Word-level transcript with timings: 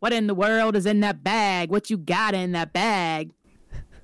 What 0.00 0.12
in 0.12 0.28
the 0.28 0.34
world 0.34 0.76
is 0.76 0.86
in 0.86 1.00
that 1.00 1.24
bag? 1.24 1.70
What 1.70 1.90
you 1.90 1.96
got 1.96 2.34
in 2.34 2.52
that 2.52 2.72
bag? 2.72 3.32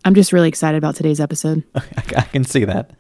I'm 0.05 0.15
just 0.15 0.33
really 0.33 0.49
excited 0.49 0.77
about 0.77 0.97
today's 0.97 1.21
episode. 1.21 1.63
I, 1.75 2.23
can 2.23 2.45
see 2.45 2.65
that. 2.65 2.91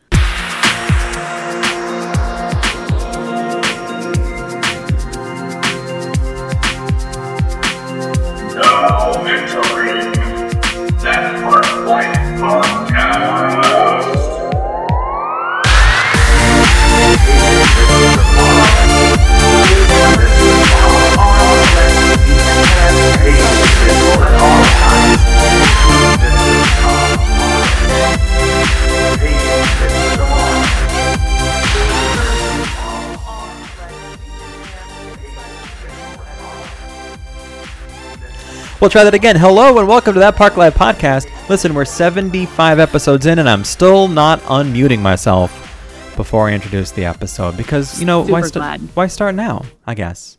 We'll 38.81 38.91
try 38.91 39.05
that 39.05 39.15
again. 39.15 39.37
Hello 39.37 39.79
and 39.79 39.89
welcome 39.89 40.13
to 40.13 40.21
that 40.21 40.37
Park 40.37 40.59
Life 40.59 40.75
podcast. 40.75 41.27
Listen, 41.49 41.73
we're 41.73 41.87
75 41.87 42.79
episodes 42.79 43.25
in 43.25 43.39
and 43.39 43.49
I'm 43.49 43.65
still 43.65 44.09
not 44.09 44.41
unmuting 44.41 45.01
myself 45.01 45.51
before 46.17 46.51
I 46.51 46.53
introduce 46.53 46.91
the 46.91 47.07
episode 47.07 47.57
because, 47.57 47.99
you 47.99 48.05
know, 48.05 48.21
why, 48.21 48.43
Super 48.43 48.59
glad. 48.59 48.81
why 48.93 49.07
start 49.07 49.37
now? 49.37 49.65
I 49.87 49.95
guess. 49.95 50.37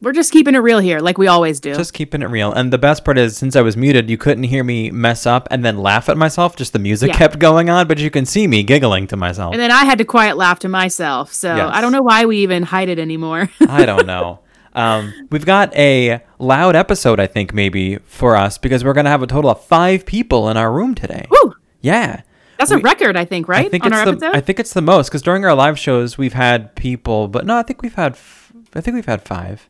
We're 0.00 0.12
just 0.12 0.32
keeping 0.32 0.54
it 0.54 0.58
real 0.58 0.78
here, 0.78 1.00
like 1.00 1.18
we 1.18 1.26
always 1.26 1.58
do. 1.58 1.74
Just 1.74 1.92
keeping 1.92 2.22
it 2.22 2.26
real. 2.26 2.52
And 2.52 2.72
the 2.72 2.78
best 2.78 3.04
part 3.04 3.18
is, 3.18 3.36
since 3.36 3.56
I 3.56 3.62
was 3.62 3.76
muted, 3.76 4.08
you 4.08 4.16
couldn't 4.16 4.44
hear 4.44 4.62
me 4.62 4.90
mess 4.92 5.26
up 5.26 5.48
and 5.50 5.64
then 5.64 5.78
laugh 5.78 6.08
at 6.08 6.16
myself. 6.16 6.54
Just 6.54 6.72
the 6.72 6.78
music 6.78 7.08
Yeah. 7.10 7.16
kept 7.18 7.38
going 7.40 7.68
on, 7.68 7.88
but 7.88 7.98
you 7.98 8.08
can 8.10 8.24
see 8.24 8.46
me 8.46 8.62
giggling 8.62 9.08
to 9.08 9.16
myself. 9.16 9.52
and 9.54 9.60
then 9.60 9.72
I 9.72 9.84
had 9.84 9.98
to 9.98 10.04
quiet 10.04 10.36
laugh 10.36 10.60
to 10.60 10.68
myself. 10.68 11.32
So 11.32 11.54
Yes. 11.56 11.70
I 11.74 11.80
don't 11.80 11.90
know 11.92 12.02
why 12.02 12.26
we 12.26 12.38
even 12.38 12.62
hide 12.62 12.88
it 12.88 12.98
anymore. 13.00 13.50
I 13.68 13.84
don't 13.86 14.06
know. 14.06 14.38
Um, 14.74 15.12
we've 15.32 15.44
got 15.46 15.74
a 15.74 16.20
loud 16.38 16.76
episode, 16.76 17.18
I 17.18 17.26
think, 17.26 17.52
maybe 17.52 17.96
for 18.04 18.36
us 18.36 18.56
because 18.58 18.84
we're 18.84 18.92
going 18.92 19.04
to 19.06 19.10
have 19.10 19.22
a 19.24 19.26
total 19.26 19.50
of 19.50 19.64
five 19.64 20.06
people 20.06 20.48
in 20.48 20.56
our 20.56 20.72
room 20.72 20.94
today. 20.94 21.24
Woo! 21.30 21.54
Yeah. 21.80 22.20
That's 22.58 22.70
a 22.70 22.78
record, 22.78 23.16
I 23.16 23.24
think, 23.24 23.48
right? 23.48 23.66
I 23.66 23.68
think 23.68 23.84
On 23.84 23.92
it's 23.92 23.98
our 23.98 24.04
the 24.06 24.12
episode? 24.12 24.36
I 24.36 24.40
think 24.40 24.60
it's 24.60 24.72
the 24.74 24.82
most 24.82 25.08
because 25.08 25.22
during 25.22 25.44
our 25.44 25.54
live 25.54 25.76
shows 25.78 26.16
we've 26.18 26.32
had 26.34 26.74
people, 26.76 27.26
but 27.26 27.46
no, 27.46 27.56
I 27.56 27.62
think 27.64 27.82
we've 27.82 27.94
had 27.94 28.12
f- 28.12 28.52
I 28.74 28.80
think 28.80 28.94
we've 28.94 29.06
had 29.06 29.22
five 29.22 29.68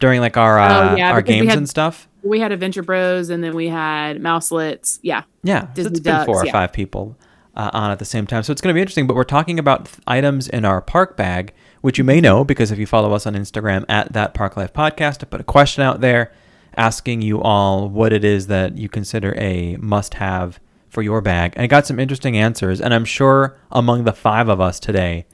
during 0.00 0.20
like 0.20 0.36
our 0.36 0.58
uh, 0.58 0.92
Oh, 0.92 0.96
yeah, 0.96 1.12
our 1.12 1.22
games 1.22 1.48
had- 1.48 1.58
and 1.58 1.68
stuff. 1.68 2.08
we 2.22 2.40
had 2.40 2.52
Adventure 2.52 2.82
Bros 2.82 3.30
and 3.30 3.42
then 3.44 3.54
we 3.54 3.68
had 3.68 4.20
Mouselets. 4.20 4.98
Yeah. 5.02 5.22
Yeah, 5.42 5.62
so 5.62 5.68
Disney 5.74 5.90
it's 5.92 6.00
been 6.00 6.24
four 6.26 6.42
or 6.42 6.46
yeah. 6.46 6.52
five 6.52 6.72
people 6.72 7.16
uh, 7.56 7.70
on 7.72 7.90
at 7.90 7.98
the 7.98 8.04
same 8.04 8.26
time, 8.26 8.42
so 8.42 8.52
it's 8.52 8.60
going 8.60 8.72
to 8.72 8.74
be 8.74 8.80
interesting. 8.82 9.06
But 9.06 9.16
we're 9.16 9.24
talking 9.24 9.58
about 9.58 9.86
th- 9.86 9.98
items 10.06 10.48
in 10.48 10.64
our 10.64 10.80
park 10.82 11.16
bag, 11.16 11.52
which 11.80 11.96
you 11.98 12.04
may 12.04 12.20
know 12.20 12.44
because 12.44 12.70
if 12.70 12.78
you 12.78 12.86
follow 12.86 13.12
us 13.12 13.26
on 13.26 13.34
Instagram 13.34 13.84
at 13.88 14.12
that 14.12 14.34
Park 14.34 14.56
Life 14.56 14.72
Podcast, 14.72 15.22
I 15.22 15.26
put 15.26 15.40
a 15.40 15.44
question 15.44 15.82
out 15.82 16.00
there 16.00 16.30
asking 16.76 17.20
you 17.22 17.40
all 17.42 17.88
what 17.88 18.12
it 18.12 18.24
is 18.24 18.46
that 18.46 18.78
you 18.78 18.88
consider 18.88 19.34
a 19.36 19.76
must-have 19.78 20.60
for 20.88 21.02
your 21.02 21.20
bag, 21.20 21.52
and 21.56 21.62
I 21.64 21.66
got 21.66 21.86
some 21.86 21.98
interesting 21.98 22.36
answers. 22.36 22.80
And 22.80 22.92
I'm 22.94 23.04
sure 23.04 23.56
among 23.72 24.04
the 24.04 24.12
five 24.12 24.48
of 24.48 24.60
us 24.60 24.78
today, 24.78 25.26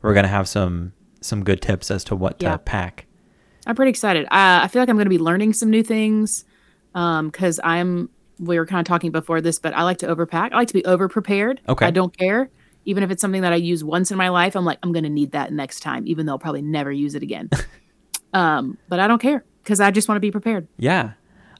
we're 0.00 0.14
going 0.14 0.24
to 0.24 0.28
have 0.28 0.48
some 0.48 0.92
some 1.20 1.44
good 1.44 1.60
tips 1.62 1.90
as 1.90 2.02
to 2.04 2.16
what 2.16 2.36
Yeah. 2.40 2.52
to 2.52 2.58
pack. 2.58 3.06
I'm 3.66 3.76
pretty 3.76 3.90
excited. 3.90 4.24
Uh, 4.26 4.60
I 4.62 4.68
feel 4.68 4.82
like 4.82 4.88
I'm 4.88 4.96
going 4.96 5.06
to 5.06 5.10
be 5.10 5.18
learning 5.18 5.52
some 5.52 5.70
new 5.70 5.82
things 5.82 6.44
because 6.92 7.60
I'm. 7.62 8.10
We 8.38 8.58
were 8.58 8.66
kind 8.66 8.80
of 8.80 8.86
talking 8.86 9.12
before 9.12 9.40
this, 9.40 9.60
but 9.60 9.72
I 9.72 9.84
like 9.84 9.98
to 9.98 10.08
overpack. 10.08 10.52
I 10.52 10.56
like 10.56 10.68
to 10.68 10.74
be 10.74 10.84
over 10.84 11.08
prepared. 11.08 11.60
Okay. 11.68 11.86
I 11.86 11.90
don't 11.92 12.16
care. 12.16 12.50
Even 12.84 13.04
if 13.04 13.10
it's 13.12 13.20
something 13.20 13.42
that 13.42 13.52
I 13.52 13.56
use 13.56 13.84
once 13.84 14.10
in 14.10 14.18
my 14.18 14.30
life, 14.30 14.56
I'm 14.56 14.64
like, 14.64 14.78
I'm 14.82 14.92
going 14.92 15.04
to 15.04 15.10
need 15.10 15.32
that 15.32 15.52
next 15.52 15.80
time, 15.80 16.08
even 16.08 16.26
though 16.26 16.32
I'll 16.32 16.38
probably 16.40 16.62
never 16.62 16.90
use 16.90 17.14
it 17.14 17.22
again. 17.22 17.50
um, 18.32 18.78
but 18.88 18.98
I 18.98 19.06
don't 19.06 19.20
care 19.20 19.44
because 19.62 19.80
I 19.80 19.92
just 19.92 20.08
want 20.08 20.16
to 20.16 20.20
be 20.20 20.32
prepared. 20.32 20.66
Yeah. 20.76 21.12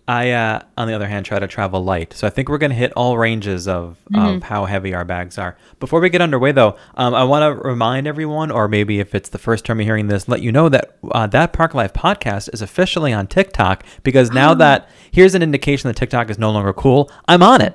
I, 0.09 0.33
uh, 0.33 0.61
on 0.77 0.89
the 0.89 0.95
other 0.95 1.07
hand, 1.07 1.25
try 1.25 1.39
to 1.39 1.47
travel 1.47 1.83
light. 1.85 2.13
So 2.13 2.27
I 2.27 2.31
think 2.31 2.49
we're 2.49 2.59
going 2.59 2.71
to 2.71 2.77
hit 2.77 2.93
all 2.95 3.17
ranges 3.17 3.69
of, 3.69 3.99
Mm-hmm. 4.13 4.37
of 4.37 4.43
how 4.43 4.67
heavy 4.67 4.93
our 4.95 5.05
bags 5.05 5.39
are. 5.39 5.57
Before 5.81 5.99
we 6.01 6.11
get 6.11 6.21
underway, 6.21 6.53
though, 6.53 6.77
um, 6.97 7.15
I 7.15 7.25
want 7.25 7.43
to 7.57 7.63
remind 7.67 8.07
everyone, 8.07 8.51
or 8.51 8.69
maybe 8.69 9.01
if 9.01 9.15
it's 9.15 9.31
the 9.31 9.39
first 9.39 9.65
time 9.65 9.79
you're 9.81 9.87
hearing 9.87 10.09
this, 10.09 10.29
let 10.29 10.43
you 10.43 10.53
know 10.53 10.69
that 10.69 10.97
uh, 11.13 11.27
that 11.29 11.53
Park 11.55 11.73
Life 11.73 11.93
podcast 11.95 12.53
is 12.53 12.61
officially 12.61 13.13
on 13.13 13.27
TikTok 13.27 13.85
because 14.03 14.31
now 14.33 14.53
that 14.55 14.89
here's 15.11 15.35
an 15.35 15.43
indication 15.43 15.89
that 15.89 15.97
TikTok 15.97 16.29
is 16.31 16.39
no 16.39 16.51
longer 16.51 16.73
cool, 16.75 17.11
I'm 17.27 17.43
on 17.43 17.63
it. 17.63 17.75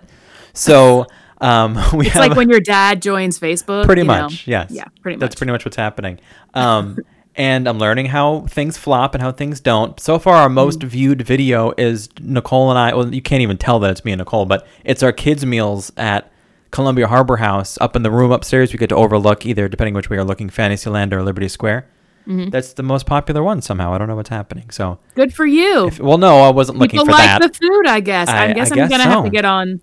So 0.54 1.08
um, 1.42 1.74
we 1.94 2.06
It's 2.06 2.14
have 2.16 2.28
like 2.28 2.38
when 2.38 2.50
your 2.50 2.60
dad 2.60 3.02
joins 3.02 3.40
Facebook. 3.40 3.86
pretty 3.86 4.02
you 4.02 4.08
know? 4.08 4.24
much 4.24 4.48
yes 4.48 4.70
Yeah, 4.72 4.86
pretty 5.02 5.16
much. 5.16 5.22
that's 5.22 5.36
pretty 5.36 5.52
much 5.54 5.66
what's 5.66 5.78
happening 5.78 6.20
um 6.54 6.98
and 7.38 7.68
i'm 7.70 7.78
learning 7.80 8.08
how 8.08 8.42
things 8.48 8.78
flop 8.78 9.14
and 9.16 9.22
how 9.22 9.32
things 9.32 9.60
don't 9.62 10.00
so 10.00 10.18
far 10.20 10.36
our 10.36 10.50
most 10.50 10.80
Mm. 10.80 10.88
viewed 10.88 11.22
video 11.22 11.74
is 11.78 12.10
nicole 12.20 12.70
and 12.70 12.78
i 12.80 12.94
well 12.94 13.14
you 13.14 13.22
can't 13.22 13.42
even 13.42 13.58
tell 13.58 13.80
that 13.80 13.92
it's 13.92 14.04
me 14.04 14.12
and 14.12 14.20
nicole 14.20 14.46
but 14.46 14.68
it's 14.84 15.04
our 15.04 15.12
kids 15.12 15.46
meals 15.46 15.92
at 15.98 16.32
columbia 16.72 17.08
harbor 17.08 17.38
house 17.38 17.78
up 17.80 17.96
in 17.96 18.04
the 18.04 18.12
room 18.12 18.32
upstairs 18.32 18.74
we 18.74 18.80
get 18.80 18.90
to 18.90 18.96
overlook 18.96 19.46
either 19.46 19.68
depending 19.68 19.94
which 19.94 20.10
way 20.10 20.18
you're 20.18 20.26
looking 20.26 20.50
fantasyland 20.50 21.14
or 21.14 21.24
liberty 21.24 21.48
square 21.48 21.88
Mm-hmm. 22.28 22.50
that's 22.50 22.74
the 22.74 22.84
most 22.84 23.06
popular 23.06 23.42
one 23.42 23.62
somehow 23.62 23.94
i 23.94 23.98
don't 23.98 24.10
know 24.10 24.16
what's 24.18 24.28
happening 24.28 24.70
so 24.70 25.00
Good 25.16 25.34
for 25.34 25.46
you. 25.46 25.88
if, 25.88 25.98
well 26.02 26.18
no 26.18 26.42
i 26.42 26.50
wasn't 26.50 26.78
looking 26.78 27.00
People 27.00 27.06
for 27.06 27.12
like 27.14 27.40
that 27.40 27.42
the 27.54 27.58
food, 27.58 27.88
I 27.88 28.02
guess. 28.02 28.28
I, 28.28 28.48
I- 28.50 28.54
guess 28.54 28.70
I 28.70 28.82
I'm 28.82 28.90
gonna 28.90 29.04
have 29.04 29.24
to 29.24 29.30
get 29.30 29.46
on. 29.46 29.80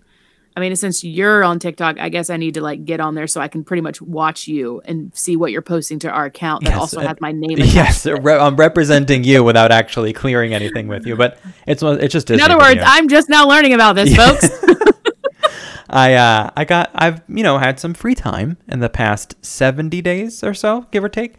I 0.56 0.60
mean, 0.60 0.76
since 0.76 1.03
you're 1.03 1.42
on 1.42 1.59
TikTok, 1.59 1.98
I 1.98 2.09
guess 2.09 2.31
I 2.31 2.37
need 2.37 2.54
to 2.54 2.60
like 2.60 2.84
get 2.84 3.00
on 3.00 3.16
there 3.16 3.26
so 3.26 3.41
I 3.41 3.48
can 3.48 3.65
pretty 3.65 3.81
much 3.81 4.00
watch 4.00 4.47
you 4.47 4.81
and 4.84 5.10
see 5.12 5.34
what 5.37 5.50
you're 5.50 5.62
posting 5.62 5.98
to 6.00 6.10
our 6.10 6.26
account 6.26 6.62
that 6.62 6.70
Yes, 6.70 6.78
also 6.78 7.00
uh, 7.00 7.09
has 7.09 7.20
my 7.20 7.32
name. 7.32 7.59
yes 7.59 8.06
re- 8.06 8.38
i'm 8.38 8.54
representing 8.54 9.25
you 9.25 9.42
without 9.42 9.72
actually 9.72 10.12
clearing 10.12 10.54
anything 10.54 10.87
with 10.87 11.06
you 11.06 11.16
but 11.16 11.38
it's 11.66 11.82
it's 11.82 12.12
just 12.12 12.31
In 12.31 12.41
other 12.41 12.56
words. 12.56 12.81
I'm 12.84 13.09
just 13.09 13.28
now 13.28 13.48
learning 13.48 13.75
about 13.75 13.97
this, 13.97 14.15
folks. 14.22 14.48
I 15.91 16.15
uh, 16.15 16.50
I 16.56 16.65
got 16.65 16.91
I've 16.94 17.22
you 17.28 17.42
know 17.42 17.59
had 17.59 17.78
some 17.78 17.94
free 17.94 18.15
time 18.15 18.56
in 18.69 18.81
the 18.81 18.88
past 18.88 19.34
seventy 19.44 20.00
days 20.03 20.42
or 20.42 20.54
so, 20.54 20.86
give 20.91 21.04
or 21.04 21.09
take, 21.09 21.34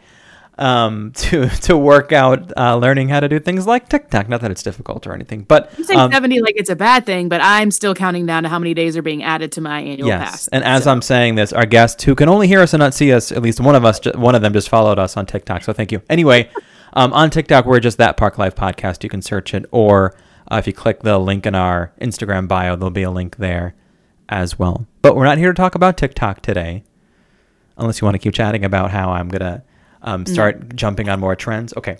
um, 0.57 1.11
to 1.15 1.49
to 1.49 1.77
work 1.77 2.11
out 2.11 2.51
uh, 2.57 2.75
learning 2.77 3.09
how 3.09 3.19
to 3.19 3.27
do 3.27 3.39
things 3.39 3.67
like 3.67 3.89
TikTok. 3.89 4.29
Not 4.29 4.41
that 4.41 4.51
it's 4.51 4.63
difficult 4.63 5.05
or 5.07 5.13
anything, 5.13 5.43
but 5.43 5.71
You 5.77 5.83
say 5.83 5.95
um, 5.95 6.11
70 6.11 6.41
like 6.41 6.55
it's 6.57 6.69
a 6.69 6.75
bad 6.75 7.05
thing, 7.05 7.29
but 7.29 7.41
I'm 7.41 7.71
still 7.71 7.93
counting 7.93 8.25
down 8.25 8.43
to 8.43 8.49
how 8.49 8.59
many 8.59 8.73
days 8.73 8.95
are 8.97 9.01
being 9.01 9.23
added 9.23 9.51
to 9.53 9.61
my 9.61 9.81
annual 9.81 10.07
yes. 10.07 10.19
pass. 10.19 10.47
And 10.49 10.63
as 10.63 10.87
I'm 10.87 11.01
saying 11.01 11.35
this, 11.35 11.53
our 11.53 11.65
guest 11.65 12.01
who 12.03 12.15
can 12.15 12.29
only 12.29 12.47
hear 12.47 12.61
us 12.61 12.73
and 12.73 12.79
not 12.79 12.93
see 12.93 13.11
us, 13.13 13.31
at 13.31 13.41
least 13.41 13.59
one 13.59 13.75
of 13.75 13.85
us, 13.85 13.99
one 14.15 14.35
of 14.35 14.41
them 14.41 14.53
just 14.53 14.69
followed 14.69 14.99
us 14.99 15.17
on 15.17 15.25
TikTok. 15.25 15.63
So 15.63 15.73
thank 15.73 15.91
you. 15.91 16.01
Anyway, 16.09 16.49
um, 16.93 17.13
on 17.13 17.29
TikTok 17.29 17.65
we're 17.65 17.79
just 17.79 17.97
that 17.97 18.17
Park 18.17 18.37
Life 18.37 18.55
Podcast. 18.55 19.03
You 19.03 19.09
can 19.09 19.21
search 19.21 19.53
it, 19.53 19.65
or 19.71 20.15
uh, 20.51 20.57
if 20.57 20.67
you 20.67 20.73
click 20.73 21.01
the 21.01 21.17
link 21.17 21.45
in 21.45 21.55
our 21.55 21.91
Instagram 21.99 22.47
bio, 22.47 22.75
there'll 22.75 22.91
be 22.91 23.03
a 23.03 23.11
link 23.11 23.37
there 23.37 23.75
as 24.29 24.57
well. 24.57 24.87
But 25.01 25.15
we're 25.15 25.25
not 25.25 25.37
here 25.37 25.51
to 25.51 25.53
talk 25.53 25.75
about 25.75 25.97
TikTok 25.97 26.41
today, 26.41 26.83
unless 27.77 28.01
you 28.01 28.05
want 28.05 28.15
to 28.15 28.19
keep 28.19 28.33
chatting 28.33 28.65
about 28.65 28.91
how 28.91 29.11
I'm 29.11 29.29
gonna 29.29 29.63
um, 30.05 30.25
start 30.25 30.75
jumping 30.75 31.09
on 31.09 31.19
more 31.19 31.35
trends. 31.35 31.73
Okay. 31.75 31.97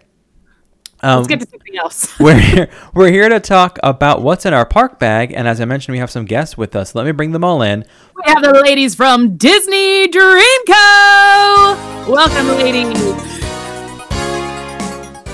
Um, 1.01 1.17
Let's 1.17 1.27
get 1.27 1.39
to 1.41 1.47
something 1.49 1.77
else. 1.77 2.17
we're 2.19 2.39
here, 2.39 2.69
we're 2.93 3.11
here 3.11 3.27
to 3.27 3.39
talk 3.41 3.77
about 3.83 4.21
what's 4.21 4.45
in 4.45 4.53
our 4.53 4.65
park 4.65 4.97
bag, 4.97 5.33
and 5.33 5.47
as 5.47 5.59
I 5.59 5.65
mentioned, 5.65 5.93
we 5.93 5.99
have 5.99 6.09
some 6.09 6.23
guests 6.23 6.57
with 6.57 6.75
us. 6.75 6.95
Let 6.95 7.05
me 7.05 7.11
bring 7.11 7.31
them 7.31 7.43
all 7.43 7.61
in. 7.61 7.83
we 8.15 8.23
have 8.25 8.41
the 8.41 8.53
ladies 8.63 8.95
from 8.95 9.35
Disney 9.35 10.07
Dream 10.07 10.59
Co. 10.67 11.75
Welcome, 12.07 12.47
ladies. 12.47 12.97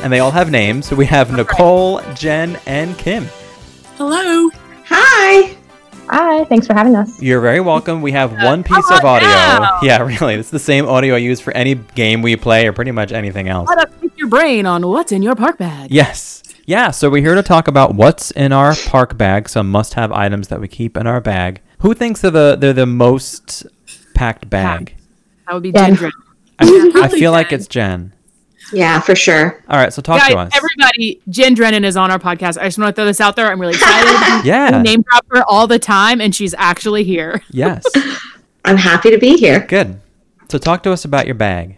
and 0.03 0.11
they 0.11 0.19
all 0.19 0.31
have 0.31 0.49
names. 0.49 0.87
So 0.87 0.95
we 0.95 1.05
have 1.05 1.31
Nicole, 1.31 2.01
Jen, 2.15 2.59
and 2.65 2.97
Kim. 2.97 3.25
Hello. 3.97 4.49
Hi. 4.85 5.55
Hi, 6.13 6.43
thanks 6.45 6.67
for 6.67 6.73
having 6.73 6.93
us. 6.95 7.21
You're 7.21 7.39
very 7.39 7.61
welcome. 7.61 8.01
We 8.01 8.11
have 8.11 8.33
one 8.33 8.63
piece 8.63 8.91
of 8.91 9.05
audio. 9.05 9.29
now? 9.29 9.79
Yeah, 9.83 10.01
really. 10.01 10.35
It's 10.35 10.49
the 10.49 10.59
same 10.59 10.85
audio 10.85 11.15
I 11.15 11.19
use 11.19 11.39
for 11.39 11.53
any 11.53 11.75
game 11.75 12.21
we 12.21 12.35
play 12.35 12.67
or 12.67 12.73
pretty 12.73 12.91
much 12.91 13.13
anything 13.13 13.47
else. 13.47 13.69
Let 13.69 13.87
us 13.87 13.93
pick 14.01 14.17
your 14.17 14.27
brain 14.27 14.65
on 14.65 14.85
what's 14.87 15.13
in 15.13 15.21
your 15.21 15.35
park 15.35 15.57
bag. 15.57 15.89
Yes. 15.89 16.43
Yeah, 16.65 16.91
so 16.91 17.09
we're 17.09 17.21
here 17.23 17.35
to 17.35 17.41
talk 17.43 17.69
about 17.69 17.95
what's 17.95 18.29
in 18.31 18.51
our 18.51 18.75
park 18.87 19.17
bag, 19.17 19.47
some 19.47 19.71
must-have 19.71 20.11
items 20.11 20.49
that 20.49 20.59
we 20.59 20.67
keep 20.67 20.97
in 20.97 21.07
our 21.07 21.21
bag. 21.21 21.61
Who 21.79 21.93
thinks 21.93 22.19
they're 22.21 22.29
the 22.31 22.55
they're 22.59 22.73
the 22.73 22.85
most 22.85 23.65
packed 24.13 24.49
bag? 24.49 24.95
That 25.47 25.53
would 25.53 25.63
be 25.63 25.71
Jen. 25.71 25.95
Jen. 25.95 26.11
I, 26.59 26.65
I 26.65 26.91
Probably 26.91 27.19
feel 27.21 27.31
like 27.31 27.51
it's 27.53 27.67
Jen. 27.67 28.13
Yeah, 28.73 28.99
for 28.99 29.15
sure. 29.15 29.61
All 29.67 29.77
right, 29.77 29.91
so 29.93 30.01
talk 30.01 30.19
Guys, 30.19 30.31
to 30.31 30.37
us. 30.37 30.51
everybody, 30.55 31.21
Jen 31.29 31.53
Drennan 31.53 31.83
is 31.85 31.97
on 31.97 32.09
our 32.11 32.19
podcast. 32.19 32.57
I 32.59 32.65
just 32.65 32.77
want 32.77 32.95
to 32.95 32.99
throw 32.99 33.05
this 33.05 33.19
out 33.21 33.35
there. 33.35 33.51
I'm 33.51 33.59
really 33.59 33.73
excited. 33.73 34.45
Yeah. 34.45 34.77
We 34.77 34.83
name 34.83 35.01
drop 35.03 35.25
her 35.29 35.43
all 35.47 35.67
the 35.67 35.79
time, 35.79 36.21
and 36.21 36.33
she's 36.33 36.53
actually 36.57 37.03
here. 37.03 37.41
yes. 37.51 37.83
I'm 38.65 38.77
happy 38.77 39.11
to 39.11 39.17
be 39.17 39.37
here. 39.37 39.61
Good. 39.67 39.99
So 40.49 40.57
talk 40.57 40.83
to 40.83 40.91
us 40.91 41.05
about 41.05 41.25
your 41.25 41.35
bag. 41.35 41.77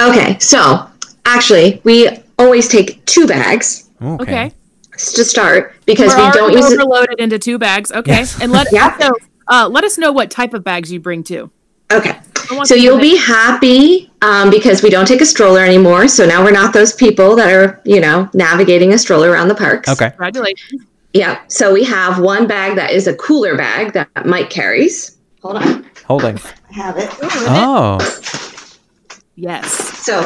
Okay, 0.00 0.38
so 0.38 0.88
actually, 1.26 1.80
we 1.84 2.08
always 2.38 2.68
take 2.68 3.04
two 3.06 3.26
bags. 3.26 3.88
Okay. 4.02 4.22
Okay. 4.22 4.52
to 4.92 5.24
start 5.24 5.74
because 5.86 6.14
We're 6.14 6.26
we 6.26 6.32
don't 6.32 6.42
already 6.42 6.56
use 6.58 6.72
it. 6.72 6.80
overloaded 6.80 7.20
into 7.20 7.38
two 7.38 7.58
bags. 7.58 7.90
Okay, 7.92 8.12
Yes. 8.12 8.40
and 8.40 8.50
let 8.52 8.68
Yeah. 8.72 8.94
also, 9.00 9.12
uh, 9.48 9.68
let 9.68 9.84
us 9.84 9.98
know 9.98 10.10
what 10.12 10.30
type 10.30 10.54
of 10.54 10.64
bags 10.64 10.90
you 10.92 11.00
bring 11.00 11.22
too. 11.22 11.50
Okay. 11.92 12.18
I 12.50 12.54
want 12.54 12.68
So 12.68 12.74
you'll 12.74 12.96
know 12.96 13.02
be 13.02 13.16
happy 13.16 14.10
um, 14.22 14.50
because 14.50 14.82
we 14.82 14.90
don't 14.90 15.06
take 15.06 15.20
a 15.20 15.26
stroller 15.26 15.60
anymore. 15.60 16.08
So 16.08 16.26
now 16.26 16.42
we're 16.42 16.50
not 16.50 16.74
those 16.74 16.92
people 16.92 17.36
that 17.36 17.52
are, 17.52 17.80
you 17.84 18.00
know, 18.00 18.28
navigating 18.34 18.92
a 18.92 18.98
stroller 18.98 19.30
around 19.30 19.48
the 19.48 19.54
parks. 19.54 19.88
Okay. 19.88 20.10
Congratulations. 20.10 20.82
Yeah. 21.12 21.40
So 21.48 21.72
we 21.72 21.84
have 21.84 22.20
one 22.20 22.46
bag 22.46 22.76
that 22.76 22.90
is 22.90 23.06
a 23.06 23.14
cooler 23.16 23.56
bag 23.56 23.92
that 23.92 24.08
Mike 24.26 24.50
carries. 24.50 25.18
Hold 25.42 25.56
on. 25.56 25.86
Holding. 26.06 26.38
I 26.70 26.72
have 26.74 26.96
it. 26.98 27.08
Oh, 27.22 27.98
Yes. 29.36 29.72
So 30.04 30.20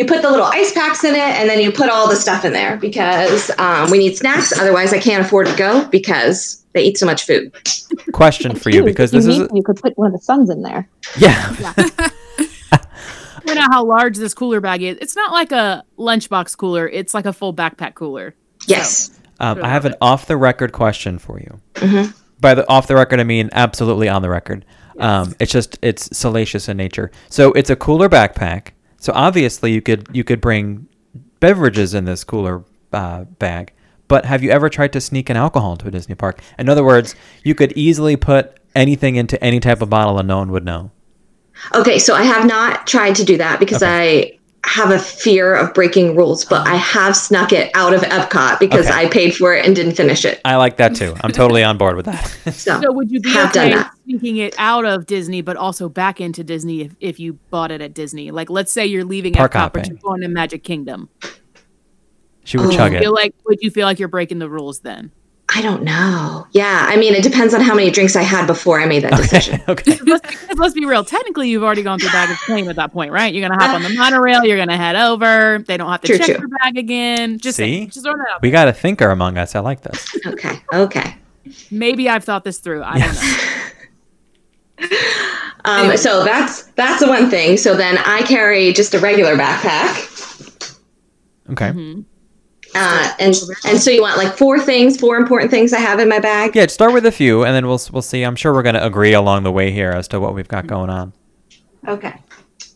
you, 0.00 0.04
you 0.04 0.12
put 0.12 0.22
the 0.22 0.30
little 0.30 0.46
ice 0.46 0.72
packs 0.72 1.04
in 1.04 1.14
it 1.14 1.18
and 1.18 1.48
then 1.48 1.60
you 1.60 1.70
put 1.70 1.90
all 1.90 2.08
the 2.08 2.16
stuff 2.16 2.44
in 2.44 2.52
there 2.52 2.76
because 2.76 3.50
um, 3.58 3.90
we 3.90 3.98
need 3.98 4.16
snacks. 4.16 4.58
Otherwise, 4.58 4.92
I 4.92 4.98
can't 4.98 5.24
afford 5.24 5.46
to 5.46 5.56
go 5.56 5.86
because 5.88 6.64
they 6.72 6.82
eat 6.84 6.98
so 6.98 7.06
much 7.06 7.26
food. 7.26 7.52
question 8.12 8.54
for 8.54 8.70
you 8.70 8.84
because 8.84 9.10
this 9.10 9.26
you 9.26 9.32
is 9.32 9.38
need, 9.38 9.50
you 9.54 9.62
could 9.62 9.76
put 9.76 9.96
one 9.98 10.06
of 10.08 10.12
the 10.12 10.18
suns 10.18 10.50
in 10.50 10.62
there. 10.62 10.88
yeah. 11.18 11.54
Point 13.46 13.58
out 13.58 13.72
how 13.72 13.84
large 13.84 14.16
this 14.16 14.34
cooler 14.34 14.60
bag 14.60 14.82
is. 14.82 14.98
It's 15.00 15.16
not 15.16 15.32
like 15.32 15.50
a 15.50 15.84
lunchbox 15.98 16.56
cooler. 16.56 16.88
It's 16.88 17.14
like 17.14 17.26
a 17.26 17.32
full 17.32 17.52
backpack 17.54 17.94
cooler. 17.94 18.34
Yes. 18.66 19.18
Um, 19.40 19.64
I 19.64 19.68
have 19.68 19.86
an 19.86 19.94
off 20.00 20.26
the 20.26 20.36
record 20.36 20.72
question 20.72 21.18
for 21.18 21.40
you. 21.40 21.60
Mhm. 21.74 22.14
By 22.38 22.54
the 22.54 22.68
off 22.68 22.86
the 22.86 22.94
record, 22.94 23.18
I 23.18 23.24
mean 23.24 23.48
absolutely 23.52 24.08
on 24.08 24.22
the 24.22 24.28
record. 24.28 24.64
Um, 24.98 25.34
it's 25.40 25.50
just 25.50 25.78
it's 25.82 26.16
salacious 26.16 26.68
in 26.68 26.76
nature. 26.76 27.10
So 27.30 27.52
it's 27.52 27.70
a 27.70 27.76
cooler 27.76 28.08
backpack. 28.08 28.68
So 29.00 29.12
obviously 29.14 29.72
you 29.72 29.82
could 29.82 30.08
you 30.12 30.22
could 30.22 30.40
bring 30.40 30.86
beverages 31.40 31.94
in 31.94 32.04
this 32.04 32.22
cooler 32.22 32.62
uh, 32.92 33.24
bag. 33.24 33.72
But 34.06 34.24
have 34.26 34.42
you 34.42 34.50
ever 34.50 34.68
tried 34.68 34.92
to 34.92 35.00
sneak 35.00 35.30
an 35.30 35.36
alcohol 35.36 35.72
into 35.72 35.88
a 35.88 35.90
Disney 35.90 36.14
park? 36.14 36.40
In 36.58 36.68
other 36.68 36.84
words, 36.84 37.14
you 37.42 37.54
could 37.54 37.72
easily 37.72 38.16
put 38.16 38.58
anything 38.74 39.16
into 39.16 39.42
any 39.42 39.58
type 39.58 39.82
of 39.82 39.90
bottle 39.90 40.18
and 40.18 40.28
no 40.28 40.38
one 40.38 40.52
would 40.52 40.64
know. 40.64 40.90
Okay. 41.74 41.98
So 41.98 42.14
I 42.14 42.22
have 42.22 42.46
not 42.46 42.86
tried 42.86 43.14
to 43.16 43.24
do 43.24 43.36
that 43.38 43.58
because 43.58 43.82
I 43.82 44.38
have 44.64 44.90
a 44.90 44.98
fear 44.98 45.54
of 45.54 45.72
breaking 45.74 46.14
rules, 46.16 46.44
but 46.44 46.66
I 46.66 46.76
have 46.76 47.16
snuck 47.16 47.52
it 47.52 47.70
out 47.74 47.92
of 47.94 48.02
Epcot 48.02 48.58
because 48.60 48.86
Okay. 48.86 48.94
I 49.06 49.08
paid 49.08 49.34
for 49.34 49.54
it 49.54 49.64
and 49.66 49.74
didn't 49.74 49.94
finish 49.94 50.24
it. 50.24 50.40
I 50.44 50.56
like 50.56 50.76
that 50.76 50.94
too. 50.94 51.14
I'm 51.22 51.32
totally 51.32 51.64
on 51.64 51.76
board 51.78 51.96
with 51.96 52.04
that. 52.06 52.26
So, 52.54 52.80
So 52.80 52.92
would 52.92 53.10
you 53.10 53.20
be 53.20 53.30
Have 53.30 53.52
done 53.52 53.66
okay 53.68 53.76
that. 53.76 53.92
sneaking 54.04 54.36
it 54.36 54.54
out 54.58 54.84
of 54.84 55.06
Disney, 55.06 55.40
but 55.40 55.56
also 55.56 55.88
back 55.88 56.20
into 56.20 56.44
Disney 56.44 56.82
if, 56.82 56.94
if 57.00 57.18
you 57.20 57.34
bought 57.50 57.70
it 57.72 57.80
at 57.80 57.94
Disney? 57.94 58.30
Like, 58.30 58.50
let's 58.50 58.70
say 58.72 58.86
you're 58.86 59.04
leaving 59.04 59.32
Park 59.32 59.52
Epcot, 59.52 59.72
but 59.72 59.80
hopping. 59.80 59.84
you're 59.86 59.98
going 60.02 60.20
to 60.20 60.28
Magic 60.28 60.62
Kingdom. 60.62 61.08
she 62.44 62.58
would 62.58 62.66
Oh. 62.68 62.70
chug 62.70 62.92
it. 62.94 63.00
Feel 63.00 63.14
like 63.14 63.34
would 63.46 63.58
you 63.62 63.70
feel 63.70 63.86
like 63.86 63.98
you're 63.98 64.08
breaking 64.08 64.38
the 64.40 64.48
rules 64.50 64.80
then? 64.80 65.10
I 65.52 65.62
don't 65.62 65.82
know. 65.82 66.46
Yeah. 66.52 66.86
I 66.88 66.96
mean, 66.96 67.14
it 67.14 67.22
depends 67.22 67.54
on 67.54 67.60
how 67.60 67.74
many 67.74 67.90
drinks 67.90 68.14
I 68.14 68.22
had 68.22 68.46
before 68.46 68.80
I 68.80 68.86
made 68.86 69.02
that 69.02 69.16
decision. 69.16 69.60
okay. 69.68 69.98
let's, 70.06 70.30
because 70.30 70.58
let's 70.58 70.74
be 70.74 70.84
real. 70.86 71.04
Technically, 71.04 71.48
you've 71.50 71.62
already 71.64 71.82
gone 71.82 71.98
through 71.98 72.10
baggage 72.10 72.38
claim 72.38 72.68
at 72.68 72.76
that 72.76 72.92
point, 72.92 73.10
right? 73.12 73.34
You're 73.34 73.48
gonna 73.48 73.60
hop 73.62 73.74
on 73.74 73.82
the 73.82 73.88
monorail. 73.90 74.44
You're 74.44 74.56
gonna 74.58 74.76
head 74.76 74.94
over. 74.96 75.64
They 75.66 75.76
don't 75.76 75.90
have 75.90 76.00
to 76.02 76.06
True, 76.06 76.18
check 76.18 76.26
true. 76.26 76.36
your 76.38 76.48
bag 76.48 76.78
again. 76.78 77.38
Just 77.38 77.56
See? 77.56 77.62
saying, 77.64 77.90
just 77.90 78.04
throwing 78.04 78.18
that 78.18 78.28
out. 78.34 78.42
We 78.42 78.50
got 78.50 78.68
a 78.68 78.72
thinker 78.72 79.10
among 79.10 79.38
us. 79.38 79.54
I 79.54 79.60
like 79.60 79.80
this. 79.82 80.16
Okay. 80.26 80.60
Okay. 80.72 81.16
Maybe 81.70 82.08
I've 82.08 82.22
thought 82.24 82.44
this 82.44 82.58
through. 82.58 82.82
I 82.84 82.98
don't 82.98 83.14
know. 83.14 84.88
Um, 85.66 85.80
Anyway. 85.80 85.96
So 85.98 86.24
that's 86.24 86.62
that's 86.68 87.00
the 87.02 87.08
one 87.08 87.28
thing. 87.28 87.58
So 87.58 87.76
then 87.76 87.98
I 87.98 88.22
carry 88.22 88.72
just 88.72 88.94
a 88.94 88.98
regular 88.98 89.36
backpack, 89.36 90.74
Okay. 91.50 91.68
Mhm. 91.70 92.04
Uh, 92.74 93.12
and 93.18 93.34
and 93.64 93.80
so 93.80 93.90
you 93.90 94.02
want 94.02 94.16
like 94.16 94.36
four 94.36 94.58
things, 94.60 94.98
four 94.98 95.16
important 95.16 95.50
things 95.50 95.72
I 95.72 95.80
have 95.80 95.98
in 95.98 96.08
my 96.08 96.18
bag. 96.20 96.54
Yeah, 96.54 96.66
start 96.68 96.92
with 96.92 97.06
a 97.06 97.12
few, 97.12 97.44
and 97.44 97.54
then 97.54 97.66
we'll 97.66 97.80
we'll 97.92 98.02
see. 98.02 98.22
I'm 98.22 98.36
sure 98.36 98.52
we're 98.52 98.62
going 98.62 98.74
to 98.76 98.84
agree 98.84 99.12
along 99.12 99.42
the 99.42 99.52
way 99.52 99.70
here 99.70 99.90
as 99.90 100.06
to 100.08 100.20
what 100.20 100.34
we've 100.34 100.48
got 100.48 100.66
going 100.66 100.90
on. 100.90 101.12
Okay. 101.88 102.14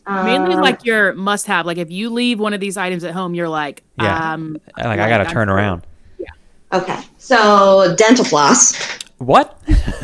Mainly 0.07 0.53
Um, 0.55 0.61
like 0.61 0.85
your 0.85 1.13
must-have. 1.13 1.65
Like 1.65 1.77
if 1.79 1.89
you 1.89 2.09
leave 2.11 2.39
one 2.39 2.53
of 2.53 2.59
these 2.59 2.77
items 2.77 3.03
at 3.03 3.13
home, 3.13 3.33
you're 3.33 3.49
like, 3.49 3.81
Yeah. 3.99 4.33
um, 4.33 4.57
Like 4.77 4.99
I 4.99 5.09
got 5.09 5.17
to 5.19 5.25
I'm 5.27 5.31
turn 5.33 5.47
full. 5.47 5.55
around. 5.55 5.81
Okay. 6.73 6.99
So 7.17 7.95
dental 7.97 8.25
floss 8.25 8.75
What? 9.17 9.59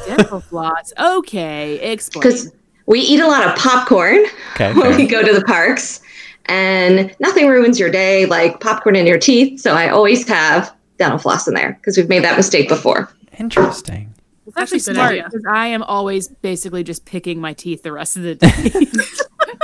dental 0.08 0.40
floss. 0.50 0.92
Okay, 1.00 1.76
explain. 1.92 2.22
because 2.24 2.52
we 2.88 3.00
eat 3.02 3.20
a 3.20 3.28
lot 3.28 3.46
of 3.46 3.56
popcorn 3.56 4.24
Okay. 4.54 4.74
when 4.74 4.96
we 4.96 5.06
go 5.06 5.22
to 5.24 5.34
the 5.34 5.44
parks, 5.46 6.02
and 6.48 7.16
nothing 7.20 7.48
ruins 7.48 7.80
your 7.80 7.90
day 7.90 8.26
like 8.26 8.60
popcorn 8.60 8.96
in 8.96 9.06
your 9.08 9.20
teeth. 9.20 9.60
So 9.62 9.74
I 9.74 9.90
always 9.90 10.28
have 10.28 10.74
dental 10.98 11.18
floss 11.18 11.48
in 11.48 11.54
there 11.54 11.74
because 11.74 11.98
we've 11.98 12.10
made 12.10 12.24
that 12.24 12.38
mistake 12.38 12.68
before. 12.70 13.12
Interesting. 13.40 14.14
It's 14.48 14.58
actually 14.58 14.80
That's 14.80 14.98
smart 14.98 15.16
because 15.26 15.46
I 15.50 15.68
am 15.68 15.84
always 15.84 16.28
basically 16.28 16.84
just 16.84 17.06
picking 17.06 17.40
my 17.40 17.54
teeth 17.54 17.84
the 17.84 17.92
rest 17.92 18.18
of 18.18 18.24
the 18.24 18.36
day. 18.36 18.50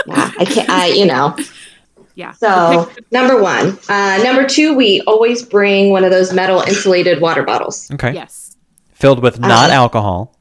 Yeah, 0.07 0.31
I 0.39 0.45
can't. 0.45 0.69
I 0.69 0.88
you 0.88 1.06
know. 1.06 1.35
yeah. 2.15 2.31
So 2.31 2.89
number 3.12 3.41
one, 3.41 3.77
uh, 3.89 4.21
number 4.23 4.45
two, 4.47 4.73
we 4.73 5.01
always 5.01 5.44
bring 5.44 5.91
one 5.91 6.03
of 6.06 6.12
those 6.12 6.31
metal 6.33 6.62
insulated 6.62 7.19
water 7.21 7.44
bottles 7.44 7.89
Okay. 7.91 8.13
yes. 8.13 8.56
Filled 8.94 9.21
with 9.21 9.39
not 9.39 9.69
Uh, 9.69 9.73
alcohol. 9.73 10.33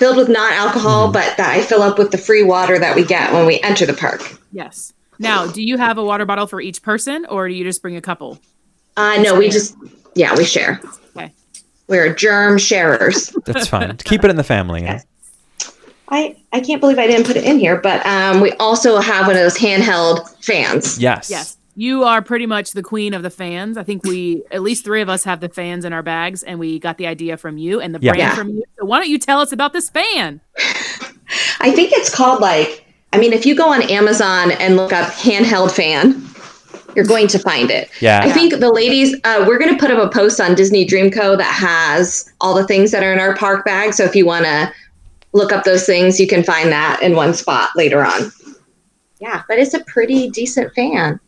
filled 0.00 0.16
with 0.16 0.28
not 0.28 0.52
alcohol, 0.52 1.12
but 1.12 1.36
that 1.36 1.56
I 1.56 1.62
fill 1.62 1.82
up 1.82 1.96
with 1.96 2.10
the 2.10 2.18
free 2.18 2.42
water 2.42 2.76
that 2.78 2.96
we 2.96 3.04
get 3.04 3.32
when 3.32 3.46
we 3.46 3.60
enter 3.60 3.86
the 3.86 3.94
park. 3.94 4.36
Yes. 4.52 4.92
Now, 5.24 5.46
do 5.46 5.62
you 5.62 5.76
have 5.78 5.98
a 5.98 6.04
water 6.04 6.24
bottle 6.24 6.46
for 6.46 6.60
each 6.60 6.82
person, 6.82 7.26
or 7.26 7.48
do 7.48 7.54
you 7.54 7.64
just 7.64 7.82
bring 7.82 7.96
a 7.96 8.00
couple? 8.00 8.38
Uh, 8.96 9.20
no, 9.22 9.36
we 9.38 9.48
just 9.48 9.76
yeah 10.14 10.36
we 10.36 10.44
share. 10.44 10.80
Okay. 11.16 11.32
We're 11.88 12.14
germ 12.14 12.58
sharers. 12.58 13.34
That's 13.44 13.66
fine. 13.68 13.96
Keep 13.98 14.24
it 14.24 14.30
in 14.30 14.36
the 14.36 14.44
family. 14.44 14.82
You 14.82 14.86
know? 14.88 14.98
I 16.10 16.36
I 16.52 16.60
can't 16.60 16.80
believe 16.80 16.98
I 16.98 17.06
didn't 17.06 17.26
put 17.26 17.36
it 17.36 17.44
in 17.44 17.58
here, 17.58 17.76
but 17.80 18.04
um, 18.06 18.40
we 18.40 18.52
also 18.52 18.98
have 19.00 19.26
one 19.26 19.36
of 19.36 19.42
those 19.42 19.56
handheld 19.56 20.28
fans. 20.44 20.98
Yes. 20.98 21.30
Yes. 21.30 21.56
You 21.76 22.04
are 22.04 22.22
pretty 22.22 22.46
much 22.46 22.70
the 22.70 22.84
queen 22.84 23.14
of 23.14 23.24
the 23.24 23.30
fans. 23.30 23.76
I 23.76 23.82
think 23.82 24.04
we, 24.04 24.44
at 24.52 24.62
least 24.62 24.84
three 24.84 25.00
of 25.00 25.08
us, 25.08 25.24
have 25.24 25.40
the 25.40 25.48
fans 25.48 25.84
in 25.84 25.92
our 25.92 26.04
bags, 26.04 26.44
and 26.44 26.60
we 26.60 26.78
got 26.78 26.98
the 26.98 27.08
idea 27.08 27.36
from 27.36 27.58
you 27.58 27.80
and 27.80 27.92
the 27.92 27.98
Yeah. 28.00 28.12
brand 28.12 28.18
Yeah. 28.30 28.34
from 28.36 28.50
you. 28.50 28.62
So 28.78 28.84
why 28.84 29.00
don't 29.00 29.08
you 29.08 29.18
tell 29.18 29.40
us 29.40 29.50
about 29.50 29.72
this 29.72 29.90
fan? 29.90 30.40
I 31.60 31.72
think 31.72 31.90
it's 31.92 32.14
called 32.14 32.40
like 32.40 32.83
I 33.14 33.16
mean, 33.16 33.32
if 33.32 33.46
you 33.46 33.54
go 33.54 33.72
on 33.72 33.82
Amazon 33.82 34.50
and 34.50 34.76
look 34.76 34.92
up 34.92 35.08
handheld 35.12 35.70
fan, 35.70 36.20
you're 36.96 37.04
going 37.04 37.28
to 37.28 37.38
find 37.38 37.70
it. 37.70 37.88
Yeah. 38.00 38.20
I 38.24 38.32
think 38.32 38.58
the 38.58 38.72
ladies, 38.72 39.14
uh, 39.22 39.44
we're 39.46 39.58
going 39.58 39.72
to 39.72 39.78
put 39.78 39.92
up 39.92 40.04
a 40.04 40.12
post 40.12 40.40
on 40.40 40.56
Disney 40.56 40.84
Dreamco 40.84 41.38
that 41.38 41.54
has 41.54 42.28
all 42.40 42.54
the 42.54 42.66
things 42.66 42.90
that 42.90 43.04
are 43.04 43.12
in 43.12 43.20
our 43.20 43.36
park 43.36 43.64
bag. 43.64 43.94
So 43.94 44.02
if 44.02 44.16
you 44.16 44.26
want 44.26 44.46
to 44.46 44.72
look 45.32 45.52
up 45.52 45.62
those 45.62 45.86
things, 45.86 46.18
you 46.18 46.26
can 46.26 46.42
find 46.42 46.72
that 46.72 47.02
in 47.02 47.14
one 47.14 47.34
spot 47.34 47.70
later 47.76 48.04
on. 48.04 48.32
Yeah, 49.20 49.44
but 49.46 49.60
it's 49.60 49.74
a 49.74 49.84
pretty 49.84 50.28
decent 50.30 50.74
fan. 50.74 51.20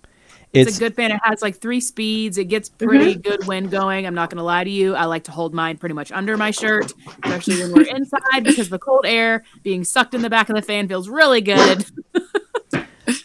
It's, 0.57 0.71
It's 0.71 0.77
a 0.79 0.81
good 0.81 0.95
fan. 0.95 1.11
It 1.11 1.21
has 1.23 1.43
like 1.43 1.57
three 1.57 1.81
speeds. 1.81 2.39
It 2.39 2.47
gets 2.47 2.71
mm-hmm. 2.71 2.89
pretty 2.89 3.15
good 3.15 3.47
wind 3.47 3.71
going. 3.71 4.07
I'm 4.07 4.15
not 4.15 4.31
going 4.31 4.39
to 4.39 4.45
lie 4.45 4.65
to 4.65 4.71
you. 4.71 4.95
I 4.95 5.05
like 5.05 5.25
to 5.25 5.31
hold 5.31 5.53
mine 5.53 5.77
pretty 5.77 5.95
much 5.95 6.11
under 6.13 6.37
my 6.37 6.51
shirt, 6.51 6.93
especially 7.25 7.59
when 7.61 7.73
we're 7.73 7.95
inside 7.95 8.43
because 8.43 8.71
the 8.71 8.79
cold 8.79 9.05
air 9.07 9.45
being 9.63 9.85
sucked 9.85 10.15
in 10.15 10.23
the 10.23 10.31
back 10.31 10.49
of 10.49 10.57
the 10.57 10.63
fan 10.63 10.89
feels 10.89 11.09
really 11.11 11.43
good. 11.43 11.85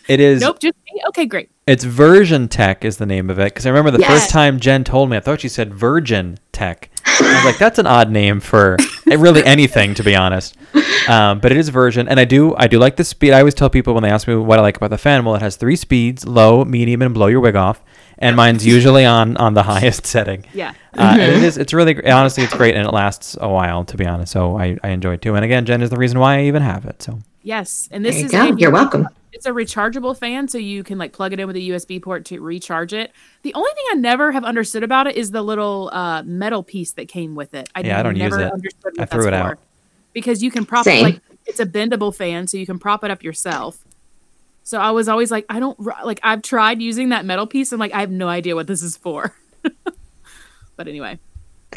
it 0.07 0.19
is 0.19 0.41
nope, 0.41 0.59
just 0.59 0.75
me. 0.85 1.01
Okay, 1.09 1.25
great. 1.25 1.49
it's 1.65 1.85
Version 1.85 2.49
Tech 2.49 2.83
is 2.83 2.97
the 2.97 3.05
name 3.05 3.29
of 3.29 3.39
it 3.39 3.45
because 3.45 3.65
I 3.65 3.69
remember 3.69 3.91
the 3.91 3.99
Yes. 3.99 4.09
first 4.09 4.29
time 4.29 4.59
Jen 4.59 4.83
told 4.83 5.09
me 5.09 5.17
I 5.17 5.21
thought 5.21 5.39
she 5.39 5.47
said 5.47 5.73
Virgin 5.73 6.37
Tech. 6.51 6.89
I 7.05 7.35
was 7.35 7.45
like 7.45 7.57
that's 7.57 7.79
an 7.79 7.87
odd 7.87 8.11
name 8.11 8.41
for 8.41 8.75
really 9.19 9.43
anything 9.43 9.93
to 9.95 10.03
be 10.03 10.15
honest. 10.15 10.55
Um, 11.07 11.39
but 11.39 11.51
it 11.51 11.57
is 11.57 11.69
a 11.69 11.71
Version 11.71 12.07
and 12.07 12.19
I 12.19 12.25
do 12.25 12.55
I 12.55 12.67
do 12.67 12.77
like 12.79 12.95
the 12.95 13.03
speed. 13.03 13.33
I 13.33 13.39
always 13.39 13.53
tell 13.53 13.69
people 13.69 13.93
when 13.93 14.03
they 14.03 14.09
ask 14.09 14.27
me 14.27 14.35
what 14.35 14.59
I 14.59 14.61
like 14.61 14.77
about 14.77 14.89
the 14.91 14.97
fan, 14.97 15.25
well 15.25 15.35
it 15.35 15.41
has 15.41 15.55
three 15.55 15.75
speeds: 15.75 16.25
low, 16.25 16.63
medium, 16.65 17.01
and 17.01 17.13
blow 17.13 17.27
your 17.27 17.39
wig 17.39 17.55
off. 17.55 17.81
And 18.17 18.35
mine's 18.35 18.65
usually 18.65 19.03
on 19.05 19.35
on 19.37 19.55
the 19.55 19.63
highest 19.73 20.05
setting. 20.05 20.45
Yeah. 20.53 20.73
Uh, 20.95 21.17
and 21.19 21.21
it 21.21 21.43
is. 21.43 21.57
It's 21.57 21.73
really 21.73 22.05
honestly, 22.05 22.43
it's 22.43 22.53
great, 22.53 22.75
and 22.75 22.87
it 22.87 22.91
lasts 22.91 23.35
a 23.41 23.49
while. 23.49 23.83
To 23.85 23.97
be 23.97 24.05
honest, 24.05 24.31
so 24.31 24.57
I, 24.57 24.77
I 24.83 24.89
enjoy 24.89 25.13
it 25.13 25.21
too. 25.21 25.35
And 25.35 25.43
again, 25.43 25.65
Jen 25.65 25.81
is 25.81 25.89
the 25.89 25.97
reason 25.97 26.19
why 26.19 26.37
I 26.37 26.43
even 26.43 26.61
have 26.61 26.85
it. 26.85 27.01
So 27.01 27.19
Yes, 27.41 27.89
and 27.91 28.05
There 28.05 28.11
this 28.11 28.19
you 28.21 28.25
is 28.27 28.31
go. 28.31 28.55
You're 28.57 28.71
welcome. 28.71 29.07
It's 29.33 29.45
a 29.45 29.51
rechargeable 29.51 30.17
fan, 30.17 30.47
so 30.49 30.57
you 30.57 30.83
can 30.83 30.97
like 30.97 31.13
plug 31.13 31.31
it 31.33 31.39
in 31.39 31.47
with 31.47 31.55
a 31.55 31.59
USB 31.69 32.01
port 32.01 32.25
to 32.25 32.39
recharge 32.41 32.93
it. 32.93 33.11
The 33.43 33.53
only 33.53 33.71
thing 33.73 33.85
I 33.91 33.95
never 33.95 34.31
have 34.33 34.43
understood 34.43 34.83
about 34.83 35.07
it 35.07 35.15
is 35.15 35.31
the 35.31 35.41
little 35.41 35.89
uh, 35.93 36.21
metal 36.23 36.63
piece 36.63 36.91
that 36.93 37.07
came 37.07 37.33
with 37.35 37.53
it. 37.53 37.69
I 37.73 37.81
Yeah, 37.81 37.99
I 37.99 38.03
don't 38.03 38.15
use 38.17 38.35
it. 38.35 38.51
understood 38.51 38.93
I 38.99 39.05
threw 39.05 39.21
that's 39.23 39.27
it 39.27 39.33
out. 39.33 39.59
because 40.13 40.43
you 40.43 40.51
can 40.51 40.65
prop 40.65 40.83
Same. 40.83 40.99
it 40.99 41.03
like 41.03 41.21
it's 41.45 41.59
a 41.61 41.65
bendable 41.65 42.13
fan, 42.13 42.45
so 42.47 42.57
you 42.57 42.65
can 42.65 42.77
prop 42.77 43.03
it 43.03 43.11
up 43.11 43.23
yourself. 43.23 43.83
So 44.63 44.79
I 44.79 44.91
was 44.91 45.07
always 45.07 45.31
like, 45.31 45.45
I 45.49 45.59
don't 45.59 45.79
like. 46.05 46.19
I've 46.23 46.41
tried 46.41 46.81
using 46.81 47.09
that 47.09 47.25
metal 47.25 47.47
piece, 47.47 47.71
and 47.71 47.79
like 47.79 47.93
I 47.93 48.01
have 48.01 48.11
no 48.11 48.27
idea 48.27 48.55
what 48.55 48.67
this 48.67 48.83
is 48.83 48.97
for. 48.97 49.33
but 50.75 50.87
anyway, 50.87 51.17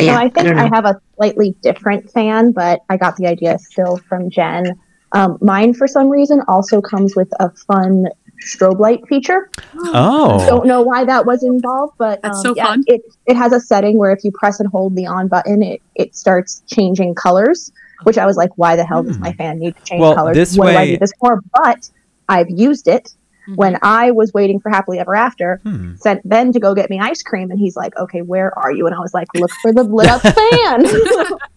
Yeah, 0.01 0.17
so 0.17 0.19
I 0.19 0.29
think 0.29 0.49
don't 0.49 0.59
I, 0.59 0.69
have 0.75 0.85
a 0.85 1.01
slightly 1.17 1.55
different 1.63 2.11
fan, 2.11 2.53
but 2.53 2.83
I 2.91 2.97
got 2.97 3.17
the 3.17 3.27
idea 3.27 3.59
still 3.59 3.97
from 3.97 4.29
Jen. 4.29 4.79
Um, 5.15 5.39
mine, 5.41 5.73
for 5.75 5.87
some 5.87 6.09
reason, 6.11 6.43
also 6.49 6.81
comes 6.81 7.15
with 7.17 7.29
a 7.41 7.49
fun 7.67 8.07
strobe 8.45 8.79
light 8.81 9.01
feature. 9.09 9.49
Oh, 9.77 10.45
Don't 10.47 10.67
know 10.67 10.83
why 10.83 11.05
that 11.05 11.25
was 11.25 11.43
involved, 11.43 11.95
but 11.99 12.21
That's 12.23 12.39
um, 12.39 12.43
so 12.43 12.55
yeah, 12.57 12.67
fun. 12.67 12.85
It 12.87 13.01
it 13.27 13.37
has 13.37 13.53
a 13.53 13.61
setting 13.61 13.97
where 13.97 14.11
if 14.11 14.23
you 14.25 14.33
press 14.33 14.61
and 14.61 14.69
hold 14.69 14.97
the 14.97 15.07
on 15.07 15.29
button, 15.29 15.63
it 15.63 15.81
it 15.95 16.15
starts 16.15 16.63
changing 16.67 17.15
colors. 17.15 17.73
Which 18.03 18.19
I 18.19 18.27
was 18.27 18.37
like, 18.37 18.51
why 18.57 18.77
the 18.77 18.85
hell 18.85 19.03
does 19.05 19.17
Hmm. 19.17 19.23
my 19.23 19.33
fan 19.33 19.61
need 19.61 19.77
to 19.77 19.83
change 19.85 20.01
Well, 20.01 20.15
colors? 20.15 20.35
this 20.37 20.59
what 20.59 20.71
do 20.71 20.77
I 20.77 20.85
need 20.85 21.01
this 21.01 21.13
for? 21.21 21.41
But 21.55 21.89
I've 22.29 22.51
used 22.51 22.87
it 22.89 23.15
Mhm. 23.49 23.57
when 23.57 23.79
I 23.83 24.11
was 24.11 24.33
waiting 24.35 24.59
for 24.59 24.69
Happily 24.71 24.99
Ever 24.99 25.15
After. 25.15 25.61
Hmm. 25.63 25.95
Sent 25.97 26.29
Ben 26.29 26.51
to 26.53 26.61
go 26.61 26.75
get 26.75 26.91
me 26.91 26.99
ice 26.99 27.23
cream, 27.23 27.51
and 27.51 27.59
he's 27.59 27.77
like, 27.77 27.97
"Okay, 27.97 28.21
where 28.23 28.53
are 28.59 28.73
you?" 28.73 28.87
And 28.87 28.95
I 28.95 28.99
was 28.99 29.15
like, 29.15 29.29
"Look 29.37 29.51
for 29.63 29.73
the 29.73 29.85
lit 29.85 30.09
up 30.09 30.21
fan." 30.39 30.85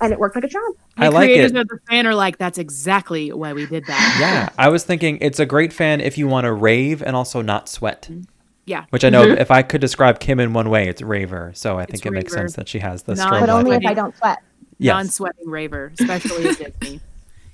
and 0.00 0.12
it 0.12 0.18
worked 0.18 0.34
like 0.34 0.44
a 0.44 0.48
charm. 0.48 0.72
I 0.96 1.06
The 1.08 1.14
like 1.14 1.26
creators 1.28 1.52
it. 1.52 1.56
of 1.58 1.68
the 1.68 1.78
fan 1.88 2.06
are 2.06 2.14
like, 2.14 2.38
that's 2.38 2.58
exactly 2.58 3.32
why 3.32 3.52
we 3.52 3.66
did 3.66 3.84
that. 3.86 4.16
Yeah, 4.20 4.48
I 4.58 4.68
was 4.68 4.84
thinking 4.84 5.18
it's 5.20 5.38
a 5.38 5.46
great 5.46 5.72
fan 5.72 6.00
if 6.00 6.16
you 6.18 6.26
want 6.28 6.44
to 6.44 6.52
rave 6.52 7.02
and 7.02 7.14
also 7.16 7.42
not 7.42 7.68
sweat. 7.68 8.08
Yeah. 8.64 8.86
Which 8.90 9.04
I 9.04 9.10
know 9.10 9.24
mm-hmm. 9.26 9.40
if 9.40 9.50
I 9.50 9.62
could 9.62 9.80
describe 9.80 10.18
Kim 10.18 10.40
in 10.40 10.52
one 10.52 10.70
way, 10.70 10.88
it's 10.88 11.00
raver. 11.02 11.52
So 11.54 11.78
I 11.78 11.84
think 11.84 11.98
It's 11.98 12.06
it 12.06 12.12
makes 12.12 12.32
sense 12.32 12.54
that 12.56 12.68
she 12.68 12.80
has 12.80 13.04
the 13.04 13.14
Not- 13.14 13.28
strobe 13.32 13.40
But 13.40 13.48
light. 13.48 13.64
only 13.64 13.76
if 13.76 13.86
I 13.86 13.94
don't 13.94 14.16
sweat. 14.16 14.38
Yes. 14.78 14.92
non-sweating 14.92 15.48
raver, 15.48 15.92
especially 15.98 16.48
at 16.48 16.58
Disney. 16.80 17.00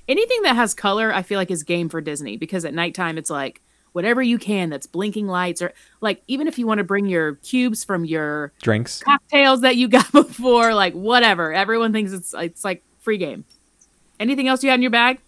Anything 0.08 0.42
that 0.42 0.56
has 0.56 0.74
color, 0.74 1.12
I 1.14 1.22
feel 1.22 1.38
like 1.38 1.50
is 1.50 1.62
game 1.62 1.88
for 1.88 2.00
Disney 2.00 2.36
because 2.36 2.64
at 2.64 2.74
nighttime 2.74 3.16
it's 3.18 3.30
like 3.30 3.62
whatever 3.92 4.22
you 4.22 4.38
can 4.38 4.70
that's 4.70 4.86
blinking 4.86 5.26
lights 5.26 5.60
or 5.62 5.72
like 6.00 6.22
even 6.28 6.48
if 6.48 6.58
you 6.58 6.66
want 6.66 6.78
to 6.78 6.84
bring 6.84 7.06
your 7.06 7.34
cubes 7.36 7.84
from 7.84 8.04
your 8.04 8.52
Drinks. 8.62 9.02
cocktails 9.02 9.60
that 9.62 9.76
you 9.76 9.88
got 9.98 10.10
before, 10.12 10.74
like 10.74 10.94
whatever. 10.94 11.52
Everyone 11.52 11.92
thinks 11.92 12.12
it's 12.12 12.34
it's 12.34 12.64
like 12.64 12.82
free 13.00 13.18
game. 13.18 13.44
Anything 14.20 14.48
else 14.48 14.62
you 14.62 14.70
had 14.70 14.76
in 14.76 14.82
your 14.82 14.90
bag? 14.90 15.18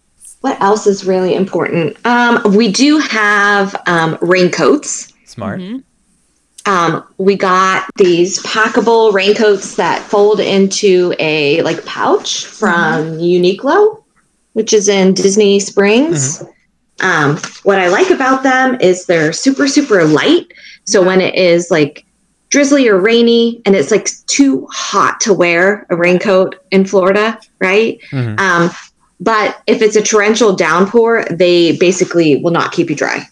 What 0.41 0.59
else 0.61 0.87
is 0.87 1.05
really 1.05 1.33
important? 1.35 1.97
Um, 2.05 2.41
we 2.55 2.71
do 2.71 2.97
have 2.99 3.75
um, 3.87 4.17
raincoats. 4.21 5.11
Smart. 5.25 5.59
Mhm. 5.59 5.83
Um, 6.67 7.03
we 7.19 7.35
got 7.35 7.85
these 7.95 8.41
packable 8.41 9.13
raincoats 9.13 9.75
that 9.75 10.01
fold 10.01 10.39
into 10.39 11.13
a 11.19 11.61
like 11.61 11.83
pouch 11.85 12.45
from 12.45 13.17
Uniqlo, 13.19 14.01
which 14.53 14.73
is 14.73 14.87
in 14.87 15.13
Disney 15.13 15.59
Springs. 15.59 16.41
Um, 17.01 17.37
what 17.63 17.79
I 17.79 17.89
like 17.89 18.09
about 18.09 18.43
them 18.43 18.77
is 18.79 19.05
they're 19.05 19.33
super 19.33 19.67
super 19.67 20.05
light. 20.05 20.47
So 20.85 21.03
when 21.03 21.19
it 21.21 21.35
is 21.35 21.69
like 21.71 22.05
drizzly 22.49 22.87
or 22.87 22.97
rainy 22.97 23.61
and 23.65 23.75
it's 23.75 23.91
like 23.91 24.07
too 24.27 24.67
hot 24.71 25.19
to 25.21 25.33
wear 25.33 25.85
a 25.89 25.95
raincoat 25.95 26.55
in 26.71 26.85
Florida, 26.85 27.37
right? 27.59 27.99
Mhm. 28.11 28.39
Um, 28.39 28.69
but 29.19 29.61
if 29.67 29.81
it's 29.81 29.95
a 29.95 30.01
torrential 30.01 30.55
downpour, 30.55 31.25
they 31.31 31.75
basically 31.77 32.37
will 32.41 32.51
not 32.51 32.71
keep 32.71 32.89
you 32.89 32.95
dry. 32.95 33.27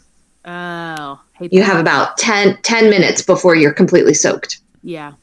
Oh, 0.45 1.19
You 1.39 1.59
that. 1.61 1.65
have 1.65 1.79
about 1.79 2.17
10, 2.17 2.57
10 2.63 2.89
minutes 2.89 3.21
before 3.21 3.55
you're 3.55 3.73
completely 3.73 4.13
soaked. 4.13 4.59
Yeah. 4.83 5.13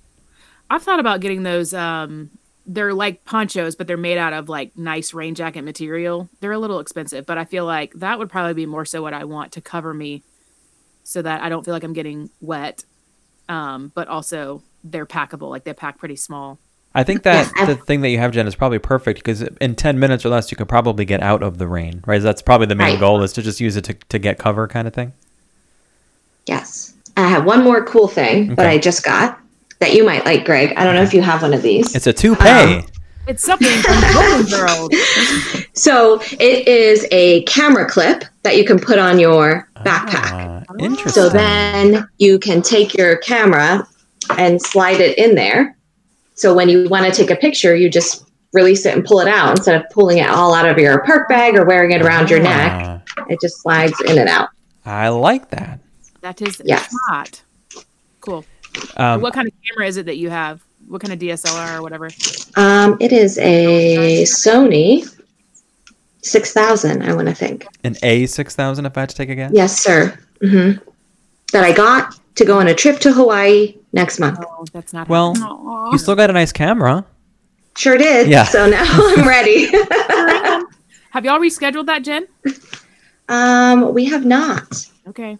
I've 0.70 0.82
thought 0.82 1.00
about 1.00 1.20
getting 1.20 1.42
those 1.42 1.74
um 1.74 2.30
they're 2.72 2.94
like 2.94 3.24
ponchos 3.24 3.74
but 3.74 3.88
they're 3.88 3.96
made 3.96 4.16
out 4.16 4.32
of 4.32 4.48
like 4.48 4.78
nice 4.78 5.12
rain 5.12 5.34
jacket 5.34 5.62
material. 5.62 6.28
They're 6.40 6.52
a 6.52 6.58
little 6.58 6.78
expensive, 6.78 7.26
but 7.26 7.36
I 7.36 7.44
feel 7.44 7.64
like 7.66 7.92
that 7.94 8.18
would 8.18 8.30
probably 8.30 8.54
be 8.54 8.64
more 8.66 8.84
so 8.84 9.02
what 9.02 9.12
I 9.12 9.24
want 9.24 9.52
to 9.52 9.60
cover 9.60 9.92
me 9.92 10.22
so 11.02 11.20
that 11.20 11.42
I 11.42 11.48
don't 11.48 11.64
feel 11.64 11.74
like 11.74 11.82
I'm 11.82 11.92
getting 11.92 12.30
wet. 12.40 12.84
Um 13.48 13.90
but 13.94 14.06
also 14.08 14.62
they're 14.84 15.04
packable, 15.06 15.50
like 15.50 15.64
they 15.64 15.74
pack 15.74 15.98
pretty 15.98 16.16
small. 16.16 16.58
I 16.94 17.02
think 17.02 17.24
that 17.24 17.52
Yeah, 17.56 17.66
the 17.66 17.76
thing 17.76 18.00
that 18.02 18.08
you 18.10 18.18
have, 18.18 18.30
Jen, 18.32 18.46
is 18.46 18.54
probably 18.54 18.78
perfect 18.78 19.18
because 19.20 19.42
in 19.42 19.74
10 19.74 19.98
minutes 19.98 20.24
or 20.24 20.28
less, 20.28 20.50
you 20.50 20.56
could 20.56 20.68
probably 20.68 21.04
get 21.04 21.22
out 21.22 21.42
of 21.42 21.58
the 21.58 21.66
rain, 21.68 22.02
right? 22.06 22.22
That's 22.22 22.42
probably 22.42 22.66
the 22.68 22.74
main 22.76 22.92
Right. 22.94 23.00
goal 23.00 23.22
is 23.22 23.32
to 23.34 23.42
just 23.42 23.60
use 23.60 23.76
it 23.76 23.84
to, 23.84 23.94
to 23.94 24.18
get 24.18 24.38
cover 24.38 24.66
kind 24.68 24.86
of 24.88 24.94
thing. 24.94 25.12
Yes. 26.46 26.94
I 27.16 27.28
have 27.28 27.44
one 27.44 27.62
more 27.64 27.84
cool 27.84 28.08
thing 28.08 28.54
that 28.54 28.66
I 28.66 28.78
just 28.78 29.04
got 29.04 29.39
that 29.80 29.94
you 29.94 30.04
might 30.04 30.24
like, 30.24 30.44
Greg. 30.44 30.72
I 30.76 30.84
don't 30.84 30.94
know 30.94 31.02
if 31.02 31.12
you 31.14 31.22
have 31.22 31.42
one 31.42 31.52
of 31.54 31.62
these. 31.62 31.94
It's 31.94 32.06
a 32.06 32.12
toupee. 32.12 32.48
Um, 32.48 32.84
It's 33.26 33.42
something 33.44 33.68
from 33.82 34.00
Golden 34.12 34.46
Girls. 34.46 34.90
So 35.72 36.20
it 36.38 36.68
is 36.68 37.06
a 37.10 37.42
camera 37.44 37.88
clip 37.88 38.24
that 38.42 38.56
you 38.58 38.64
can 38.66 38.78
put 38.78 38.98
on 38.98 39.18
your 39.18 39.66
backpack. 39.78 40.30
Ah, 40.32 40.62
Oh. 40.68 40.74
interesting. 40.78 41.12
So 41.12 41.28
then 41.30 42.06
you 42.18 42.38
can 42.38 42.60
take 42.60 42.92
your 42.94 43.16
camera 43.18 43.86
and 44.36 44.60
slide 44.60 45.00
it 45.00 45.16
in 45.16 45.34
there. 45.36 45.76
So 46.34 46.52
when 46.52 46.68
you 46.68 46.86
want 46.90 47.06
to 47.06 47.12
take 47.12 47.30
a 47.30 47.36
picture, 47.36 47.74
you 47.74 47.88
just 47.88 48.24
release 48.52 48.84
it 48.84 48.94
and 48.94 49.04
pull 49.04 49.20
it 49.20 49.28
out 49.28 49.56
instead 49.56 49.80
of 49.80 49.88
pulling 49.90 50.18
it 50.18 50.28
all 50.28 50.52
out 50.52 50.68
of 50.68 50.76
your 50.76 51.02
park 51.04 51.28
bag 51.30 51.56
or 51.56 51.64
wearing 51.64 51.92
it 51.92 52.02
around 52.02 52.28
your 52.28 52.40
neck. 52.42 52.72
Ah, 53.16 53.24
It 53.28 53.40
just 53.40 53.62
slides 53.62 53.98
in 54.02 54.18
and 54.18 54.28
out. 54.28 54.50
I 54.84 55.08
like 55.08 55.48
that. 55.50 55.78
That 56.20 56.42
is 56.42 56.60
Yes. 56.64 56.94
hot. 57.08 57.40
Cool. 58.20 58.44
Um, 58.96 59.20
what 59.20 59.32
kind 59.34 59.46
of 59.48 59.54
camera 59.68 59.86
is 59.86 59.96
it 59.96 60.06
that 60.06 60.16
you 60.16 60.30
have? 60.30 60.62
What 60.88 61.00
kind 61.00 61.12
of 61.12 61.18
DSLR 61.18 61.78
or 61.78 61.82
whatever? 61.82 62.08
Um, 62.56 62.96
it 63.00 63.12
is 63.12 63.38
a 63.38 64.22
Sony 64.24 65.06
6000, 66.22 67.02
I 67.02 67.14
want 67.14 67.28
to 67.28 67.34
think. 67.34 67.66
an 67.84 67.94
A6000 67.96 68.86
if 68.86 68.96
I 68.96 69.00
had 69.00 69.08
to 69.08 69.14
take 69.16 69.28
a 69.30 69.34
guess? 69.34 69.52
Yes, 69.54 69.80
sir. 69.80 70.18
hmm 70.42 70.72
That 71.52 71.64
I 71.64 71.72
got 71.72 72.14
to 72.36 72.44
go 72.44 72.58
on 72.58 72.68
a 72.68 72.74
trip 72.74 72.98
to 73.00 73.12
Hawaii 73.12 73.76
next 73.92 74.18
month. 74.18 74.38
Oh, 74.42 74.64
that's 74.72 74.92
not 74.92 75.08
Well, 75.08 75.34
Aw. 75.36 75.92
you 75.92 75.98
still 75.98 76.16
got 76.16 76.30
a 76.30 76.32
nice 76.32 76.52
camera. 76.52 77.04
Sure 77.76 77.96
did. 77.96 78.28
Yeah. 78.28 78.44
So 78.44 78.68
now 78.68 78.82
I'm 78.86 79.26
ready. 79.26 79.66
Have 81.10 81.24
y'all 81.24 81.40
rescheduled 81.40 81.86
that, 81.86 82.02
Jen? 82.02 82.26
um, 83.28 83.92
we 83.94 84.04
have 84.06 84.24
not. 84.24 84.86
Okay. 85.08 85.36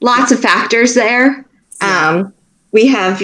Lots 0.00 0.32
of 0.32 0.40
factors 0.40 0.94
there. 0.94 1.46
Um, 1.80 2.34
we 2.74 2.86
have 2.88 3.22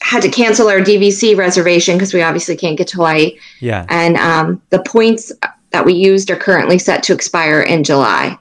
had 0.00 0.22
to 0.22 0.30
cancel 0.30 0.68
our 0.68 0.78
DVC 0.78 1.36
reservation 1.36 1.96
because 1.96 2.14
we 2.14 2.22
obviously 2.22 2.56
can't 2.56 2.78
get 2.78 2.86
to 2.88 2.96
Hawaii. 2.96 3.36
Yeah. 3.60 3.84
And 3.90 4.16
um, 4.16 4.62
the 4.70 4.78
points 4.78 5.32
that 5.72 5.84
we 5.84 5.92
used 5.92 6.30
are 6.30 6.36
currently 6.36 6.78
set 6.78 7.02
to 7.02 7.12
expire 7.12 7.60
in 7.60 7.84
July. 7.84 8.38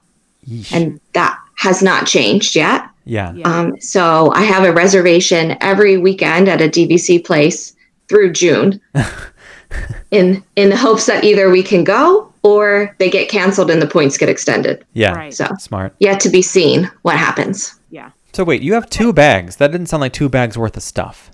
Yeesh. 0.48 0.72
And 0.72 1.02
that 1.14 1.38
has 1.58 1.82
not 1.82 2.06
changed 2.06 2.56
yet. 2.56 2.88
yeah. 3.06 3.34
Yeah. 3.34 3.50
Um, 3.50 3.82
so 3.82 4.32
I 4.34 4.44
have 4.44 4.64
a 4.64 4.72
reservation 4.72 5.58
every 5.60 5.98
weekend 5.98 6.48
at 6.48 6.62
a 6.62 6.70
DVC 6.70 7.26
place 7.26 7.76
through 8.08 8.34
June, 8.34 8.80
in 10.12 10.44
in 10.56 10.70
the 10.70 10.78
hopes 10.78 11.08
that 11.08 11.24
either 11.24 11.50
we 11.50 11.64
can 11.64 11.84
go 11.84 12.32
or 12.44 12.96
they 13.00 13.10
get 13.10 13.28
canceled 13.30 13.72
and 13.72 13.82
the 13.82 13.88
points 13.88 14.18
get 14.18 14.30
extended. 14.30 14.86
Yeah. 14.94 15.14
Right. 15.14 15.34
So 15.34 15.48
Smart. 15.58 15.96
yet 15.98 16.20
to 16.20 16.30
be 16.30 16.44
seen 16.44 16.92
what 17.02 17.18
happens. 17.18 17.74
So 18.36 18.44
wait, 18.44 18.62
you 18.62 18.74
have 18.74 18.90
two 18.90 19.14
bags. 19.14 19.56
That 19.56 19.72
didn't 19.72 19.88
sound 19.88 20.02
like 20.02 20.12
two 20.12 20.28
bags 20.28 20.58
worth 20.58 20.76
of 20.76 20.84
stuff. 20.84 21.32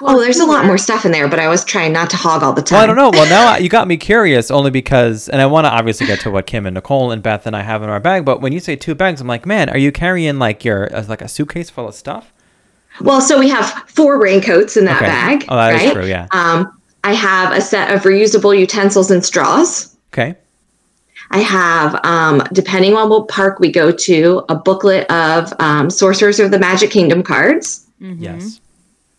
oh, 0.00 0.18
there's 0.20 0.40
a 0.40 0.44
lot 0.44 0.64
more 0.64 0.78
stuff 0.78 1.04
in 1.04 1.12
there, 1.12 1.28
but 1.28 1.38
I 1.38 1.46
was 1.46 1.64
trying 1.64 1.92
not 1.92 2.10
to 2.10 2.16
hog 2.16 2.42
all 2.42 2.52
the 2.52 2.60
time. 2.60 2.74
Well, 2.76 2.82
I 2.82 2.86
don't 2.86 2.96
know. 2.96 3.10
Well, 3.10 3.28
now 3.30 3.56
you 3.62 3.68
got 3.68 3.86
me 3.86 3.96
curious 3.96 4.50
only 4.50 4.72
because, 4.72 5.28
and 5.28 5.40
I 5.40 5.46
want 5.46 5.66
to 5.66 5.70
obviously 5.70 6.08
get 6.08 6.18
to 6.22 6.30
what 6.32 6.48
Kim 6.48 6.66
and 6.66 6.74
Nicole 6.74 7.12
and 7.12 7.22
Beth 7.22 7.46
and 7.46 7.54
I 7.54 7.62
have 7.62 7.84
in 7.84 7.88
our 7.88 8.00
bag. 8.00 8.24
But 8.24 8.40
when 8.40 8.52
you 8.52 8.58
say 8.58 8.74
two 8.74 8.96
bags, 8.96 9.20
I'm 9.20 9.28
like, 9.28 9.46
man, 9.46 9.70
are 9.70 9.78
you 9.78 9.92
carrying 9.92 10.40
like 10.40 10.64
your 10.64 10.92
uh, 10.92 11.04
like 11.08 11.22
a 11.22 11.28
suitcase 11.28 11.70
full 11.70 11.86
of 11.86 11.94
stuff? 11.94 12.32
Well, 13.00 13.20
so 13.20 13.38
we 13.38 13.48
have 13.48 13.70
four 13.86 14.20
raincoats 14.20 14.76
in 14.76 14.86
that 14.86 14.96
Okay. 14.96 15.06
bag. 15.06 15.44
Oh, 15.48 15.54
that 15.54 15.74
is 15.76 15.82
right? 15.84 15.92
true, 15.92 16.06
yeah. 16.06 16.26
Um, 16.32 16.80
I 17.04 17.14
have 17.14 17.52
a 17.56 17.60
set 17.60 17.94
of 17.94 18.02
reusable 18.02 18.58
utensils 18.58 19.12
and 19.12 19.24
straws. 19.24 19.96
Okay. 20.12 20.34
I 21.30 21.38
have, 21.38 22.00
um, 22.04 22.42
depending 22.52 22.94
on 22.96 23.08
what 23.08 23.28
park 23.28 23.60
we 23.60 23.70
go 23.70 23.92
to, 23.92 24.44
a 24.48 24.54
booklet 24.56 25.08
of 25.10 25.52
um, 25.60 25.88
Sorcerers 25.90 26.40
of 26.40 26.50
the 26.50 26.58
Magic 26.58 26.90
Kingdom 26.90 27.22
cards, 27.22 27.86
Mhm. 28.02 28.16
Yes. 28.18 28.60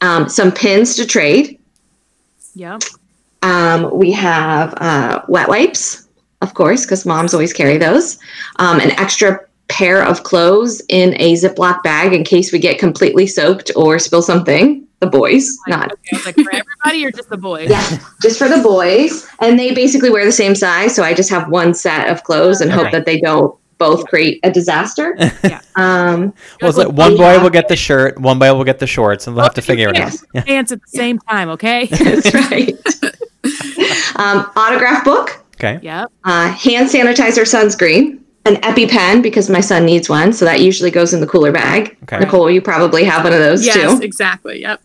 um, 0.02 0.28
some 0.28 0.52
pins 0.52 0.96
to 0.98 1.06
trade. 1.06 1.58
Yep. 2.56 2.84
Um, 3.44 3.90
we 3.98 4.12
have 4.12 4.74
uh, 4.78 5.22
wet 5.28 5.48
wipes, 5.48 6.08
of 6.42 6.54
course, 6.54 6.86
because 6.86 7.06
moms 7.06 7.34
always 7.34 7.54
carry 7.54 7.78
those. 7.78 8.18
Um, 8.58 8.80
an 8.80 8.92
extra 9.00 9.40
pair 9.70 10.04
of 10.04 10.24
clothes 10.24 10.82
in 10.90 11.16
a 11.20 11.34
Ziploc 11.36 11.82
bag 11.82 12.14
in 12.14 12.24
case 12.26 12.52
we 12.52 12.60
get 12.60 12.78
completely 12.78 13.26
soaked 13.26 13.72
or 13.76 13.98
spill 14.00 14.22
something. 14.22 14.86
The 15.02 15.08
boys, 15.08 15.58
not 15.68 15.92
Okay. 15.92 16.02
It's 16.12 16.26
like 16.28 16.36
for 16.36 16.54
everybody 16.54 17.06
or 17.06 17.12
just 17.12 17.28
the 17.30 17.38
boys? 17.38 17.70
Yeah, 17.72 17.98
just 18.22 18.38
for 18.38 18.48
the 18.48 18.62
boys. 18.62 19.28
And 19.40 19.58
they 19.58 19.74
basically 19.74 20.12
wear 20.12 20.24
the 20.26 20.32
same 20.32 20.54
size. 20.56 20.96
So 20.96 21.04
I 21.04 21.14
just 21.16 21.30
have 21.32 21.50
one 21.50 21.74
set 21.74 22.10
of 22.10 22.24
clothes 22.24 22.62
and 22.62 22.72
hope 22.72 22.84
Okay. 22.88 22.92
that 22.92 23.06
they 23.08 23.20
don't 23.20 23.56
both 23.80 24.06
create 24.06 24.40
a 24.44 24.52
disaster. 24.52 25.18
Yeah. 25.44 25.60
Um, 25.76 26.34
Well, 26.62 26.70
it's 26.70 26.78
like 26.78 26.90
one 26.90 27.18
boy 27.18 27.42
will 27.42 27.50
get 27.50 27.68
the 27.68 27.76
shirt, 27.76 28.20
one 28.20 28.38
boy 28.38 28.54
will 28.54 28.64
get 28.64 28.78
the 28.78 28.86
shorts, 28.86 29.26
and 29.26 29.36
they'll 29.36 29.44
have 29.44 29.56
to 29.56 29.62
figure 29.64 29.90
it 29.90 29.96
out. 29.98 30.12
Yes. 30.14 30.26
Yeah. 30.36 30.42
Dance 30.44 30.72
at 30.72 30.80
the 30.82 30.88
same 30.88 31.18
time, 31.18 31.50
okay? 31.50 31.86
that's 31.88 32.32
right. 32.36 32.76
um, 34.18 34.52
autograph 34.56 35.04
book, 35.04 35.44
Okay. 35.56 35.80
yep. 35.82 36.12
uh, 36.24 36.50
hand 36.52 36.90
sanitizer 36.90 37.44
sunscreen, 37.44 38.20
an 38.56 38.62
EpiPen 38.62 39.22
because 39.24 39.50
my 39.50 39.62
son 39.62 39.86
needs 39.86 40.10
one. 40.10 40.34
So 40.34 40.46
that 40.46 40.60
usually 40.62 40.92
goes 40.92 41.14
in 41.14 41.22
the 41.22 41.28
cooler 41.28 41.52
bag. 41.52 41.98
Okay. 42.04 42.20
Nicole, 42.20 42.50
you 42.52 42.62
probably 42.62 43.04
have 43.04 43.24
one 43.24 43.34
of 43.34 43.40
those 43.40 43.66
yes, 43.66 43.98
too. 44.00 44.04
exactly. 44.04 44.62
Yep. 44.62 44.82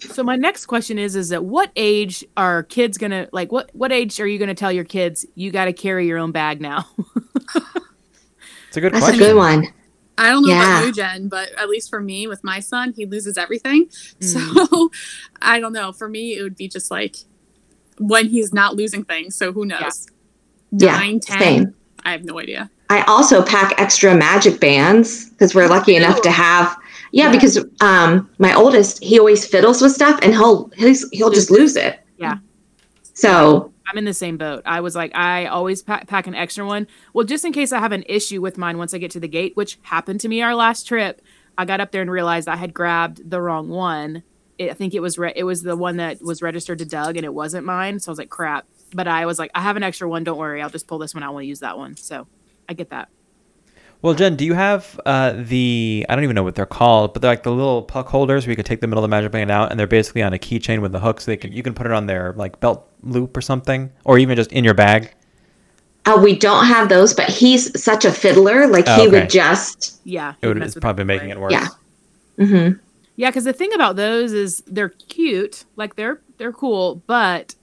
So 0.00 0.22
my 0.22 0.36
next 0.36 0.66
question 0.66 0.98
is: 0.98 1.16
Is 1.16 1.32
at 1.32 1.44
what 1.44 1.70
age 1.76 2.24
are 2.36 2.62
kids 2.64 2.98
gonna 2.98 3.28
like? 3.32 3.50
What 3.52 3.70
what 3.74 3.90
age 3.92 4.20
are 4.20 4.26
you 4.26 4.38
gonna 4.38 4.54
tell 4.54 4.70
your 4.72 4.84
kids 4.84 5.24
you 5.34 5.50
got 5.50 5.64
to 5.64 5.72
carry 5.72 6.06
your 6.06 6.18
own 6.18 6.32
bag 6.32 6.60
now? 6.60 6.86
It's 8.68 8.76
a 8.78 8.80
good 8.80 8.92
That's 8.92 9.04
question. 9.04 9.22
a 9.22 9.26
good 9.28 9.36
one. 9.36 9.68
I 10.18 10.30
don't 10.30 10.42
know 10.42 10.48
Yeah. 10.48 10.78
about 10.78 10.86
you, 10.86 10.92
Jen, 10.92 11.28
but 11.28 11.50
at 11.56 11.68
least 11.68 11.88
for 11.90 12.00
me, 12.00 12.26
with 12.26 12.42
my 12.42 12.58
son, 12.58 12.92
he 12.96 13.06
loses 13.06 13.38
everything. 13.38 13.86
Mm. 13.86 14.24
So 14.24 14.90
I 15.40 15.60
don't 15.60 15.72
know. 15.72 15.92
For 15.92 16.08
me, 16.08 16.36
it 16.36 16.42
would 16.42 16.56
be 16.56 16.66
just 16.66 16.90
like 16.90 17.14
when 18.00 18.30
he's 18.30 18.52
not 18.52 18.74
losing 18.74 19.04
things. 19.04 19.36
So 19.36 19.52
who 19.52 19.64
knows? 19.64 20.08
Yeah, 20.72 20.96
Nine, 20.96 21.20
ten. 21.20 21.38
same. 21.38 21.74
I 22.04 22.12
have 22.12 22.24
no 22.24 22.38
idea. 22.38 22.70
I 22.90 23.02
also 23.02 23.42
pack 23.42 23.80
extra 23.80 24.14
magic 24.14 24.60
bands 24.60 25.30
because 25.30 25.54
we're 25.54 25.68
lucky 25.68 25.96
enough 25.96 26.20
to 26.22 26.30
have. 26.30 26.76
Yeah, 27.12 27.26
Yeah. 27.26 27.32
because 27.32 27.64
um, 27.80 28.28
my 28.38 28.52
oldest 28.54 29.02
he 29.02 29.18
always 29.18 29.46
fiddles 29.46 29.80
with 29.80 29.92
stuff 29.92 30.18
and 30.22 30.32
he'll 30.34 30.70
he's, 30.76 31.08
he'll 31.10 31.30
just 31.30 31.50
lose 31.50 31.76
it. 31.76 32.00
Yeah. 32.18 32.38
So 33.14 33.72
I'm 33.86 33.98
in 33.98 34.04
the 34.04 34.14
same 34.14 34.36
boat. 34.36 34.62
I 34.66 34.80
was 34.80 34.94
like, 34.96 35.14
I 35.14 35.46
always 35.46 35.82
pa- 35.82 36.02
pack 36.06 36.26
an 36.26 36.34
extra 36.34 36.66
one. 36.66 36.86
Well, 37.12 37.24
just 37.24 37.44
in 37.44 37.52
case 37.52 37.72
I 37.72 37.78
have 37.78 37.92
an 37.92 38.04
issue 38.08 38.40
with 38.40 38.58
mine 38.58 38.78
once 38.78 38.94
I 38.94 38.98
get 38.98 39.10
to 39.12 39.20
the 39.20 39.28
gate, 39.28 39.56
which 39.56 39.78
happened 39.82 40.20
to 40.20 40.28
me 40.28 40.42
our 40.42 40.54
last 40.54 40.86
trip. 40.88 41.20
I 41.56 41.64
got 41.64 41.80
up 41.80 41.92
there 41.92 42.02
and 42.02 42.10
realized 42.10 42.48
I 42.48 42.56
had 42.56 42.74
grabbed 42.74 43.30
the 43.30 43.40
wrong 43.40 43.68
one. 43.68 44.24
It, 44.58 44.70
I 44.70 44.74
think 44.74 44.92
it 44.94 45.00
was 45.00 45.18
re- 45.18 45.32
it 45.36 45.44
was 45.44 45.62
the 45.62 45.76
one 45.76 45.98
that 45.98 46.20
was 46.22 46.42
registered 46.42 46.78
to 46.78 46.84
Doug, 46.84 47.16
and 47.16 47.24
it 47.24 47.32
wasn't 47.34 47.64
mine. 47.64 48.00
So 48.00 48.10
I 48.10 48.12
was 48.12 48.18
like, 48.18 48.30
crap. 48.30 48.66
But 48.94 49.08
I 49.08 49.26
was 49.26 49.38
like, 49.38 49.50
I 49.54 49.60
have 49.60 49.76
an 49.76 49.82
extra 49.82 50.08
one. 50.08 50.24
Don't 50.24 50.38
worry, 50.38 50.62
I'll 50.62 50.70
just 50.70 50.86
pull 50.86 50.98
this 50.98 51.14
one. 51.14 51.22
I 51.22 51.30
want 51.30 51.42
to 51.42 51.46
use 51.48 51.60
that 51.60 51.76
one. 51.76 51.96
So 51.96 52.26
I 52.68 52.74
get 52.74 52.90
that. 52.90 53.08
Well, 54.02 54.12
Jen, 54.14 54.36
do 54.36 54.44
you 54.44 54.52
have 54.54 55.00
uh, 55.06 55.32
the 55.34 56.04
I 56.08 56.14
don't 56.14 56.24
even 56.24 56.34
know 56.34 56.42
what 56.42 56.54
they're 56.56 56.66
called, 56.66 57.14
but 57.14 57.22
they're 57.22 57.30
like 57.32 57.42
the 57.42 57.50
little 57.52 57.82
puck 57.82 58.06
holders 58.08 58.46
where 58.46 58.50
you 58.52 58.56
can 58.56 58.64
take 58.66 58.80
the 58.82 58.86
middle 58.86 59.02
of 59.02 59.08
the 59.10 59.14
magic 59.16 59.32
band 59.32 59.50
out, 59.50 59.70
and 59.70 59.80
they're 59.80 59.86
basically 59.86 60.22
on 60.22 60.34
a 60.34 60.38
keychain 60.38 60.80
with 60.82 60.92
the 60.92 61.00
hook, 61.00 61.20
so 61.22 61.30
they 61.30 61.36
can 61.38 61.52
you 61.52 61.62
can 61.62 61.72
put 61.74 61.86
it 61.86 61.92
on 61.92 62.06
their 62.06 62.34
like 62.34 62.60
belt 62.60 62.86
loop 63.02 63.34
or 63.36 63.40
something, 63.40 63.90
or 64.04 64.18
even 64.18 64.36
just 64.36 64.52
in 64.52 64.62
your 64.62 64.74
bag. 64.74 65.14
uh, 66.04 66.20
we 66.22 66.36
don't 66.38 66.66
have 66.66 66.90
those, 66.90 67.14
but 67.14 67.30
he's 67.30 67.82
such 67.82 68.04
a 68.04 68.12
fiddler. 68.12 68.66
Like 68.66 68.84
Oh, 68.86 68.96
he 68.96 69.08
okay. 69.08 69.20
would 69.20 69.30
just 69.30 70.00
Yeah, 70.04 70.34
It 70.42 70.48
he'd 70.54 70.62
it's 70.62 70.74
probably 70.74 71.02
that 71.04 71.06
making 71.06 71.28
way. 71.28 71.32
it 71.32 71.40
worse. 71.40 71.52
yeah. 71.52 71.68
Mm-hmm. 72.38 72.78
Yeah, 73.16 73.30
because 73.30 73.44
the 73.44 73.52
thing 73.54 73.72
about 73.72 73.96
those 73.96 74.32
is 74.34 74.62
they're 74.66 74.90
cute, 74.90 75.64
like 75.76 75.96
they're 75.96 76.20
they're 76.36 76.52
cool, 76.52 76.96
but 77.06 77.54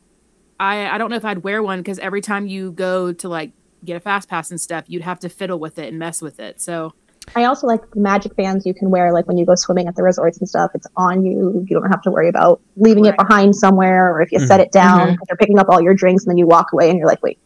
I 0.62 0.94
I 0.94 0.98
don't 0.98 1.10
know 1.10 1.15
if 1.18 1.25
I'd 1.25 1.44
wear 1.44 1.62
one 1.63 1.80
because 1.80 2.00
every 2.00 2.22
time 2.22 2.46
you 2.48 2.72
go 2.72 3.12
to 3.13 3.27
like 3.27 3.51
get 3.84 3.98
a 3.98 4.00
fast 4.00 4.30
pass 4.30 4.51
and 4.51 4.62
stuff, 4.62 4.86
you'd 4.88 5.01
have 5.01 5.20
to 5.22 5.30
fiddle 5.30 5.60
with 5.60 5.80
it 5.80 5.89
and 5.89 5.98
mess 5.98 6.22
with 6.22 6.39
it. 6.39 6.62
So 6.62 6.94
I 7.36 7.46
also 7.46 7.65
like 7.68 7.82
the 7.91 8.00
magic 8.00 8.36
bands 8.36 8.65
you 8.65 8.74
can 8.74 8.89
wear, 8.91 9.12
like 9.13 9.27
when 9.27 9.38
you 9.38 9.46
go 9.46 9.56
swimming 9.56 9.88
at 9.88 9.96
the 9.96 10.03
resorts 10.03 10.38
and 10.39 10.48
stuff. 10.48 10.72
It's 10.75 10.88
on 10.98 11.25
you. 11.25 11.65
You 11.68 11.80
don't 11.80 11.89
have 11.89 12.01
to 12.03 12.12
worry 12.12 12.30
about 12.30 12.62
leaving 12.77 13.03
Right. 13.06 13.13
it 13.13 13.18
behind 13.18 13.56
somewhere, 13.56 14.13
or 14.13 14.22
if 14.22 14.32
you 14.32 14.39
set 14.39 14.60
it 14.60 14.72
down, 14.72 15.00
Mhm. 15.08 15.12
because 15.13 15.27
you're 15.30 15.38
picking 15.38 15.58
up 15.60 15.68
all 15.70 15.82
your 15.82 15.94
drinks 15.96 16.24
and 16.25 16.32
then 16.32 16.38
you 16.38 16.46
walk 16.48 16.74
away 16.74 16.89
and 16.89 16.98
you're 17.00 17.08
like, 17.08 17.22
wait, 17.24 17.39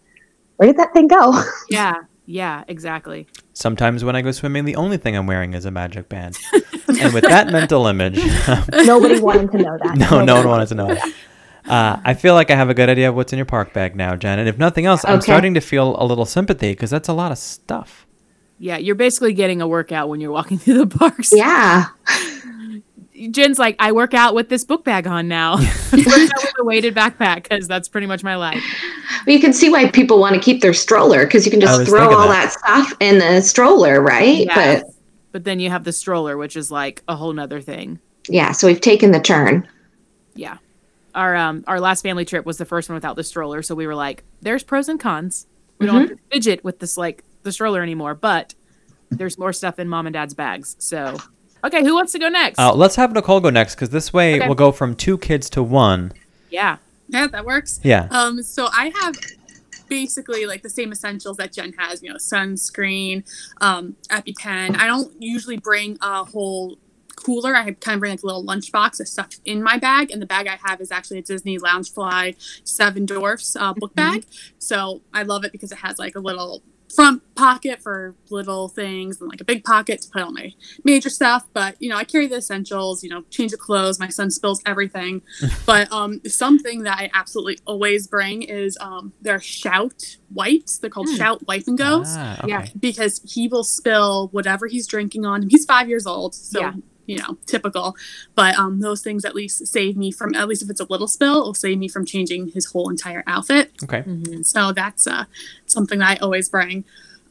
where 0.57 0.67
did 0.67 0.77
that 0.77 0.93
thing 0.93 1.07
go? 1.07 1.41
yeah, 1.69 1.93
yeah, 2.25 2.63
exactly. 2.67 3.27
Sometimes 3.53 4.03
when 4.03 4.15
I 4.15 4.21
go 4.21 4.31
swimming, 4.31 4.65
the 4.65 4.75
only 4.77 4.97
thing 4.97 5.15
I'm 5.15 5.27
wearing 5.27 5.53
is 5.53 5.65
a 5.65 5.71
magic 5.71 6.09
band, 6.09 6.37
and 7.01 7.13
with 7.13 7.23
that 7.25 7.49
mental 7.51 7.87
image, 7.87 8.19
Nobody 8.85 9.19
wanted 9.19 9.51
to 9.51 9.57
know 9.59 9.77
that. 9.83 9.97
no, 9.97 10.23
no 10.23 10.35
one 10.35 10.47
wanted 10.47 10.67
to 10.69 10.75
know. 10.75 10.87
That. 10.87 11.13
Uh, 11.67 11.99
I 12.03 12.13
feel 12.13 12.33
like 12.35 12.51
I 12.51 12.55
have 12.55 12.69
a 12.69 12.73
good 12.73 12.89
idea 12.89 13.09
of 13.09 13.15
what's 13.15 13.33
in 13.33 13.37
your 13.37 13.45
park 13.45 13.73
bag 13.73 13.95
now, 13.95 14.15
Jen. 14.15 14.37
And 14.39 14.47
if 14.47 14.57
nothing 14.57 14.85
else, 14.85 15.03
I'm 15.05 15.21
starting 15.21 15.53
to 15.55 15.61
feel 15.61 15.95
a 16.01 16.05
little 16.05 16.25
sympathy 16.25 16.71
because 16.71 16.89
that's 16.89 17.09
a 17.09 17.13
lot 17.13 17.31
of 17.31 17.37
stuff. 17.37 18.05
Yeah, 18.59 18.77
you're 18.77 18.95
basically 18.95 19.33
getting 19.33 19.61
a 19.61 19.67
workout 19.67 20.07
when 20.09 20.21
you're 20.21 20.31
walking 20.31 20.57
through 20.59 20.85
the 20.85 20.97
parks. 20.97 21.33
Yeah. 21.35 21.85
Jen's 23.31 23.57
like, 23.57 23.77
I 23.79 23.93
work 23.93 24.13
out 24.13 24.35
with 24.35 24.49
this 24.49 24.65
book 24.65 24.83
bag 24.83 25.07
on 25.07 25.27
now. 25.27 25.55
I 25.57 25.63
work 25.93 26.07
out 26.07 26.43
with 26.43 26.53
a 26.59 26.65
weighted 26.65 26.93
backpack 26.93 27.43
because 27.43 27.67
that's 27.67 27.87
pretty 27.87 28.07
much 28.07 28.23
my 28.23 28.35
life. 28.35 28.61
But 29.23 29.33
you 29.33 29.39
can 29.39 29.53
see 29.53 29.69
why 29.69 29.89
people 29.89 30.19
want 30.19 30.35
to 30.35 30.41
keep 30.41 30.61
their 30.61 30.73
stroller 30.73 31.25
because 31.25 31.45
you 31.45 31.51
can 31.51 31.61
just 31.61 31.87
throw 31.87 32.13
all 32.13 32.27
that. 32.27 32.53
that. 32.65 32.85
stuff 32.87 32.93
in 32.99 33.19
the 33.19 33.41
stroller, 33.41 34.01
right? 34.01 34.45
Yeah. 34.45 34.55
But 34.81 34.91
But 35.31 35.43
then 35.45 35.59
you 35.59 35.69
have 35.69 35.85
the 35.85 35.93
stroller, 35.93 36.35
which 36.37 36.55
is 36.57 36.69
like 36.69 37.03
a 37.07 37.15
whole 37.15 37.31
nother 37.33 37.61
thing. 37.61 37.99
yeah, 38.27 38.51
so 38.51 38.67
we've 38.67 38.81
taken 38.81 39.11
the 39.11 39.19
turn. 39.21 39.67
Yeah. 40.35 40.57
Our 41.15 41.35
um 41.35 41.63
our 41.67 41.79
last 41.79 42.01
family 42.03 42.25
trip 42.25 42.45
was 42.45 42.57
the 42.57 42.65
first 42.65 42.89
one 42.89 42.93
without 42.95 43.15
the 43.15 43.23
stroller, 43.23 43.63
so 43.63 43.73
we 43.73 43.87
were 43.87 43.95
like, 43.95 44.23
there's 44.41 44.63
pros 44.63 44.87
and 44.89 44.99
cons. 44.99 45.47
We 45.79 45.87
don't 45.87 46.01
have 46.01 46.09
to 46.09 46.23
fidget 46.31 46.63
with 46.63 46.79
this 46.79 46.97
like 46.97 47.23
the 47.43 47.51
stroller 47.51 47.81
anymore, 47.81 48.13
but 48.15 48.53
there's 49.09 49.37
more 49.37 49.53
stuff 49.53 49.79
in 49.79 49.87
mom 49.89 50.05
and 50.07 50.13
dad's 50.13 50.33
bags. 50.33 50.75
So 50.79 51.17
okay, 51.63 51.83
who 51.83 51.93
wants 51.95 52.11
to 52.11 52.19
go 52.19 52.29
next? 52.29 52.59
Uh, 52.59 52.73
let's 52.73 52.95
have 52.97 53.11
Nicole 53.13 53.39
go 53.39 53.49
next 53.49 53.75
because 53.75 53.89
this 53.89 54.11
way 54.13 54.35
Okay. 54.35 54.45
we'll 54.45 54.55
go 54.55 54.71
from 54.71 54.95
two 54.95 55.17
kids 55.17 55.49
to 55.51 55.63
one. 55.63 56.11
yeah. 56.49 56.77
Yeah, 57.07 57.27
that 57.27 57.45
works. 57.45 57.79
Yeah. 57.83 58.07
Um, 58.09 58.41
so 58.41 58.67
I 58.71 58.91
have 59.01 59.15
basically 59.87 60.45
like 60.47 60.63
the 60.63 60.69
same 60.69 60.91
essentials 60.91 61.37
that 61.37 61.53
Jen 61.53 61.71
has, 61.77 62.01
you 62.01 62.09
know, 62.09 62.15
sunscreen, 62.15 63.23
um, 63.61 63.95
EpiPen. 64.09 64.75
I 64.77 64.87
don't 64.87 65.13
usually 65.21 65.57
bring 65.57 65.97
a 66.01 66.23
whole 66.23 66.77
cooler. 67.25 67.55
I 67.55 67.71
kind 67.71 67.95
of 67.95 67.99
bring 67.99 68.11
like 68.11 68.23
a 68.23 68.25
little 68.25 68.45
lunchbox 68.45 68.99
of 68.99 69.07
stuff 69.07 69.29
in 69.45 69.63
my 69.63 69.77
bag, 69.77 70.11
and 70.11 70.21
the 70.21 70.25
bag 70.25 70.47
I 70.47 70.57
have 70.67 70.79
is 70.81 70.91
actually 70.91 71.19
a 71.19 71.23
Disney 71.23 71.57
Loungefly 71.57 72.35
Seven 72.63 73.05
Dwarfs 73.05 73.55
uh, 73.55 73.73
book 73.73 73.93
bag. 73.95 74.25
So 74.59 75.01
I 75.13 75.23
love 75.23 75.43
it 75.45 75.51
because 75.51 75.71
it 75.71 75.79
has 75.79 75.97
like 75.99 76.15
a 76.15 76.19
little 76.19 76.61
front 76.95 77.21
pocket 77.35 77.81
for 77.81 78.15
little 78.29 78.69
things 78.69 79.19
and 79.19 79.29
like 79.29 79.41
a 79.41 79.43
big 79.43 79.65
pocket 79.65 80.01
to 80.01 80.07
put 80.09 80.21
all 80.21 80.31
my 80.31 80.53
major 80.85 81.09
stuff 81.09 81.43
but 81.51 81.75
you 81.81 81.89
know 81.89 81.97
i 81.97 82.05
carry 82.05 82.25
the 82.25 82.37
essentials 82.37 83.03
you 83.03 83.09
know 83.09 83.21
change 83.29 83.51
of 83.51 83.59
clothes 83.59 83.99
my 83.99 84.07
son 84.07 84.31
spills 84.31 84.61
everything 84.65 85.21
but 85.65 85.91
um 85.91 86.21
something 86.25 86.83
that 86.83 86.97
i 86.97 87.09
absolutely 87.13 87.57
always 87.65 88.07
bring 88.07 88.43
is 88.43 88.77
um 88.79 89.11
their 89.19 89.41
shout 89.41 90.15
wipes 90.33 90.77
they're 90.77 90.89
called 90.89 91.09
Hmm. 91.09 91.15
shout 91.15 91.45
wipe 91.47 91.63
and 91.67 91.77
goes 91.77 92.05
Ah, 92.07 92.37
okay. 92.43 92.47
Yeah. 92.49 92.65
because 92.79 93.19
he 93.27 93.49
will 93.49 93.65
spill 93.65 94.29
whatever 94.31 94.67
he's 94.67 94.87
drinking 94.87 95.25
on 95.25 95.43
him 95.43 95.49
he's 95.49 95.65
five 95.65 95.89
years 95.89 96.05
old 96.07 96.33
so 96.33 96.61
Yeah. 96.61 96.73
You 97.07 97.17
know 97.17 97.37
typical 97.45 97.95
but 98.35 98.55
um 98.57 98.79
those 98.79 99.01
things 99.01 99.23
at 99.25 99.35
least 99.35 99.67
save 99.67 99.95
me 99.95 100.11
from 100.11 100.33
at 100.35 100.47
least 100.47 100.61
if 100.63 100.69
it's 100.69 100.79
a 100.79 100.87
little 100.89 101.07
spill 101.07 101.37
it'll 101.41 101.53
save 101.53 101.77
me 101.77 101.87
from 101.87 102.05
changing 102.05 102.47
his 102.49 102.65
whole 102.67 102.89
entire 102.89 103.23
outfit 103.27 103.71
Okay. 103.83 104.01
Mhm. 104.01 104.45
so 104.45 104.71
that's 104.71 105.05
uh, 105.07 105.25
something 105.65 105.99
that 105.99 106.17
I 106.17 106.23
always 106.23 106.49
bring. 106.49 106.83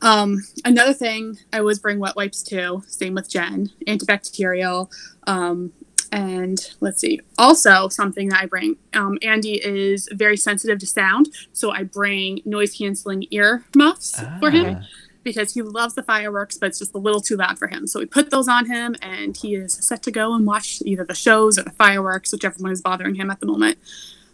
Um, 0.02 0.42
another 0.66 0.92
thing, 0.92 1.38
I 1.52 1.60
always 1.60 1.78
bring 1.78 1.98
wet 1.98 2.14
wipes 2.14 2.42
too. 2.42 2.82
Same 2.86 3.14
with 3.14 3.30
Jen, 3.30 3.70
antibacterial. 3.86 4.90
Um, 5.26 5.72
and 6.12 6.58
let's 6.80 7.00
see, 7.00 7.20
also 7.38 7.88
something 7.88 8.28
that 8.28 8.40
I 8.42 8.46
bring. 8.46 8.76
Um, 8.92 9.18
Andy 9.22 9.54
is 9.64 10.08
very 10.12 10.36
sensitive 10.36 10.78
to 10.80 10.86
sound, 10.86 11.30
so 11.52 11.70
I 11.72 11.84
bring 11.84 12.40
noise 12.44 12.76
canceling 12.76 13.24
ear 13.30 13.64
muffs 13.74 14.20
for 14.40 14.50
him 14.50 14.76
Ah. 14.80 14.86
Because 15.24 15.54
he 15.54 15.62
loves 15.62 15.94
the 15.94 16.02
fireworks, 16.02 16.58
but 16.58 16.66
it's 16.66 16.78
just 16.78 16.94
a 16.94 16.98
little 16.98 17.20
too 17.20 17.36
loud 17.36 17.58
for 17.58 17.66
him. 17.66 17.86
So 17.86 17.98
we 17.98 18.06
put 18.06 18.30
those 18.30 18.46
on 18.46 18.66
him, 18.66 18.94
and 19.02 19.36
he 19.36 19.54
is 19.56 19.72
set 19.74 20.02
to 20.04 20.10
go 20.10 20.34
and 20.34 20.46
watch 20.46 20.82
either 20.84 21.02
the 21.04 21.14
shows 21.14 21.58
or 21.58 21.62
the 21.62 21.70
fireworks, 21.70 22.30
whichever 22.30 22.56
one 22.58 22.70
is 22.72 22.82
bothering 22.82 23.14
him 23.16 23.30
at 23.30 23.40
the 23.40 23.46
moment. 23.46 23.78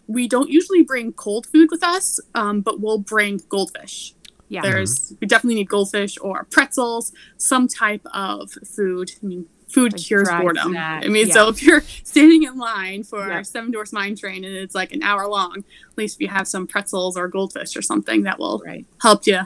We 0.07 0.27
don't 0.27 0.49
usually 0.49 0.83
bring 0.83 1.13
cold 1.13 1.47
food 1.47 1.69
with 1.71 1.81
us, 1.83 2.19
um, 2.35 2.59
but 2.61 2.81
we'll 2.81 2.97
bring 2.99 3.41
goldfish. 3.49 4.13
Yeah. 4.49 4.61
There's 4.63 5.13
we 5.21 5.27
definitely 5.27 5.55
need 5.55 5.69
goldfish 5.69 6.17
or 6.21 6.43
pretzels, 6.51 7.13
some 7.37 7.69
type 7.69 8.05
of 8.13 8.51
food. 8.51 9.11
I 9.23 9.25
mean, 9.25 9.45
food 9.69 9.93
Like 9.93 10.01
cures 10.01 10.27
boredom. 10.27 10.71
snack, 10.71 11.05
I 11.05 11.07
mean, 11.07 11.27
yeah. 11.29 11.33
so 11.33 11.47
if 11.47 11.63
you're 11.63 11.79
standing 12.03 12.43
in 12.43 12.57
line 12.57 13.03
for 13.03 13.25
Yeah. 13.25 13.43
Seven 13.43 13.71
Dwarfs 13.71 13.93
Mine 13.93 14.17
Train 14.17 14.43
and 14.43 14.53
it's 14.53 14.75
like 14.75 14.91
an 14.91 15.01
hour 15.03 15.25
long, 15.29 15.59
at 15.59 15.97
least 15.97 16.17
if 16.17 16.21
you 16.21 16.27
have 16.27 16.49
some 16.49 16.67
pretzels 16.67 17.15
or 17.15 17.29
goldfish 17.29 17.77
or 17.77 17.81
something 17.81 18.23
that 18.23 18.37
will 18.39 18.61
Right. 18.65 18.85
help 19.01 19.25
you 19.25 19.39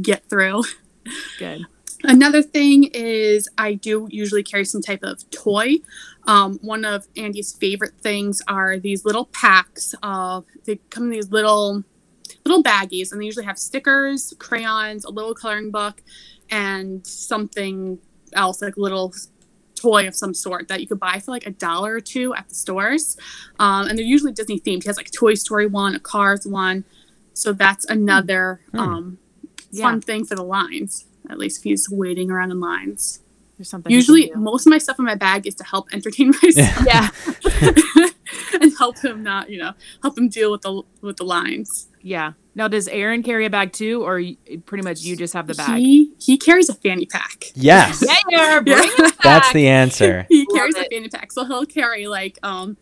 get 0.00 0.28
through. 0.28 0.62
Good. 1.38 1.66
Another 2.02 2.42
thing 2.42 2.84
is 2.94 3.48
I 3.58 3.74
do 3.74 4.08
usually 4.10 4.42
carry 4.42 4.64
some 4.64 4.80
type 4.80 5.02
of 5.02 5.28
toy. 5.30 5.76
Um, 6.26 6.58
one 6.62 6.84
of 6.84 7.06
Andy's 7.16 7.52
favorite 7.52 7.92
things 8.00 8.40
are 8.48 8.78
these 8.78 9.04
little 9.04 9.26
packs 9.26 9.94
of 10.02 10.46
they 10.64 10.76
come 10.90 11.04
in 11.04 11.10
these 11.10 11.30
little 11.30 11.84
little 12.46 12.62
baggies 12.62 13.12
and 13.12 13.20
they 13.20 13.26
usually 13.26 13.44
have 13.44 13.58
stickers, 13.58 14.32
crayons, 14.38 15.04
a 15.04 15.10
little 15.10 15.34
coloring 15.34 15.70
book, 15.70 16.02
and 16.50 17.06
something 17.06 17.98
else 18.32 18.62
like 18.62 18.76
a 18.76 18.80
little 18.80 19.12
toy 19.74 20.06
of 20.06 20.14
some 20.14 20.32
sort 20.34 20.68
that 20.68 20.80
you 20.80 20.86
could 20.86 21.00
buy 21.00 21.18
for 21.18 21.32
like 21.32 21.46
a 21.46 21.50
dollar 21.50 21.94
or 21.94 22.00
two 22.00 22.34
at 22.34 22.48
the 22.48 22.54
stores. 22.54 23.16
Um, 23.58 23.88
and 23.88 23.98
they're 23.98 24.06
usually 24.06 24.32
Disney 24.32 24.60
themed. 24.60 24.82
He 24.84 24.88
has 24.88 24.96
like 24.96 25.08
a 25.08 25.12
Toy 25.12 25.34
Story 25.34 25.66
one, 25.66 25.94
a 25.94 26.00
Cars 26.00 26.46
one. 26.46 26.84
So 27.34 27.52
that's 27.52 27.84
another 27.86 28.60
Hmm. 28.72 28.78
um, 28.78 29.18
Yeah. 29.70 29.84
fun 29.84 30.00
thing 30.00 30.24
for 30.24 30.34
the 30.34 30.42
lines. 30.44 31.06
At 31.28 31.38
least 31.38 31.58
if 31.58 31.64
he's 31.64 31.88
waiting 31.90 32.30
around 32.30 32.50
in 32.50 32.60
lines. 32.60 33.20
There's 33.56 33.68
something. 33.68 33.92
Usually, 33.92 34.32
most 34.34 34.66
of 34.66 34.70
my 34.70 34.78
stuff 34.78 34.98
in 34.98 35.04
my 35.04 35.14
bag 35.14 35.46
is 35.46 35.54
to 35.56 35.64
help 35.64 35.88
entertain 35.92 36.32
myself 36.42 36.86
Yeah. 36.86 37.10
and 38.60 38.72
help 38.78 38.98
him 38.98 39.22
not, 39.22 39.50
you 39.50 39.58
know, 39.58 39.72
help 40.02 40.16
him 40.16 40.28
deal 40.28 40.50
with 40.50 40.62
the 40.62 40.82
with 41.02 41.16
the 41.18 41.24
lines. 41.24 41.88
Yeah. 42.02 42.32
Now, 42.54 42.66
does 42.68 42.88
Aaron 42.88 43.22
carry 43.22 43.46
a 43.46 43.50
bag 43.50 43.72
too, 43.72 44.02
or 44.02 44.20
pretty 44.66 44.82
much 44.82 45.02
you 45.02 45.16
just 45.16 45.34
have 45.34 45.46
the 45.46 45.54
bag? 45.54 45.78
He 45.78 46.12
he 46.18 46.36
carries 46.38 46.68
a 46.68 46.74
fanny 46.74 47.06
pack. 47.06 47.44
Yes. 47.54 48.02
Yeah, 48.06 48.14
yeah, 48.28 48.60
bring 48.60 48.76
Yeah. 48.78 48.82
it 49.06 49.14
That's 49.22 49.52
the 49.52 49.68
answer. 49.68 50.26
He 50.28 50.46
Love 50.48 50.56
carries 50.56 50.74
it. 50.76 50.86
a 50.86 50.90
fanny 50.90 51.08
pack, 51.08 51.30
so 51.32 51.44
he'll 51.44 51.66
carry 51.66 52.06
like 52.06 52.38
um 52.42 52.76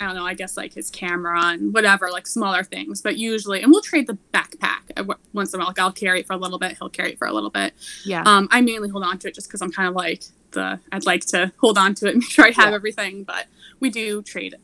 I 0.00 0.06
don't 0.06 0.14
know, 0.16 0.26
I 0.26 0.34
guess 0.34 0.56
like 0.56 0.74
his 0.74 0.90
camera 0.90 1.40
and 1.46 1.72
whatever, 1.74 2.10
like 2.10 2.26
smaller 2.26 2.62
things. 2.64 3.02
But 3.02 3.16
usually, 3.16 3.62
and 3.62 3.70
we'll 3.72 3.82
trade 3.82 4.06
the 4.06 4.18
backpack 4.32 4.90
uh, 4.96 5.04
once 5.32 5.52
in 5.52 5.58
a 5.58 5.62
while. 5.62 5.68
Like 5.68 5.78
I'll 5.78 5.92
carry 5.92 6.20
it 6.20 6.26
for 6.26 6.32
a 6.34 6.36
little 6.38 6.58
bit, 6.58 6.76
he'll 6.78 6.88
carry 6.90 7.12
it 7.12 7.18
for 7.18 7.26
a 7.26 7.32
little 7.32 7.50
bit. 7.50 7.74
Yeah. 8.04 8.22
Um, 8.26 8.48
I 8.50 8.60
mainly 8.60 8.88
hold 8.88 9.04
on 9.04 9.18
to 9.18 9.28
it 9.28 9.34
just 9.34 9.48
because 9.48 9.60
I'm 9.62 9.72
kind 9.72 9.88
of 9.88 9.94
like 9.94 10.24
the 10.52 10.78
I'd 10.92 11.06
like 11.06 11.24
to 11.26 11.52
hold 11.58 11.78
on 11.78 11.94
to 11.96 12.06
it 12.06 12.14
and 12.14 12.18
make 12.22 12.30
sure 12.30 12.44
I 12.44 12.50
have 12.52 12.70
Yeah. 12.70 12.74
everything. 12.74 13.24
But 13.24 13.46
we 13.80 13.90
do 13.90 14.22
trade 14.22 14.54
it 14.54 14.60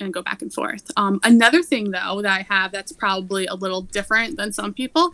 and 0.00 0.14
go 0.14 0.22
back 0.22 0.42
and 0.42 0.52
forth. 0.52 0.90
Um, 0.96 1.18
another 1.24 1.60
thing 1.62 1.90
though 1.90 2.22
that 2.22 2.32
I 2.32 2.42
have 2.48 2.70
that's 2.70 2.92
probably 2.92 3.46
a 3.46 3.54
little 3.54 3.82
different 3.82 4.36
than 4.36 4.52
some 4.52 4.72
people 4.72 5.12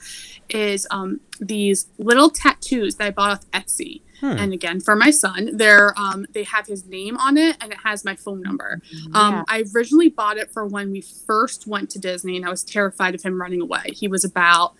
is 0.51 0.87
um, 0.91 1.21
these 1.41 1.87
little 1.99 2.29
tattoos 2.29 2.97
that 2.97 3.07
I 3.07 3.11
bought 3.11 3.31
off 3.31 3.51
Etsy. 3.53 4.03
Hmm. 4.25 4.39
And 4.39 4.53
again, 4.55 4.81
for 4.81 4.97
my 4.97 5.11
son, 5.11 5.51
they're 5.55 5.93
um, 5.99 6.25
they 6.33 6.45
have 6.45 6.67
his 6.67 6.87
name 6.87 7.19
on 7.19 7.37
it 7.37 7.59
and 7.61 7.71
it 7.73 7.79
has 7.85 8.07
my 8.07 8.17
phone 8.17 8.41
number. 8.41 8.81
Um, 9.13 9.35
Yeah. 9.35 9.43
I 9.49 9.65
originally 9.75 10.09
bought 10.09 10.39
it 10.39 10.51
for 10.51 10.65
when 10.67 10.91
we 10.91 11.03
first 11.03 11.67
went 11.67 11.91
to 11.91 11.99
Disney, 11.99 12.37
and 12.39 12.47
I 12.47 12.49
was 12.49 12.65
terrified 12.65 13.15
of 13.15 13.23
him 13.23 13.39
running 13.39 13.61
away. 13.61 13.91
He 13.93 14.09
was 14.09 14.25
about 14.25 14.75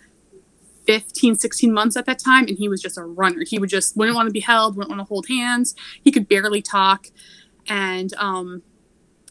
15, 0.87 1.35
16 1.35 1.71
months 1.71 1.95
at 1.95 2.07
that 2.07 2.17
time, 2.17 2.47
and 2.47 2.57
he 2.57 2.67
was 2.67 2.81
just 2.81 2.97
a 2.97 3.03
runner. 3.03 3.43
He 3.45 3.59
would 3.59 3.69
just 3.69 3.95
wouldn't 3.95 4.15
want 4.15 4.27
to 4.27 4.31
be 4.33 4.39
held, 4.39 4.75
wouldn't 4.75 4.89
want 4.89 4.99
to 4.99 5.05
hold 5.07 5.27
hands. 5.27 5.75
He 6.03 6.11
could 6.11 6.27
barely 6.27 6.63
talk, 6.63 7.05
and 7.67 8.13
um, 8.15 8.63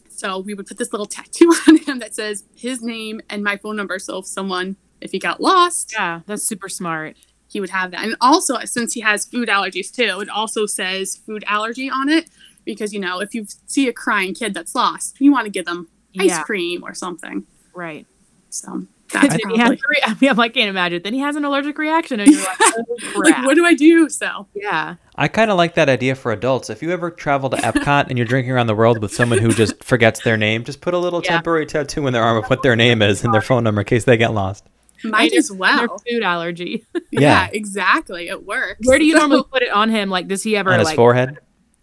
so 0.08 0.38
we 0.38 0.54
would 0.54 0.66
put 0.66 0.78
this 0.78 0.92
little 0.92 1.06
tattoo 1.06 1.52
on 1.68 1.78
him 1.78 1.98
that 1.98 2.14
says 2.14 2.44
his 2.54 2.82
name 2.82 3.20
and 3.28 3.42
my 3.42 3.56
phone 3.56 3.74
number. 3.74 3.98
So 3.98 4.18
if 4.18 4.26
someone, 4.26 4.76
if 5.00 5.10
he 5.10 5.18
got 5.18 5.40
lost, 5.40 5.92
Yeah, 5.92 6.20
that's 6.26 6.44
super 6.44 6.68
smart. 6.68 7.16
He 7.54 7.60
would 7.60 7.70
have 7.70 7.92
that. 7.92 8.04
And 8.04 8.16
also, 8.20 8.58
since 8.64 8.92
he 8.92 9.00
has 9.00 9.24
food 9.24 9.48
allergies 9.48 9.90
too, 9.90 10.20
it 10.20 10.28
also 10.28 10.66
says 10.66 11.16
food 11.16 11.44
allergy 11.46 11.88
on 11.88 12.08
it 12.10 12.28
because 12.66 12.92
you 12.92 12.98
know 13.00 13.20
if 13.20 13.32
you 13.34 13.46
see 13.66 13.88
a 13.88 13.92
crying 13.92 14.34
kid 14.34 14.52
that's 14.52 14.74
lost, 14.74 15.16
you 15.20 15.32
want 15.32 15.46
to 15.46 15.50
give 15.50 15.64
them 15.64 15.88
ice 16.18 16.28
Yeah. 16.30 16.42
cream 16.42 16.82
or 16.82 16.92
something. 16.94 17.46
Right. 17.72 18.06
So 18.50 18.86
that's 19.12 19.28
Then 19.36 19.50
he 19.50 19.58
has, 19.58 19.68
probably 19.68 19.76
a 19.76 19.88
re- 19.88 20.00
I 20.04 20.16
mean, 20.34 20.40
I 20.40 20.48
can't 20.48 20.68
imagine. 20.68 21.02
Then 21.04 21.14
he 21.14 21.20
has 21.20 21.36
an 21.36 21.44
allergic 21.44 21.78
reaction, 21.78 22.18
and 22.18 22.28
you're 22.30 22.42
like, 22.42 22.56
oh, 22.60 23.20
like, 23.24 23.46
what 23.46 23.54
do 23.54 23.64
I 23.64 23.74
do? 23.74 24.08
So 24.08 24.48
yeah. 24.54 24.96
I 25.14 25.28
kind 25.28 25.50
of 25.52 25.56
like 25.56 25.74
that 25.76 25.88
idea 25.88 26.16
for 26.16 26.32
adults. 26.32 26.70
If 26.70 26.82
you 26.82 26.90
ever 26.90 27.08
travel 27.12 27.48
to 27.50 27.56
Epcot 27.58 28.08
and 28.08 28.18
you're 28.18 28.26
drinking 28.26 28.50
around 28.52 28.66
the 28.66 28.74
world 28.74 29.00
with 29.00 29.14
someone 29.14 29.38
who 29.38 29.52
just 29.52 29.84
forgets 29.84 30.24
their 30.24 30.36
name, 30.36 30.64
just 30.64 30.80
put 30.80 30.92
a 30.94 30.98
little 30.98 31.20
Yeah. 31.22 31.34
temporary 31.36 31.66
tattoo 31.66 32.06
in 32.08 32.12
their 32.12 32.22
arm 32.24 32.36
of 32.38 32.46
what 32.50 32.62
their 32.64 32.74
name 32.74 33.00
is 33.02 33.22
and 33.22 33.32
their 33.32 33.40
phone 33.42 33.62
number 33.62 33.82
in 33.82 33.84
case 33.84 34.02
they 34.04 34.16
get 34.16 34.34
lost. 34.34 34.64
Might 35.04 35.32
as 35.34 35.50
well. 35.52 35.78
Their 36.04 36.14
food 36.16 36.22
allergy. 36.22 36.84
Yeah. 37.10 37.20
Yeah. 37.20 37.48
exactly. 37.52 38.28
It 38.28 38.44
works. 38.44 38.80
Where 38.84 38.98
do 38.98 39.04
you 39.04 39.12
So- 39.14 39.20
normally 39.20 39.44
put 39.52 39.62
it 39.62 39.70
on 39.70 39.88
him? 39.90 40.10
Like, 40.10 40.26
does 40.28 40.42
he 40.42 40.56
ever 40.56 40.72
On 40.72 40.78
his 40.80 40.86
like? 40.86 40.96
forehead. 40.96 41.38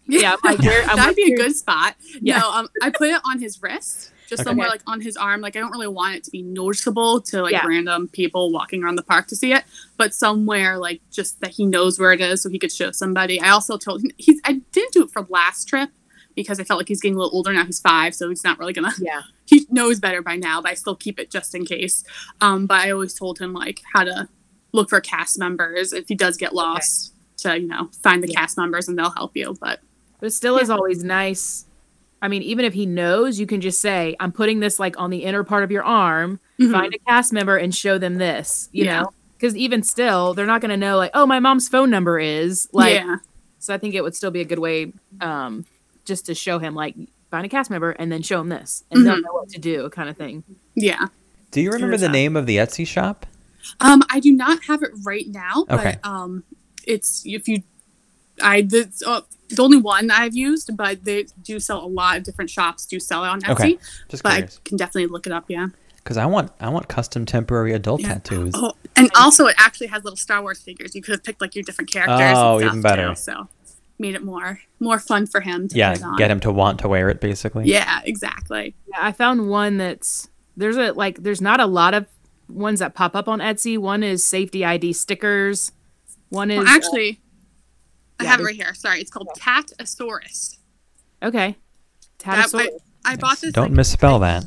Yeah, 0.06 0.32
I'm 0.42 0.56
like, 0.56 0.58
where, 0.62 0.84
That'd 0.96 1.16
be 1.16 1.32
a 1.32 1.36
good 1.36 1.56
spot. 1.56 1.94
Yeah. 2.20 2.40
No, 2.40 2.50
um, 2.50 2.68
I 2.82 2.90
put 2.90 3.08
it 3.08 3.20
on 3.24 3.38
his 3.40 3.62
wrist, 3.62 4.12
just 4.28 4.40
Okay. 4.42 4.50
somewhere 4.50 4.68
like 4.68 4.82
on 4.86 5.00
his 5.00 5.16
arm. 5.16 5.40
Like 5.40 5.56
I 5.56 5.60
don't 5.60 5.70
really 5.70 5.86
want 5.88 6.16
it 6.16 6.24
to 6.24 6.30
be 6.30 6.42
noticeable 6.42 7.20
to 7.22 7.40
like 7.42 7.52
Yeah. 7.52 7.64
random 7.66 8.08
people 8.08 8.52
walking 8.52 8.82
around 8.82 8.96
the 8.96 9.04
park 9.04 9.28
to 9.28 9.36
see 9.36 9.52
it, 9.54 9.64
but 9.96 10.12
somewhere 10.12 10.76
like 10.76 11.00
just 11.10 11.40
that 11.40 11.52
he 11.52 11.64
knows 11.64 11.98
where 11.98 12.12
it 12.12 12.20
is, 12.20 12.42
so 12.42 12.50
he 12.50 12.58
could 12.58 12.72
show 12.72 12.90
somebody. 12.90 13.40
I 13.40 13.50
also 13.50 13.78
told 13.78 14.02
him 14.02 14.10
he's. 14.18 14.40
I 14.44 14.60
didn't 14.72 14.92
do 14.92 15.04
it 15.04 15.10
for 15.10 15.24
last 15.30 15.66
trip 15.68 15.88
because 16.34 16.58
I 16.60 16.64
felt 16.64 16.78
like 16.78 16.88
he's 16.88 17.00
getting 17.00 17.14
a 17.16 17.18
little 17.18 17.34
older 17.36 17.52
now. 17.52 17.64
He's 17.64 17.80
five, 17.80 18.14
so 18.14 18.28
he's 18.28 18.44
not 18.44 18.58
really 18.58 18.72
gonna. 18.72 18.92
Yeah. 19.00 19.22
He 19.46 19.66
knows 19.70 20.00
better 20.00 20.22
by 20.22 20.36
now, 20.36 20.62
but 20.62 20.70
I 20.70 20.74
still 20.74 20.94
keep 20.96 21.18
it 21.20 21.30
just 21.30 21.54
in 21.54 21.66
case. 21.66 22.04
Um, 22.40 22.66
but 22.66 22.80
I 22.80 22.90
always 22.90 23.12
told 23.12 23.38
him 23.38 23.52
like 23.52 23.82
how 23.92 24.02
to 24.04 24.28
look 24.72 24.88
for 24.88 24.98
cast 25.00 25.38
members 25.38 25.92
if 25.92 26.08
he 26.08 26.14
does 26.14 26.36
get 26.38 26.54
lost. 26.54 27.12
To 27.38 27.58
you 27.58 27.66
know, 27.66 27.90
find 28.02 28.22
the 28.22 28.28
Yeah. 28.28 28.40
cast 28.40 28.56
members 28.56 28.88
and 28.88 28.96
they'll 28.98 29.10
help 29.10 29.36
you. 29.36 29.56
But 29.60 29.80
But 30.20 30.26
it 30.28 30.30
still 30.30 30.56
is 30.58 30.70
always 30.70 31.02
nice. 31.04 31.66
I 32.22 32.28
mean, 32.28 32.42
even 32.42 32.64
if 32.64 32.72
he 32.72 32.86
knows, 32.86 33.38
you 33.40 33.46
can 33.46 33.60
just 33.60 33.80
say, 33.80 34.14
"I'm 34.20 34.30
putting 34.32 34.60
this 34.60 34.78
like 34.78 34.98
on 34.98 35.10
the 35.10 35.24
inner 35.24 35.42
part 35.44 35.64
of 35.64 35.70
your 35.72 35.82
arm. 35.82 36.38
Mhm. 36.60 36.70
Find 36.70 36.94
a 36.94 36.98
cast 37.00 37.32
member 37.32 37.56
and 37.56 37.74
show 37.74 37.98
them 37.98 38.14
this." 38.16 38.68
You 38.72 38.84
Yeah. 38.84 39.02
know, 39.02 39.10
because 39.36 39.56
even 39.56 39.82
still, 39.82 40.32
they're 40.34 40.46
not 40.46 40.60
going 40.60 40.70
to 40.70 40.76
know 40.76 40.96
like, 40.96 41.10
"Oh, 41.14 41.26
my 41.26 41.40
mom's 41.40 41.68
phone 41.68 41.90
number 41.90 42.18
is 42.20 42.68
like." 42.72 42.94
yeah. 42.94 43.16
So 43.58 43.74
I 43.74 43.78
think 43.78 43.94
it 43.94 44.02
would 44.02 44.14
still 44.16 44.30
be 44.30 44.40
a 44.40 44.44
good 44.44 44.58
way, 44.60 44.92
um, 45.20 45.64
just 46.04 46.26
to 46.26 46.34
show 46.34 46.58
him 46.58 46.74
like 46.74 46.94
find 47.30 47.46
a 47.46 47.48
cast 47.48 47.70
member 47.70 47.90
and 47.92 48.10
then 48.12 48.22
show 48.22 48.40
him 48.40 48.48
this, 48.50 48.84
and 48.90 49.06
they'll 49.06 49.16
Mhm. 49.16 49.22
know 49.22 49.32
what 49.32 49.48
to 49.50 49.58
do, 49.58 49.88
kind 49.90 50.08
of 50.08 50.16
thing. 50.16 50.44
Yeah. 50.74 51.06
Do 51.50 51.60
you 51.60 51.70
remember 51.70 51.96
the 51.96 52.08
name 52.08 52.36
of 52.36 52.46
the 52.46 52.56
Etsy 52.56 52.86
shop? 52.86 53.26
Um, 53.80 54.02
I 54.10 54.20
do 54.20 54.32
not 54.32 54.64
have 54.64 54.82
it 54.82 54.90
right 55.04 55.26
now, 55.28 55.64
Okay. 55.70 55.98
but 56.02 56.08
um, 56.08 56.42
it's 56.86 57.22
if 57.24 57.46
you, 57.48 57.62
I 58.42 58.62
the 58.62 58.90
uh, 59.06 59.20
the 59.48 59.62
only 59.62 59.76
one 59.78 60.10
I've 60.10 60.34
used, 60.34 60.76
but 60.76 61.04
they 61.04 61.26
do 61.44 61.60
sell 61.60 61.84
a 61.84 61.86
lot 61.86 62.16
of 62.16 62.24
different 62.24 62.50
shops 62.50 62.86
do 62.86 62.98
sell 62.98 63.24
it 63.24 63.28
on 63.28 63.40
Etsy. 63.42 63.50
Okay. 63.52 63.78
Just 64.08 64.22
But 64.22 64.32
I 64.32 64.36
curious. 64.36 64.60
can 64.64 64.76
definitely 64.78 65.06
look 65.06 65.26
it 65.26 65.32
up. 65.32 65.44
Yeah. 65.48 65.68
Because 65.96 66.16
I 66.16 66.26
want 66.26 66.50
I 66.60 66.68
want 66.70 66.88
custom 66.88 67.24
temporary 67.26 67.72
adult 67.72 68.00
Yeah. 68.00 68.14
tattoos. 68.14 68.52
Oh, 68.56 68.72
and 68.96 69.10
also 69.14 69.46
it 69.46 69.54
actually 69.58 69.86
has 69.88 70.02
little 70.04 70.16
Star 70.16 70.42
Wars 70.42 70.60
figures. 70.60 70.94
You 70.94 71.02
could 71.02 71.12
have 71.12 71.22
picked 71.22 71.40
like 71.40 71.54
your 71.54 71.62
different 71.64 71.90
characters. 71.90 72.32
Oh, 72.36 72.54
and 72.54 72.60
stuff, 72.62 72.70
even 72.72 72.82
better. 72.82 73.08
Too, 73.10 73.14
so 73.14 73.48
made 74.02 74.14
it 74.14 74.22
more 74.22 74.60
more 74.80 74.98
fun 74.98 75.26
for 75.26 75.40
him. 75.40 75.68
To 75.68 75.76
yeah, 75.76 75.94
put 75.94 76.02
on. 76.02 76.16
get 76.16 76.30
him 76.30 76.40
to 76.40 76.52
want 76.52 76.80
to 76.80 76.88
wear 76.88 77.08
it 77.08 77.20
basically. 77.22 77.64
Yeah, 77.64 78.00
exactly. 78.04 78.74
Yeah, 78.88 78.98
I 79.00 79.12
found 79.12 79.48
one 79.48 79.78
that's 79.78 80.28
there's 80.58 80.76
a 80.76 80.92
like 80.92 81.22
there's 81.22 81.40
not 81.40 81.58
a 81.60 81.66
lot 81.66 81.94
of 81.94 82.06
ones 82.50 82.80
that 82.80 82.94
pop 82.94 83.16
up 83.16 83.28
on 83.28 83.38
Etsy. 83.38 83.78
One 83.78 84.02
is 84.02 84.22
safety 84.26 84.62
ID 84.64 84.92
stickers. 84.92 85.72
One 86.28 86.50
is 86.50 86.58
Well, 86.58 86.68
actually, 86.68 87.20
I 88.20 88.24
yeah, 88.24 88.30
have 88.30 88.40
it 88.40 88.44
right 88.44 88.54
here. 88.56 88.74
Sorry, 88.74 89.00
it's 89.00 89.10
called 89.10 89.28
Tatasaurus. 89.38 90.58
uh, 91.22 91.26
okay. 91.28 91.56
That 92.24 92.46
Tatasaurus. 92.48 92.54
way- 92.54 92.78
I 93.04 93.16
bought 93.16 93.40
this. 93.40 93.52
Don't 93.52 93.64
like, 93.64 93.72
misspell 93.72 94.18
that. 94.20 94.44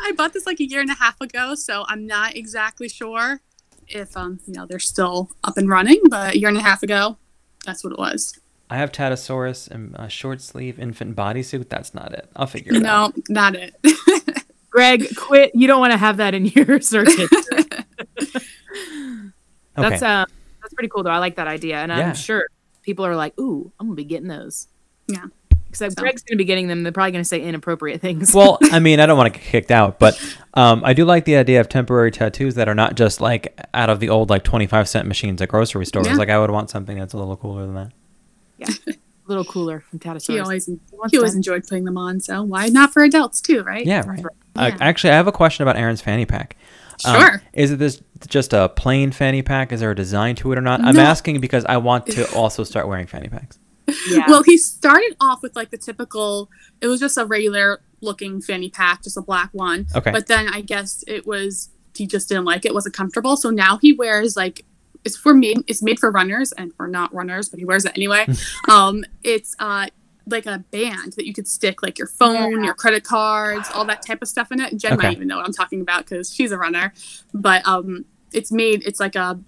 I 0.00 0.12
bought 0.16 0.32
this 0.32 0.46
like 0.46 0.60
a 0.60 0.64
year 0.68 0.80
and 0.80 0.90
a 0.90 0.94
half 0.94 1.20
ago, 1.20 1.54
so 1.54 1.84
I'm 1.88 2.06
not 2.06 2.36
exactly 2.36 2.88
sure 2.88 3.40
if 3.88 4.16
um 4.16 4.40
you 4.46 4.52
know 4.54 4.66
they're 4.66 4.78
still 4.80 5.30
up 5.44 5.56
and 5.56 5.68
running. 5.68 6.00
But 6.08 6.34
a 6.34 6.38
year 6.38 6.48
and 6.48 6.58
a 6.58 6.62
half 6.62 6.82
ago, 6.82 7.18
that's 7.66 7.84
what 7.84 7.92
it 7.92 7.98
was. 7.98 8.38
I 8.70 8.76
have 8.78 8.90
Tatasaurus 8.90 9.70
and 9.70 9.94
a 9.96 10.08
short 10.08 10.40
sleeve 10.40 10.78
infant 10.78 11.14
bodysuit. 11.14 11.68
That's 11.68 11.92
not 11.94 12.12
it. 12.14 12.28
I'll 12.34 12.46
figure 12.46 12.72
it 12.74 12.84
out. 12.84 13.16
No, 13.16 13.22
not 13.28 13.54
it. 13.54 13.74
Greg, 14.70 15.14
quit. 15.16 15.52
You 15.54 15.66
don't 15.66 15.80
want 15.80 15.92
to 15.92 15.96
have 15.98 16.16
that 16.16 16.34
in 16.34 16.46
your 16.46 16.80
search 16.92 17.08
history. 17.08 17.64
Okay. 19.78 19.90
That's 19.90 20.02
uh 20.02 20.24
that's 20.62 20.72
pretty 20.72 20.88
cool 20.88 21.02
though. 21.02 21.10
I 21.10 21.18
like 21.18 21.36
that 21.36 21.46
idea, 21.48 21.76
and 21.76 21.90
Yeah. 21.90 22.08
I'm 22.08 22.14
sure 22.14 22.46
people 22.80 23.04
are 23.04 23.14
like, 23.14 23.38
"Ooh, 23.38 23.70
I'm 23.78 23.88
gonna 23.88 23.94
be 23.96 24.04
getting 24.04 24.28
those." 24.28 24.68
Yeah. 25.06 25.26
Except 25.76 25.92
So- 25.98 26.02
Greg's 26.02 26.22
gonna 26.22 26.38
be 26.38 26.44
getting 26.44 26.68
them. 26.68 26.82
They're 26.82 26.92
probably 26.92 27.12
gonna 27.12 27.24
say 27.24 27.40
inappropriate 27.40 28.00
things. 28.00 28.34
well, 28.34 28.58
I 28.72 28.78
mean, 28.78 29.00
I 29.00 29.06
don't 29.06 29.16
want 29.18 29.32
to 29.32 29.38
get 29.38 29.46
kicked 29.48 29.70
out, 29.70 29.98
but 29.98 30.18
um, 30.54 30.82
I 30.84 30.92
do 30.92 31.04
like 31.04 31.24
the 31.24 31.36
idea 31.36 31.60
of 31.60 31.68
temporary 31.68 32.10
tattoos 32.10 32.54
that 32.56 32.68
are 32.68 32.74
not 32.74 32.94
just 32.96 33.20
like 33.20 33.58
out 33.74 33.90
of 33.90 34.00
the 34.00 34.08
old 34.08 34.30
like 34.30 34.42
twenty 34.44 34.66
five 34.66 34.88
cent 34.88 35.06
machines 35.06 35.40
at 35.42 35.48
grocery 35.48 35.86
stores. 35.86 36.06
Yeah. 36.06 36.14
Like 36.16 36.28
I 36.30 36.38
would 36.38 36.50
want 36.50 36.70
something 36.70 36.98
that's 36.98 37.12
a 37.14 37.18
little 37.18 37.36
cooler 37.36 37.66
than 37.66 37.74
that. 37.74 37.92
Yeah, 38.58 38.68
a 38.88 38.94
little 39.26 39.44
cooler 39.44 39.80
from 39.80 39.98
Tatasaurus. 39.98 40.26
he 40.32 40.38
always 40.40 40.68
wants 40.92 41.12
he 41.12 41.18
always 41.18 41.34
enjoyed 41.34 41.64
putting 41.68 41.84
them 41.84 41.98
on. 41.98 42.20
So 42.20 42.42
why 42.42 42.68
not 42.68 42.92
for 42.92 43.02
adults 43.02 43.40
too, 43.40 43.62
right? 43.62 43.84
Yeah, 43.84 44.06
right. 44.06 44.20
Yeah. 44.20 44.62
Uh, 44.62 44.70
actually, 44.80 45.10
I 45.10 45.16
have 45.16 45.26
a 45.26 45.32
question 45.32 45.62
about 45.62 45.76
Aaron's 45.76 46.00
fanny 46.00 46.24
pack. 46.24 46.56
Um, 47.04 47.14
Sure. 47.20 47.42
is 47.52 47.72
it 47.72 47.76
this 47.78 48.00
just 48.26 48.54
a 48.54 48.70
plain 48.70 49.12
fanny 49.12 49.42
pack? 49.42 49.70
Is 49.70 49.80
there 49.80 49.90
a 49.90 49.94
design 49.94 50.34
to 50.36 50.50
it 50.52 50.56
or 50.56 50.62
not? 50.62 50.80
I'm 50.82 50.98
asking 50.98 51.42
because 51.42 51.66
I 51.66 51.76
want 51.76 52.06
to 52.06 52.32
also 52.34 52.64
start 52.64 52.88
wearing 52.88 53.06
fanny 53.06 53.28
packs. 53.28 53.58
Yeah. 54.08 54.24
Well, 54.28 54.42
he 54.42 54.56
started 54.58 55.16
off 55.20 55.42
with 55.42 55.56
like 55.56 55.70
the 55.70 55.78
typical. 55.78 56.50
It 56.80 56.86
was 56.88 57.00
just 57.00 57.16
a 57.16 57.24
regular 57.24 57.80
looking 58.00 58.40
fanny 58.40 58.68
pack, 58.70 59.02
just 59.02 59.16
a 59.16 59.22
black 59.22 59.50
one. 59.52 59.86
Okay. 59.94 60.10
But 60.10 60.26
then 60.26 60.48
I 60.48 60.60
guess 60.60 61.04
it 61.06 61.26
was 61.26 61.70
he 61.94 62.06
just 62.06 62.28
didn't 62.28 62.44
like 62.44 62.64
it. 62.64 62.74
wasn't 62.74 62.94
comfortable. 62.94 63.36
So 63.36 63.50
now 63.50 63.78
he 63.78 63.92
wears 63.92 64.36
like 64.36 64.64
it's 65.04 65.16
for 65.16 65.34
made 65.34 65.58
it's 65.66 65.82
made 65.82 65.98
for 65.98 66.10
runners 66.10 66.52
and 66.52 66.74
for 66.74 66.86
not 66.88 67.14
runners, 67.14 67.48
but 67.48 67.58
he 67.58 67.64
wears 67.64 67.84
it 67.84 67.92
anyway. 67.96 68.26
um, 68.68 69.04
it's 69.22 69.54
uh 69.58 69.86
like 70.28 70.46
a 70.46 70.58
band 70.72 71.12
that 71.12 71.24
you 71.24 71.32
could 71.32 71.46
stick 71.46 71.82
like 71.82 71.98
your 71.98 72.08
phone, 72.08 72.64
your 72.64 72.74
credit 72.74 73.04
cards, 73.04 73.70
all 73.72 73.84
that 73.84 74.04
type 74.04 74.20
of 74.22 74.28
stuff 74.28 74.50
in 74.50 74.60
it. 74.60 74.76
Jen 74.76 74.94
Okay. 74.94 75.06
might 75.06 75.16
even 75.16 75.28
know 75.28 75.36
what 75.36 75.46
I'm 75.46 75.52
talking 75.52 75.80
about 75.80 76.04
because 76.04 76.34
she's 76.34 76.50
a 76.50 76.58
runner. 76.58 76.92
But 77.32 77.66
um, 77.66 78.04
it's 78.32 78.50
made 78.50 78.82
it's 78.84 78.98
like 78.98 79.14
a 79.14 79.38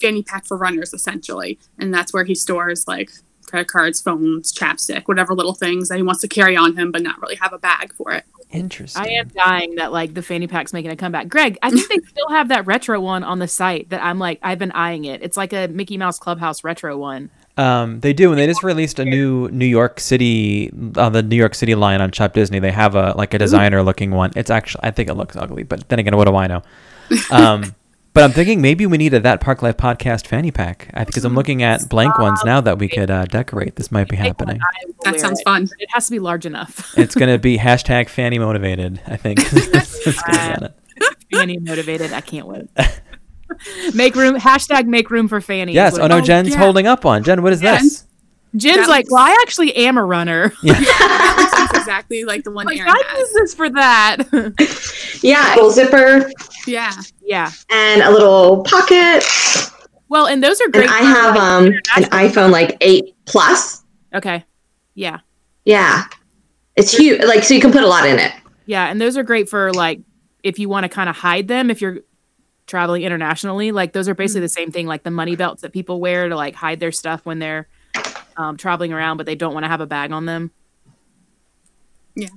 fanny 0.00 0.22
pack 0.22 0.46
for 0.46 0.56
runners 0.56 0.94
essentially, 0.94 1.58
and 1.78 1.92
that's 1.92 2.12
where 2.14 2.24
he 2.24 2.34
stores 2.34 2.88
like 2.88 3.10
credit 3.46 3.68
cards, 3.68 4.00
phones, 4.00 4.52
chapstick, 4.52 5.04
whatever 5.06 5.34
little 5.34 5.54
things 5.54 5.88
that 5.88 5.96
he 5.96 6.02
wants 6.02 6.20
to 6.22 6.28
carry 6.28 6.56
on 6.56 6.76
him, 6.76 6.92
but 6.92 7.02
not 7.02 7.20
really 7.20 7.36
have 7.36 7.52
a 7.52 7.58
bag 7.58 7.92
for 7.94 8.12
it. 8.12 8.24
Interesting. 8.50 9.02
I 9.02 9.08
am 9.08 9.28
dying 9.28 9.74
that 9.76 9.92
like 9.92 10.14
the 10.14 10.22
fanny 10.22 10.46
pack's 10.46 10.72
making 10.72 10.90
a 10.90 10.96
comeback. 10.96 11.28
Greg, 11.28 11.58
I 11.62 11.70
think 11.70 11.88
they 11.88 11.98
still 12.08 12.28
have 12.28 12.48
that 12.48 12.66
retro 12.66 13.00
one 13.00 13.24
on 13.24 13.38
the 13.38 13.48
site 13.48 13.90
that 13.90 14.02
I'm 14.02 14.18
like 14.18 14.38
I've 14.42 14.58
been 14.58 14.72
eyeing 14.72 15.04
it. 15.04 15.22
It's 15.22 15.36
like 15.36 15.52
a 15.52 15.66
Mickey 15.68 15.96
Mouse 15.96 16.18
Clubhouse 16.18 16.62
retro 16.62 16.96
one. 16.96 17.30
Um, 17.58 18.00
they 18.00 18.12
do, 18.12 18.30
and 18.32 18.38
they 18.38 18.46
just 18.46 18.62
released 18.62 18.98
a 18.98 19.04
new 19.04 19.48
New 19.48 19.66
York 19.66 19.98
City, 19.98 20.70
uh, 20.96 21.08
the 21.08 21.22
New 21.22 21.36
York 21.36 21.54
City 21.54 21.74
line 21.74 22.00
on 22.00 22.12
Shop 22.12 22.34
Disney. 22.34 22.58
They 22.58 22.70
have 22.70 22.94
a 22.94 23.14
like 23.16 23.32
a 23.34 23.38
designer 23.38 23.82
looking 23.82 24.10
one. 24.10 24.30
It's 24.36 24.50
actually, 24.50 24.84
I 24.84 24.90
think 24.90 25.08
it 25.08 25.14
looks 25.14 25.36
ugly, 25.36 25.62
but 25.62 25.88
then 25.88 25.98
again, 25.98 26.16
what 26.16 26.26
do 26.26 26.36
I 26.36 26.46
know? 26.46 26.62
Um, 27.30 27.74
But 28.16 28.24
I'm 28.24 28.32
thinking 28.32 28.62
maybe 28.62 28.86
we 28.86 28.96
needed 28.96 29.24
that 29.24 29.42
Park 29.42 29.60
Life 29.60 29.76
podcast 29.76 30.26
fanny 30.26 30.50
pack 30.50 30.88
because 31.04 31.26
I'm 31.26 31.34
looking 31.34 31.62
at 31.62 31.86
blank 31.90 32.18
ones 32.18 32.42
now 32.46 32.62
that 32.62 32.78
we 32.78 32.88
could 32.88 33.10
uh, 33.10 33.26
decorate. 33.26 33.76
This 33.76 33.92
might 33.92 34.08
be 34.08 34.16
happening. 34.16 34.58
That 35.04 35.20
sounds 35.20 35.42
fun. 35.42 35.68
It 35.78 35.90
has 35.92 36.06
to 36.06 36.12
be 36.12 36.18
large 36.18 36.46
enough. 36.46 36.94
It's 37.06 37.14
gonna 37.14 37.36
be 37.36 37.58
hashtag 37.58 38.08
fanny 38.08 38.38
motivated. 38.38 39.02
I 39.06 39.18
think. 39.18 39.40
it's 39.52 40.22
gonna 40.22 40.38
be 40.38 40.54
on 40.54 40.64
it. 40.64 40.74
Fanny 41.30 41.58
motivated. 41.58 42.14
I 42.14 42.22
can't 42.22 42.46
wait. 42.46 42.70
make 43.94 44.14
room. 44.14 44.36
Hashtag 44.36 44.86
make 44.86 45.10
room 45.10 45.28
for 45.28 45.42
Fanny. 45.42 45.74
Yes. 45.74 45.98
Oh 45.98 46.06
no. 46.06 46.22
Jen's 46.22 46.52
yeah. 46.52 46.56
holding 46.56 46.86
up 46.86 47.04
one. 47.04 47.22
Jen, 47.22 47.42
what 47.42 47.52
is 47.52 47.60
Yeah. 47.60 47.82
this? 47.82 48.06
Jen's 48.56 48.86
That 48.86 48.88
like, 48.88 49.04
was- 49.04 49.12
well, 49.12 49.24
I 49.24 49.38
actually 49.42 49.76
am 49.76 49.98
a 49.98 50.04
runner. 50.04 50.54
That's 50.62 51.45
exactly 51.86 52.24
like 52.24 52.44
the 52.44 52.50
one 52.50 52.66
like, 52.66 52.78
Aaron 52.78 52.90
I 52.92 53.16
use 53.18 53.28
has. 53.28 53.32
this 53.34 53.54
for 53.54 53.70
that. 53.70 54.18
Yeah, 55.22 55.54
little 55.54 55.70
zipper 55.70 56.30
Yeah. 56.66 56.92
yeah. 57.22 57.50
and 57.70 58.02
a 58.02 58.10
little 58.10 58.62
pocket. 58.64 59.24
Well, 60.08 60.26
and 60.26 60.42
those 60.44 60.60
are 60.60 60.64
And 60.64 60.72
great. 60.74 60.90
I 60.90 60.98
have 61.00 61.34
like, 61.34 61.42
um 61.42 61.64
an 61.96 62.04
iPhone 62.10 62.50
like 62.50 62.76
8 62.80 63.14
plus. 63.24 63.82
Okay. 64.14 64.44
Yeah. 64.94 65.20
Yeah. 65.64 66.04
It's 66.76 66.96
huge. 66.96 67.22
Like 67.24 67.44
so 67.44 67.54
you 67.54 67.60
can 67.60 67.72
put 67.72 67.82
a 67.82 67.86
lot 67.88 68.06
in 68.06 68.18
it. 68.18 68.32
Yeah, 68.66 68.86
and 68.88 69.00
those 69.00 69.16
are 69.16 69.22
great 69.22 69.48
for 69.48 69.72
like 69.72 70.00
if 70.42 70.58
you 70.58 70.68
want 70.68 70.84
to 70.84 70.88
kind 70.88 71.08
of 71.08 71.16
hide 71.16 71.48
them 71.48 71.70
if 71.70 71.80
you're 71.80 71.98
traveling 72.66 73.02
internationally. 73.02 73.72
Like 73.72 73.92
those 73.92 74.08
are 74.08 74.14
basically 74.14 74.42
the 74.42 74.48
same 74.50 74.70
thing, 74.70 74.86
like 74.86 75.02
the 75.02 75.10
money 75.10 75.34
belts 75.34 75.62
that 75.62 75.72
people 75.72 76.00
wear 76.00 76.28
to 76.28 76.36
like 76.36 76.54
hide 76.54 76.78
their 76.78 76.92
stuff 76.92 77.24
when 77.24 77.38
they're 77.38 77.68
um, 78.36 78.56
traveling 78.58 78.92
around, 78.92 79.16
but 79.16 79.24
they 79.26 79.34
don't 79.34 79.54
want 79.54 79.64
to 79.64 79.68
have 79.68 79.80
a 79.80 79.86
bag 79.86 80.12
on 80.12 80.26
them. 80.26 80.50
Yeah, 82.16 82.28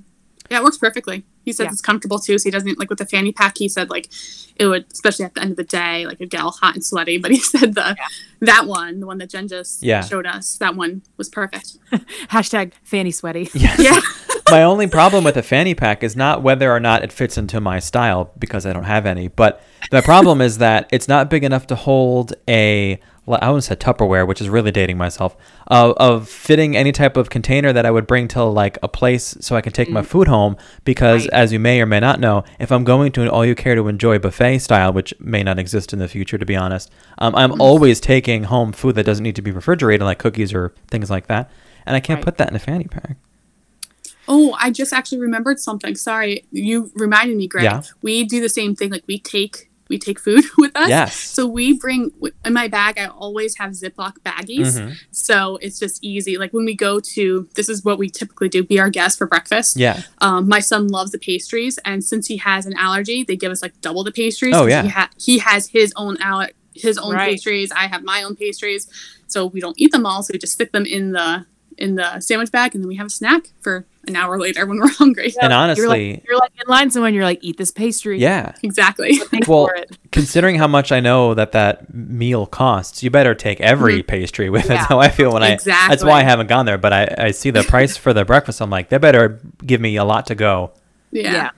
Yeah, 0.50 0.58
it 0.58 0.64
works 0.64 0.78
perfectly. 0.78 1.24
He 1.44 1.52
says 1.52 1.64
Yeah. 1.64 1.70
it's 1.72 1.80
comfortable 1.80 2.18
too, 2.18 2.38
so 2.38 2.44
he 2.44 2.50
doesn't 2.50 2.78
like 2.78 2.90
with 2.90 2.98
the 2.98 3.06
fanny 3.06 3.32
pack. 3.32 3.58
He 3.58 3.68
said 3.68 3.88
like 3.90 4.08
it 4.56 4.66
would, 4.66 4.84
especially 4.92 5.24
at 5.24 5.34
the 5.34 5.40
end 5.40 5.52
of 5.52 5.56
the 5.56 5.64
day, 5.64 6.04
like 6.06 6.16
it'd 6.20 6.30
get 6.30 6.42
all 6.42 6.50
hot 6.50 6.74
and 6.74 6.84
sweaty. 6.84 7.16
But 7.18 7.30
he 7.30 7.38
said 7.52 7.74
the 7.74 7.96
that 8.40 8.66
one, 8.66 9.00
the 9.00 9.06
one 9.06 9.18
that 9.18 9.30
Jen 9.30 9.48
just 9.48 9.82
Yeah. 9.82 10.02
showed 10.02 10.26
us, 10.26 10.56
that 10.58 10.76
one 10.76 11.02
was 11.16 11.28
perfect. 11.28 11.78
Hashtag 12.30 12.72
fanny 12.84 13.10
sweaty. 13.10 13.48
Yes. 13.54 13.78
Yeah, 13.80 14.00
my 14.50 14.62
only 14.64 14.86
problem 14.86 15.24
with 15.24 15.36
a 15.36 15.42
fanny 15.42 15.74
pack 15.74 16.02
is 16.02 16.16
not 16.16 16.42
whether 16.42 16.70
or 16.72 16.80
not 16.80 17.02
it 17.04 17.12
fits 17.12 17.38
into 17.38 17.60
my 17.60 17.78
style 17.78 18.32
because 18.38 18.66
I 18.66 18.72
don't 18.72 18.84
have 18.84 19.06
any, 19.06 19.28
but 19.28 19.62
the 19.90 20.02
problem 20.02 20.40
is 20.40 20.58
that 20.58 20.88
it's 20.92 21.08
not 21.08 21.30
big 21.30 21.44
enough 21.44 21.66
to 21.68 21.74
hold 21.74 22.34
a 22.48 22.98
well, 23.19 23.19
I 23.34 23.46
almost 23.46 23.68
said 23.68 23.80
Tupperware, 23.80 24.26
which 24.26 24.40
is 24.40 24.48
really 24.48 24.70
dating 24.70 24.98
myself, 24.98 25.36
uh, 25.70 25.92
of 25.96 26.28
fitting 26.28 26.76
any 26.76 26.92
type 26.92 27.16
of 27.16 27.30
container 27.30 27.72
that 27.72 27.84
I 27.86 27.90
would 27.90 28.06
bring 28.06 28.28
to 28.28 28.44
like 28.44 28.78
a 28.82 28.88
place 28.88 29.36
so 29.40 29.56
I 29.56 29.60
can 29.60 29.72
take 29.72 29.90
my 29.90 30.02
food 30.02 30.28
home. 30.28 30.56
Because 30.84 31.22
Right. 31.24 31.32
as 31.32 31.52
you 31.52 31.58
may 31.58 31.80
or 31.80 31.86
may 31.86 32.00
not 32.00 32.20
know, 32.20 32.44
if 32.58 32.70
I'm 32.72 32.84
going 32.84 33.12
to 33.12 33.22
an 33.22 33.28
all 33.28 33.44
you 33.46 33.54
care 33.54 33.74
to 33.74 33.88
enjoy 33.88 34.18
buffet 34.18 34.58
style, 34.58 34.92
which 34.92 35.14
may 35.20 35.42
not 35.42 35.58
exist 35.58 35.92
in 35.92 35.98
the 35.98 36.08
future, 36.08 36.38
to 36.38 36.46
be 36.46 36.56
honest, 36.56 36.90
um, 37.18 37.34
I'm 37.36 37.60
always 37.60 38.00
taking 38.00 38.44
home 38.44 38.72
food 38.72 38.94
that 38.96 39.04
doesn't 39.06 39.22
need 39.22 39.36
to 39.36 39.42
be 39.42 39.50
refrigerated, 39.50 40.04
like 40.04 40.18
cookies 40.18 40.52
or 40.52 40.74
things 40.90 41.10
like 41.10 41.26
that, 41.28 41.50
and 41.86 41.96
I 41.96 42.00
can't 42.00 42.18
Right. 42.18 42.24
put 42.24 42.36
that 42.38 42.50
in 42.50 42.56
a 42.56 42.58
fanny 42.60 42.84
pack. 42.84 43.16
Oh, 44.28 44.56
I 44.60 44.70
just 44.70 44.92
actually 44.92 45.18
remembered 45.18 45.58
something. 45.58 45.96
Sorry, 45.96 46.44
you 46.52 46.92
reminded 46.94 47.36
me, 47.36 47.48
Greg. 47.48 47.64
Yeah. 47.64 47.82
We 48.02 48.24
do 48.24 48.40
the 48.40 48.48
same 48.48 48.76
thing. 48.76 48.90
Like 48.90 49.02
we 49.08 49.18
take 49.18 49.69
we 49.90 49.98
take 49.98 50.18
food 50.18 50.44
with 50.58 50.74
us. 50.74 50.88
Yes. 50.88 51.14
So 51.16 51.46
we 51.46 51.74
bring 51.74 52.10
in 52.46 52.52
my 52.54 52.68
bag. 52.68 52.98
I 52.98 53.06
always 53.08 53.58
have 53.58 53.72
Ziploc 53.72 54.14
baggies, 54.24 54.78
Mhm. 54.80 54.96
so 55.10 55.58
it's 55.60 55.78
just 55.78 56.02
easy. 56.02 56.38
Like 56.38 56.52
when 56.54 56.64
we 56.64 56.74
go 56.74 57.00
to 57.00 57.48
this 57.56 57.68
is 57.68 57.84
what 57.84 57.98
we 57.98 58.08
typically 58.08 58.48
do: 58.48 58.62
be 58.64 58.80
our 58.80 58.88
guest 58.88 59.18
for 59.18 59.26
breakfast. 59.26 59.76
Yeah. 59.76 60.02
Um, 60.22 60.48
my 60.48 60.60
son 60.60 60.88
loves 60.88 61.10
the 61.10 61.18
pastries, 61.18 61.78
and 61.84 62.02
since 62.02 62.28
he 62.28 62.38
has 62.38 62.64
an 62.64 62.74
allergy, 62.78 63.22
they 63.24 63.36
give 63.36 63.52
us 63.52 63.60
like 63.60 63.78
double 63.82 64.02
the 64.04 64.12
pastries. 64.12 64.54
Oh, 64.54 64.60
'cause 64.60 64.70
yeah. 64.70 64.82
He, 64.84 64.88
ha- 64.88 65.10
he 65.18 65.38
has 65.38 65.68
his 65.68 65.92
own 65.96 66.16
aller- 66.22 66.52
his 66.74 66.96
own 66.96 67.14
Right. 67.14 67.30
pastries. 67.32 67.70
I 67.72 67.88
have 67.88 68.02
my 68.04 68.22
own 68.22 68.36
pastries, 68.36 68.86
so 69.26 69.44
we 69.46 69.60
don't 69.60 69.74
eat 69.78 69.92
them 69.92 70.06
all. 70.06 70.22
So 70.22 70.30
we 70.32 70.38
just 70.38 70.52
stick 70.54 70.72
them 70.72 70.86
in 70.86 71.12
the 71.12 71.46
in 71.76 71.96
the 71.96 72.20
sandwich 72.20 72.52
bag, 72.52 72.74
and 72.74 72.84
then 72.84 72.88
we 72.88 72.96
have 72.96 73.06
a 73.08 73.10
snack 73.10 73.50
for 73.60 73.86
an 74.08 74.16
hour 74.16 74.38
later 74.38 74.66
when 74.66 74.78
we're 74.78 74.88
hungry. 74.92 75.32
And 75.40 75.50
You're 75.50 75.52
honestly, 75.52 76.12
like, 76.12 76.24
you're 76.26 76.38
like 76.38 76.52
in 76.54 76.68
line 76.68 76.90
somewhere 76.90 77.08
and 77.08 77.14
you're 77.14 77.24
like, 77.24 77.38
eat 77.42 77.56
this 77.56 77.70
pastry. 77.70 78.18
yeah. 78.18 78.54
Exactly. 78.62 79.18
Well, 79.46 79.70
considering 80.12 80.56
how 80.56 80.68
much 80.68 80.92
I 80.92 81.00
know 81.00 81.34
that 81.34 81.52
that 81.52 81.92
meal 81.92 82.46
costs, 82.46 83.02
you 83.02 83.10
better 83.10 83.34
take 83.34 83.60
every 83.60 84.00
mm-hmm. 84.00 84.06
pastry 84.06 84.50
with 84.50 84.66
it. 84.66 84.70
Yeah. 84.70 84.76
That's 84.76 84.88
how 84.88 85.00
I 85.00 85.08
feel 85.08 85.32
when 85.32 85.42
I. 85.42 85.56
That's 85.56 86.04
why 86.04 86.20
I 86.20 86.22
haven't 86.22 86.48
gone 86.48 86.66
there. 86.66 86.78
But 86.78 86.92
I, 86.92 87.14
I 87.18 87.30
see 87.30 87.50
the 87.50 87.62
price 87.62 87.96
for 87.96 88.12
the 88.12 88.24
breakfast. 88.24 88.60
I'm 88.60 88.70
like, 88.70 88.88
they 88.88 88.98
better 88.98 89.40
give 89.64 89.80
me 89.80 89.96
a 89.96 90.04
lot 90.04 90.26
to 90.26 90.34
go. 90.34 90.72
Yeah. 91.10 91.32
yeah. 91.32 91.50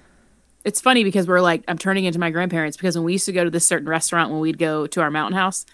It's 0.64 0.80
funny 0.80 1.04
because 1.04 1.26
we're 1.26 1.40
like, 1.40 1.64
I'm 1.66 1.78
turning 1.78 2.04
into 2.04 2.18
my 2.18 2.30
grandparents 2.30 2.76
because 2.76 2.96
when 2.96 3.04
we 3.04 3.12
used 3.12 3.26
to 3.26 3.32
go 3.32 3.44
to 3.44 3.50
this 3.50 3.66
certain 3.66 3.88
restaurant 3.88 4.30
when 4.30 4.40
we'd 4.40 4.58
go 4.58 4.86
to 4.86 5.00
our 5.00 5.10
mountain 5.10 5.36
house, 5.36 5.66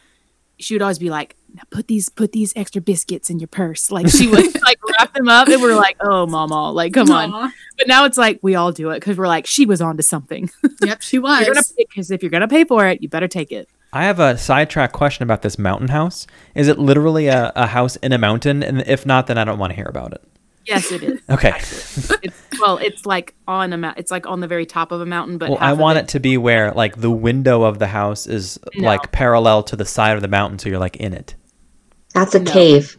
she 0.59 0.75
would 0.75 0.83
always 0.83 0.99
be 0.99 1.11
like, 1.11 1.37
now 1.55 1.63
put 1.71 1.89
these 1.89 2.09
put 2.09 2.33
these 2.33 2.53
extra 2.57 2.81
biscuits 2.81 3.31
in 3.31 3.39
your 3.39 3.49
purse. 3.49 3.91
Like 3.91 4.09
she 4.11 4.29
would 4.29 4.63
like 4.63 4.79
wrap 4.91 5.15
them 5.15 5.29
up 5.29 5.49
and 5.49 5.61
we're 5.61 5.75
like, 5.75 5.97
oh 6.01 6.27
mama, 6.27 6.71
like 6.73 6.93
come 6.93 7.11
on. 7.11 7.53
But 7.77 7.89
now 7.89 8.05
it's 8.05 8.19
like 8.19 8.39
we 8.43 8.55
all 8.55 8.73
do 8.73 8.91
it 8.91 8.97
because 8.97 9.17
we're 9.17 9.27
like, 9.27 9.47
she 9.47 9.67
was 9.67 9.81
onto 9.81 10.03
something. 10.03 10.51
Yep, 10.85 11.03
she 11.03 11.19
was. 11.19 11.75
Because 11.77 12.11
if 12.13 12.23
you're 12.23 12.31
gonna 12.31 12.47
pay 12.47 12.65
for 12.65 12.87
it, 12.87 13.03
you 13.03 13.09
better 13.09 13.27
take 13.27 13.51
it. 13.51 13.69
I 13.93 14.05
have 14.05 14.21
a 14.21 14.39
sidetrack 14.39 14.93
question 14.93 15.25
about 15.25 15.43
this 15.43 15.59
mountain 15.59 15.89
house. 15.89 16.27
Is 16.55 16.69
it 16.69 16.79
literally 16.79 17.27
a, 17.27 17.53
a 17.57 17.67
house 17.67 17.97
in 17.97 18.13
a 18.13 18.19
mountain? 18.19 18.63
And 18.63 18.83
if 18.87 19.05
not, 19.05 19.27
then 19.27 19.39
I 19.39 19.45
don't 19.45 19.59
want 19.59 19.73
to 19.73 19.75
hear 19.75 19.87
about 19.87 20.13
it. 20.13 20.23
Yes, 20.67 20.93
it 20.93 21.03
is. 21.03 21.21
Okay. 21.31 21.53
It's, 22.23 22.35
well, 22.61 22.79
it's 22.79 23.07
like 23.07 23.35
on 23.47 23.73
a 23.73 23.77
mount. 23.79 23.99
It's 23.99 24.11
like 24.11 24.27
on 24.27 24.41
the 24.41 24.47
very 24.47 24.67
top 24.67 24.93
of 24.93 25.01
a 25.01 25.07
mountain, 25.07 25.39
but 25.39 25.51
well, 25.51 25.59
I 25.61 25.73
want 25.73 25.99
it 25.99 26.09
to 26.09 26.21
be 26.21 26.37
where 26.37 26.73
like 26.73 26.97
the 26.97 27.11
window 27.11 27.63
of 27.63 27.79
the 27.79 27.87
house 27.87 28.27
is 28.27 28.59
No. 28.77 28.87
like 28.87 29.13
parallel 29.13 29.63
to 29.65 29.77
the 29.77 29.85
side 29.85 30.17
of 30.17 30.23
the 30.23 30.29
mountain, 30.29 30.59
so 30.59 30.69
you're 30.69 30.79
like 30.79 30.97
in 30.97 31.13
it. 31.15 31.35
That's 32.15 32.35
a 32.35 32.41
No. 32.41 32.51
cave. 32.51 32.99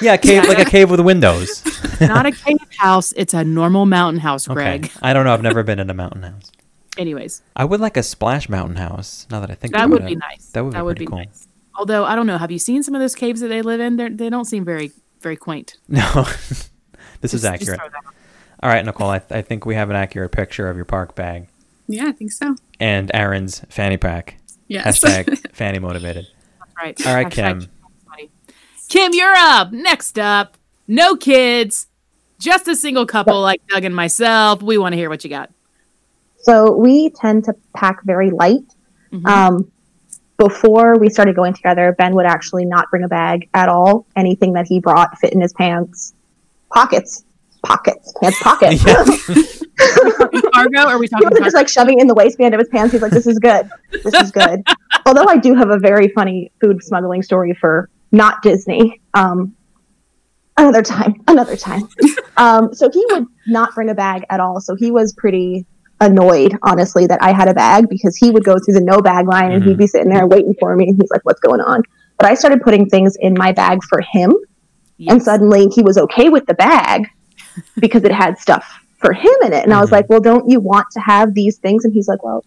Yeah, 0.00 0.14
a 0.14 0.18
cave 0.18 0.46
like 0.46 0.58
a 0.60 0.64
cave 0.70 0.90
with 0.90 1.00
windows. 1.00 1.62
not 2.00 2.24
a 2.24 2.32
cave 2.32 2.58
house. 2.78 3.12
It's 3.16 3.34
a 3.34 3.42
normal 3.44 3.84
mountain 3.86 4.20
house, 4.20 4.48
Okay. 4.48 4.54
Greg. 4.54 4.90
I 5.02 5.12
don't 5.12 5.24
know. 5.24 5.32
I've 5.34 5.42
never 5.42 5.62
been 5.62 5.78
in 5.80 5.90
a 5.90 5.94
mountain 5.94 6.22
house. 6.22 6.52
Anyways, 6.98 7.42
I 7.56 7.64
would 7.64 7.80
like 7.80 7.96
a 7.96 8.02
splash 8.02 8.48
mountain 8.48 8.76
house. 8.76 9.26
Now 9.30 9.40
that 9.40 9.50
I 9.50 9.54
think 9.54 9.72
that 9.74 9.80
about 9.86 9.90
would 9.90 10.02
it. 10.02 10.06
be 10.06 10.14
nice. 10.16 10.50
That 10.50 10.62
would 10.64 10.70
be 10.70 10.74
nice. 10.74 10.78
that 10.78 10.84
would 10.84 10.98
be 10.98 11.06
cool. 11.06 11.18
nice. 11.18 11.48
Although 11.74 12.04
I 12.04 12.14
don't 12.14 12.26
know, 12.26 12.38
have 12.38 12.50
you 12.52 12.58
seen 12.58 12.82
some 12.82 12.94
of 12.94 13.00
those 13.00 13.14
caves 13.14 13.40
that 13.40 13.48
they 13.48 13.62
live 13.62 13.80
in? 13.80 13.96
They're, 13.96 14.10
they 14.10 14.30
don't 14.30 14.44
seem 14.44 14.64
very 14.64 14.92
very 15.20 15.36
quaint. 15.36 15.78
No, 15.88 16.26
this 17.22 17.32
is 17.32 17.40
Just- 17.42 17.52
just 17.60 17.62
accurate. 17.62 17.80
throw 17.80 17.88
that 17.88 18.06
out. 18.06 18.14
All 18.62 18.68
right, 18.70 18.84
Nicole. 18.84 19.08
I, 19.10 19.18
th- 19.18 19.32
I 19.32 19.42
think 19.42 19.64
we 19.66 19.74
have 19.74 19.88
an 19.90 19.96
accurate 19.96 20.30
picture 20.30 20.68
of 20.68 20.76
your 20.76 20.84
park 20.84 21.14
bag 21.16 21.48
Yeah, 21.88 22.06
I 22.06 22.12
think 22.12 22.30
so. 22.30 22.54
and 22.78 23.10
Aaron's 23.14 23.60
fanny 23.70 23.96
pack. 23.96 24.36
Yes. 24.68 25.00
Hashtag 25.00 25.50
fanny 25.52 25.78
motivated. 25.80 26.26
That's 26.60 26.72
right. 26.76 27.06
All 27.06 27.14
right, 27.14 27.26
Hashtag 27.26 27.32
Kim. 27.32 27.68
Kim, 28.88 29.12
you're 29.14 29.34
up. 29.34 29.72
Next 29.72 30.18
up, 30.18 30.56
no 30.86 31.16
kids, 31.16 31.86
just 32.38 32.68
a 32.68 32.76
single 32.76 33.06
couple 33.06 33.40
like 33.40 33.62
Doug 33.68 33.84
and 33.84 33.94
myself. 33.96 34.62
We 34.62 34.76
want 34.78 34.92
to 34.92 34.96
hear 34.96 35.08
what 35.08 35.24
you 35.24 35.30
got. 35.30 35.50
So 36.38 36.76
we 36.76 37.10
tend 37.10 37.44
to 37.44 37.54
pack 37.74 38.02
very 38.04 38.30
light. 38.30 38.64
Mhm. 39.12 39.26
Um, 39.26 39.72
before 40.36 40.98
we 40.98 41.08
started 41.08 41.36
going 41.36 41.54
together, 41.54 41.94
Ben 41.96 42.14
would 42.16 42.26
actually 42.26 42.64
not 42.64 42.90
bring 42.90 43.04
a 43.04 43.08
bag 43.08 43.48
at 43.54 43.68
all. 43.68 44.06
Anything 44.16 44.54
that 44.54 44.66
he 44.66 44.80
brought 44.80 45.18
fit 45.18 45.32
in 45.32 45.40
his 45.40 45.52
pants 45.52 46.14
pockets, 46.72 47.24
pockets, 47.64 48.12
pants 48.20 48.42
pockets. 48.42 48.84
Yeah. 49.78 50.26
Cargo? 50.54 50.82
Or 50.82 50.86
are 50.92 50.98
we 50.98 51.08
talking? 51.08 51.26
he 51.26 51.30
wasn't 51.30 51.44
just 51.44 51.56
like 51.56 51.68
shoving 51.68 51.98
in 51.98 52.06
the 52.06 52.14
waistband 52.14 52.54
of 52.54 52.58
his 52.60 52.68
pants. 52.68 52.92
He's 52.92 53.02
like, 53.02 53.10
"This 53.10 53.26
is 53.26 53.38
good. 53.38 53.68
This 53.90 54.14
is 54.14 54.30
good." 54.30 54.62
Although 55.06 55.24
I 55.28 55.38
do 55.38 55.54
have 55.54 55.70
a 55.70 55.78
very 55.78 56.08
funny 56.08 56.52
food 56.60 56.82
smuggling 56.82 57.22
story 57.22 57.54
for 57.60 57.88
not 58.12 58.42
Disney. 58.42 59.00
Um, 59.14 59.56
another 60.58 60.82
time, 60.82 61.14
another 61.26 61.56
time. 61.56 61.88
Um, 62.36 62.72
so 62.74 62.90
he 62.92 63.04
would 63.10 63.24
not 63.46 63.74
bring 63.74 63.88
a 63.88 63.94
bag 63.94 64.24
at 64.30 64.38
all. 64.40 64.60
So 64.60 64.74
he 64.76 64.90
was 64.90 65.12
pretty 65.14 65.66
annoyed, 66.00 66.56
honestly, 66.62 67.06
that 67.06 67.22
I 67.22 67.32
had 67.32 67.48
a 67.48 67.54
bag 67.54 67.88
because 67.88 68.16
he 68.16 68.30
would 68.30 68.44
go 68.44 68.56
through 68.58 68.74
the 68.74 68.80
no 68.84 69.00
bag 69.00 69.26
line 69.26 69.52
and 69.52 69.62
Mhm. 69.62 69.68
he'd 69.68 69.78
be 69.78 69.86
sitting 69.86 70.10
there 70.10 70.26
waiting 70.26 70.54
for 70.60 70.76
me, 70.76 70.88
and 70.88 70.96
he's 71.00 71.10
like, 71.10 71.22
"What's 71.24 71.40
going 71.40 71.60
on?" 71.60 71.82
But 72.18 72.28
I 72.28 72.34
started 72.34 72.60
putting 72.62 72.86
things 72.88 73.16
in 73.18 73.34
my 73.36 73.52
bag 73.52 73.80
for 73.88 74.00
him, 74.12 74.34
and 75.08 75.22
suddenly 75.22 75.66
he 75.74 75.82
was 75.82 75.96
okay 75.98 76.28
with 76.28 76.46
the 76.46 76.54
bag 76.54 77.06
because 77.80 78.04
it 78.04 78.12
had 78.12 78.38
stuff 78.38 78.64
for 78.98 79.12
him 79.12 79.32
in 79.44 79.52
it. 79.52 79.64
And 79.64 79.72
I 79.74 79.80
was 79.80 79.90
Mhm. 79.90 79.92
like, 79.92 80.08
well, 80.08 80.20
don't 80.20 80.48
you 80.48 80.60
want 80.60 80.86
to 80.92 81.00
have 81.00 81.34
these 81.34 81.58
things? 81.58 81.84
And 81.84 81.92
he's 81.92 82.08
like, 82.08 82.22
well, 82.22 82.44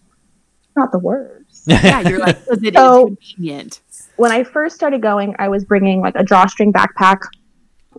not 0.76 0.92
the 0.92 0.98
words. 0.98 1.62
yeah, 1.66 2.00
you're 2.00 2.18
like, 2.18 2.38
because 2.44 2.62
it 2.62 2.74
is 2.74 2.80
So- 2.80 3.06
convenient. 3.06 3.80
When 4.16 4.32
I 4.32 4.44
first 4.44 4.74
started 4.74 5.02
going, 5.02 5.34
I 5.38 5.48
was 5.48 5.64
bringing 5.64 6.00
like 6.00 6.14
a 6.16 6.24
drawstring 6.24 6.72
backpack. 6.72 7.18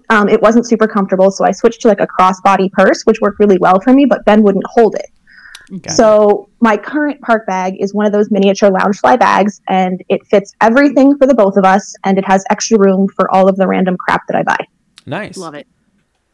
Um, 0.09 0.29
it 0.29 0.41
wasn't 0.41 0.67
super 0.67 0.87
comfortable, 0.87 1.29
so 1.31 1.43
I 1.45 1.51
switched 1.51 1.81
to 1.81 1.87
like 1.87 1.99
a 1.99 2.07
crossbody 2.07 2.71
purse, 2.71 3.03
which 3.03 3.19
worked 3.21 3.39
really 3.39 3.57
well 3.59 3.79
for 3.81 3.93
me, 3.93 4.05
but 4.05 4.25
Ben 4.25 4.41
wouldn't 4.41 4.65
hold 4.67 4.95
it. 4.95 5.07
Got 5.69 5.85
it. 5.85 5.91
So 5.91 6.49
my 6.61 6.77
current 6.77 7.19
park 7.21 7.45
bag 7.45 7.75
is 7.79 7.93
one 7.93 8.05
of 8.05 8.11
those 8.13 8.31
miniature 8.31 8.69
loungefly 8.69 9.19
bags, 9.19 9.61
and 9.67 10.01
it 10.07 10.25
fits 10.27 10.53
everything 10.61 11.17
for 11.17 11.27
the 11.27 11.35
both 11.35 11.57
of 11.57 11.65
us, 11.65 11.93
and 12.05 12.17
it 12.17 12.25
has 12.25 12.45
extra 12.49 12.77
room 12.79 13.07
for 13.15 13.29
all 13.33 13.49
of 13.49 13.57
the 13.57 13.67
random 13.67 13.97
crap 13.97 14.25
that 14.27 14.35
I 14.37 14.43
buy. 14.43 14.57
nice. 15.05 15.37
Love 15.37 15.55
it. 15.55 15.67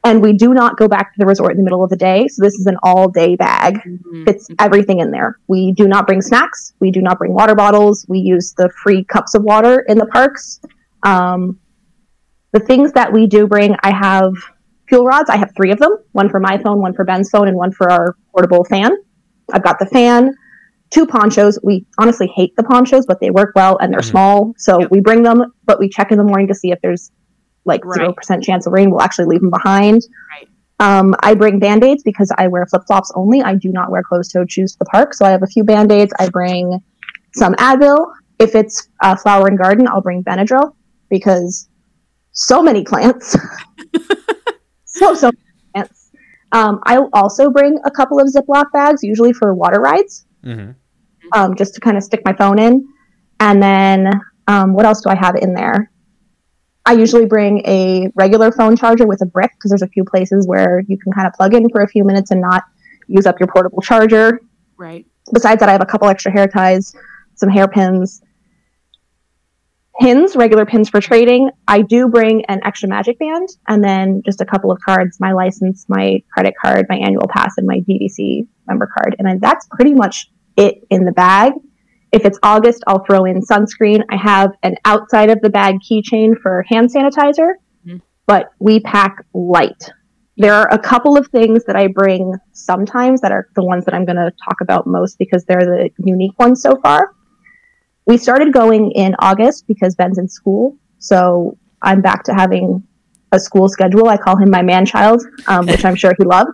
And 0.06 0.22
we 0.22 0.34
do 0.34 0.54
not 0.54 0.78
go 0.78 0.88
back 0.90 1.14
to 1.14 1.20
the 1.20 1.26
resort 1.26 1.52
in 1.52 1.58
the 1.58 1.64
middle 1.64 1.82
of 1.84 1.90
the 1.90 1.96
day. 1.96 2.28
So 2.28 2.44
this 2.44 2.56
is 2.56 2.66
an 2.66 2.76
all 2.84 3.08
day 3.08 3.36
bag. 3.38 3.80
Mhm. 3.86 4.26
Fits 4.26 4.50
everything 4.60 5.00
in 5.00 5.12
there. 5.12 5.38
We 5.48 5.72
do 5.72 5.88
not 5.88 6.06
bring 6.06 6.22
snacks. 6.22 6.74
We 6.82 6.92
do 6.92 7.02
not 7.02 7.18
bring 7.18 7.34
water 7.34 7.56
bottles. 7.56 8.06
We 8.10 8.20
use 8.20 8.54
the 8.58 8.70
free 8.84 9.06
cups 9.06 9.34
of 9.34 9.44
water 9.44 9.80
in 9.88 9.98
the 9.98 10.08
parks. 10.08 10.60
Um, 11.04 11.58
the 12.52 12.60
things 12.60 12.92
that 12.94 13.14
we 13.14 13.28
do 13.28 13.48
bring, 13.48 13.76
I 13.82 13.92
have 13.92 14.34
fuel 14.90 15.06
rods. 15.06 15.30
I 15.30 15.38
have 15.38 15.52
three 15.56 15.72
of 15.72 15.80
them 15.80 15.96
one 16.12 16.28
for 16.30 16.40
my 16.42 16.58
phone, 16.58 16.80
one 16.80 16.94
for 16.94 17.06
Ben's 17.06 17.30
phone, 17.30 17.48
and 17.48 17.56
one 17.56 17.72
for 17.72 17.90
our 17.90 18.16
portable 18.34 18.66
fan. 18.66 18.92
I've 19.52 19.64
got 19.64 19.80
the 19.80 19.86
fan, 19.88 20.34
two 20.90 21.06
ponchos. 21.06 21.60
We 21.64 21.86
honestly 22.00 22.28
hate 22.36 22.56
the 22.56 22.64
ponchos, 22.64 23.06
but 23.06 23.20
they 23.20 23.30
work 23.32 23.52
well 23.56 23.78
and 23.80 23.92
they're 23.92 24.02
Mhm. 24.02 24.12
small. 24.12 24.54
So 24.58 24.80
Yep. 24.82 24.92
we 24.92 25.00
bring 25.02 25.24
them, 25.24 25.54
but 25.66 25.80
we 25.80 25.90
check 25.90 26.12
in 26.12 26.18
the 26.18 26.24
morning 26.24 26.48
to 26.48 26.56
see 26.56 26.72
if 26.72 26.80
there's 26.82 27.12
like 27.66 27.84
Right. 27.86 27.98
0% 28.00 28.44
chance 28.44 28.66
of 28.68 28.74
rain. 28.74 28.92
We'll 28.92 29.02
actually 29.02 29.26
leave 29.26 29.42
them 29.42 29.50
behind. 29.50 30.02
Right. 30.32 30.48
Um, 30.80 31.16
I 31.22 31.34
bring 31.34 31.60
band 31.60 31.84
aids 31.84 32.04
because 32.04 32.32
I 32.38 32.48
wear 32.48 32.66
flip 32.66 32.84
flops 32.88 33.12
only. 33.16 33.42
I 33.42 33.56
do 33.56 33.72
not 33.72 33.90
wear 33.92 34.04
closed 34.04 34.32
toed 34.34 34.52
shoes 34.52 34.74
to 34.74 34.80
the 34.80 34.86
park. 34.86 35.14
So 35.14 35.26
I 35.26 35.30
have 35.30 35.44
a 35.44 35.48
few 35.48 35.64
band 35.64 35.92
aids. 35.92 36.14
I 36.20 36.30
bring 36.30 36.80
some 37.36 37.54
Advil. 37.56 38.12
If 38.40 38.54
it's 38.56 38.90
uh, 39.02 39.16
flower 39.16 39.48
and 39.48 39.58
garden, 39.58 39.88
I'll 39.88 40.02
bring 40.02 40.24
Benadryl 40.24 40.74
because 41.10 41.70
so 42.34 42.62
many 42.62 42.84
plants. 42.84 43.38
so, 44.86 45.14
so 45.14 45.28
many 45.28 45.38
plants. 45.38 45.43
Um, 46.54 46.80
I'll 46.86 47.10
also 47.14 47.50
bring 47.50 47.78
a 47.86 47.92
couple 47.92 48.20
of 48.20 48.28
Ziploc 48.28 48.72
bags, 48.72 49.04
usually 49.04 49.34
for 49.34 49.54
water 49.54 49.82
rides, 49.82 50.26
hmm 50.44 50.72
um, 51.34 51.56
just 51.56 51.74
to 51.76 51.82
kind 51.82 51.98
of 51.98 52.04
stick 52.04 52.22
my 52.26 52.34
phone 52.34 52.60
in. 52.60 52.88
And 53.40 53.62
then 53.62 54.12
um, 54.48 54.74
what 54.74 54.86
else 54.86 55.02
do 55.02 55.10
I 55.10 55.16
have 55.16 55.36
in 55.36 55.54
there? 55.54 55.92
I 56.86 56.94
usually 56.94 57.26
bring 57.26 57.66
a 57.66 58.10
regular 58.16 58.52
phone 58.52 58.76
charger 58.76 59.08
with 59.08 59.22
a 59.22 59.26
brick 59.26 59.52
because 59.56 59.72
there's 59.72 59.82
a 59.82 59.88
few 59.88 60.04
places 60.04 60.48
where 60.48 60.84
you 60.88 60.98
can 60.98 61.14
kind 61.14 61.28
of 61.28 61.34
plug 61.34 61.54
in 61.54 61.70
for 61.70 61.82
a 61.82 61.88
few 61.88 62.04
minutes 62.04 62.32
and 62.32 62.42
not 62.42 62.64
use 63.08 63.26
up 63.26 63.40
your 63.40 63.48
portable 63.48 63.82
charger. 63.82 64.42
Right. 64.78 65.06
Besides 65.34 65.60
that, 65.62 65.70
I 65.70 65.72
have 65.72 65.82
a 65.82 65.86
couple 65.86 66.10
extra 66.10 66.32
hair 66.32 66.48
ties, 66.48 66.94
some 67.36 67.50
hairpins, 67.50 68.22
pins, 70.00 70.36
regular 70.36 70.66
pins 70.66 70.90
for 70.90 71.00
trading. 71.00 71.50
I 71.68 71.82
do 71.82 72.08
bring 72.08 72.46
an 72.46 72.62
extra 72.66 72.90
magic 72.90 73.20
band 73.20 73.48
and 73.68 73.84
then 73.84 74.22
just 74.26 74.42
a 74.42 74.46
couple 74.46 74.72
of 74.72 74.80
cards, 74.82 75.20
my 75.20 75.32
license, 75.34 75.86
my 75.88 76.22
credit 76.32 76.56
card, 76.60 76.88
my 76.90 76.96
annual 76.98 77.28
pass, 77.30 77.54
and 77.58 77.68
my 77.68 77.80
DVC 77.82 78.48
member 78.68 78.88
card. 78.88 79.16
And 79.20 79.28
then 79.28 79.40
that's 79.40 79.68
pretty 79.72 79.94
much 79.94 80.32
it 80.58 80.84
in 80.90 81.06
the 81.06 81.12
bag. 81.12 81.54
If 82.12 82.26
it's 82.26 82.40
August, 82.44 82.84
I'll 82.88 83.04
throw 83.06 83.26
in 83.26 83.42
sunscreen. 83.42 84.04
I 84.10 84.18
have 84.18 84.52
an 84.64 84.76
outside 84.86 85.30
of 85.30 85.42
the 85.42 85.50
bag 85.50 85.78
keychain 85.80 86.38
for 86.42 86.64
hand 86.70 86.90
sanitizer, 86.94 87.54
Mhm. 87.88 88.02
but 88.28 88.52
we 88.60 88.80
pack 88.80 89.26
light. 89.34 89.92
There 90.38 90.54
are 90.54 90.68
a 90.72 90.80
couple 90.80 91.18
of 91.18 91.28
things 91.28 91.64
that 91.66 91.76
I 91.76 91.88
bring 91.88 92.34
sometimes 92.54 93.22
that 93.22 93.32
are 93.32 93.48
the 93.56 93.64
ones 93.64 93.86
that 93.86 93.94
I'm 93.94 94.06
going 94.06 94.16
to 94.18 94.32
talk 94.44 94.62
about 94.62 94.88
most 94.88 95.18
because 95.20 95.46
they're 95.46 95.66
the 95.66 95.90
unique 95.98 96.38
ones 96.40 96.62
so 96.62 96.76
far. 96.84 97.12
We 98.06 98.18
started 98.18 98.54
going 98.54 98.92
in 98.92 99.16
August 99.20 99.66
because 99.68 99.96
Ben's 99.96 100.18
in 100.18 100.28
school. 100.28 100.76
So 101.00 101.58
I'm 101.82 102.02
back 102.02 102.24
to 102.26 102.34
having 102.34 102.84
a 103.32 103.40
school 103.40 103.68
schedule. 103.70 104.08
I 104.08 104.18
call 104.18 104.38
him 104.38 104.50
my 104.50 104.62
man 104.62 104.86
child, 104.86 105.24
um, 105.48 105.66
which 105.66 105.84
I'm 105.86 105.96
sure 105.96 106.14
he 106.18 106.26
loves. 106.26 106.52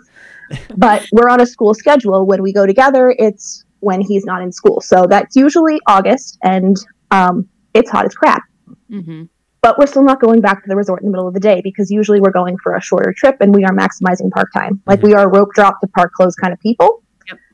But 0.78 1.06
we're 1.12 1.30
on 1.30 1.42
a 1.42 1.46
school 1.46 1.76
schedule. 1.76 2.26
When 2.26 2.42
we 2.42 2.52
go 2.52 2.66
together, 2.66 3.14
it's 3.20 3.64
when 3.82 4.02
he's 4.02 4.26
not 4.26 4.42
in 4.42 4.52
school. 4.52 4.82
So 4.82 5.06
that's 5.08 5.36
usually 5.36 5.80
August, 5.86 6.40
and 6.44 6.76
um, 7.12 7.48
it's 7.76 7.92
hot 7.92 8.06
as 8.06 8.16
crap. 8.16 8.42
hmm 8.90 9.24
But 9.62 9.78
we're 9.78 9.86
still 9.86 10.04
not 10.04 10.20
going 10.20 10.42
back 10.42 10.64
to 10.64 10.68
the 10.68 10.76
resort 10.76 11.02
in 11.02 11.06
the 11.06 11.12
middle 11.12 11.28
of 11.28 11.36
the 11.36 11.40
day 11.40 11.62
because 11.64 11.92
usually 11.92 12.20
we're 12.20 12.32
going 12.32 12.58
for 12.64 12.76
a 12.76 12.82
shorter 12.82 13.14
trip 13.16 13.38
and 13.42 13.54
we 13.54 13.64
are 13.64 13.74
maximizing 13.74 14.32
park 14.32 14.50
time. 14.52 14.82
Like 14.88 15.04
we 15.04 15.14
are 15.14 15.30
rope 15.30 15.50
drop 15.54 15.80
to 15.82 15.88
park 15.88 16.14
close 16.14 16.34
kind 16.36 16.52
of 16.52 16.60
people. 16.60 17.04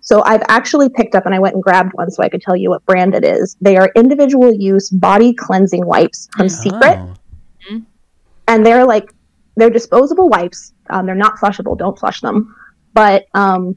Yep. 0.09 0.17
So 0.17 0.23
I've 0.23 0.43
actually 0.49 0.89
picked 0.89 1.15
up 1.15 1.25
and 1.25 1.33
I 1.33 1.39
went 1.39 1.55
and 1.55 1.63
grabbed 1.63 1.93
one 1.93 2.11
so 2.11 2.21
I 2.23 2.29
could 2.29 2.41
tell 2.41 2.55
you 2.55 2.69
what 2.69 2.85
brand 2.85 3.15
it 3.15 3.23
is. 3.25 3.57
They 3.61 3.75
are 3.77 3.91
individual 3.95 4.53
use 4.53 4.89
body 4.89 5.33
cleansing 5.33 5.85
wipes 5.85 6.27
from 6.35 6.47
Secret, 6.49 6.97
Oh. 7.71 7.81
and 8.47 8.65
they're 8.65 8.85
like 8.85 9.11
they're 9.57 9.69
disposable 9.69 10.29
wipes. 10.29 10.73
Um, 10.89 11.05
they're 11.05 11.15
not 11.15 11.37
flushable. 11.37 11.77
Don't 11.77 11.97
flush 11.97 12.21
them, 12.21 12.53
but 12.93 13.25
um, 13.33 13.75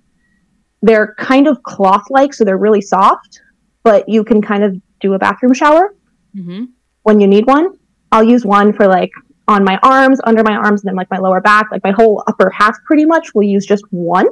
they're 0.82 1.14
kind 1.18 1.46
of 1.46 1.62
cloth 1.62 2.02
like, 2.10 2.34
so 2.34 2.44
they're 2.44 2.58
really 2.58 2.80
soft. 2.80 3.40
But 3.84 4.08
you 4.08 4.24
can 4.24 4.42
kind 4.42 4.64
of 4.64 4.76
do 5.00 5.14
a 5.14 5.18
bathroom 5.18 5.54
shower 5.54 5.94
hmm 6.34 6.64
when 7.04 7.20
you 7.20 7.26
need 7.26 7.46
one. 7.46 7.68
I'll 8.12 8.24
use 8.24 8.44
one 8.44 8.72
for 8.74 8.86
like 8.86 9.10
on 9.46 9.64
my 9.64 9.78
arms, 9.82 10.20
under 10.24 10.42
my 10.42 10.54
arms, 10.56 10.82
and 10.82 10.88
then 10.88 10.96
like 10.96 11.10
my 11.10 11.18
lower 11.18 11.40
back, 11.40 11.68
like 11.70 11.82
my 11.84 11.92
whole 11.92 12.22
upper 12.26 12.50
half 12.50 12.76
pretty 12.84 13.06
much 13.06 13.34
will 13.34 13.44
use 13.44 13.64
just 13.64 13.84
one. 13.90 14.26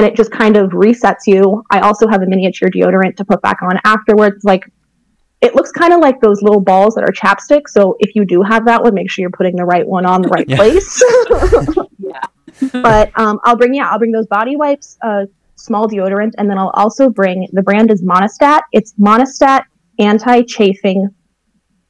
And 0.00 0.06
it 0.06 0.16
just 0.16 0.30
kind 0.30 0.56
of 0.56 0.70
resets 0.70 1.26
you. 1.26 1.62
I 1.70 1.80
also 1.80 2.08
have 2.08 2.22
a 2.22 2.26
miniature 2.26 2.70
deodorant 2.70 3.16
to 3.16 3.24
put 3.26 3.42
back 3.42 3.58
on 3.60 3.78
afterwards. 3.84 4.44
Like 4.44 4.64
it 5.42 5.54
looks 5.54 5.70
kind 5.72 5.92
of 5.92 6.00
like 6.00 6.22
those 6.22 6.40
little 6.40 6.60
balls 6.62 6.94
that 6.94 7.04
are 7.04 7.12
chapstick. 7.12 7.68
So 7.68 7.96
if 8.00 8.14
you 8.14 8.24
do 8.24 8.40
have 8.40 8.64
that 8.64 8.82
one, 8.82 8.94
make 8.94 9.10
sure 9.10 9.20
you're 9.22 9.30
putting 9.30 9.56
the 9.56 9.64
right 9.66 9.86
one 9.86 10.06
on 10.06 10.22
the 10.22 10.28
right 10.28 10.48
Yeah. 10.48 10.56
place. 10.56 11.02
Yeah. 11.98 12.24
but 12.82 13.12
um, 13.20 13.40
I'll 13.44 13.56
bring 13.56 13.74
yeah, 13.74 13.90
I'll 13.90 13.98
bring 13.98 14.10
those 14.10 14.26
body 14.26 14.56
wipes, 14.56 14.96
uh, 15.02 15.26
small 15.56 15.86
deodorant, 15.86 16.32
and 16.38 16.48
then 16.48 16.56
I'll 16.56 16.70
also 16.70 17.10
bring 17.10 17.46
the 17.52 17.62
brand 17.62 17.90
is 17.90 18.02
Monistat. 18.02 18.62
It's 18.72 18.94
Monistat 18.94 19.64
anti-chafing 19.98 21.10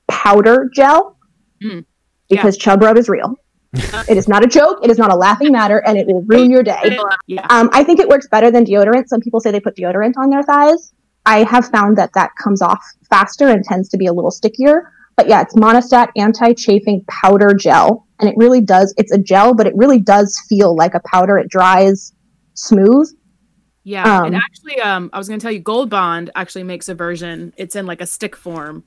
powder 0.09 0.69
gel 0.75 1.17
Mm. 1.63 1.85
because 2.29 2.57
chub 2.57 2.83
rub 2.83 2.97
is 2.99 3.09
real. 3.09 3.37
It 3.73 4.17
is 4.17 4.27
not 4.27 4.45
a 4.45 4.49
joke. 4.49 4.81
It 4.83 4.91
is 4.91 4.99
not 4.99 5.13
a 5.13 5.17
laughing 5.17 5.53
matter, 5.53 5.79
and 5.87 5.97
it 5.97 6.07
will 6.07 6.23
ruin 6.23 6.51
your 6.51 6.63
day. 6.63 6.99
Yeah. 7.27 7.47
Um, 7.51 7.71
I 7.73 7.85
think 7.85 8.01
it 8.01 8.09
works 8.09 8.27
better 8.29 8.51
than 8.51 8.65
deodorant. 8.65 9.09
Some 9.09 9.21
people 9.21 9.41
say 9.41 9.51
they 9.51 9.61
put 9.61 9.77
deodorant 9.77 10.15
on 10.17 10.31
their 10.31 10.43
thighs. 10.43 10.93
I 11.27 11.45
have 11.45 11.69
found 11.69 11.97
that 11.99 12.13
that 12.15 12.31
comes 12.43 12.63
off 12.63 12.83
faster 13.09 13.49
and 13.49 13.63
tends 13.65 13.89
to 13.91 13.97
be 13.97 14.07
a 14.07 14.13
little 14.13 14.31
stickier. 14.31 14.91
But 15.17 15.29
yeah, 15.29 15.43
it's 15.43 15.55
Monistat 15.55 16.09
anti-chafing 16.17 17.05
powder 17.09 17.53
gel, 17.55 18.07
and 18.19 18.29
it 18.29 18.35
really 18.37 18.61
does. 18.61 18.95
It's 18.97 19.13
a 19.13 19.19
gel, 19.19 19.55
but 19.55 19.67
it 19.67 19.75
really 19.77 20.01
does 20.01 20.41
feel 20.49 20.75
like 20.75 20.95
a 20.95 21.01
powder. 21.05 21.39
It 21.39 21.49
dries 21.49 22.13
smooth. 22.55 23.09
Yeah, 23.85 24.25
and 24.25 24.35
Um, 24.35 24.41
actually, 24.45 24.81
um, 24.81 25.11
I 25.13 25.19
was 25.19 25.29
going 25.29 25.39
to 25.39 25.45
tell 25.45 25.53
you, 25.53 25.61
Gold 25.61 25.91
Bond 25.91 26.31
actually 26.35 26.65
makes 26.65 26.89
a 26.89 26.95
version. 26.95 27.53
It's 27.57 27.77
in 27.77 27.87
like 27.87 28.01
a 28.01 28.07
stick 28.07 28.35
form. 28.35 28.85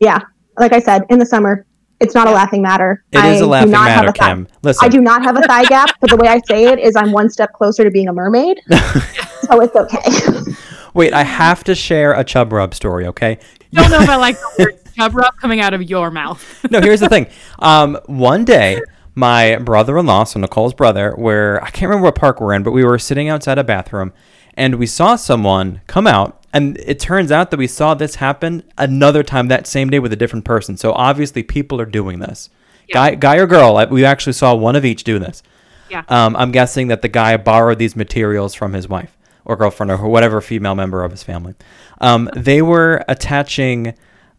Yeah, 0.00 0.20
like 0.58 0.72
I 0.72 0.80
said, 0.80 1.02
in 1.08 1.18
the 1.18 1.26
summer, 1.26 1.66
it's 2.00 2.14
not 2.14 2.26
a 2.26 2.30
laughing 2.30 2.60
matter. 2.62 3.04
It 3.12 3.18
is 3.18 3.22
I 3.22 3.28
a 3.28 3.38
do 3.40 3.46
laughing 3.46 3.70
not 3.70 3.88
have 3.88 3.96
matter, 4.04 4.08
a 4.08 4.12
thigh- 4.12 4.28
Kim. 4.28 4.48
Listen, 4.62 4.84
I 4.84 4.88
do 4.88 5.00
not 5.00 5.22
have 5.22 5.36
a 5.36 5.42
thigh 5.42 5.64
gap, 5.68 5.96
but 6.00 6.10
the 6.10 6.16
way 6.16 6.28
I 6.28 6.40
say 6.48 6.64
it 6.66 6.78
is 6.78 6.96
I'm 6.96 7.12
one 7.12 7.30
step 7.30 7.52
closer 7.52 7.84
to 7.84 7.90
being 7.90 8.08
a 8.08 8.12
mermaid, 8.12 8.60
so 8.70 9.60
it's 9.60 9.74
okay. 9.76 10.52
wait, 10.94 11.12
I 11.12 11.22
have 11.22 11.64
to 11.64 11.74
share 11.74 12.12
a 12.12 12.24
chub 12.24 12.52
rub 12.52 12.74
story, 12.74 13.06
okay? 13.06 13.38
Don't 13.72 13.90
know 13.90 14.00
if 14.00 14.08
I 14.08 14.16
like 14.16 14.36
the 14.38 14.50
word 14.64 14.80
chub 14.96 15.14
rub 15.14 15.36
coming 15.38 15.60
out 15.60 15.74
of 15.74 15.82
your 15.82 16.10
mouth. 16.10 16.64
no, 16.70 16.80
here's 16.80 17.00
the 17.00 17.08
thing. 17.08 17.26
Um, 17.58 17.98
one 18.06 18.44
day, 18.44 18.80
my 19.16 19.56
brother-in-law, 19.56 20.24
so 20.24 20.40
Nicole's 20.40 20.74
brother, 20.74 21.12
where 21.12 21.62
I 21.62 21.70
can't 21.70 21.88
remember 21.88 22.04
what 22.06 22.14
park 22.16 22.40
we're 22.40 22.52
in, 22.54 22.62
but 22.62 22.72
we 22.72 22.84
were 22.84 22.98
sitting 22.98 23.28
outside 23.28 23.58
a 23.58 23.64
bathroom, 23.64 24.12
and 24.54 24.76
we 24.76 24.86
saw 24.86 25.16
someone 25.16 25.80
come 25.86 26.06
out, 26.06 26.44
and 26.52 26.76
it 26.78 27.00
turns 27.00 27.30
out 27.32 27.50
that 27.50 27.56
we 27.58 27.66
saw 27.66 27.94
this 27.94 28.16
happen 28.16 28.62
another 28.78 29.22
time 29.22 29.48
that 29.48 29.66
same 29.66 29.90
day 29.90 29.98
with 29.98 30.12
a 30.12 30.16
different 30.16 30.44
person. 30.44 30.76
So 30.76 30.92
obviously, 30.92 31.42
people 31.42 31.80
are 31.80 31.86
doing 31.86 32.18
this. 32.20 32.50
Yeah. 32.88 32.94
Guy, 32.94 33.14
guy 33.16 33.36
or 33.36 33.46
girl, 33.46 33.76
I- 33.76 33.86
we 33.86 34.04
actually 34.04 34.34
saw 34.34 34.54
one 34.54 34.76
of 34.76 34.84
each 34.84 35.04
do 35.04 35.18
this. 35.18 35.42
Yeah. 35.90 36.02
Um, 36.08 36.34
I'm 36.36 36.52
guessing 36.52 36.88
that 36.88 37.02
the 37.02 37.08
guy 37.08 37.36
borrowed 37.36 37.78
these 37.78 37.94
materials 37.96 38.54
from 38.54 38.72
his 38.72 38.88
wife 38.88 39.16
or 39.44 39.56
girlfriend 39.56 39.90
or 39.92 40.08
whatever 40.08 40.40
female 40.40 40.74
member 40.74 41.02
of 41.04 41.10
his 41.10 41.22
family. 41.22 41.54
Um, 42.00 42.30
they 42.34 42.62
were 42.62 43.04
attaching 43.08 43.94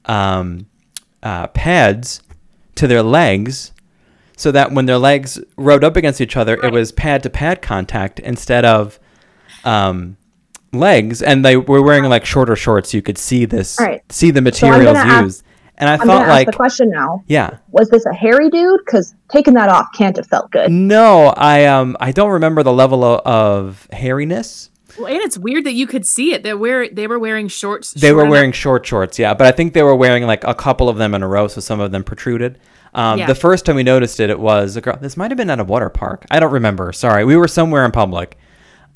um, 0.06 0.65
uh, 1.23 1.47
pads 1.47 2.21
to 2.75 2.88
their 2.88 3.04
legs 3.04 3.71
so 4.38 4.51
that 4.51 4.71
when 4.71 4.86
their 4.86 4.97
legs 4.97 5.39
rode 5.58 5.84
up 5.84 5.95
against 5.95 6.19
each 6.21 6.36
other, 6.36 6.56
it 6.62 6.71
was 6.71 6.91
pad 6.91 7.23
to 7.23 7.30
pad 7.30 7.62
contact 7.62 8.19
instead 8.19 8.65
of 8.65 8.99
um, 9.65 10.17
legs. 10.73 11.21
And 11.21 11.43
they 11.43 11.58
were 11.58 11.82
wearing 11.82 12.04
like 12.06 12.25
shorter 12.25 12.56
shorts. 12.56 12.93
You 12.93 13.01
could 13.01 13.17
see 13.17 13.45
this, 13.45 13.80
All 13.80 13.86
right. 13.86 14.01
see 14.12 14.32
the 14.32 14.41
materials 14.41 14.84
gonna 14.97 14.99
ask- 14.99 15.23
used. 15.23 15.43
and 15.78 15.89
I 15.89 15.93
I'm 15.93 15.99
thought 16.08 16.28
like, 16.28 16.47
the 16.47 16.54
question 16.54 16.89
now: 16.89 17.23
yeah. 17.28 17.58
Was 17.71 17.89
this 17.89 18.06
a 18.06 18.13
hairy 18.13 18.49
dude? 18.49 18.80
Because 18.86 19.13
taking 19.30 19.54
that 19.56 19.69
off 19.69 19.88
can't 19.93 20.15
have 20.17 20.28
felt 20.28 20.51
good. 20.51 20.71
No, 20.71 21.28
I 21.38 21.65
um 21.65 21.97
I 21.99 22.12
don't 22.12 22.32
remember 22.32 22.63
the 22.63 22.73
level 22.73 23.04
of, 23.04 23.21
of 23.25 23.88
hairiness. 23.91 24.69
Well, 24.97 25.08
and 25.08 25.17
it's 25.17 25.38
weird 25.38 25.65
that 25.65 25.73
you 25.73 25.88
could 25.88 26.06
see 26.06 26.34
it. 26.34 26.43
They 26.43 26.54
wear 26.54 26.88
they 26.88 27.08
were 27.08 27.19
wearing 27.19 27.49
shorts. 27.49 27.91
They 27.91 28.08
short 28.08 28.15
were 28.15 28.21
enough- 28.23 28.32
wearing 28.32 28.51
short 28.54 28.86
shorts, 28.86 29.19
yeah, 29.19 29.34
but 29.34 29.45
I 29.47 29.51
think 29.51 29.73
they 29.73 29.84
were 29.84 29.95
wearing 29.95 30.23
like 30.25 30.43
a 30.45 30.54
couple 30.56 30.88
of 30.88 30.95
them 30.97 31.13
in 31.13 31.21
a 31.23 31.28
row, 31.28 31.47
so 31.49 31.60
some 31.60 31.80
of 31.82 31.91
them 31.91 32.04
protruded. 32.04 32.58
Um, 32.94 33.19
Yeah. 33.19 33.27
The 33.27 33.35
first 33.35 33.65
time 33.65 33.75
we 33.75 33.83
noticed 33.83 34.21
it, 34.21 34.29
it 34.29 34.40
was 34.40 34.77
a 34.77 34.81
girl. 34.81 34.98
This 35.02 35.17
might 35.17 35.29
have 35.29 35.37
been 35.37 35.50
at 35.50 35.60
a 35.60 35.65
water 35.65 35.90
park. 35.90 36.25
I 36.31 36.40
don't 36.40 36.54
remember. 36.54 36.94
Sorry, 36.94 37.25
we 37.25 37.35
were 37.35 37.50
somewhere 37.50 37.83
in 37.83 37.92
public, 37.92 38.37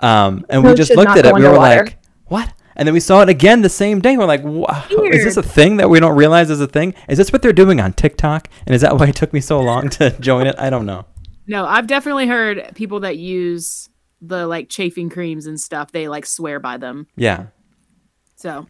um, 0.01 0.45
and 0.49 0.63
we 0.63 0.73
just 0.73 0.95
looked 0.95 1.11
at 1.11 1.25
it. 1.25 1.33
We 1.33 1.43
were 1.43 1.57
like, 1.57 1.97
"What?" 2.25 2.51
And 2.75 2.87
then 2.87 2.93
we 2.93 2.99
saw 3.01 3.21
it 3.21 3.29
again 3.29 3.61
the 3.61 3.69
same 3.69 3.99
day. 3.99 4.15
We're 4.17 4.25
like, 4.25 4.43
"Wow, 4.43 4.85
is 4.89 5.23
this 5.23 5.37
a 5.37 5.43
thing 5.43 5.77
that 5.77 5.89
we 5.89 5.99
don't 5.99 6.15
realize 6.15 6.49
is 6.49 6.61
a 6.61 6.67
thing? 6.67 6.93
Is 7.07 7.17
this 7.17 7.31
what 7.33 7.41
they're 7.41 7.51
doing 7.53 7.79
on 7.81 7.93
TikTok? 7.93 8.47
And 8.65 8.73
is 8.75 8.81
that 8.81 8.97
why 8.97 9.07
it 9.07 9.15
took 9.15 9.33
me 9.33 9.41
so 9.41 9.59
long 9.59 9.89
to 9.91 10.11
join 10.19 10.47
it? 10.47 10.55
I 10.57 10.69
don't 10.69 10.85
know." 10.85 11.05
No, 11.47 11.65
I've 11.65 11.87
definitely 11.87 12.27
heard 12.27 12.71
people 12.75 12.99
that 13.01 13.17
use 13.17 13.89
the 14.21 14.45
like 14.45 14.69
chafing 14.69 15.09
creams 15.09 15.45
and 15.47 15.59
stuff. 15.59 15.91
They 15.91 16.07
like 16.07 16.25
swear 16.25 16.59
by 16.59 16.77
them. 16.77 17.07
Yeah. 17.15 17.47
So 18.35 18.67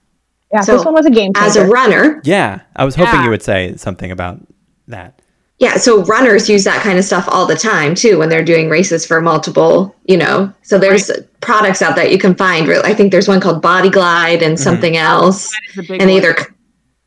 Yeah, 0.53 0.61
So, 0.61 0.77
this 0.77 0.85
one 0.85 0.93
was 0.93 1.05
a 1.05 1.11
game 1.11 1.31
As 1.35 1.55
a 1.55 1.65
runner, 1.67 2.21
Yeah. 2.23 2.61
I 2.75 2.85
was 2.85 2.95
hoping 2.95 3.13
Yeah. 3.15 3.23
you 3.25 3.29
would 3.31 3.43
say 3.43 3.75
something 3.75 4.11
about 4.11 4.39
that. 4.87 5.21
Yeah, 5.59 5.75
so 5.77 6.03
runners 6.05 6.49
use 6.49 6.63
that 6.63 6.81
kind 6.81 6.97
of 6.97 7.03
stuff 7.05 7.27
all 7.29 7.45
the 7.45 7.55
time 7.55 7.93
too 7.95 8.17
when 8.17 8.29
they're 8.29 8.43
doing 8.43 8.69
races 8.69 9.05
for 9.05 9.21
multiple, 9.21 9.93
you 10.05 10.17
know. 10.17 10.51
So 10.63 10.77
there's 10.79 11.11
products 11.41 11.81
out 11.81 11.95
that 11.97 12.11
you 12.11 12.17
can 12.17 12.33
find. 12.35 12.69
I 12.71 12.93
think 12.93 13.11
there's 13.11 13.27
one 13.27 13.41
called 13.41 13.61
Body 13.61 13.89
Glide 13.89 14.41
and 14.41 14.59
something 14.59 14.95
else. 14.97 15.49
that 15.75 15.83
is 15.83 15.89
a 15.89 15.93
and 15.93 16.09
they 16.09 16.17
either 16.17 16.35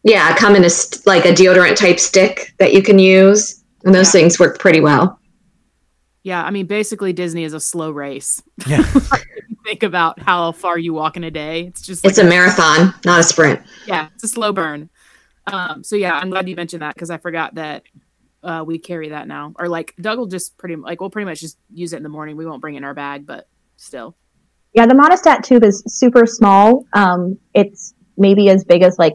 yeah 0.05 0.37
come 0.37 0.55
in 0.57 0.65
a 0.65 0.71
st- 0.71 1.07
like 1.07 1.25
a 1.25 1.33
deodorant 1.33 1.77
type 1.77 1.99
stick 1.99 2.53
that 2.59 2.73
you 2.75 2.83
can 2.83 2.99
use 2.99 3.63
and 3.85 3.95
those 3.95 4.07
Yeah. 4.15 4.21
things 4.21 4.39
work 4.39 4.59
pretty 4.59 4.81
well 4.81 5.19
Yeah, 6.25 6.45
I 6.45 6.51
mean, 6.51 6.67
basically, 6.67 7.13
Disney 7.13 7.45
is 7.45 7.53
a 7.55 7.61
slow 7.61 7.91
race. 7.91 8.43
Yeah. 8.67 8.83
Think 9.65 9.83
about 9.85 10.21
how 10.21 10.53
far 10.53 10.77
you 10.79 10.93
walk 10.93 11.17
in 11.17 11.25
a 11.25 11.31
day. 11.31 11.63
It's 11.69 11.83
just 11.83 12.05
it's 12.05 12.19
like 12.19 12.27
a 12.27 12.29
marathon 12.29 12.93
not 13.05 13.21
a 13.21 13.23
sprint 13.23 13.61
yeah, 13.87 14.09
it's 14.15 14.25
a 14.25 14.29
slow 14.29 14.53
burn. 14.53 14.91
Um, 15.47 15.83
so 15.85 15.97
yeah, 15.97 16.19
I'm 16.19 16.31
glad 16.31 16.49
you 16.49 16.55
mentioned 16.57 16.83
that 16.83 16.95
because 16.95 17.11
I 17.11 17.17
forgot 17.19 17.55
that 17.57 17.85
uh, 18.43 18.65
we 18.67 18.79
carry 18.79 19.11
that 19.11 19.29
now. 19.29 19.53
Or 19.59 19.69
like 19.69 19.95
Doug 20.01 20.19
will 20.19 20.27
just 20.27 20.57
pretty 20.59 20.77
like 20.77 21.01
we'll 21.01 21.11
pretty 21.11 21.27
much 21.27 21.41
just 21.41 21.59
use 21.73 21.93
it 21.93 21.99
in 21.99 22.03
the 22.03 22.09
morning. 22.09 22.37
We 22.37 22.47
won't 22.47 22.61
bring 22.61 22.75
it 22.75 22.79
in 22.79 22.85
our 22.85 22.95
bag, 22.95 23.27
but 23.27 23.49
still. 23.77 24.17
Yeah, 24.75 24.87
the 24.87 24.95
Monistat 24.95 25.43
tube 25.45 25.65
is 25.65 25.83
super 25.87 26.27
small. 26.27 26.87
Um, 26.95 27.39
it's 27.55 27.95
maybe 28.17 28.49
as 28.49 28.65
big 28.65 28.83
as 28.83 28.99
like 28.99 29.15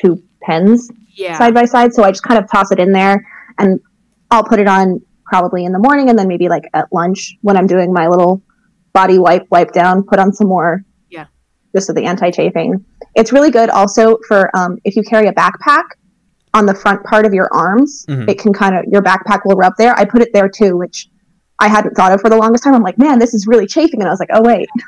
two 0.00 0.22
pens 0.42 0.90
Yeah. 1.14 1.38
side 1.38 1.54
by 1.54 1.64
side. 1.64 1.94
So 1.94 2.02
I 2.02 2.10
just 2.10 2.22
kind 2.22 2.42
of 2.42 2.50
toss 2.50 2.70
it 2.70 2.78
in 2.78 2.92
there 2.92 3.26
and 3.58 3.80
I'll 4.30 4.44
put 4.44 4.58
it 4.60 4.66
on 4.68 5.00
probably 5.24 5.64
in 5.64 5.72
the 5.72 5.78
morning 5.78 6.10
and 6.10 6.18
then 6.18 6.28
maybe 6.28 6.48
like 6.48 6.64
at 6.74 6.86
lunch 6.92 7.36
when 7.42 7.56
I'm 7.56 7.66
doing 7.66 7.92
my 7.92 8.08
little 8.08 8.42
body 8.92 9.18
wipe, 9.18 9.46
wipe 9.50 9.72
down, 9.72 10.02
put 10.02 10.18
on 10.18 10.32
some 10.32 10.48
more. 10.48 10.84
Yeah. 11.08 11.26
Just 11.74 11.86
so 11.86 11.92
the 11.94 12.04
anti 12.04 12.30
chafing. 12.30 12.84
It's 13.14 13.32
really 13.32 13.50
good 13.50 13.70
also 13.70 14.18
for 14.28 14.54
um, 14.56 14.78
if 14.84 14.96
you 14.96 15.02
carry 15.02 15.28
a 15.28 15.32
backpack 15.32 15.84
on 16.54 16.66
the 16.66 16.74
front 16.74 17.04
part 17.04 17.24
of 17.26 17.32
your 17.34 17.48
arms, 17.52 18.04
Mhm. 18.08 18.28
it 18.28 18.38
can 18.38 18.52
kind 18.52 18.74
of, 18.76 18.84
your 18.86 19.02
backpack 19.02 19.40
will 19.44 19.56
rub 19.56 19.74
there. 19.78 19.94
I 19.96 20.04
put 20.04 20.20
it 20.22 20.30
there 20.32 20.48
too, 20.48 20.76
which 20.76 21.08
I 21.58 21.68
hadn't 21.68 21.94
thought 21.94 22.12
of 22.12 22.20
for 22.20 22.28
the 22.30 22.36
longest 22.36 22.64
time. 22.64 22.74
I'm 22.74 22.82
like, 22.82 22.98
man, 22.98 23.18
this 23.18 23.34
is 23.34 23.46
really 23.46 23.66
chafing. 23.66 24.00
And 24.00 24.08
I 24.08 24.10
was 24.12 24.20
like, 24.20 24.30
oh, 24.32 24.42
wait. 24.42 24.68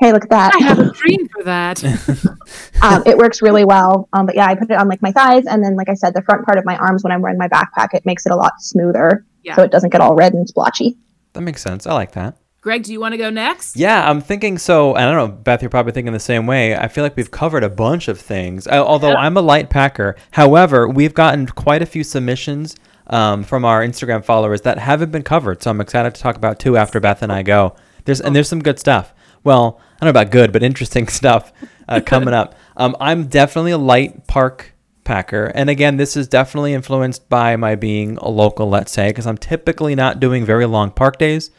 Hey, 0.00 0.12
look 0.12 0.22
at 0.22 0.30
that. 0.30 0.54
I 0.54 0.58
have 0.58 0.78
a 0.78 0.90
cream 1.00 1.26
for 1.26 1.42
that. 1.42 1.82
um, 2.82 3.02
it 3.04 3.18
works 3.18 3.42
really 3.42 3.64
well. 3.64 4.08
Um, 4.12 4.26
but 4.26 4.36
yeah, 4.36 4.46
I 4.46 4.54
put 4.54 4.70
it 4.70 4.78
on 4.78 4.86
like 4.88 5.02
my 5.02 5.10
thighs, 5.10 5.44
and 5.46 5.60
then 5.60 5.74
like 5.74 5.88
I 5.88 5.94
said, 5.94 6.14
the 6.14 6.22
front 6.22 6.46
part 6.46 6.56
of 6.56 6.64
my 6.64 6.76
arms 6.76 7.02
when 7.02 7.10
I'm 7.12 7.20
wearing 7.20 7.36
my 7.36 7.48
backpack, 7.48 7.88
it 7.94 8.06
makes 8.06 8.24
it 8.24 8.30
a 8.30 8.36
lot 8.36 8.52
smoother, 8.60 9.24
Yeah. 9.42 9.56
so 9.56 9.62
it 9.62 9.72
doesn't 9.72 9.90
get 9.90 10.00
all 10.00 10.14
red 10.14 10.34
and 10.34 10.48
splotchy. 10.48 10.96
That 11.32 11.40
makes 11.40 11.62
sense. 11.62 11.84
I 11.84 11.94
like 11.94 12.12
that. 12.12 12.36
Greg, 12.60 12.82
do 12.82 12.92
you 12.92 12.98
want 12.98 13.12
to 13.12 13.18
go 13.18 13.30
next? 13.30 13.76
Yeah, 13.76 14.10
I'm 14.10 14.20
thinking 14.20 14.58
so. 14.58 14.94
And 14.96 15.04
I 15.04 15.12
don't 15.12 15.30
know, 15.30 15.36
Beth, 15.36 15.62
you're 15.62 15.70
probably 15.70 15.92
thinking 15.92 16.12
the 16.12 16.18
same 16.18 16.44
way. 16.46 16.76
I 16.76 16.88
feel 16.88 17.04
like 17.04 17.16
we've 17.16 17.30
covered 17.30 17.62
a 17.62 17.68
bunch 17.68 18.08
of 18.08 18.20
things. 18.20 18.66
I, 18.66 18.78
although 18.78 19.14
I'm 19.14 19.36
a 19.36 19.42
light 19.42 19.70
packer, 19.70 20.16
however, 20.32 20.88
we've 20.88 21.14
gotten 21.14 21.46
quite 21.46 21.82
a 21.82 21.86
few 21.86 22.02
submissions 22.02 22.74
um, 23.06 23.44
from 23.44 23.64
our 23.64 23.82
Instagram 23.82 24.24
followers 24.24 24.62
that 24.62 24.78
haven't 24.78 25.12
been 25.12 25.22
covered. 25.22 25.62
So 25.62 25.70
I'm 25.70 25.80
excited 25.80 26.16
to 26.16 26.20
talk 26.20 26.34
about 26.36 26.58
two 26.58 26.76
after 26.76 26.98
Beth 26.98 27.22
and 27.22 27.32
I 27.32 27.44
go. 27.44 27.76
There's 28.04 28.20
and 28.20 28.34
there's 28.34 28.48
some 28.48 28.62
good 28.62 28.80
stuff. 28.80 29.14
Well, 29.44 29.80
I 29.80 30.04
don't 30.04 30.06
know 30.06 30.20
about 30.20 30.32
good, 30.32 30.52
but 30.52 30.64
interesting 30.64 31.06
stuff 31.08 31.52
uh, 31.88 32.00
coming 32.04 32.34
up. 32.34 32.56
Um, 32.76 32.96
I'm 33.00 33.28
definitely 33.28 33.70
a 33.72 33.78
light 33.78 34.26
park 34.26 34.74
packer, 35.04 35.46
and 35.54 35.70
again, 35.70 35.96
this 35.96 36.16
is 36.16 36.26
definitely 36.26 36.74
influenced 36.74 37.28
by 37.28 37.54
my 37.56 37.76
being 37.76 38.16
a 38.18 38.28
local. 38.28 38.68
Let's 38.68 38.90
say, 38.90 39.10
because 39.10 39.26
I'm 39.26 39.38
typically 39.38 39.94
not 39.94 40.18
doing 40.18 40.44
very 40.44 40.66
long 40.66 40.90
park 40.90 41.18
days. 41.18 41.50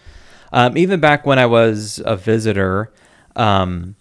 Um, 0.52 0.78
even 0.78 1.00
back 1.00 1.26
when 1.26 1.40
I 1.40 1.46
was 1.46 2.02
a 2.06 2.16
visitor, 2.16 2.92
um, 3.36 3.96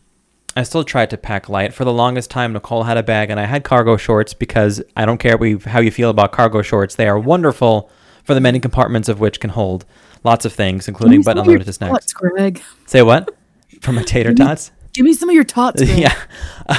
I 0.56 0.62
still 0.62 0.82
tried 0.82 1.10
to 1.10 1.16
pack 1.16 1.48
light. 1.48 1.72
For 1.72 1.84
the 1.84 1.92
longest 1.92 2.30
time, 2.30 2.52
Nicole 2.52 2.82
had 2.84 2.96
a 2.96 3.02
bag, 3.02 3.30
and 3.30 3.38
I 3.38 3.44
had 3.44 3.64
cargo 3.64 3.96
shorts 3.96 4.34
because 4.34 4.82
I 4.96 5.04
don't 5.04 5.18
care 5.18 5.38
how 5.66 5.80
you 5.80 5.90
feel 5.90 6.10
about 6.10 6.32
cargo 6.32 6.62
shorts. 6.62 6.94
They 6.96 7.08
are 7.08 7.18
wonderful 7.18 7.90
for 8.24 8.34
the 8.34 8.40
many 8.40 8.60
compartments 8.60 9.08
of 9.08 9.20
which 9.20 9.40
can 9.40 9.50
hold 9.50 9.84
lots 10.24 10.44
of 10.44 10.52
things, 10.52 10.88
including 10.88 11.22
but 11.22 11.38
unlimited 11.38 11.66
to 11.66 11.72
snacks. 11.72 11.92
Tots, 11.92 12.12
Greg. 12.12 12.62
Say 12.86 13.02
what? 13.02 13.30
From 13.80 13.94
my 13.94 14.02
tater 14.02 14.34
tots? 14.34 14.72
Give 14.92 15.04
me 15.04 15.14
some 15.14 15.28
of 15.28 15.34
your 15.34 15.44
tots. 15.44 15.82
Greg. 15.82 15.98
yeah. 15.98 16.14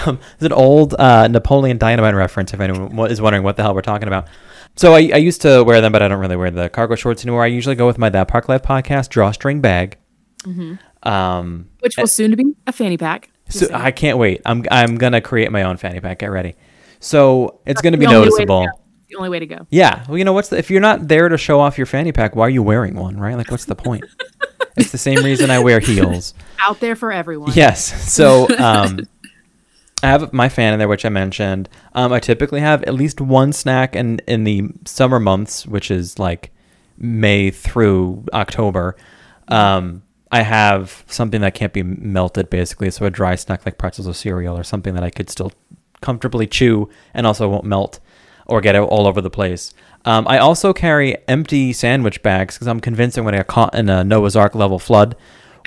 Um, 0.05 0.19
it's 0.35 0.43
an 0.43 0.53
old 0.53 0.93
uh, 0.93 1.27
Napoleon 1.29 1.79
Dynamite 1.79 2.13
reference, 2.13 2.53
if 2.53 2.59
anyone 2.59 3.09
is 3.09 3.19
wondering 3.19 3.41
what 3.41 3.57
the 3.57 3.63
hell 3.63 3.73
we're 3.73 3.81
talking 3.81 4.07
about. 4.07 4.27
So 4.75 4.93
I, 4.93 5.11
I 5.13 5.17
used 5.17 5.41
to 5.41 5.63
wear 5.63 5.81
them, 5.81 5.91
but 5.91 6.01
I 6.01 6.07
don't 6.07 6.19
really 6.19 6.37
wear 6.37 6.51
the 6.51 6.69
cargo 6.69 6.95
shorts 6.95 7.23
anymore. 7.23 7.43
I 7.43 7.47
usually 7.47 7.75
go 7.75 7.85
with 7.85 7.97
my 7.97 8.09
That 8.09 8.27
Park 8.27 8.47
Life 8.47 8.61
podcast 8.61 9.09
drawstring 9.09 9.61
bag. 9.61 9.97
Um, 11.03 11.69
Which 11.79 11.97
will 11.97 12.07
soon 12.07 12.31
to 12.31 12.37
be 12.37 12.55
a 12.67 12.71
fanny 12.71 12.97
pack. 12.97 13.29
So 13.49 13.65
saying. 13.65 13.73
I 13.73 13.91
can't 13.91 14.17
wait. 14.17 14.41
I'm 14.45 14.63
I'm 14.69 14.97
gonna 14.97 15.21
create 15.21 15.51
my 15.51 15.63
own 15.63 15.77
fanny 15.77 15.99
pack. 15.99 16.19
Get 16.19 16.27
ready. 16.31 16.55
So 16.99 17.61
it's 17.65 17.81
gonna 17.81 17.97
be 17.97 18.05
to 18.05 18.11
noticeable. 18.11 18.67
the 19.07 19.15
only 19.15 19.29
way 19.29 19.39
to 19.39 19.47
go. 19.47 19.67
Yeah. 19.69 20.05
Well, 20.07 20.17
you 20.17 20.23
know 20.23 20.33
what's 20.33 20.49
the, 20.49 20.57
if 20.57 20.69
you're 20.69 20.81
not 20.81 21.07
there 21.07 21.29
to 21.29 21.37
show 21.37 21.59
off 21.59 21.77
your 21.77 21.87
fanny 21.87 22.11
pack, 22.11 22.35
why 22.35 22.45
are 22.45 22.49
you 22.49 22.61
wearing 22.61 22.95
one, 22.95 23.17
right? 23.17 23.35
Like, 23.35 23.49
what's 23.49 23.65
the 23.65 23.75
point? 23.75 24.03
it's 24.77 24.91
the 24.91 24.97
same 24.97 25.23
reason 25.23 25.49
I 25.49 25.59
wear 25.59 25.79
heels. 25.79 26.33
Out 26.59 26.79
there 26.79 26.95
for 26.95 27.11
everyone. 27.11 27.53
Yes. 27.55 28.11
So 28.13 28.47
um, 28.59 29.07
I 30.01 30.07
have 30.07 30.31
my 30.31 30.47
fan 30.49 30.73
in 30.73 30.79
there, 30.79 30.87
which 30.87 31.05
I 31.05 31.09
mentioned. 31.09 31.67
Um, 31.93 32.13
I 32.13 32.19
typically 32.19 32.61
have 32.61 32.83
at 32.83 32.93
least 32.93 33.19
one 33.19 33.51
snack 33.51 33.95
in 33.95 34.19
in 34.27 34.43
the 34.43 34.69
summer 34.85 35.19
months, 35.19 35.65
which 35.65 35.91
is 35.91 36.17
like 36.17 36.51
May 36.97 37.51
through 37.51 38.25
October. 38.33 38.95
Um, 39.47 40.03
I 40.31 40.43
have 40.43 41.03
something 41.07 41.41
that 41.41 41.53
can't 41.53 41.73
be 41.73 41.83
melted, 41.83 42.49
basically. 42.49 42.91
So 42.91 43.05
a 43.05 43.09
dry 43.09 43.35
snack 43.35 43.65
like 43.65 43.77
pretzels 43.77 44.07
or 44.07 44.13
cereal, 44.13 44.57
or 44.57 44.63
something 44.63 44.93
that 44.93 45.03
I 45.03 45.09
could 45.09 45.29
still 45.29 45.51
comfortably 46.01 46.47
chew 46.47 46.89
and 47.13 47.27
also 47.27 47.49
won't 47.49 47.65
melt 47.65 47.99
or 48.45 48.61
get 48.61 48.75
all 48.75 49.05
over 49.05 49.21
the 49.21 49.29
place. 49.29 49.73
Um, 50.05 50.27
I 50.27 50.37
also 50.37 50.71
carry 50.73 51.17
empty 51.27 51.73
sandwich 51.73 52.23
bags 52.23 52.55
because 52.55 52.67
I'm 52.67 52.79
convinced 52.79 53.17
I'm 53.17 53.25
going 53.25 53.33
to 53.33 53.39
get 53.39 53.47
caught 53.47 53.75
in 53.75 53.89
a 53.89 54.03
Noah's 54.03 54.35
Ark 54.35 54.55
level 54.55 54.79
flood 54.79 55.15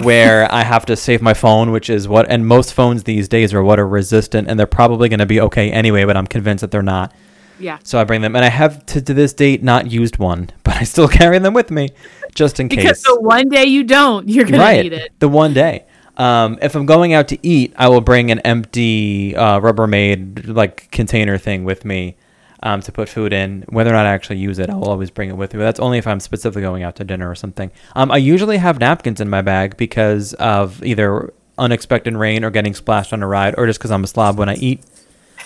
where 0.00 0.52
I 0.52 0.62
have 0.62 0.86
to 0.86 0.96
save 0.96 1.22
my 1.22 1.34
phone, 1.34 1.70
which 1.70 1.90
is 1.90 2.08
what, 2.08 2.28
and 2.28 2.46
most 2.46 2.74
phones 2.74 3.04
these 3.04 3.28
days 3.28 3.52
are 3.54 3.62
water 3.62 3.86
resistant 3.86 4.48
and 4.48 4.58
they're 4.58 4.66
probably 4.66 5.08
going 5.08 5.20
to 5.20 5.26
be 5.26 5.40
okay 5.40 5.70
anyway, 5.70 6.04
but 6.04 6.16
I'm 6.16 6.26
convinced 6.26 6.62
that 6.62 6.70
they're 6.70 6.82
not. 6.82 7.14
Yeah. 7.58 7.78
So 7.84 8.00
I 8.00 8.04
bring 8.04 8.22
them, 8.22 8.34
and 8.34 8.44
I 8.44 8.48
have 8.48 8.84
to, 8.86 9.00
to 9.00 9.14
this 9.14 9.32
date 9.32 9.62
not 9.62 9.90
used 9.90 10.18
one, 10.18 10.50
but 10.64 10.76
I 10.76 10.84
still 10.84 11.08
carry 11.08 11.38
them 11.38 11.54
with 11.54 11.70
me 11.70 11.90
just 12.34 12.58
in 12.58 12.68
Because 12.68 12.84
case 12.84 13.02
Because 13.02 13.16
the 13.16 13.20
one 13.20 13.48
day 13.48 13.64
you 13.64 13.84
don't, 13.84 14.28
you're 14.28 14.44
gonna 14.44 14.58
right. 14.58 14.82
need 14.82 14.92
it. 14.92 15.12
The 15.18 15.28
one 15.28 15.54
day. 15.54 15.84
Um, 16.16 16.58
if 16.60 16.74
I'm 16.74 16.84
going 16.84 17.14
out 17.14 17.28
to 17.28 17.38
eat, 17.46 17.72
I 17.76 17.88
will 17.88 18.02
bring 18.02 18.30
an 18.30 18.40
empty 18.40 19.34
uh, 19.34 19.60
Rubbermaid 19.60 20.54
like 20.54 20.90
container 20.90 21.38
thing 21.38 21.64
with 21.64 21.84
me 21.86 22.16
um, 22.62 22.80
to 22.82 22.92
put 22.92 23.08
food 23.08 23.32
in. 23.32 23.64
Whether 23.68 23.90
or 23.90 23.94
not 23.94 24.06
I 24.06 24.10
actually 24.10 24.38
use 24.38 24.58
it, 24.58 24.70
I 24.70 24.74
will 24.74 24.90
always 24.90 25.10
bring 25.10 25.28
it 25.28 25.36
with 25.36 25.52
me. 25.52 25.58
But 25.58 25.64
that's 25.64 25.80
only 25.80 25.98
if 25.98 26.06
I'm 26.06 26.20
specifically 26.20 26.62
going 26.62 26.82
out 26.82 26.96
to 26.96 27.04
dinner 27.04 27.30
or 27.30 27.34
something. 27.34 27.70
Um, 27.94 28.10
I 28.10 28.16
usually 28.16 28.58
have 28.58 28.78
napkins 28.78 29.20
in 29.20 29.28
my 29.28 29.42
bag 29.42 29.76
because 29.76 30.34
of 30.34 30.82
either 30.84 31.32
unexpected 31.58 32.14
rain 32.14 32.44
or 32.44 32.50
getting 32.50 32.74
splashed 32.74 33.12
on 33.12 33.22
a 33.22 33.26
ride, 33.26 33.54
or 33.58 33.66
just 33.66 33.78
because 33.78 33.90
I'm 33.90 34.04
a 34.04 34.06
slob 34.06 34.38
when 34.38 34.48
I 34.48 34.54
eat. 34.54 34.82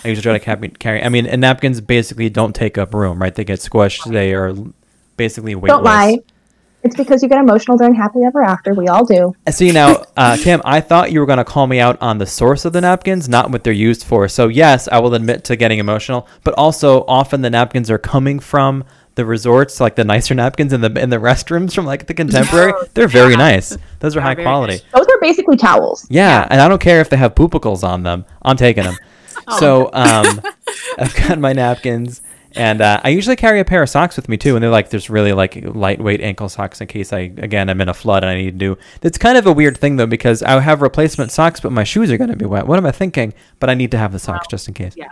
I 0.04 0.08
usually 0.08 0.22
try 0.22 0.32
to 0.34 0.44
carry- 0.44 0.68
carry. 0.68 1.02
I 1.02 1.08
mean, 1.08 1.26
and 1.26 1.40
napkins 1.40 1.80
basically 1.80 2.28
don't 2.28 2.54
take 2.54 2.78
up 2.78 2.94
room, 2.94 3.20
right? 3.20 3.34
They 3.34 3.44
get 3.44 3.60
squished. 3.60 4.10
They 4.10 4.34
are 4.34 4.54
basically 5.16 5.54
weightless. 5.54 5.78
Don't 5.78 5.84
lie. 5.84 6.18
It's 6.86 6.94
because 6.94 7.20
you 7.20 7.28
get 7.28 7.38
emotional 7.40 7.76
during 7.76 7.96
happily 7.96 8.24
ever 8.26 8.44
after. 8.44 8.72
We 8.72 8.86
all 8.86 9.04
do. 9.04 9.34
See 9.50 9.72
now, 9.72 10.04
uh, 10.16 10.36
Kim, 10.40 10.62
I 10.64 10.80
thought 10.80 11.10
you 11.10 11.18
were 11.18 11.26
going 11.26 11.38
to 11.38 11.44
call 11.44 11.66
me 11.66 11.80
out 11.80 12.00
on 12.00 12.18
the 12.18 12.26
source 12.26 12.64
of 12.64 12.72
the 12.72 12.80
napkins, 12.80 13.28
not 13.28 13.50
what 13.50 13.64
they're 13.64 13.72
used 13.72 14.04
for. 14.04 14.28
So 14.28 14.46
yes, 14.46 14.86
I 14.86 15.00
will 15.00 15.12
admit 15.14 15.42
to 15.44 15.56
getting 15.56 15.80
emotional, 15.80 16.28
but 16.44 16.54
also 16.54 17.04
often 17.08 17.42
the 17.42 17.50
napkins 17.50 17.90
are 17.90 17.98
coming 17.98 18.38
from 18.38 18.84
the 19.16 19.24
resorts, 19.26 19.80
like 19.80 19.96
the 19.96 20.04
nicer 20.04 20.32
napkins 20.34 20.72
in 20.72 20.80
the 20.80 20.92
in 21.00 21.10
the 21.10 21.16
restrooms 21.16 21.74
from 21.74 21.86
like 21.86 22.06
the 22.06 22.14
contemporary. 22.14 22.72
They're 22.94 23.08
very 23.08 23.34
nice. 23.36 23.76
Those 23.98 24.14
are 24.14 24.20
Yeah, 24.20 24.24
high 24.26 24.34
quality. 24.36 24.74
nice. 24.74 24.82
Those 24.94 25.06
are 25.08 25.18
basically 25.20 25.56
towels. 25.56 26.06
Yeah, 26.08 26.46
and 26.48 26.60
I 26.60 26.68
don't 26.68 26.80
care 26.80 27.00
if 27.00 27.10
they 27.10 27.16
have 27.16 27.34
poopicles 27.34 27.82
on 27.82 28.04
them. 28.04 28.26
I'm 28.42 28.56
taking 28.56 28.84
them. 28.84 28.96
So 29.60 29.90
um, 29.92 30.40
I've 30.98 31.14
got 31.14 31.38
my 31.38 31.52
napkins, 31.52 32.20
and 32.56 32.80
uh, 32.80 33.00
I 33.04 33.10
usually 33.10 33.36
carry 33.36 33.60
a 33.60 33.64
pair 33.64 33.82
of 33.82 33.88
socks 33.88 34.16
with 34.16 34.28
me 34.28 34.36
too. 34.36 34.56
And 34.56 34.62
they're 34.62 34.70
like, 34.70 34.90
there's 34.90 35.10
really 35.10 35.32
like 35.32 35.56
lightweight 35.62 36.20
ankle 36.20 36.48
socks 36.48 36.80
in 36.80 36.86
case 36.86 37.12
I 37.12 37.32
again 37.36 37.68
I'm 37.68 37.80
in 37.80 37.88
a 37.88 37.94
flood 37.94 38.24
and 38.24 38.30
I 38.30 38.36
need 38.36 38.52
to 38.52 38.74
do. 38.74 38.78
It's 39.02 39.18
kind 39.18 39.36
of 39.36 39.46
a 39.46 39.52
weird 39.52 39.76
thing 39.76 39.96
though 39.96 40.06
because 40.06 40.42
I 40.42 40.58
have 40.60 40.82
replacement 40.82 41.30
socks, 41.30 41.60
but 41.60 41.72
my 41.72 41.84
shoes 41.84 42.10
are 42.10 42.16
going 42.16 42.30
to 42.30 42.36
be 42.36 42.46
wet. 42.46 42.66
What 42.66 42.78
am 42.78 42.86
I 42.86 42.92
thinking? 42.92 43.34
But 43.60 43.70
I 43.70 43.74
need 43.74 43.90
to 43.90 43.98
have 43.98 44.12
the 44.12 44.18
socks 44.18 44.46
just 44.48 44.68
in 44.68 44.74
case. 44.74 44.94
Yeah. 44.96 45.10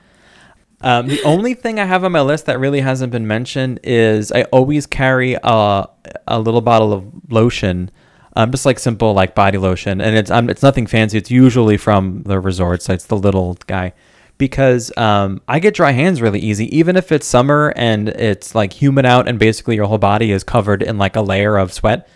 Um, 0.81 1.07
the 1.07 1.23
only 1.23 1.55
thing 1.55 1.79
I 1.81 1.87
have 1.87 2.05
on 2.05 2.13
my 2.13 2.21
list 2.21 2.47
that 2.47 2.59
really 2.59 2.81
hasn't 2.81 3.11
been 3.11 3.27
mentioned 3.27 3.81
is 3.83 4.31
I 4.33 4.43
always 4.45 4.87
carry 4.87 5.35
a, 5.43 5.89
a 6.29 6.39
little 6.39 6.61
bottle 6.61 6.93
of 6.93 7.07
lotion, 7.31 7.91
um, 8.37 8.51
just 8.51 8.67
like 8.67 8.79
simple 8.79 9.15
like 9.15 9.35
body 9.35 9.57
lotion, 9.57 10.03
and 10.03 10.15
it's 10.15 10.31
um, 10.31 10.51
it's 10.51 10.63
nothing 10.63 10.87
fancy. 10.87 11.17
It's 11.17 11.31
usually 11.31 11.79
from 11.79 12.23
the 12.25 12.39
resorts. 12.39 12.89
It's 12.91 13.07
the 13.07 13.17
little 13.17 13.57
guy 13.67 13.95
because 14.39 14.97
um, 14.97 15.41
I 15.47 15.59
get 15.59 15.75
dry 15.75 15.93
hands 15.93 16.21
really 16.21 16.41
easy, 16.41 16.75
even 16.77 16.97
if 16.97 17.13
it's 17.13 17.27
summer 17.27 17.73
and 17.77 18.09
it's 18.09 18.55
like 18.55 18.73
humid 18.73 19.07
out 19.07 19.29
and 19.29 19.39
basically 19.39 19.77
your 19.77 19.87
whole 19.87 19.99
body 19.99 20.33
is 20.33 20.43
covered 20.43 20.83
in 20.83 20.99
like 20.99 21.17
a 21.17 21.23
layer 21.23 21.57
of 21.57 21.73
sweat. 21.73 22.09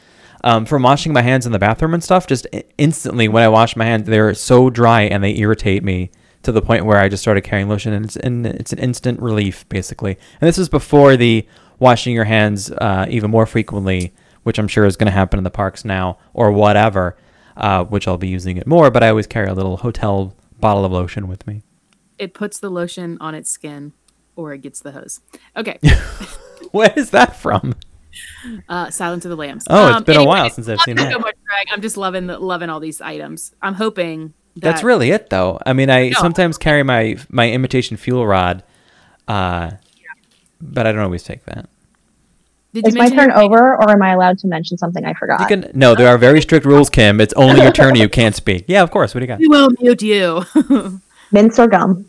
Um, 0.45 0.67
from 0.67 0.85
washing 0.85 1.13
my 1.13 1.23
hands 1.23 1.47
in 1.47 1.53
the 1.53 1.59
bathroom 1.59 1.95
and 1.95 2.03
stuff, 2.03 2.27
just 2.27 2.47
instantly 2.77 3.27
when 3.29 3.43
I 3.43 3.49
wash 3.49 3.75
my 3.77 3.85
hands, 3.85 4.07
they're 4.07 4.35
so 4.35 4.71
dry 4.71 5.03
and 5.03 5.23
they 5.23 5.37
irritate 5.37 5.83
me 5.83 6.11
to 6.43 6.53
the 6.53 6.63
point 6.63 6.85
where 6.85 6.99
I 6.99 7.09
just 7.09 7.23
started 7.23 7.41
carrying 7.43 7.69
lotion, 7.69 7.93
and 7.93 8.05
it's 8.05 8.17
and 8.17 8.47
it's 8.47 8.73
an 8.73 8.79
instant 8.79 9.21
relief 9.21 9.69
basically. 9.69 10.17
And 10.41 10.47
this 10.47 10.59
is 10.59 10.69
before 10.69 11.17
the 11.17 11.47
washing 11.81 12.15
your 12.15 12.25
hands 12.25 12.71
uh, 12.71 13.07
even 13.09 13.31
more 13.31 13.47
frequently, 13.47 14.15
which 14.45 14.59
I'm 14.59 14.69
sure 14.69 14.85
is 14.85 14.97
going 14.97 15.07
to 15.07 15.13
happen 15.13 15.39
in 15.39 15.45
the 15.45 15.51
parks 15.51 15.85
now 15.85 16.19
or 16.33 16.53
whatever, 16.53 17.17
uh, 17.57 17.85
which 17.85 18.07
I'll 18.07 18.19
be 18.19 18.29
using 18.29 18.57
it 18.57 18.67
more. 18.67 18.91
But 18.91 19.03
I 19.03 19.09
always 19.09 19.27
carry 19.27 19.49
a 19.49 19.55
little 19.55 19.79
hotel 19.79 20.35
bottle 20.61 20.85
of 20.85 20.93
lotion 20.93 21.27
with 21.27 21.47
me. 21.47 21.63
It 22.19 22.35
puts 22.35 22.59
the 22.59 22.71
lotion 22.71 23.17
on 23.21 23.35
its 23.35 23.51
skin, 23.51 23.93
or 24.37 24.53
it 24.53 24.59
gets 24.63 24.81
the 24.81 24.93
hose. 24.93 25.21
Okay. 25.57 25.79
Where 26.73 26.93
is 26.97 27.11
that 27.11 27.37
from? 27.37 27.75
Uh, 28.69 28.91
Silence 28.91 29.25
of 29.25 29.31
the 29.31 29.37
Lambs. 29.37 29.65
Oh, 29.71 29.89
it's 29.89 29.97
Um, 29.99 30.05
been 30.05 30.17
a 30.17 30.21
anyway, 30.21 30.29
while 30.41 30.51
since 30.51 30.69
I've 30.69 30.81
seen 30.81 30.97
that. 30.97 31.13
So 31.13 31.19
much, 31.19 31.37
Greg. 31.47 31.67
I'm 31.73 31.81
just 31.81 31.97
loving 31.97 32.27
the, 32.27 32.39
loving 32.39 32.69
all 32.71 32.81
these 32.81 33.01
items. 33.01 33.53
I'm 33.63 33.75
hoping 33.75 34.35
that 34.57 34.63
That's 34.63 34.83
really 34.83 35.11
it, 35.11 35.31
though. 35.31 35.59
I 35.65 35.73
mean, 35.73 35.89
I 35.91 36.09
No. 36.09 36.19
sometimes 36.21 36.59
carry 36.59 36.83
my 36.83 37.17
my 37.31 37.49
imitation 37.51 37.97
fuel 37.97 38.27
rod, 38.27 38.65
uh, 39.29 39.71
but 40.61 40.87
I 40.87 40.93
don't 40.93 41.03
always 41.03 41.23
take 41.23 41.45
that. 41.45 41.69
Did 42.75 42.85
you 42.85 42.89
Is 42.89 42.95
my 42.97 43.09
turn 43.09 43.31
over, 43.33 43.77
or 43.77 43.91
am 43.91 44.03
I 44.03 44.13
allowed 44.13 44.39
to 44.41 44.47
mention 44.49 44.77
something 44.77 45.05
I 45.05 45.15
forgot? 45.15 45.41
You 45.41 45.47
can 45.47 45.71
no, 45.75 45.95
there 45.95 46.09
are 46.09 46.19
very 46.19 46.41
strict 46.43 46.67
rules, 46.67 46.91
Kim. 46.91 47.21
It's 47.21 47.33
only 47.35 47.63
your 47.63 47.73
turn. 47.73 47.95
You 47.95 48.09
can't 48.09 48.35
speak. 48.35 48.65
Yeah, 48.69 48.83
of 48.83 48.91
course. 48.91 49.15
What 49.15 49.21
do 49.21 49.25
you 49.25 49.29
got? 49.29 49.39
We 49.39 49.49
will 49.49 49.69
mute 49.81 50.03
you. 50.03 50.45
Mints 51.33 51.59
or 51.59 51.67
gum 51.67 52.05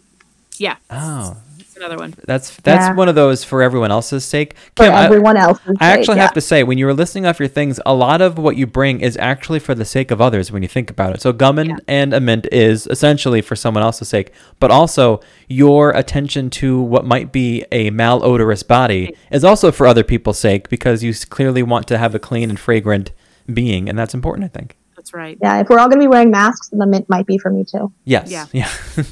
yeah, 0.58 0.76
Oh, 0.90 1.38
it's 1.58 1.78
another 1.78 1.96
one. 1.96 2.14
that's 2.26 2.58
that's 2.58 2.88
Yeah. 2.90 2.94
one 2.94 3.08
of 3.08 3.16
those 3.16 3.46
for 3.46 3.62
everyone 3.62 3.92
else's 3.92 4.26
sake. 4.26 4.56
for 4.76 4.84
Kim, 4.84 4.94
I, 4.94 5.06
everyone 5.06 5.38
else. 5.38 5.58
I 5.80 5.92
actually 5.92 6.18
have 6.20 6.34
to 6.34 6.42
say, 6.42 6.64
when 6.64 6.78
you 6.78 6.86
were 6.86 6.94
listing 6.94 7.26
off 7.26 7.40
your 7.40 7.48
things, 7.48 7.80
a 7.86 7.94
lot 7.94 8.20
of 8.22 8.38
what 8.38 8.58
you 8.58 8.68
bring 8.68 9.00
is 9.00 9.16
actually 9.22 9.60
for 9.60 9.74
the 9.74 9.86
sake 9.86 10.12
of 10.12 10.20
others 10.20 10.52
when 10.52 10.62
you 10.62 10.68
think 10.68 10.90
about 10.92 11.16
it. 11.16 11.22
So, 11.22 11.32
gum 11.32 11.60
and, 11.60 11.70
Yeah. 11.70 11.76
and 11.88 12.14
a 12.14 12.20
mint 12.20 12.46
is 12.52 12.88
essentially 12.88 13.40
for 13.42 13.56
someone 13.56 13.82
else's 13.84 14.10
sake, 14.10 14.34
but 14.60 14.70
also 14.70 15.22
your 15.48 15.92
attention 15.92 16.50
to 16.50 16.82
what 16.82 17.06
might 17.06 17.32
be 17.32 17.64
a 17.72 17.90
malodorous 17.92 18.68
body 18.68 19.16
is 19.32 19.46
also 19.46 19.72
for 19.72 19.88
other 19.88 20.04
people's 20.04 20.38
sake 20.40 20.68
because 20.68 21.04
you 21.06 21.14
clearly 21.30 21.64
want 21.64 21.88
to 21.88 21.98
have 21.98 22.14
a 22.14 22.20
clean 22.20 22.50
and 22.50 22.60
fragrant 22.60 23.12
being, 23.54 23.88
and 23.88 23.98
that's 23.98 24.14
important, 24.14 24.44
I 24.44 24.50
think. 24.50 24.76
That's 25.10 25.14
right. 25.16 25.38
Yeah, 25.42 25.62
if 25.62 25.70
we're 25.70 25.80
all 25.80 25.88
going 25.88 26.00
to 26.00 26.04
be 26.04 26.08
wearing 26.08 26.30
masks, 26.30 26.70
then 26.70 26.80
the 26.80 26.86
mint 26.86 27.10
might 27.10 27.26
be 27.26 27.40
for 27.40 27.50
me 27.50 27.64
too. 27.64 27.92
Yes. 28.06 28.30
Yeah. 28.30 28.46
Yeah. 28.52 28.72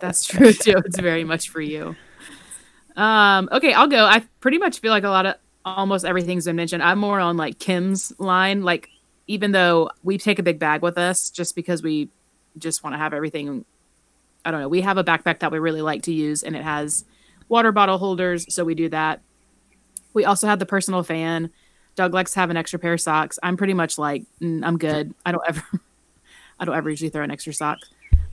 That's 0.00 0.26
true 0.26 0.52
too. 0.52 0.74
It's 0.84 0.98
very 0.98 1.24
much 1.24 1.48
for 1.48 1.60
you. 1.60 1.96
Um, 2.96 3.48
okay, 3.50 3.72
I'll 3.72 3.88
go. 3.88 4.04
I 4.04 4.24
pretty 4.40 4.58
much 4.58 4.80
feel 4.80 4.90
like 4.90 5.04
a 5.04 5.08
lot 5.08 5.24
of 5.24 5.36
almost 5.64 6.04
everything's 6.04 6.44
been 6.44 6.56
mentioned. 6.56 6.82
I'm 6.82 6.98
more 6.98 7.18
on 7.18 7.36
like 7.36 7.58
Kim's 7.58 8.12
line. 8.18 8.62
Like, 8.62 8.90
even 9.26 9.52
though 9.52 9.90
we 10.02 10.18
take 10.18 10.38
a 10.38 10.42
big 10.42 10.58
bag 10.58 10.82
with 10.82 10.98
us 10.98 11.30
just 11.30 11.54
because 11.54 11.82
we 11.82 12.10
just 12.58 12.84
want 12.84 12.94
to 12.94 12.98
have 12.98 13.14
everything. 13.14 13.64
I 14.44 14.50
don't 14.50 14.60
know. 14.60 14.68
We 14.68 14.82
have 14.82 14.98
a 14.98 15.04
backpack 15.04 15.40
that 15.40 15.50
we 15.50 15.58
really 15.58 15.82
like 15.82 16.02
to 16.02 16.12
use, 16.12 16.42
and 16.42 16.54
it 16.54 16.62
has 16.62 17.04
water 17.48 17.72
bottle 17.72 17.98
holders, 17.98 18.52
so 18.52 18.64
we 18.64 18.74
do 18.74 18.88
that. 18.90 19.22
We 20.12 20.24
also 20.24 20.46
have 20.46 20.58
the 20.58 20.66
personal 20.66 21.02
fan. 21.02 21.50
Doug 21.98 22.14
likes 22.14 22.32
to 22.34 22.38
have 22.38 22.48
an 22.48 22.56
extra 22.56 22.78
pair 22.78 22.92
of 22.92 23.00
socks. 23.00 23.40
I'm 23.42 23.56
pretty 23.56 23.74
much 23.74 23.98
like 23.98 24.22
mm, 24.40 24.64
I'm 24.64 24.78
good. 24.78 25.12
I 25.26 25.32
don't 25.32 25.42
ever, 25.48 25.64
I 26.60 26.64
don't 26.64 26.76
ever 26.76 26.88
usually 26.88 27.10
throw 27.10 27.24
an 27.24 27.32
extra 27.32 27.52
sock. 27.52 27.78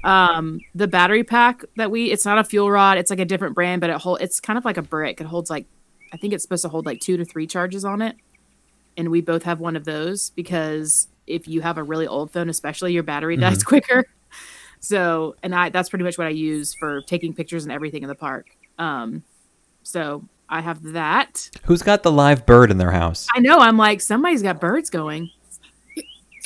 Um 0.04 0.60
the 0.76 0.88
battery 0.88 1.24
pack 1.24 1.64
that 1.76 1.90
we 1.90 2.12
it's 2.12 2.26
not 2.26 2.38
a 2.38 2.44
fuel 2.44 2.70
rod. 2.70 3.00
It's 3.00 3.10
like 3.10 3.20
a 3.20 3.26
different 3.26 3.56
brand 3.56 3.82
but 3.82 3.90
it 3.90 3.98
hold 3.98 4.22
it's 4.22 4.40
kind 4.40 4.58
of 4.60 4.66
like 4.66 4.78
a 4.78 4.84
brick. 4.84 5.20
It 5.20 5.26
holds 5.26 5.50
like 5.50 5.66
i 6.14 6.18
think 6.18 6.32
it's 6.32 6.44
supposed 6.44 6.62
to 6.62 6.70
hold 6.70 6.86
like 6.86 7.00
two 7.02 7.18
to 7.18 7.26
three 7.26 7.48
charges 7.48 7.84
on 7.84 8.04
it. 8.04 8.16
And 8.98 9.10
we 9.10 9.20
both 9.20 9.42
have 9.44 9.60
one 9.60 9.76
of 9.76 9.84
those 9.84 10.30
because 10.30 11.08
if 11.26 11.48
you 11.48 11.62
have 11.62 11.80
a 11.80 11.84
really 11.84 12.06
old 12.06 12.30
phone 12.30 12.50
especially 12.50 12.94
your 12.94 13.04
battery 13.04 13.36
dies 13.36 13.64
quicker. 13.64 14.06
So 14.82 15.36
and 15.42 15.56
i 15.56 15.70
that's 15.70 15.90
pretty 15.90 16.06
much 16.06 16.20
what 16.20 16.28
i 16.28 16.30
use 16.30 16.76
for 16.76 17.02
taking 17.02 17.34
pictures 17.34 17.64
and 17.64 17.72
everything 17.72 18.04
in 18.04 18.10
the 18.10 18.14
park. 18.14 18.46
Um 18.78 19.24
so 19.82 20.24
i 20.50 20.62
have 20.62 20.82
that 20.94 21.50
Who's 21.66 21.82
got 21.82 22.04
the 22.04 22.12
live 22.12 22.46
bird 22.46 22.72
in 22.72 22.78
their 22.78 22.92
house? 22.92 23.28
i 23.36 23.40
know 23.40 23.58
i'm 23.60 23.78
like 23.78 24.02
somebody's 24.02 24.42
got 24.44 24.60
birds 24.60 24.90
going 24.90 25.30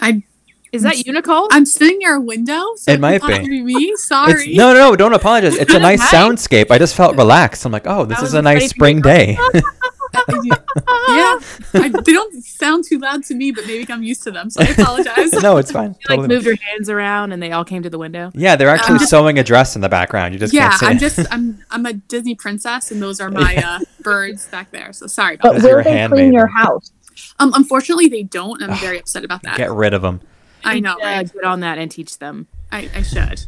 I 0.01 0.23
is 0.71 0.83
that 0.83 1.03
Unicole? 1.05 1.47
I'm 1.51 1.65
sitting 1.65 1.97
near 1.97 2.15
a 2.15 2.21
window. 2.21 2.75
So 2.75 2.91
It 2.91 2.95
it 2.95 2.99
might 3.01 3.21
might 3.23 3.27
be. 3.27 3.33
possibly 3.33 3.49
be 3.49 3.63
me. 3.63 3.85
It's, 3.85 4.05
Sorry. 4.05 4.53
no, 4.53 4.71
no, 4.71 4.91
no, 4.91 4.95
don't 4.95 5.13
apologize. 5.15 5.55
It's 5.55 5.73
a 5.73 5.79
nice 5.89 5.97
Nice. 5.99 6.11
soundscape. 6.13 6.69
I 6.69 6.77
just 6.77 6.95
felt 6.95 7.17
relaxed. 7.17 7.65
I'm 7.65 7.71
like, 7.71 7.87
oh, 7.87 8.05
this 8.05 8.21
is 8.21 8.35
a 8.35 8.41
nice 8.41 8.69
spring 8.69 9.01
day. 9.01 9.35
yeah, 10.29 11.39
I, 11.73 11.91
they 12.03 12.13
don't 12.13 12.43
sound 12.43 12.83
too 12.87 12.97
loud 12.99 13.23
to 13.25 13.35
me, 13.35 13.51
but 13.51 13.65
maybe 13.67 13.91
I'm 13.91 14.03
used 14.03 14.23
to 14.23 14.31
them, 14.31 14.49
so 14.49 14.61
I 14.61 14.67
apologize. 14.67 15.31
no, 15.41 15.57
it's 15.57 15.71
fine. 15.71 15.93
She, 15.93 15.99
like 16.09 16.17
Totally. 16.17 16.27
moved 16.27 16.45
her 16.47 16.55
hands 16.55 16.89
around 16.89 17.31
and 17.31 17.41
they 17.41 17.51
all 17.51 17.63
came 17.65 17.83
to 17.83 17.89
the 17.89 17.97
window. 17.97 18.31
Yeah, 18.33 18.55
they're 18.55 18.69
actually 18.69 18.95
I'm 18.99 19.05
sewing 19.05 19.37
a 19.39 19.43
dress 19.43 19.75
in 19.75 19.81
the 19.81 19.89
background. 19.89 20.33
You 20.33 20.39
just 20.39 20.53
yeah, 20.53 20.69
can't 20.69 20.79
see 20.79 20.85
I'm 20.87 20.97
it. 20.97 20.99
just 20.99 21.19
I'm 21.33 21.63
I'm 21.71 21.85
a 21.85 21.93
Disney 21.93 22.35
princess, 22.35 22.91
and 22.91 23.01
those 23.01 23.19
are 23.19 23.29
my 23.29 23.55
uh, 23.65 23.79
birds 24.01 24.47
back 24.47 24.71
there. 24.71 24.93
So 24.93 25.07
sorry 25.07 25.35
about 25.35 25.43
But 25.43 25.49
Because 25.53 25.63
that. 25.63 25.69
you're 25.69 25.77
will 25.83 25.87
a 25.87 26.07
they 26.07 26.07
clean 26.07 26.33
your 26.33 26.47
house? 26.47 26.91
Um, 27.39 27.51
unfortunately, 27.55 28.07
they 28.07 28.23
don't. 28.23 28.61
I'm 28.63 28.77
very 28.77 28.99
upset 28.99 29.23
about 29.23 29.43
that. 29.43 29.57
Get 29.57 29.71
rid 29.71 29.93
of 29.93 30.01
them. 30.01 30.21
I 30.63 30.79
know, 30.79 30.93
Uh, 30.93 30.97
right? 31.03 31.33
get 31.33 31.43
on 31.43 31.59
that 31.61 31.77
and 31.77 31.89
teach 31.91 32.17
them. 32.19 32.47
I, 32.71 32.89
I 32.95 33.01
should. 33.01 33.45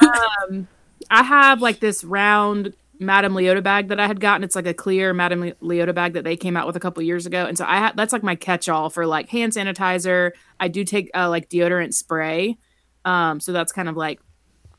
um, 0.00 0.68
I 1.10 1.22
have 1.22 1.60
like 1.62 1.80
this 1.80 2.02
round 2.04 2.74
Madame 2.98 3.34
Leota 3.34 3.62
bag 3.62 3.88
that 3.88 4.00
I 4.00 4.06
had 4.06 4.20
gotten. 4.20 4.44
It's 4.44 4.56
like 4.56 4.66
a 4.66 4.74
clear 4.74 5.12
Madame 5.14 5.40
Le- 5.40 5.54
Leota 5.54 5.94
bag 5.94 6.14
that 6.14 6.24
they 6.24 6.36
came 6.36 6.56
out 6.56 6.66
with 6.66 6.76
a 6.76 6.80
couple 6.80 7.02
years 7.02 7.26
ago, 7.26 7.46
and 7.46 7.56
so 7.56 7.64
I 7.64 7.78
ha- 7.78 7.92
that's 7.94 8.12
like 8.12 8.22
my 8.22 8.34
catch-all 8.34 8.90
for 8.90 9.06
like 9.06 9.28
hand 9.28 9.52
sanitizer. 9.52 10.32
I 10.58 10.68
do 10.68 10.84
take 10.84 11.10
uh, 11.14 11.28
like 11.28 11.48
deodorant 11.48 11.94
spray, 11.94 12.58
um, 13.04 13.40
so 13.40 13.52
that's 13.52 13.72
kind 13.72 13.88
of 13.88 13.96
like 13.96 14.20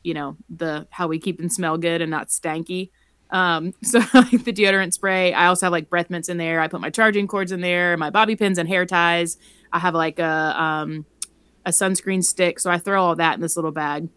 you 0.02 0.14
know 0.14 0.36
the 0.48 0.86
how 0.90 1.08
we 1.08 1.18
keep 1.18 1.38
them 1.38 1.48
smell 1.48 1.78
good 1.78 2.02
and 2.02 2.10
not 2.10 2.28
stanky. 2.28 2.90
Um, 3.30 3.74
so 3.82 3.98
like 4.14 4.44
the 4.44 4.52
deodorant 4.52 4.92
spray. 4.92 5.32
I 5.32 5.46
also 5.46 5.66
have 5.66 5.72
like 5.72 5.88
breath 5.88 6.10
mints 6.10 6.28
in 6.28 6.36
there. 6.36 6.60
I 6.60 6.68
put 6.68 6.80
my 6.80 6.90
charging 6.90 7.26
cords 7.26 7.52
in 7.52 7.60
there, 7.60 7.96
my 7.96 8.10
bobby 8.10 8.36
pins 8.36 8.58
and 8.58 8.68
hair 8.68 8.86
ties. 8.86 9.38
I 9.72 9.78
have 9.78 9.94
like 9.94 10.18
a 10.18 10.62
um, 10.62 11.06
a 11.64 11.70
sunscreen 11.70 12.24
stick, 12.24 12.60
so 12.60 12.70
I 12.70 12.78
throw 12.78 13.02
all 13.02 13.16
that 13.16 13.34
in 13.34 13.40
this 13.40 13.56
little 13.56 13.72
bag 13.72 14.08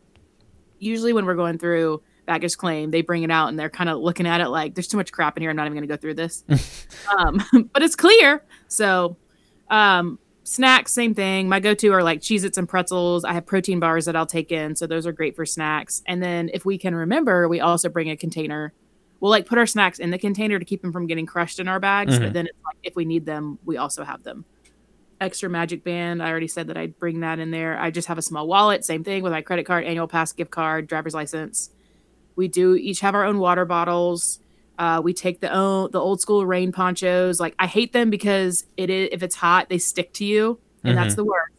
usually 0.84 1.14
when 1.14 1.26
we're 1.26 1.36
going 1.36 1.58
through 1.58 2.02
baggage 2.26 2.58
claim, 2.58 2.92
they 2.92 3.02
bring 3.02 3.24
it 3.24 3.32
out 3.32 3.50
and 3.50 3.60
they're 3.60 3.70
kind 3.70 3.90
of 3.90 4.00
looking 4.00 4.28
at 4.28 4.42
it 4.42 4.50
like 4.50 4.76
there's 4.76 4.88
too 4.88 4.98
much 4.98 5.12
crap 5.12 5.38
in 5.38 5.42
here. 5.42 5.50
I'm 5.50 5.56
not 5.56 5.66
even 5.66 5.78
going 5.78 5.88
to 5.88 5.94
go 5.94 5.98
through 5.98 6.16
this. 6.16 6.44
um, 7.18 7.44
but 7.74 7.82
it's 7.82 7.96
clear. 7.96 8.44
So, 8.68 9.18
um, 9.70 10.20
snacks, 10.44 10.92
same 10.92 11.14
thing. 11.14 11.50
My 11.50 11.60
go 11.60 11.74
to 11.74 11.90
are 11.90 12.04
like 12.04 12.22
Cheez 12.22 12.44
Its 12.44 12.58
and 12.58 12.68
pretzels. 12.68 13.24
I 13.24 13.34
have 13.34 13.46
protein 13.46 13.80
bars 13.80 14.06
that 14.06 14.16
I'll 14.16 14.26
take 14.26 14.52
in. 14.52 14.76
So, 14.76 14.88
those 14.88 15.06
are 15.06 15.12
great 15.12 15.36
for 15.36 15.46
snacks. 15.46 16.02
And 16.06 16.22
then, 16.22 16.50
if 16.54 16.66
we 16.66 16.78
can 16.78 16.96
remember, 16.96 17.48
we 17.48 17.60
also 17.60 17.90
bring 17.90 18.10
a 18.10 18.18
container. 18.18 18.74
We'll 19.20 19.32
like 19.32 19.46
put 19.46 19.58
our 19.58 19.66
snacks 19.66 20.00
in 20.00 20.12
the 20.12 20.18
container 20.18 20.60
to 20.60 20.66
keep 20.66 20.82
them 20.82 20.92
from 20.92 21.08
getting 21.08 21.26
crushed 21.26 21.60
in 21.60 21.68
our 21.68 21.80
bags. 21.80 22.18
Mhm. 22.18 22.24
But 22.24 22.34
then, 22.34 22.48
it's 22.48 22.58
like, 22.66 22.78
if 22.84 22.96
we 22.96 23.06
need 23.06 23.26
them, 23.26 23.60
we 23.64 23.78
also 23.78 24.04
have 24.04 24.24
them 24.24 24.46
extra 25.24 25.50
magic 25.50 25.84
band. 25.84 26.22
I 26.22 26.30
already 26.30 26.48
said 26.48 26.68
that 26.68 26.78
I'd 26.78 27.00
bring 27.00 27.22
that 27.22 27.40
in 27.40 27.52
there. 27.52 27.80
I 27.80 27.90
just 27.92 28.10
have 28.10 28.18
a 28.18 28.22
small 28.22 28.46
wallet, 28.46 28.84
same 28.84 29.04
thing 29.04 29.24
with 29.24 29.32
my 29.32 29.42
credit 29.42 29.66
card, 29.66 29.86
annual 29.86 30.08
pass, 30.08 30.34
gift 30.34 30.52
card, 30.52 30.88
driver's 30.88 31.14
license. 31.14 31.70
We 32.36 32.48
do 32.48 32.76
each 32.76 33.00
have 33.02 33.16
our 33.16 33.26
own 33.26 33.40
water 33.40 33.66
bottles. 33.66 34.40
Uh, 34.78 35.02
we 35.04 35.14
take 35.14 35.40
the 35.40 35.54
own 35.54 35.92
the 35.92 36.00
old 36.00 36.22
school 36.22 36.46
rain 36.46 36.72
ponchos. 36.72 37.40
Like 37.40 37.56
I 37.60 37.68
hate 37.68 37.94
them 37.94 38.10
because 38.10 38.66
it 38.78 38.90
is 38.90 39.10
if 39.12 39.24
it's 39.24 39.36
hot 39.36 39.70
they 39.70 39.78
stick 39.78 40.14
to 40.14 40.26
you, 40.26 40.60
and 40.84 40.98
that's 40.98 41.16
the 41.16 41.24
worst. 41.24 41.54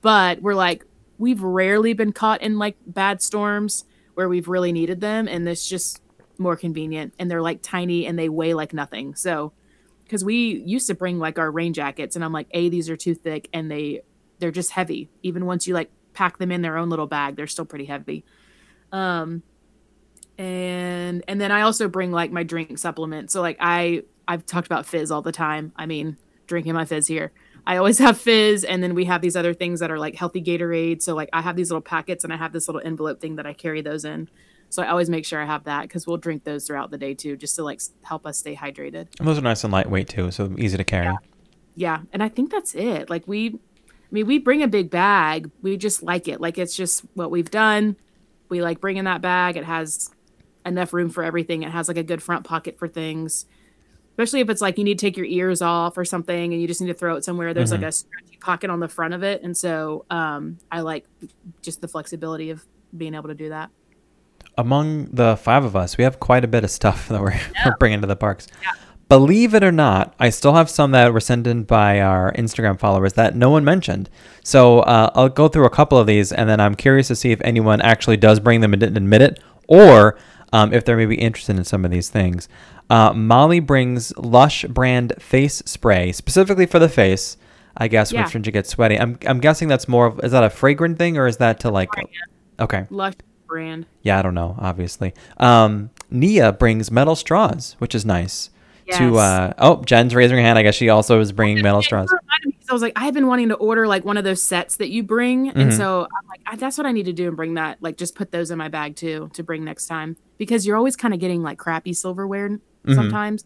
But 0.00 0.40
we're 0.40 0.54
like 0.54 0.84
we've 1.18 1.42
rarely 1.42 1.92
been 1.92 2.12
caught 2.12 2.42
in 2.42 2.58
like 2.58 2.76
bad 2.86 3.20
storms 3.20 3.84
where 4.14 4.28
we've 4.28 4.48
really 4.48 4.72
needed 4.72 5.00
them, 5.00 5.28
and 5.28 5.46
it's 5.48 5.68
just 5.68 6.00
more 6.38 6.56
convenient. 6.56 7.12
And 7.18 7.30
they're 7.30 7.42
like 7.42 7.60
tiny 7.62 8.06
and 8.06 8.18
they 8.18 8.28
weigh 8.28 8.54
like 8.54 8.72
nothing. 8.72 9.14
So 9.14 9.52
because 10.10 10.24
we 10.24 10.60
used 10.66 10.88
to 10.88 10.94
bring 10.94 11.20
like 11.20 11.38
our 11.38 11.52
rain 11.52 11.72
jackets 11.72 12.16
and 12.16 12.24
i'm 12.24 12.32
like 12.32 12.48
a 12.50 12.68
these 12.68 12.90
are 12.90 12.96
too 12.96 13.14
thick 13.14 13.48
and 13.52 13.70
they 13.70 14.00
they're 14.40 14.50
just 14.50 14.72
heavy 14.72 15.08
even 15.22 15.46
once 15.46 15.68
you 15.68 15.74
like 15.74 15.88
pack 16.14 16.38
them 16.38 16.50
in 16.50 16.62
their 16.62 16.76
own 16.76 16.90
little 16.90 17.06
bag 17.06 17.36
they're 17.36 17.46
still 17.46 17.64
pretty 17.64 17.84
heavy 17.84 18.24
um 18.90 19.40
and 20.40 21.22
and 21.28 21.38
then 21.38 21.52
i 21.52 21.60
also 21.60 21.86
bring 21.86 22.10
like 22.10 22.32
my 22.32 22.42
drink 22.42 22.78
supplement. 22.78 23.30
So 23.30 23.42
like 23.42 23.58
i 23.60 24.02
i've 24.26 24.46
talked 24.46 24.66
about 24.66 24.86
fizz 24.86 25.10
all 25.10 25.22
the 25.22 25.32
time. 25.32 25.72
I 25.76 25.84
mean 25.86 26.16
drinking 26.46 26.72
my 26.74 26.84
fizz 26.84 27.06
here. 27.06 27.30
I 27.66 27.76
always 27.76 27.98
have 27.98 28.18
fizz 28.18 28.64
and 28.64 28.82
then 28.82 28.94
we 28.94 29.04
have 29.04 29.20
these 29.20 29.36
other 29.36 29.52
things 29.54 29.80
that 29.80 29.90
are 29.90 29.98
like 29.98 30.16
healthy 30.16 30.42
gatorade. 30.42 31.02
So 31.02 31.14
like 31.14 31.28
i 31.34 31.42
have 31.42 31.56
these 31.56 31.70
little 31.70 31.82
packets 31.82 32.24
and 32.24 32.32
i 32.32 32.36
have 32.36 32.52
this 32.54 32.68
little 32.68 32.80
envelope 32.82 33.20
thing 33.20 33.36
that 33.36 33.46
i 33.46 33.52
carry 33.52 33.82
those 33.82 34.04
in. 34.06 34.28
So 34.70 34.82
i 34.82 34.88
always 34.88 35.10
make 35.10 35.26
sure 35.26 35.42
i 35.42 35.44
have 35.44 35.64
that 35.64 35.82
because 35.82 36.06
we'll 36.06 36.16
drink 36.16 36.44
those 36.44 36.66
throughout 36.66 36.90
the 36.90 36.98
day 36.98 37.12
too 37.12 37.36
just 37.36 37.54
to 37.56 37.62
like 37.62 37.82
help 38.02 38.24
us 38.26 38.38
stay 38.38 38.56
hydrated. 38.56 39.08
And 39.18 39.28
those 39.28 39.36
are 39.36 39.42
nice 39.42 39.62
and 39.62 39.72
lightweight 39.72 40.08
too, 40.08 40.30
so 40.30 40.54
easy 40.56 40.78
to 40.78 40.84
carry. 40.84 41.14
yeah. 41.74 42.00
And 42.14 42.22
i 42.22 42.30
think 42.30 42.50
that's 42.50 42.74
it. 42.74 43.10
Like 43.10 43.28
we 43.28 43.48
i 43.48 44.10
mean 44.10 44.26
we 44.26 44.38
bring 44.38 44.62
a 44.62 44.68
big 44.68 44.88
bag. 44.90 45.50
We 45.60 45.76
just 45.76 46.02
like 46.02 46.28
it. 46.28 46.40
Like 46.40 46.56
it's 46.56 46.74
just 46.74 47.04
what 47.12 47.30
we've 47.30 47.50
done. 47.50 47.96
We 48.48 48.62
like 48.62 48.80
bringing 48.80 49.04
that 49.04 49.20
bag. 49.20 49.56
It 49.56 49.64
has 49.64 50.10
enough 50.66 50.92
room 50.92 51.10
for 51.10 51.22
everything. 51.22 51.62
It 51.62 51.70
has 51.70 51.88
like 51.88 51.96
a 51.96 52.02
good 52.02 52.22
front 52.22 52.44
pocket 52.44 52.78
for 52.78 52.88
things. 52.88 53.46
Especially 54.12 54.40
if 54.40 54.50
it's 54.50 54.60
like 54.60 54.76
you 54.76 54.84
need 54.84 54.98
to 54.98 55.06
take 55.06 55.16
your 55.16 55.26
ears 55.26 55.62
off 55.62 55.96
or 55.96 56.04
something 56.04 56.52
and 56.52 56.60
you 56.60 56.68
just 56.68 56.80
need 56.80 56.88
to 56.88 56.94
throw 56.94 57.16
it 57.16 57.24
somewhere. 57.24 57.54
There's 57.54 57.72
like 57.72 57.82
a 57.82 57.92
stretchy 57.92 58.36
pocket 58.38 58.68
on 58.68 58.80
the 58.80 58.88
front 58.88 59.14
of 59.14 59.22
it. 59.22 59.42
And 59.42 59.56
so 59.56 60.04
um, 60.10 60.58
I 60.70 60.80
like 60.80 61.06
just 61.62 61.80
the 61.80 61.88
flexibility 61.88 62.50
of 62.50 62.64
being 62.94 63.14
able 63.14 63.28
to 63.28 63.34
do 63.34 63.48
that. 63.48 63.70
among 64.58 65.06
the 65.06 65.36
five 65.36 65.64
of 65.64 65.74
us, 65.74 65.96
we 65.96 66.04
have 66.04 66.20
quite 66.20 66.44
a 66.44 66.48
bit 66.48 66.64
of 66.64 66.70
stuff 66.70 67.08
that 67.08 67.20
we're, 67.20 67.38
we're 67.64 67.76
bringing 67.78 68.00
to 68.02 68.06
the 68.06 68.16
parks. 68.16 68.46
Believe 69.08 69.54
it 69.54 69.64
or 69.64 69.72
not, 69.72 70.14
I 70.20 70.30
still 70.30 70.54
have 70.54 70.70
some 70.70 70.92
that 70.92 71.12
were 71.12 71.20
sent 71.20 71.46
in 71.46 71.64
by 71.64 72.00
our 72.00 72.32
Instagram 72.34 72.78
followers 72.78 73.14
that 73.14 73.34
no 73.34 73.50
one 73.50 73.64
mentioned. 73.64 74.08
So 74.44 74.80
uh, 74.80 75.10
I'll 75.14 75.28
go 75.28 75.48
through 75.48 75.64
a 75.66 75.70
couple 75.70 75.98
of 75.98 76.06
these, 76.06 76.30
and 76.30 76.48
then 76.48 76.60
I'm 76.60 76.76
curious 76.76 77.08
to 77.08 77.16
see 77.16 77.32
if 77.32 77.40
anyone 77.40 77.80
actually 77.80 78.18
does 78.18 78.38
bring 78.38 78.60
them 78.60 78.72
and 78.72 78.78
didn't 78.78 78.96
admit 78.98 79.22
it, 79.22 79.40
or 79.66 80.16
um, 80.52 80.72
if 80.72 80.84
they're 80.84 80.96
maybe 80.96 81.16
interested 81.16 81.56
in 81.56 81.64
some 81.64 81.84
of 81.84 81.90
these 81.90 82.08
things. 82.08 82.48
Uh, 82.88 83.12
Molly 83.12 83.60
brings 83.60 84.16
Lush 84.16 84.64
brand 84.64 85.12
face 85.20 85.62
spray 85.66 86.10
specifically 86.12 86.66
for 86.66 86.78
the 86.78 86.88
face. 86.88 87.36
I 87.76 87.86
guess 87.88 88.10
Yeah. 88.12 88.28
when 88.28 88.42
you 88.44 88.50
get 88.50 88.66
sweaty. 88.66 88.98
I'm 88.98 89.16
I'm 89.26 89.38
guessing 89.38 89.68
that's 89.68 89.86
more 89.86 90.06
of 90.06 90.20
is 90.24 90.32
that 90.32 90.42
a 90.42 90.50
fragrant 90.50 90.98
thing 90.98 91.16
or 91.16 91.26
is 91.28 91.36
that 91.36 91.60
to 91.60 91.70
like 91.70 91.88
okay 92.58 92.86
Lush 92.90 93.14
brand. 93.46 93.86
yeah, 94.02 94.18
I 94.18 94.22
don't 94.22 94.34
know, 94.34 94.56
obviously. 94.58 95.14
Um, 95.38 95.90
Nia 96.10 96.52
brings 96.52 96.90
metal 96.90 97.14
straws, 97.14 97.76
which 97.78 97.94
is 97.94 98.04
nice. 98.04 98.50
To 98.94 99.04
Yes. 99.04 99.16
uh, 99.16 99.52
oh, 99.58 99.82
Jen's 99.84 100.16
raising 100.16 100.36
her 100.38 100.42
hand. 100.42 100.58
I 100.58 100.62
guess 100.64 100.74
she 100.74 100.88
also 100.88 101.20
is 101.20 101.30
bringing 101.30 101.62
metal 101.62 101.80
straws. 101.80 102.12
It 102.70 102.72
reminded 102.72 102.72
me, 102.72 102.72
'cause 102.72 102.72
I 102.72 102.74
was 102.74 102.82
like, 102.82 102.92
I've 102.96 103.14
been 103.14 103.26
wanting 103.26 103.48
to 103.48 103.56
order 103.56 103.86
like 103.86 104.04
one 104.04 104.16
of 104.16 104.24
those 104.24 104.42
sets 104.42 104.76
that 104.76 104.90
you 104.90 105.02
bring, 105.02 105.46
Mm-hmm. 105.48 105.60
and 105.60 105.74
so 105.74 106.02
I'm 106.04 106.28
like, 106.28 106.40
I, 106.46 106.56
that's 106.56 106.78
what 106.78 106.86
I 106.86 106.92
need 106.92 107.06
to 107.06 107.12
do 107.12 107.28
and 107.28 107.36
bring 107.36 107.54
that. 107.54 107.78
Like, 107.80 107.96
just 107.96 108.14
put 108.14 108.30
those 108.32 108.50
in 108.50 108.58
my 108.58 108.68
bag 108.68 108.96
too 108.96 109.30
to 109.34 109.42
bring 109.42 109.64
next 109.64 109.86
time 109.86 110.16
because 110.38 110.66
you're 110.66 110.76
always 110.76 110.96
kind 110.96 111.12
of 111.14 111.20
getting 111.20 111.42
like 111.42 111.58
crappy 111.58 111.92
silverware 111.92 112.48
Mm-hmm. 112.50 112.94
sometimes. 112.94 113.44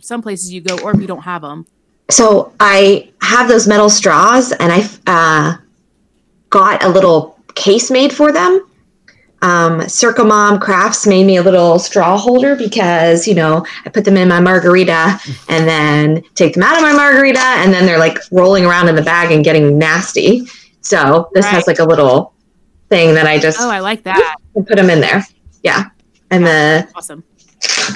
Some 0.00 0.22
places 0.22 0.52
you 0.52 0.60
go, 0.60 0.78
or 0.78 0.92
if 0.92 1.00
you 1.00 1.06
don't 1.08 1.22
have 1.22 1.42
them. 1.42 1.66
So 2.10 2.52
I 2.60 3.08
have 3.20 3.48
those 3.48 3.66
metal 3.66 3.88
straws, 3.90 4.52
and 4.52 4.72
I 4.72 4.88
uh, 5.08 5.56
got 6.50 6.84
a 6.84 6.88
little 6.88 7.36
case 7.54 7.90
made 7.90 8.12
for 8.12 8.30
them. 8.32 8.64
Um, 9.42 9.86
Circle 9.88 10.24
Mom 10.24 10.58
Crafts 10.58 11.06
made 11.06 11.24
me 11.26 11.36
a 11.36 11.42
little 11.42 11.78
straw 11.78 12.16
holder 12.16 12.56
because 12.56 13.28
you 13.28 13.34
know 13.34 13.64
I 13.84 13.90
put 13.90 14.04
them 14.04 14.16
in 14.16 14.28
my 14.28 14.40
margarita 14.40 15.18
and 15.48 15.68
then 15.68 16.22
take 16.34 16.54
them 16.54 16.62
out 16.62 16.76
of 16.76 16.82
my 16.82 16.92
margarita, 16.94 17.38
and 17.38 17.72
then 17.72 17.84
they're 17.86 17.98
like 17.98 18.18
rolling 18.32 18.64
around 18.64 18.88
in 18.88 18.94
the 18.96 19.02
bag 19.02 19.30
and 19.32 19.44
getting 19.44 19.78
nasty. 19.78 20.46
So 20.80 21.28
this 21.34 21.44
has 21.46 21.66
like 21.66 21.78
a 21.80 21.84
little 21.84 22.32
thing 22.88 23.14
that 23.14 23.26
I 23.26 23.38
just 23.38 23.60
Oh, 23.60 23.68
I 23.68 23.80
like 23.80 24.04
that. 24.04 24.36
put 24.54 24.68
them 24.76 24.88
in 24.88 25.00
there. 25.00 25.24
Yeah, 25.62 25.84
and 26.30 26.44
the 26.46 26.88
Awesome. 26.94 27.22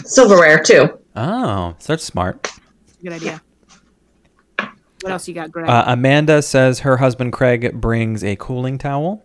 silverware 0.05 0.62
too. 0.62 0.99
Oh, 1.16 1.74
such 1.78 2.01
smart. 2.01 2.51
Good 3.03 3.12
idea. 3.14 3.41
What 5.03 5.12
else 5.12 5.26
you 5.26 5.34
got, 5.34 5.51
Greg? 5.51 5.68
Uh, 5.68 5.84
Amanda 5.86 6.43
says 6.43 6.80
her 6.80 6.99
husband 6.99 7.32
Craig 7.32 7.80
brings 7.80 8.22
a 8.22 8.36
cooling 8.36 8.76
towel. 8.76 9.24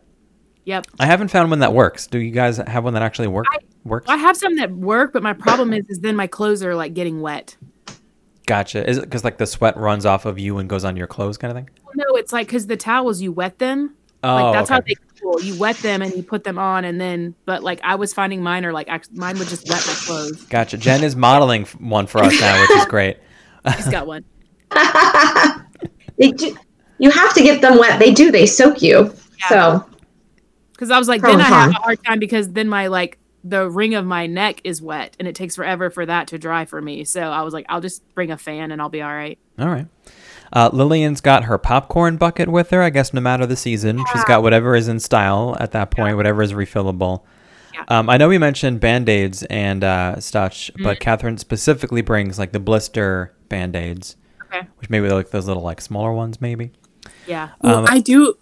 Yep. 0.66 0.86
I 1.00 1.06
haven't 1.06 1.30
found 1.30 1.50
one 1.50 1.60
that 1.60 1.74
works. 1.74 2.08
Do 2.08 2.20
you 2.20 2.32
guys 2.32 2.58
have 2.58 2.84
one 2.84 2.94
that 2.94 3.04
actually 3.04 3.28
work 3.28 3.46
works? 3.84 4.10
I 4.10 4.18
have 4.18 4.36
some 4.36 4.56
that 4.58 4.72
work, 4.72 5.14
but 5.14 5.24
my 5.24 5.34
problem 5.34 5.74
is, 5.74 5.86
is 5.90 6.00
then 6.00 6.16
my 6.16 6.28
clothes 6.28 6.64
are 6.64 6.76
like 6.76 6.94
getting 6.94 7.22
wet. 7.22 7.56
Gotcha. 8.46 8.88
Is 8.88 8.98
it 8.98 9.02
because 9.02 9.24
like 9.24 9.38
the 9.38 9.48
sweat 9.48 9.78
runs 9.78 10.06
off 10.06 10.26
of 10.26 10.38
you 10.38 10.58
and 10.58 10.70
goes 10.70 10.84
on 10.84 10.96
your 10.98 11.08
clothes, 11.08 11.38
kind 11.38 11.52
of 11.52 11.58
thing? 11.58 11.70
No, 11.96 12.16
it's 12.16 12.34
like 12.34 12.48
because 12.48 12.68
the 12.68 12.78
towels 12.78 13.22
you 13.22 13.32
wet 13.32 13.60
them. 13.60 13.96
Oh, 14.24 14.36
like 14.36 14.54
that's 14.54 14.70
how 14.70 14.82
they 14.82 14.96
cool. 15.22 15.42
You 15.42 15.58
wet 15.58 15.78
them 15.78 16.02
and 16.02 16.14
you 16.14 16.24
put 16.24 16.44
them 16.44 16.60
on, 16.60 16.86
and 16.86 17.00
then 17.00 17.36
but 17.46 17.64
like 17.64 17.80
I 17.84 17.96
was 17.96 18.14
finding 18.14 18.44
mine 18.44 18.66
are 18.66 18.74
like 18.74 18.90
act- 18.90 19.12
mine 19.14 19.38
would 19.40 19.48
just 19.48 19.68
wet 19.70 19.84
my 19.88 19.94
clothes. 19.94 20.44
Gotcha. 20.46 20.78
Jen 20.78 21.04
is 21.04 21.16
modeling 21.16 21.66
one 21.80 22.08
for 22.08 22.20
us 22.20 22.40
now, 22.40 22.60
which 22.62 22.72
is 22.72 22.86
great. 22.86 23.18
He's 23.76 23.90
got 23.90 24.08
one. 24.08 24.26
They 26.18 26.32
do. 26.32 26.56
You 26.98 27.10
have 27.12 27.34
to 27.34 27.44
get 27.44 27.62
them 27.62 27.78
wet. 27.78 28.00
They 28.00 28.14
do. 28.14 28.32
They 28.32 28.46
soak 28.46 28.82
you. 28.82 29.14
So 29.50 29.86
Because 30.76 30.92
I 30.92 31.00
was 31.00 31.08
like, 31.08 31.22
Pro 31.22 31.32
then 31.32 31.42
and 31.42 31.54
I 31.54 31.62
have 31.64 31.72
a 31.72 31.74
hard 31.76 32.04
time 32.06 32.20
because 32.20 32.52
then 32.52 32.68
my 32.68 32.88
like 32.88 33.18
the 33.44 33.70
ring 33.70 33.94
of 33.96 34.06
my 34.06 34.26
neck 34.28 34.60
is 34.64 34.82
wet 34.82 35.16
and 35.20 35.28
it 35.28 35.36
takes 35.36 35.56
forever 35.56 35.90
for 35.90 36.06
that 36.06 36.28
to 36.30 36.38
dry 36.38 36.66
for 36.66 36.82
me. 36.82 37.04
So 37.06 37.22
I 37.22 37.42
was 37.44 37.54
like, 37.54 37.66
I'll 37.70 37.82
just 37.82 38.02
bring 38.16 38.32
a 38.32 38.38
fan 38.38 38.72
and 38.72 38.82
I'll 38.82 38.90
be 38.90 39.02
all 39.02 39.14
right. 39.14 39.38
All 39.60 39.68
right. 39.70 39.88
Uh, 40.52 40.70
Lillian's 40.74 41.22
got 41.22 41.44
her 41.46 41.58
popcorn 41.58 42.18
bucket 42.18 42.50
with 42.50 42.70
her. 42.72 42.82
I 42.82 42.90
guess 42.90 43.14
no 43.14 43.22
matter 43.22 43.46
the 43.46 43.56
season, 43.56 44.04
she's 44.14 44.24
got 44.26 44.42
whatever 44.44 44.76
is 44.76 44.88
in 44.88 45.00
style 45.00 45.56
at 45.60 45.72
that 45.74 45.92
point, 45.92 46.18
whatever 46.18 46.42
is 46.42 46.54
refillable. 46.54 47.24
Yeah. 47.74 47.84
Um, 47.88 48.10
I 48.10 48.18
know 48.18 48.30
we 48.30 48.38
mentioned 48.38 48.80
band 48.80 49.10
aids 49.10 49.44
and 49.44 49.84
uh, 49.84 50.20
such, 50.20 50.72
Mm-hmm. 50.74 50.84
but 50.84 51.00
Catherine 51.00 51.38
specifically 51.38 52.02
brings 52.02 52.40
like 52.40 52.52
the 52.52 52.60
blister 52.60 53.34
band 53.50 53.76
aids, 53.76 54.16
Okay. 54.46 54.68
which 54.78 54.90
maybe 54.90 55.10
like 55.10 55.30
those 55.32 55.48
little 55.48 55.64
like 55.64 55.82
smaller 55.82 56.14
ones, 56.14 56.40
maybe. 56.42 56.72
Yeah. 57.28 57.50
Well, 57.62 57.80
Um, 57.80 57.88
I 57.90 58.00
do. 58.00 58.36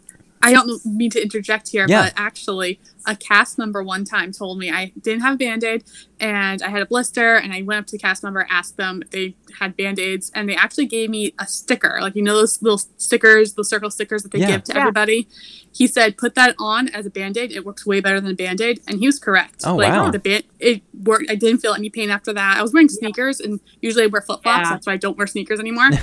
I 0.43 0.53
don't 0.53 0.85
mean 0.85 1.09
to 1.11 1.21
interject 1.21 1.69
here, 1.69 1.85
Yeah. 1.87 2.03
but 2.03 2.13
actually, 2.17 2.79
a 3.05 3.15
cast 3.15 3.57
member 3.57 3.81
one 3.83 4.03
time 4.05 4.31
told 4.31 4.59
me 4.59 4.69
I 4.71 4.91
didn't 5.01 5.21
have 5.21 5.35
a 5.35 5.37
band 5.37 5.63
aid 5.63 5.83
and 6.19 6.61
I 6.61 6.69
had 6.69 6.81
a 6.81 6.85
blister, 6.85 7.35
and 7.35 7.53
I 7.53 7.61
went 7.61 7.79
up 7.79 7.85
to 7.87 7.91
the 7.93 7.97
cast 7.97 8.23
member, 8.23 8.45
asked 8.49 8.77
them 8.77 9.01
if 9.01 9.09
they 9.11 9.35
had 9.59 9.75
band 9.75 9.99
aids, 9.99 10.31
and 10.35 10.47
they 10.47 10.55
actually 10.55 10.85
gave 10.85 11.09
me 11.09 11.33
a 11.39 11.45
sticker. 11.47 11.97
Like, 12.01 12.15
you 12.15 12.21
know, 12.21 12.35
those 12.35 12.61
little 12.61 12.77
stickers, 12.97 13.53
the 13.53 13.63
circle 13.63 13.89
stickers 13.91 14.23
that 14.23 14.31
they 14.31 14.39
Yeah. 14.39 14.47
give 14.51 14.63
to 14.65 14.73
Yeah. 14.73 14.79
everybody. 14.81 15.27
He 15.73 15.87
said, 15.87 16.17
put 16.17 16.35
that 16.35 16.55
on 16.59 16.87
as 16.89 17.05
a 17.05 17.09
band 17.09 17.35
aid. 17.37 17.51
It 17.51 17.65
works 17.65 17.85
way 17.85 17.99
better 17.99 18.21
than 18.21 18.31
a 18.31 18.35
band 18.35 18.61
aid. 18.61 18.79
And 18.87 18.99
he 18.99 19.05
was 19.07 19.19
correct. 19.19 19.61
Oh, 19.65 19.75
like, 19.75 19.91
wow. 19.91 20.11
The 20.11 20.19
band, 20.19 20.43
it 20.59 20.81
worked. 21.03 21.29
I 21.29 21.35
didn't 21.35 21.59
feel 21.59 21.73
any 21.73 21.89
pain 21.89 22.09
after 22.09 22.31
that. 22.33 22.57
I 22.57 22.61
was 22.61 22.71
wearing 22.73 22.89
sneakers, 22.89 23.39
and 23.39 23.59
usually 23.81 24.03
I 24.03 24.07
wear 24.07 24.21
flip 24.21 24.43
flops. 24.43 24.65
Yeah. 24.67 24.69
That's 24.71 24.87
why 24.87 24.93
I 24.93 24.97
don't 24.97 25.17
wear 25.17 25.27
sneakers 25.27 25.59
anymore. 25.59 25.89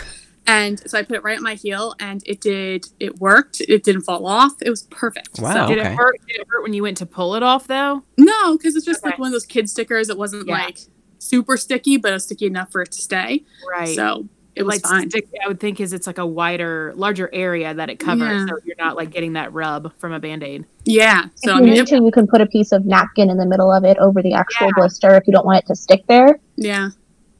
And 0.46 0.80
so 0.90 0.98
I 0.98 1.02
put 1.02 1.16
it 1.16 1.22
right 1.22 1.36
at 1.36 1.42
my 1.42 1.54
heel, 1.54 1.94
and 2.00 2.22
it 2.26 2.40
did. 2.40 2.86
It 2.98 3.18
worked. 3.20 3.60
It 3.60 3.84
didn't 3.84 4.02
fall 4.02 4.26
off. 4.26 4.52
It 4.62 4.70
was 4.70 4.82
perfect. 4.84 5.38
Wow. 5.40 5.66
Did 5.68 5.78
okay. 5.78 5.92
it 5.92 5.96
hurt? 5.96 6.16
Did 6.26 6.40
it 6.40 6.46
hurt 6.50 6.62
when 6.62 6.72
you 6.72 6.82
went 6.82 6.96
to 6.98 7.06
pull 7.06 7.34
it 7.36 7.42
off 7.42 7.66
though? 7.68 8.02
No, 8.18 8.56
because 8.56 8.74
it's 8.74 8.86
just 8.86 9.04
like 9.04 9.18
one 9.18 9.28
of 9.28 9.32
those 9.32 9.46
kid 9.46 9.70
stickers. 9.70 10.08
It 10.08 10.18
wasn't 10.18 10.48
Yeah. 10.48 10.54
like 10.54 10.78
super 11.18 11.56
sticky, 11.56 11.98
but 11.98 12.10
it 12.10 12.14
was 12.14 12.24
sticky 12.24 12.46
enough 12.46 12.72
for 12.72 12.82
it 12.82 12.90
to 12.92 13.00
stay. 13.00 13.44
Right. 13.70 13.94
So 13.94 14.26
it 14.56 14.64
was 14.64 14.82
like 14.82 14.82
fine. 14.82 15.10
stick, 15.10 15.28
I 15.44 15.46
would 15.46 15.60
think 15.60 15.78
is 15.80 15.92
it's 15.92 16.06
like 16.06 16.18
a 16.18 16.26
wider, 16.26 16.92
larger 16.96 17.30
area 17.32 17.72
that 17.72 17.88
it 17.88 17.98
covers, 18.00 18.40
Yeah. 18.40 18.46
so 18.46 18.54
you're 18.64 18.76
not 18.78 18.96
like 18.96 19.10
getting 19.10 19.34
that 19.34 19.52
rub 19.52 19.92
from 19.98 20.12
a 20.12 20.18
band 20.18 20.42
aid. 20.42 20.64
yeah. 20.84 21.26
So 21.36 21.50
if 21.52 21.56
I 21.56 21.58
you 21.58 21.64
mean, 21.66 21.74
need 21.74 21.80
it, 21.80 21.86
to, 21.88 21.96
you 22.04 22.10
can 22.10 22.26
put 22.26 22.40
a 22.40 22.46
piece 22.46 22.72
of 22.72 22.84
napkin 22.84 23.30
in 23.30 23.36
the 23.36 23.46
middle 23.46 23.70
of 23.72 23.84
it 23.84 23.96
over 23.98 24.20
the 24.22 24.32
actual 24.32 24.66
Yeah. 24.66 24.72
blister 24.74 25.14
if 25.16 25.26
you 25.26 25.32
don't 25.32 25.46
want 25.46 25.58
it 25.58 25.66
to 25.68 25.76
stick 25.76 26.02
there. 26.08 26.40
yeah. 26.56 26.90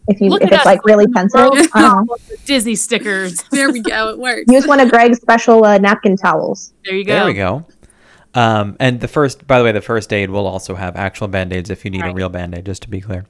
If 0.09 0.21
you 0.21 0.29
Look 0.31 0.43
if 0.43 0.51
it's 0.51 0.61
us, 0.61 0.67
like 0.67 0.85
really 0.85 1.07
we're 1.07 1.13
sensitive, 1.15 1.53
pros. 1.53 1.69
I 1.75 1.81
don't 1.83 2.07
know. 2.07 2.17
Disney 2.45 2.75
stickers. 2.75 3.43
There 3.51 3.71
we 3.71 3.81
go. 3.81 4.09
It 4.11 4.19
works. 4.19 4.45
use 4.49 4.67
one 4.67 4.81
of 4.81 4.91
Greg's 4.91 5.19
special 5.21 5.65
uh, 5.65 5.79
napkin 5.79 6.17
towels. 6.17 6.73
There 6.85 6.95
you 6.97 7.05
go. 7.05 7.15
There 7.15 7.25
we 7.27 7.35
go. 7.35 7.65
Um, 8.35 8.77
and 8.81 9.01
the 9.01 9.09
first, 9.09 9.47
by 9.47 9.59
the 9.59 9.65
way, 9.65 9.73
the 9.73 9.81
first 9.81 10.13
aid 10.13 10.31
will 10.31 10.47
also 10.47 10.75
have 10.75 10.97
actual 10.97 11.29
band 11.29 11.53
aids 11.53 11.69
if 11.71 11.85
you 11.85 11.91
need 11.91 12.05
a 12.05 12.13
real 12.13 12.29
band 12.29 12.55
aid, 12.57 12.65
just 12.67 12.83
to 12.83 12.89
be 12.89 13.01
clear. 13.01 13.27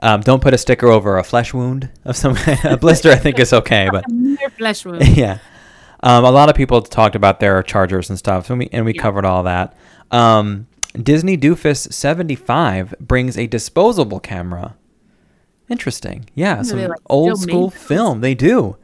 Um, 0.00 0.20
don't 0.20 0.40
put 0.42 0.54
a 0.54 0.58
sticker 0.58 0.86
over 0.86 1.18
a 1.18 1.24
flesh 1.24 1.52
wound 1.52 1.90
of 2.04 2.16
some 2.16 2.36
a 2.64 2.76
blister. 2.76 3.10
I 3.10 3.16
think 3.16 3.38
is 3.38 3.52
okay, 3.52 3.88
but 3.90 4.04
Your 4.10 4.50
flesh 4.50 4.84
wound. 4.84 5.06
yeah. 5.16 5.38
Um, 6.00 6.24
a 6.24 6.30
lot 6.30 6.48
of 6.48 6.54
people 6.54 6.80
talked 6.82 7.16
about 7.16 7.40
their 7.40 7.62
chargers 7.64 8.08
and 8.08 8.18
stuff, 8.18 8.48
and 8.50 8.60
we 8.60 8.68
and 8.72 8.84
we 8.84 8.92
covered 8.92 9.24
all 9.24 9.42
that. 9.42 9.76
Um, 10.10 10.68
Disney 11.02 11.36
Doofus 11.36 11.92
seventy 11.92 12.36
five 12.36 12.94
brings 13.00 13.36
a 13.36 13.46
disposable 13.46 14.20
camera. 14.20 14.76
Interesting, 15.70 16.26
yeah, 16.34 16.62
some 16.62 16.78
like, 16.80 16.90
old 17.06 17.38
school 17.40 17.70
film. 17.70 18.20
They 18.22 18.34
do, 18.34 18.76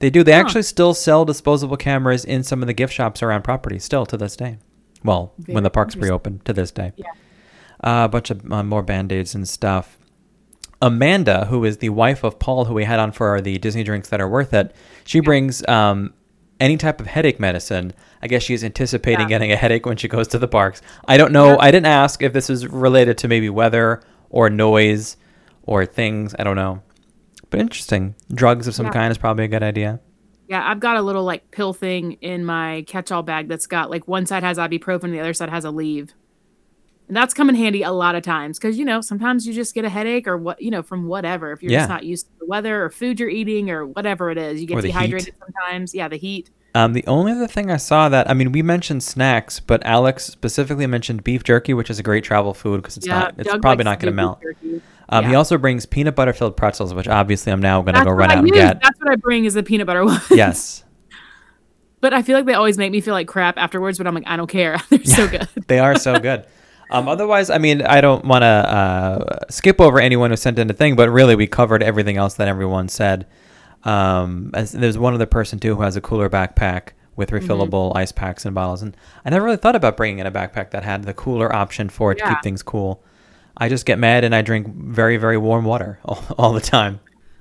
they 0.00 0.10
do. 0.10 0.22
They 0.22 0.32
Huh. 0.32 0.38
actually 0.40 0.62
still 0.62 0.92
sell 0.94 1.24
disposable 1.24 1.76
cameras 1.76 2.24
in 2.24 2.42
some 2.42 2.62
of 2.62 2.66
the 2.66 2.74
gift 2.74 2.92
shops 2.92 3.22
around 3.22 3.42
property, 3.42 3.78
still 3.78 4.04
to 4.06 4.16
this 4.16 4.36
day. 4.36 4.58
Well, 5.02 5.32
when 5.46 5.62
the 5.62 5.70
parks 5.70 5.96
reopened 5.96 6.44
to 6.44 6.52
this 6.52 6.70
day. 6.70 6.92
Yeah. 6.96 7.06
Uh, 7.82 8.04
a 8.04 8.08
bunch 8.08 8.30
of 8.30 8.52
uh, 8.52 8.62
more 8.62 8.82
band 8.82 9.10
aids 9.12 9.34
and 9.34 9.48
stuff. 9.48 9.96
Amanda, 10.82 11.46
who 11.46 11.64
is 11.64 11.78
the 11.78 11.88
wife 11.90 12.24
of 12.24 12.38
Paul, 12.38 12.66
who 12.66 12.74
we 12.74 12.84
had 12.84 12.98
on 12.98 13.12
for 13.12 13.40
the 13.40 13.58
Disney 13.58 13.82
drinks 13.82 14.08
that 14.10 14.20
are 14.20 14.28
worth 14.28 14.52
it, 14.54 14.74
she 15.04 15.20
brings 15.20 15.66
um, 15.68 16.12
any 16.58 16.76
type 16.76 17.00
of 17.00 17.06
headache 17.06 17.38
medicine. 17.40 17.92
I 18.22 18.26
guess 18.28 18.42
she's 18.42 18.64
anticipating 18.64 19.20
Yeah. 19.22 19.28
getting 19.28 19.52
a 19.52 19.56
headache 19.56 19.86
when 19.86 19.96
she 19.96 20.08
goes 20.08 20.28
to 20.28 20.38
the 20.38 20.48
parks. 20.48 20.80
I 21.06 21.16
don't 21.16 21.32
know. 21.32 21.50
Yeah. 21.52 21.56
I 21.60 21.70
didn't 21.70 21.86
ask 21.86 22.22
if 22.22 22.32
this 22.32 22.48
is 22.50 22.66
related 22.66 23.16
to 23.18 23.28
maybe 23.28 23.48
weather 23.50 24.02
or 24.30 24.48
noise 24.50 25.16
or 25.64 25.86
things. 25.86 26.34
I 26.38 26.44
don't 26.44 26.56
know. 26.56 26.82
But 27.50 27.60
interesting. 27.60 28.14
Drugs 28.32 28.66
of 28.66 28.74
some 28.74 28.86
Yeah. 28.86 28.92
kind 28.92 29.10
is 29.10 29.18
probably 29.18 29.44
a 29.44 29.48
good 29.48 29.62
idea. 29.62 30.00
Yeah, 30.48 30.64
I've 30.68 30.80
got 30.80 30.96
a 30.96 31.02
little 31.02 31.24
like 31.24 31.50
pill 31.52 31.72
thing 31.72 32.12
in 32.20 32.44
my 32.44 32.84
catch-all 32.88 33.22
bag 33.22 33.48
that's 33.48 33.66
got 33.66 33.90
like 33.90 34.06
one 34.08 34.26
side 34.26 34.42
has 34.42 34.58
ibuprofen, 34.58 35.10
the 35.12 35.20
other 35.20 35.34
side 35.34 35.48
has 35.50 35.64
Aleve. 35.64 36.10
And 37.08 37.16
that's 37.16 37.34
come 37.34 37.48
in 37.48 37.56
handy 37.56 37.82
a 37.82 37.90
lot 37.90 38.14
of 38.14 38.22
times 38.22 38.58
because 38.58 38.78
you 38.78 38.84
know 38.84 39.00
sometimes 39.00 39.44
you 39.46 39.52
just 39.52 39.74
get 39.74 39.84
a 39.84 39.88
headache 39.88 40.28
or 40.28 40.36
what 40.36 40.62
you 40.62 40.70
know 40.70 40.82
from 40.82 41.08
whatever 41.08 41.50
if 41.52 41.60
you're 41.62 41.72
Yeah. 41.72 41.80
just 41.80 41.88
not 41.88 42.04
used 42.04 42.26
to 42.26 42.32
the 42.38 42.46
weather 42.46 42.84
or 42.84 42.90
food 42.90 43.18
you're 43.18 43.28
eating 43.28 43.68
or 43.68 43.84
whatever 43.84 44.30
it 44.30 44.38
is 44.38 44.60
you 44.60 44.66
get 44.68 44.76
the 44.76 44.82
heat. 44.82 44.92
dehydrated 44.92 45.34
sometimes 45.44 45.92
yeah 45.92 46.06
the 46.06 46.16
heat 46.18 46.50
Um, 46.72 46.92
the 46.92 47.04
only 47.08 47.32
other 47.32 47.48
thing 47.48 47.68
I 47.68 47.78
saw 47.78 48.08
that 48.10 48.30
I 48.30 48.34
mean, 48.34 48.52
we 48.52 48.62
mentioned 48.62 49.02
snacks, 49.02 49.58
but 49.58 49.84
Alex 49.84 50.26
specifically 50.26 50.86
mentioned 50.86 51.24
beef 51.24 51.42
jerky, 51.42 51.74
which 51.74 51.90
is 51.90 51.98
a 51.98 52.02
great 52.04 52.22
travel 52.22 52.54
food 52.54 52.76
because 52.80 52.96
it's 52.96 53.06
not. 53.08 53.34
It's 53.38 53.50
Doug 53.50 53.60
probably 53.60 53.82
not 53.82 53.98
going 53.98 54.12
to 54.12 54.12
to 54.12 54.16
melt. 54.16 54.40
jerky. 54.40 54.80
Um, 55.10 55.26
He 55.26 55.34
also 55.34 55.58
brings 55.58 55.84
peanut 55.86 56.14
butter 56.14 56.32
filled 56.32 56.56
pretzels, 56.56 56.94
which 56.94 57.08
obviously 57.08 57.52
I'm 57.52 57.60
now 57.60 57.82
going 57.82 57.96
to 57.96 58.04
go 58.04 58.10
run 58.10 58.30
I 58.30 58.34
out 58.36 58.44
and 58.44 58.52
get. 58.52 58.80
That's 58.80 58.98
what 59.00 59.10
I 59.10 59.16
bring 59.16 59.44
is 59.44 59.54
the 59.54 59.62
peanut 59.62 59.86
butter 59.86 60.04
one. 60.04 60.20
yes, 60.30 60.84
but 62.00 62.14
I 62.14 62.22
feel 62.22 62.36
like 62.36 62.46
they 62.46 62.54
always 62.54 62.78
make 62.78 62.92
me 62.92 63.00
feel 63.00 63.14
like 63.14 63.28
crap 63.28 63.58
afterwards. 63.58 63.98
But 63.98 64.06
I'm 64.06 64.14
like, 64.14 64.24
I 64.26 64.36
don't 64.36 64.46
care. 64.48 64.78
They're 64.88 65.04
so 65.04 65.28
good. 65.28 65.48
they 65.66 65.78
are 65.80 65.96
so 65.98 66.18
good. 66.18 66.46
Um, 66.92 67.08
otherwise, 67.08 67.50
I 67.50 67.58
mean, 67.58 67.82
I 67.82 68.00
don't 68.00 68.24
want 68.24 68.42
to 68.42 68.46
uh, 68.46 69.38
skip 69.48 69.80
over 69.80 70.00
anyone 70.00 70.30
who 70.30 70.36
sent 70.36 70.58
in 70.58 70.68
a 70.70 70.72
thing, 70.72 70.96
but 70.96 71.08
really, 71.10 71.36
we 71.36 71.46
covered 71.46 71.82
everything 71.82 72.16
else 72.16 72.34
that 72.34 72.48
everyone 72.48 72.88
said. 72.88 73.26
Um, 73.84 74.50
as, 74.54 74.72
there's 74.72 74.98
one 74.98 75.14
other 75.14 75.26
person 75.26 75.58
too 75.58 75.76
who 75.76 75.82
has 75.82 75.96
a 75.96 76.00
cooler 76.00 76.28
backpack 76.28 76.90
with 77.16 77.30
Mm-hmm. 77.30 77.50
refillable 77.50 77.94
ice 77.96 78.12
packs 78.12 78.44
and 78.46 78.54
bottles, 78.54 78.82
and 78.82 78.96
I 79.24 79.30
never 79.30 79.44
really 79.44 79.56
thought 79.58 79.76
about 79.76 79.96
bringing 79.96 80.18
in 80.20 80.26
a 80.26 80.32
backpack 80.32 80.70
that 80.70 80.82
had 80.84 81.04
the 81.04 81.12
cooler 81.14 81.54
option 81.54 81.88
for 81.90 82.12
it 82.12 82.18
to 82.18 82.26
keep 82.28 82.42
things 82.42 82.62
cool. 82.62 83.02
I 83.60 83.68
just 83.68 83.86
get 83.86 83.98
mad 83.98 84.24
and 84.24 84.34
I 84.34 84.42
drink 84.42 84.66
very, 84.74 85.16
very 85.18 85.36
warm 85.36 85.64
water 85.64 85.98
all, 86.04 86.22
all 86.38 86.52
the 86.52 86.60
time. 86.60 86.98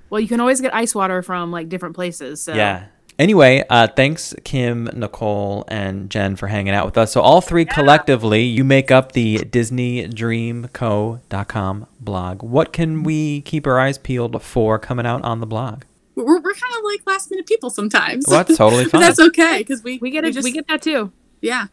Well, 0.09 0.19
you 0.19 0.27
can 0.27 0.39
always 0.39 0.61
get 0.61 0.73
ice 0.75 0.93
water 0.93 1.21
from 1.23 1.51
like 1.51 1.69
different 1.69 1.95
places. 1.95 2.41
So. 2.41 2.53
Yeah. 2.53 2.85
Anyway, 3.17 3.63
uh, 3.69 3.87
thanks 3.87 4.33
Kim, 4.45 4.85
Nicole, 4.93 5.65
and 5.67 6.09
Jen 6.09 6.35
for 6.37 6.47
hanging 6.47 6.73
out 6.73 6.85
with 6.85 6.97
us. 6.97 7.11
So 7.11 7.19
all 7.21 7.41
three 7.41 7.65
collectively, 7.65 8.43
you 8.43 8.63
make 8.63 8.91
up 8.91 9.11
the 9.11 9.39
DisneyDreamCo.com 9.39 11.85
blog. 11.99 12.43
What 12.43 12.71
can 12.73 13.03
we 13.03 13.41
keep 13.41 13.67
our 13.67 13.77
eyes 13.79 13.97
peeled 13.97 14.41
for 14.41 14.79
coming 14.79 15.05
out 15.05 15.21
on 15.23 15.39
the 15.41 15.45
blog? 15.45 15.83
We're, 16.15 16.39
we're 16.39 16.53
kind 16.53 16.73
of 16.77 16.83
like 16.85 17.01
last 17.05 17.29
minute 17.31 17.45
people 17.45 17.69
sometimes. 17.69 18.25
Well, 18.27 18.43
that's 18.43 18.57
totally 18.57 18.83
but 18.85 18.91
fine. 18.91 19.01
that's 19.01 19.19
okay 19.19 19.57
because 19.59 19.83
we 19.83 19.97
We 19.99 20.11
get 20.11 20.23
it. 20.25 20.33
just, 20.33 20.43
we 20.45 20.51
get 20.51 20.67
that 20.67 20.81
too. 20.81 21.11
yeah. 21.41 21.67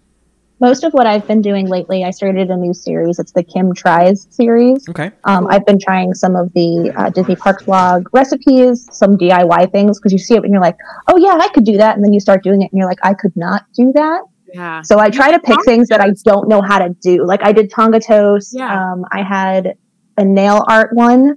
Most 0.58 0.84
of 0.84 0.94
what 0.94 1.06
I've 1.06 1.26
been 1.26 1.42
doing 1.42 1.66
lately, 1.68 2.02
I 2.02 2.10
started 2.10 2.50
a 2.50 2.56
new 2.56 2.72
series. 2.72 3.18
It's 3.18 3.32
the 3.32 3.42
Kim 3.42 3.74
Tries 3.74 4.26
series. 4.30 4.88
Okay. 4.88 5.10
Um, 5.24 5.46
I've 5.50 5.66
been 5.66 5.78
trying 5.78 6.14
some 6.14 6.34
of 6.34 6.50
the 6.54 6.92
uh, 6.96 7.10
Disney 7.10 7.36
Parks 7.36 7.64
blog 7.64 8.08
recipes, 8.14 8.88
some 8.90 9.18
DIY 9.18 9.70
things, 9.70 9.98
because 9.98 10.12
you 10.12 10.18
see 10.18 10.34
it 10.34 10.44
and 10.44 10.52
you're 10.52 10.62
like, 10.62 10.78
oh, 11.08 11.18
yeah, 11.18 11.36
I 11.38 11.48
could 11.48 11.64
do 11.64 11.76
that. 11.76 11.96
And 11.96 12.04
then 12.04 12.14
you 12.14 12.20
start 12.20 12.42
doing 12.42 12.62
it 12.62 12.72
and 12.72 12.78
you're 12.78 12.88
like, 12.88 13.00
I 13.02 13.12
could 13.12 13.36
not 13.36 13.64
do 13.74 13.92
that. 13.94 14.22
Yeah. 14.54 14.80
So 14.80 14.98
I 14.98 15.10
try 15.10 15.30
to 15.30 15.38
pick 15.38 15.62
things 15.66 15.88
that 15.88 16.00
I 16.00 16.12
don't 16.24 16.48
know 16.48 16.62
how 16.62 16.78
to 16.78 16.88
do. 17.02 17.26
Like 17.26 17.42
I 17.42 17.52
did 17.52 17.70
Tonga 17.70 18.00
toast. 18.00 18.54
Yeah. 18.56 18.92
Um, 18.92 19.04
I 19.12 19.22
had 19.22 19.76
a 20.16 20.24
nail 20.24 20.64
art 20.68 20.94
one. 20.94 21.36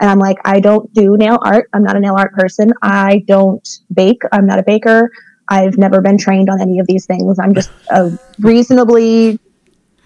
And 0.00 0.10
I'm 0.10 0.18
like, 0.18 0.38
I 0.44 0.60
don't 0.60 0.92
do 0.92 1.16
nail 1.16 1.38
art. 1.42 1.68
I'm 1.72 1.82
not 1.82 1.96
a 1.96 2.00
nail 2.00 2.16
art 2.16 2.32
person. 2.32 2.72
I 2.82 3.24
don't 3.26 3.66
bake. 3.92 4.22
I'm 4.32 4.46
not 4.46 4.58
a 4.58 4.62
baker. 4.62 5.10
I've 5.48 5.76
never 5.76 6.00
been 6.00 6.18
trained 6.18 6.48
on 6.48 6.60
any 6.60 6.78
of 6.78 6.86
these 6.86 7.06
things. 7.06 7.38
I'm 7.38 7.54
just 7.54 7.70
a 7.90 8.18
reasonably 8.40 9.38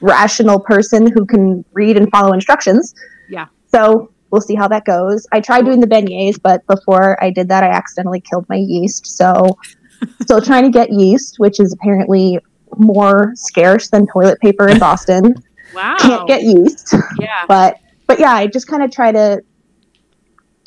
rational 0.01 0.61
person 0.61 1.11
who 1.11 1.25
can 1.27 1.65
read 1.73 1.97
and 1.97 2.11
follow 2.11 2.33
instructions. 2.33 2.95
Yeah. 3.29 3.47
So 3.67 4.11
we'll 4.31 4.41
see 4.41 4.55
how 4.55 4.69
that 4.69 4.85
goes. 4.85 5.27
I 5.33 5.41
tried 5.41 5.65
doing 5.65 5.81
the 5.81 5.87
beignets, 5.87 6.41
but 6.41 6.67
before 6.67 7.23
I 7.23 7.31
did 7.31 7.49
that, 7.49 7.63
I 7.63 7.69
accidentally 7.69 8.21
killed 8.21 8.47
my 8.49 8.57
yeast. 8.57 9.07
So 9.07 9.59
still 10.23 10.41
trying 10.41 10.65
to 10.65 10.71
get 10.71 10.93
yeast, 10.93 11.39
which 11.39 11.61
is 11.61 11.73
apparently 11.73 12.39
more 12.77 13.33
scarce 13.35 13.89
than 13.91 14.07
toilet 14.07 14.41
paper 14.41 14.69
in 14.69 14.79
Boston. 14.79 15.35
Wow. 15.75 15.97
Can't 15.99 16.27
get 16.27 16.43
yeast. 16.43 16.95
Yeah. 17.19 17.45
But 17.47 17.79
but 18.07 18.19
yeah, 18.19 18.33
I 18.33 18.47
just 18.47 18.67
kind 18.67 18.83
of 18.83 18.91
try 18.91 19.13
to 19.13 19.43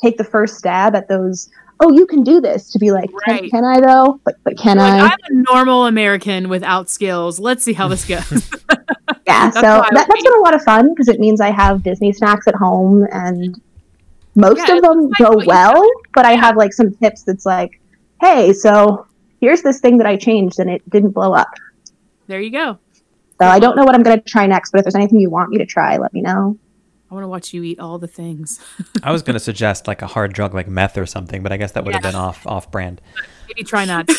take 0.00 0.16
the 0.16 0.24
first 0.24 0.56
stab 0.56 0.94
at 0.94 1.08
those. 1.08 1.50
Oh, 1.82 1.90
you 1.90 2.06
can 2.06 2.22
do 2.22 2.40
this. 2.40 2.70
To 2.70 2.78
be 2.78 2.92
like, 2.92 3.10
can, 3.26 3.38
Right. 3.40 3.50
can 3.50 3.64
I 3.64 3.80
though? 3.80 4.20
But 4.24 4.36
but 4.44 4.56
can 4.56 4.78
Like, 4.78 5.02
I? 5.02 5.06
I'm 5.06 5.18
a 5.28 5.52
normal 5.52 5.86
American 5.86 6.48
without 6.48 6.88
skills. 6.88 7.38
Let's 7.40 7.64
see 7.64 7.72
how 7.72 7.88
this 7.88 8.04
goes. 8.06 8.50
Yeah, 9.26 9.50
That's 9.50 9.60
so 9.60 9.78
why 9.78 9.88
that, 9.92 10.08
has 10.10 10.22
been 10.24 10.32
a 10.34 10.42
lot 10.42 10.54
of 10.54 10.62
fun 10.62 10.90
because 10.92 11.08
it 11.08 11.20
means 11.20 11.40
I 11.40 11.50
have 11.52 11.82
Disney 11.84 12.12
snacks 12.12 12.46
at 12.48 12.56
home, 12.56 13.06
and 13.12 13.54
most 14.34 14.66
Yeah, 14.66 14.76
of 14.76 14.82
them 14.82 15.10
go 15.20 15.40
well. 15.46 15.88
But 16.14 16.26
I 16.26 16.32
have 16.32 16.56
like 16.56 16.72
some 16.72 16.92
tips 16.96 17.22
that's 17.22 17.46
like, 17.46 17.70
hey, 18.20 18.52
so 18.52 19.06
here's 19.40 19.62
this 19.62 19.80
thing 19.80 19.98
that 19.98 20.06
I 20.06 20.16
changed 20.16 20.58
and 20.58 20.68
it 20.70 20.82
didn't 20.90 21.10
blow 21.12 21.32
up. 21.34 21.48
there 22.26 22.40
you 22.40 22.50
go. 22.50 22.78
So 23.40 23.48
I 23.48 23.58
don't 23.58 23.76
know 23.76 23.84
what 23.84 23.94
I'm 23.94 24.02
going 24.02 24.18
to 24.18 24.24
try 24.24 24.46
next, 24.46 24.70
but 24.72 24.78
if 24.78 24.84
there's 24.84 24.94
anything 24.94 25.20
you 25.20 25.30
want 25.30 25.50
me 25.50 25.58
to 25.58 25.66
try, 25.66 25.96
let 25.98 26.12
me 26.12 26.20
know. 26.20 26.58
I 27.12 27.14
want 27.14 27.24
to 27.24 27.28
watch 27.28 27.52
you 27.52 27.62
eat 27.62 27.78
all 27.78 27.98
the 27.98 28.08
things. 28.08 28.58
I 29.02 29.12
was 29.12 29.22
going 29.22 29.34
to 29.38 29.40
suggest 29.40 29.86
like 29.86 30.00
a 30.00 30.06
hard 30.06 30.32
drug 30.32 30.54
like 30.54 30.66
meth 30.66 30.96
or 30.96 31.04
something, 31.04 31.42
but 31.42 31.52
I 31.52 31.58
guess 31.58 31.72
that 31.72 31.84
would 31.84 31.92
have 31.92 32.02
been 32.02 32.14
off 32.14 32.46
off 32.46 32.70
brand. 32.70 33.02
Maybe 33.48 33.64
try 33.64 33.84
not. 33.84 34.06
I 34.10 34.14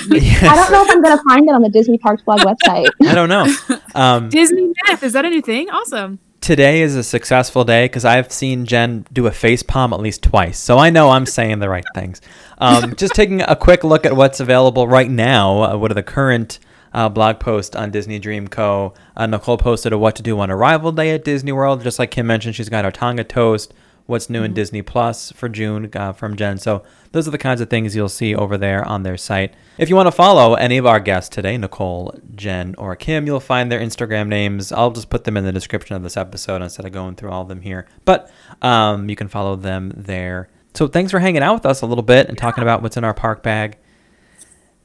don't 0.56 0.72
know 0.72 0.84
if 0.84 0.91
I'm 0.91 1.02
going 1.02 1.18
to 1.18 1.24
find 1.24 1.50
it 1.50 1.56
on 1.56 1.64
the 1.64 1.70
Disney 1.70 1.98
Parks 1.98 2.22
blog 2.22 2.41
website. 2.41 2.89
I 3.04 3.16
don't 3.16 3.30
know. 3.30 3.52
Um, 3.96 4.30
Disney 4.30 4.72
meth 4.86 5.02
is 5.02 5.14
that 5.14 5.26
a 5.26 5.30
new 5.32 5.41
thing? 5.41 5.72
Awesome. 5.72 6.20
today 6.39 6.84
is 6.84 6.96
a 6.96 7.02
successful 7.02 7.64
day 7.64 7.86
because 7.86 8.06
I've 8.06 8.32
seen 8.32 8.68
Jen 8.68 9.08
do 9.12 9.26
a 9.26 9.32
face 9.32 9.64
palm 9.64 9.91
at 9.91 10.00
least 10.00 10.22
twice. 10.22 10.60
So 10.60 10.78
I 10.78 10.91
know 10.91 11.10
I'm 11.10 11.26
saying 11.26 11.58
the 11.60 11.70
right 11.70 11.86
things. 11.96 12.22
Um, 12.60 12.96
just 12.96 13.16
taking 13.16 13.41
a 13.41 13.56
quick 13.56 13.84
look 13.84 14.06
at 14.06 14.16
what's 14.16 14.39
available 14.39 14.88
right 14.88 15.10
now. 15.10 15.64
Uh, 15.64 15.78
what 15.78 15.89
are 15.89 15.96
the 15.96 16.04
current 16.04 16.60
uh, 16.94 17.10
blog 17.10 17.39
post 17.39 17.76
on 17.76 17.91
Disney 17.91 18.20
Dream 18.20 18.48
Co. 18.48 18.94
Uh, 19.16 19.26
Nicole 19.26 19.58
posted 19.58 19.94
a 19.94 19.98
what 19.98 20.16
to 20.16 20.24
do 20.24 20.39
on 20.39 20.52
arrival 20.52 20.91
day 20.91 21.12
at 21.12 21.24
Disney 21.24 21.52
World. 21.52 21.84
Just 21.84 22.00
like 22.00 22.12
Kim 22.12 22.28
mentioned, 22.28 22.56
she's 22.56 22.70
got 22.70 22.86
our 22.86 22.91
Tonga 22.91 23.24
toast. 23.24 23.74
What's 24.06 24.30
new 24.30 24.44
in 24.44 24.54
Disney 24.54 24.82
Plus 24.82 25.32
for 25.32 25.48
June 25.48 25.89
uh, 25.96 26.12
from 26.12 26.36
Jen. 26.36 26.58
So 26.58 26.84
those 27.14 27.26
are 27.26 27.32
the 27.32 27.38
kinds 27.38 27.62
of 27.62 27.70
things 27.70 27.96
you'll 27.96 28.10
see 28.10 28.36
over 28.36 28.58
there 28.58 28.84
on 28.86 29.04
their 29.04 29.16
site. 29.16 29.54
If 29.78 29.88
you 29.88 29.96
want 29.96 30.08
to 30.08 30.12
follow 30.12 30.56
any 30.56 30.78
of 30.78 30.86
our 30.86 31.00
guests 31.00 31.34
today, 31.34 31.56
Nicole, 31.56 32.14
Jen, 32.36 32.76
or 32.78 32.98
Kim, 32.98 33.26
you'll 33.26 33.39
find 33.39 33.72
their 33.72 33.80
Instagram 33.80 34.28
names. 34.28 34.74
I'll 34.74 34.91
just 34.91 35.10
put 35.10 35.24
them 35.24 35.38
in 35.38 35.46
the 35.46 35.54
description 35.54 35.96
of 35.96 36.04
this 36.04 36.18
episode 36.18 36.62
instead 36.62 36.86
of 36.86 36.91
going 36.91 37.16
through 37.16 37.32
all 37.32 37.44
of 37.44 37.48
them 37.48 37.62
here. 37.62 37.88
But 38.04 38.30
um, 38.62 39.10
you 39.10 39.16
can 39.16 39.30
follow 39.30 39.56
them 39.56 39.94
there. 39.96 40.50
So 40.74 40.88
thanks 40.88 41.12
for 41.12 41.20
hanging 41.20 41.41
out 41.41 41.54
with 41.54 41.66
us 41.66 41.82
a 41.82 41.86
little 41.86 42.04
bit 42.04 42.28
and 42.28 42.38
talking 42.38 42.62
about 42.62 42.82
what's 42.82 42.98
in 42.98 43.06
our 43.06 43.14
park 43.14 43.41
bag. 43.41 43.78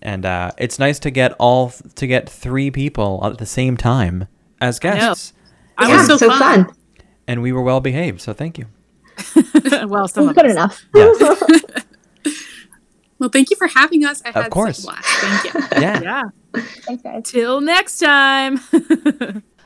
And 0.00 0.24
uh, 0.24 0.52
it's 0.58 0.78
nice 0.78 0.98
to 1.00 1.10
get 1.10 1.32
all 1.38 1.70
to 1.96 2.06
get 2.06 2.28
three 2.28 2.70
people 2.70 3.20
at 3.24 3.38
the 3.38 3.46
same 3.46 3.76
time 3.76 4.28
as 4.60 4.78
guests. 4.78 5.32
I 5.76 5.88
yeah, 5.88 5.96
was 5.98 6.06
so, 6.06 6.16
so 6.16 6.28
fun. 6.28 6.66
fun. 6.66 6.74
And 7.26 7.42
we 7.42 7.52
were 7.52 7.62
well 7.62 7.80
behaved, 7.80 8.20
so 8.20 8.32
thank 8.32 8.58
you. 8.58 8.66
well, 9.86 10.06
some 10.08 10.28
of 10.28 10.34
Good 10.36 10.46
us. 10.46 10.52
enough. 10.52 10.84
Yes. 10.94 11.42
Well, 13.20 13.30
thank 13.30 13.50
you 13.50 13.56
for 13.56 13.66
having 13.66 14.04
us. 14.04 14.22
I 14.24 14.28
Of 14.28 14.34
had 14.36 14.44
such 14.44 14.52
course. 14.52 14.78
a 14.78 14.82
blast. 14.86 15.04
Thank 15.04 15.54
you. 15.54 15.60
Yeah. 15.82 16.00
Yeah. 16.00 16.62
Thanks, 16.82 17.02
guys. 17.02 17.22
Till 17.24 17.60
next 17.60 17.98
time. 17.98 18.60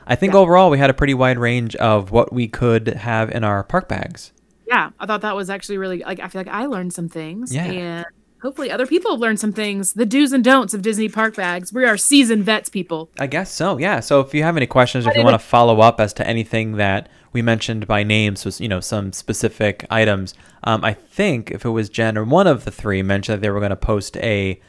I 0.07 0.15
think 0.15 0.33
overall 0.33 0.71
we 0.71 0.79
had 0.79 0.89
a 0.89 0.93
pretty 0.93 1.13
wide 1.13 1.37
range 1.37 1.75
of 1.75 2.09
what 2.09 2.33
we 2.33 2.47
could 2.47 2.87
have 2.87 3.29
in 3.29 3.43
our 3.43 3.63
park 3.63 3.87
bags. 3.87 4.33
yeah, 4.67 4.89
I 4.99 5.05
thought 5.05 5.21
that 5.21 5.35
was 5.35 5.51
actually 5.51 5.77
really 5.77 5.99
like 5.99 6.19
I 6.19 6.29
feel 6.29 6.39
like 6.41 6.47
I 6.47 6.65
learned 6.65 6.93
some 6.93 7.07
things. 7.09 7.53
Yeah. 7.53 7.65
And 7.65 8.05
hopefully 8.43 8.69
other 8.69 8.85
people 8.85 9.09
have 9.11 9.19
learned 9.19 9.39
some 9.39 9.51
things. 9.53 9.93
The 9.93 10.05
do's 10.05 10.31
and 10.33 10.43
don'ts 10.43 10.73
of 10.75 10.83
Disney 10.83 11.09
park 11.09 11.35
bags. 11.35 11.73
We 11.73 11.85
are 11.85 11.97
seasoned 11.97 12.43
vets, 12.43 12.69
people. 12.69 13.09
I 13.19 13.25
guess 13.25 13.51
so. 13.51 13.77
Yeah. 13.79 13.99
So 14.01 14.19
if 14.19 14.33
you 14.35 14.43
have 14.43 14.55
any 14.57 14.67
questions, 14.67 15.07
or 15.07 15.09
if 15.11 15.17
you 15.17 15.23
want 15.23 15.33
to 15.33 15.39
follow 15.47 15.79
up 15.81 15.99
as 15.99 16.13
to 16.13 16.27
anything 16.27 16.73
that 16.73 17.09
we 17.31 17.41
mentioned 17.41 17.87
by 17.87 18.03
name, 18.03 18.35
so 18.35 18.51
you 18.61 18.67
know 18.69 18.79
some 18.81 19.11
specific 19.13 19.85
items, 19.89 20.35
um, 20.63 20.83
I 20.85 20.93
think 20.93 21.49
if 21.49 21.65
it 21.65 21.69
was 21.69 21.89
Jen 21.89 22.17
or 22.17 22.23
one 22.23 22.45
of 22.45 22.65
the 22.65 22.71
three 22.71 23.01
mentioned 23.01 23.37
that 23.37 23.41
they 23.41 23.49
were 23.49 23.59
going 23.59 23.71
to 23.71 23.75
post 23.75 24.17
a 24.17 24.59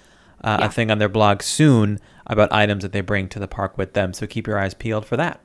uh, 0.42 0.56
Yeah. 0.60 0.66
a 0.66 0.70
thing 0.70 0.90
on 0.90 0.98
their 0.98 1.08
blog 1.08 1.42
soon 1.42 1.98
about 2.26 2.52
items 2.52 2.82
that 2.82 2.92
they 2.92 3.00
bring 3.02 3.28
to 3.28 3.38
the 3.38 3.48
park 3.48 3.76
with 3.76 3.92
them. 3.94 4.12
So 4.14 4.26
keep 4.26 4.46
your 4.46 4.58
eyes 4.58 4.72
peeled 4.74 5.04
for 5.04 5.16
that. 5.16 5.40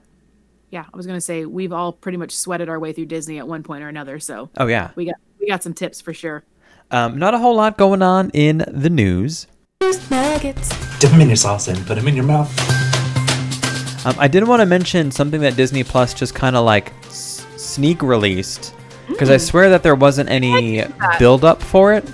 Yeah, 0.72 0.86
I 0.94 0.96
was 0.98 1.08
gonna 1.08 1.20
say 1.20 1.46
we've 1.46 1.74
all 1.74 1.92
pretty 1.94 2.18
much 2.20 2.32
sweated 2.36 2.70
our 2.70 2.80
way 2.80 2.94
through 2.94 3.08
Disney 3.08 3.40
at 3.40 3.48
one 3.48 3.64
point 3.64 3.84
or 3.84 3.88
another, 3.90 4.20
so 4.20 4.50
Oh 4.58 4.68
yeah. 4.68 4.92
we 4.96 5.06
got 5.06 5.16
we 5.40 5.48
got 5.48 5.64
some 5.64 5.74
tips 5.74 6.00
for 6.00 6.14
sure. 6.14 6.44
Um, 6.92 7.20
not 7.20 7.34
a 7.34 7.38
whole 7.38 7.56
lot 7.56 7.78
going 7.78 8.02
on 8.02 8.32
in 8.34 8.64
the 8.68 8.90
news. 8.90 9.48
Dip 9.80 11.12
them 11.12 11.22
in 11.22 11.28
your 11.28 11.36
sauce 11.36 11.68
and 11.68 11.78
put 11.86 11.96
them 11.96 12.08
in 12.08 12.16
your 12.16 12.26
mouth. 12.26 12.50
Um, 14.06 14.16
I 14.18 14.28
did 14.28 14.48
want 14.48 14.62
to 14.62 14.66
mention 14.66 15.12
something 15.12 15.42
that 15.42 15.56
Disney 15.56 15.84
Plus 15.84 16.14
just 16.14 16.34
kind 16.34 16.56
of 16.56 16.66
like 16.66 16.94
s- 17.06 17.46
sneak 17.58 18.02
released 18.02 18.74
because 19.08 19.30
I 19.30 19.38
swear 19.38 19.70
that 19.72 19.84
there 19.84 19.96
wasn't 19.96 20.30
any 20.30 20.84
build 21.20 21.44
up 21.44 21.62
for 21.62 21.94
it. 21.94 22.10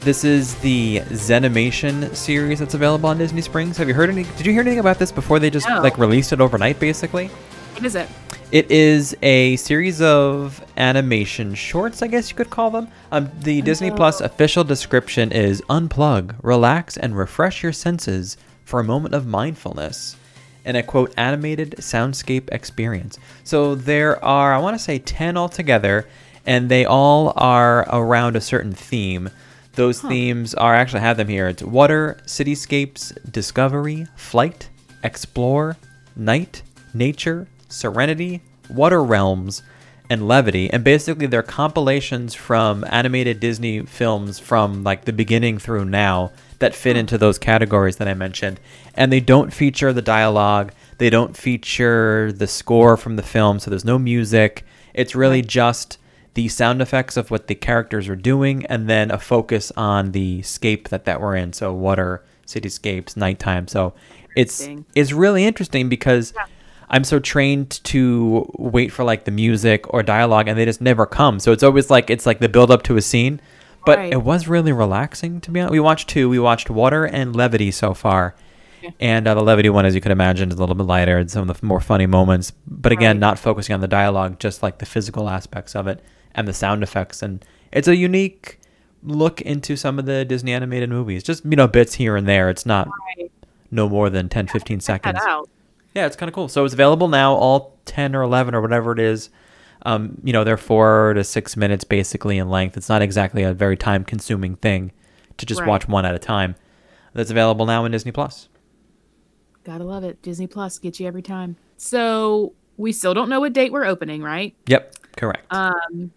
This 0.00 0.24
is 0.24 0.54
the 0.56 1.00
Zenimation 1.10 2.14
series 2.14 2.58
that's 2.60 2.74
available 2.74 3.08
on 3.08 3.18
Disney 3.18 3.40
Springs. 3.42 3.76
Have 3.76 3.88
you 3.88 3.94
heard 3.94 4.08
any? 4.10 4.24
Did 4.36 4.46
you 4.46 4.52
hear 4.52 4.60
anything 4.62 4.78
about 4.78 4.98
this 4.98 5.12
before 5.12 5.38
they 5.38 5.50
just 5.50 5.68
No. 5.68 5.80
like 5.82 5.98
released 5.98 6.32
it 6.32 6.40
overnight? 6.40 6.78
Basically, 6.80 7.26
What 7.74 7.84
is 7.84 7.94
it? 7.96 8.08
It 8.52 8.70
is 8.70 9.16
a 9.22 9.54
series 9.56 10.00
of 10.02 10.64
animation 10.76 11.54
shorts, 11.54 12.02
I 12.02 12.08
guess 12.08 12.30
you 12.30 12.36
could 12.36 12.50
call 12.50 12.70
them. 12.70 12.88
Um, 13.12 13.30
the 13.40 13.62
Disney 13.62 13.90
Plus 13.92 14.20
official 14.20 14.64
description 14.64 15.30
is 15.30 15.62
unplug, 15.70 16.34
relax, 16.42 16.96
and 16.96 17.16
refresh 17.16 17.62
your 17.62 17.72
senses 17.72 18.36
for 18.64 18.80
a 18.80 18.84
moment 18.84 19.14
of 19.14 19.26
mindfulness 19.26 20.16
in 20.64 20.74
a 20.74 20.82
quote 20.82 21.14
animated 21.16 21.76
soundscape 21.78 22.48
experience. 22.50 23.18
So 23.44 23.76
there 23.76 24.22
are, 24.24 24.52
I 24.52 24.58
want 24.58 24.76
to 24.76 24.82
say, 24.82 24.98
10 24.98 25.36
altogether, 25.36 26.08
and 26.44 26.68
they 26.68 26.84
all 26.84 27.32
are 27.36 27.86
around 27.88 28.34
a 28.34 28.40
certain 28.40 28.72
theme. 28.72 29.30
Those 29.74 30.00
themes 30.00 30.54
are 30.54 30.74
I 30.74 30.80
actually 30.80 31.00
have 31.00 31.16
them 31.16 31.28
here. 31.28 31.46
It's 31.46 31.62
water, 31.62 32.20
cityscapes, 32.26 33.16
discovery, 33.30 34.08
flight, 34.16 34.68
explore, 35.04 35.76
night, 36.16 36.62
nature, 36.92 37.46
serenity, 37.70 38.42
water 38.68 39.02
realms, 39.02 39.62
and 40.10 40.26
levity. 40.26 40.68
And 40.70 40.82
basically, 40.82 41.26
they're 41.26 41.42
compilations 41.42 42.34
from 42.34 42.84
animated 42.88 43.40
Disney 43.40 43.86
films 43.86 44.38
from 44.38 44.82
like 44.84 45.04
the 45.04 45.12
beginning 45.12 45.58
through 45.58 45.84
now 45.84 46.32
that 46.58 46.74
fit 46.74 46.96
into 46.96 47.16
those 47.16 47.38
categories 47.38 47.96
that 47.96 48.08
I 48.08 48.14
mentioned. 48.14 48.60
And 48.94 49.12
they 49.12 49.20
don't 49.20 49.52
feature 49.52 49.92
the 49.92 50.02
dialogue. 50.02 50.72
They 50.98 51.10
don't 51.10 51.36
feature 51.36 52.32
the 52.32 52.46
score 52.46 52.96
from 52.96 53.16
the 53.16 53.22
film, 53.22 53.60
so 53.60 53.70
there's 53.70 53.84
no 53.84 53.98
music. 53.98 54.66
It's 54.92 55.14
really 55.14 55.42
just 55.42 55.96
the 56.34 56.48
sound 56.48 56.82
effects 56.82 57.16
of 57.16 57.30
what 57.30 57.46
the 57.46 57.54
characters 57.54 58.08
are 58.08 58.16
doing, 58.16 58.66
and 58.66 58.88
then 58.88 59.10
a 59.10 59.18
focus 59.18 59.72
on 59.76 60.12
the 60.12 60.42
scape 60.42 60.88
that 60.90 61.04
that 61.04 61.20
we're 61.20 61.36
in. 61.36 61.52
So 61.52 61.72
water, 61.72 62.22
cityscapes, 62.46 63.16
nighttime. 63.16 63.68
So 63.68 63.94
it's 64.36 64.68
it's 64.94 65.12
really 65.12 65.44
interesting 65.44 65.88
because 65.88 66.34
I'm 66.90 67.04
so 67.04 67.18
trained 67.20 67.82
to 67.84 68.50
wait 68.58 68.90
for 68.92 69.04
like 69.04 69.24
the 69.24 69.30
music 69.30 69.92
or 69.94 70.02
dialogue, 70.02 70.48
and 70.48 70.58
they 70.58 70.64
just 70.64 70.80
never 70.80 71.06
come. 71.06 71.38
So 71.38 71.52
it's 71.52 71.62
always 71.62 71.88
like 71.90 72.10
it's 72.10 72.26
like 72.26 72.40
the 72.40 72.48
build 72.48 72.70
up 72.70 72.82
to 72.84 72.96
a 72.96 73.02
scene. 73.02 73.40
But 73.86 73.98
Right. 73.98 74.12
it 74.12 74.22
was 74.22 74.46
really 74.48 74.72
relaxing 74.72 75.40
to 75.42 75.50
be 75.50 75.60
honest. 75.60 75.72
We 75.72 75.80
watched 75.80 76.08
two. 76.08 76.28
We 76.28 76.38
watched 76.38 76.68
Water 76.68 77.04
and 77.06 77.34
Levity 77.34 77.70
so 77.70 77.94
far. 77.94 78.34
And 78.98 79.26
uh, 79.28 79.34
the 79.34 79.42
levity 79.42 79.68
one, 79.68 79.84
as 79.84 79.94
you 79.94 80.00
could 80.00 80.10
imagine, 80.12 80.48
is 80.50 80.56
a 80.56 80.58
little 80.58 80.74
bit 80.74 80.84
lighter 80.86 81.18
and 81.18 81.30
some 81.30 81.48
of 81.48 81.60
the 81.60 81.66
more 81.66 81.80
funny 81.80 82.06
moments. 82.06 82.52
But 82.66 82.92
again, 82.92 83.16
Right. 83.16 83.20
not 83.20 83.38
focusing 83.38 83.74
on 83.74 83.80
the 83.80 83.88
dialogue, 83.88 84.38
just 84.40 84.62
like 84.62 84.78
the 84.78 84.86
physical 84.86 85.28
aspects 85.28 85.76
of 85.76 85.86
it 85.86 86.02
and 86.34 86.48
the 86.48 86.54
sound 86.54 86.82
effects. 86.82 87.22
And 87.22 87.44
it's 87.72 87.88
a 87.88 87.96
unique 87.96 88.58
look 89.02 89.40
into 89.42 89.76
some 89.76 89.98
of 89.98 90.06
the 90.06 90.24
Disney 90.24 90.52
animated 90.52 90.88
movies. 90.90 91.22
Just, 91.22 91.44
you 91.44 91.56
know, 91.56 91.68
bits 91.68 91.94
here 91.94 92.16
and 92.16 92.26
there. 92.26 92.48
It's 92.50 92.64
not 92.66 92.88
Right. 93.18 93.30
no 93.70 93.86
more 93.88 94.08
than 94.10 94.28
10, 94.30 94.46
15 94.46 94.78
Check 94.78 95.04
seconds. 95.04 95.20
Yeah, 96.00 96.06
it's 96.06 96.16
kind 96.16 96.28
of 96.30 96.34
cool. 96.34 96.48
So 96.48 96.64
it's 96.64 96.72
available 96.72 97.08
now, 97.08 97.34
all 97.34 97.78
10 97.84 98.16
or 98.16 98.22
11 98.22 98.54
or 98.54 98.62
whatever 98.62 98.90
it 98.92 98.98
is. 98.98 99.28
Um, 99.82 100.16
you 100.24 100.32
know, 100.32 100.44
they're 100.44 100.56
four 100.56 101.12
to 101.12 101.22
six 101.22 101.58
minutes 101.58 101.84
basically 101.84 102.38
in 102.38 102.48
length. 102.48 102.78
It's 102.78 102.88
not 102.88 103.02
exactly 103.02 103.42
a 103.42 103.52
very 103.52 103.76
time 103.76 104.04
consuming 104.04 104.56
thing 104.56 104.92
to 105.36 105.44
just 105.44 105.60
Right. 105.60 105.68
watch 105.68 105.88
one 105.88 106.06
at 106.06 106.14
a 106.14 106.18
time. 106.18 106.54
That's 107.12 107.30
available 107.30 107.66
now 107.66 107.84
in 107.84 107.92
Disney 107.92 108.12
Plus. 108.12 108.48
Gotta 109.62 109.84
love 109.84 110.02
it. 110.04 110.22
Disney 110.22 110.46
Plus 110.46 110.78
gets 110.78 111.00
you 111.00 111.06
every 111.06 111.20
time. 111.20 111.56
So 111.76 112.54
we 112.78 112.92
still 112.92 113.12
don't 113.12 113.28
know 113.28 113.40
what 113.40 113.52
date 113.52 113.70
we're 113.72 113.84
opening, 113.84 114.22
right? 114.22 114.56
Yep, 114.68 114.94
correct. 115.18 115.52
Um, 115.52 116.12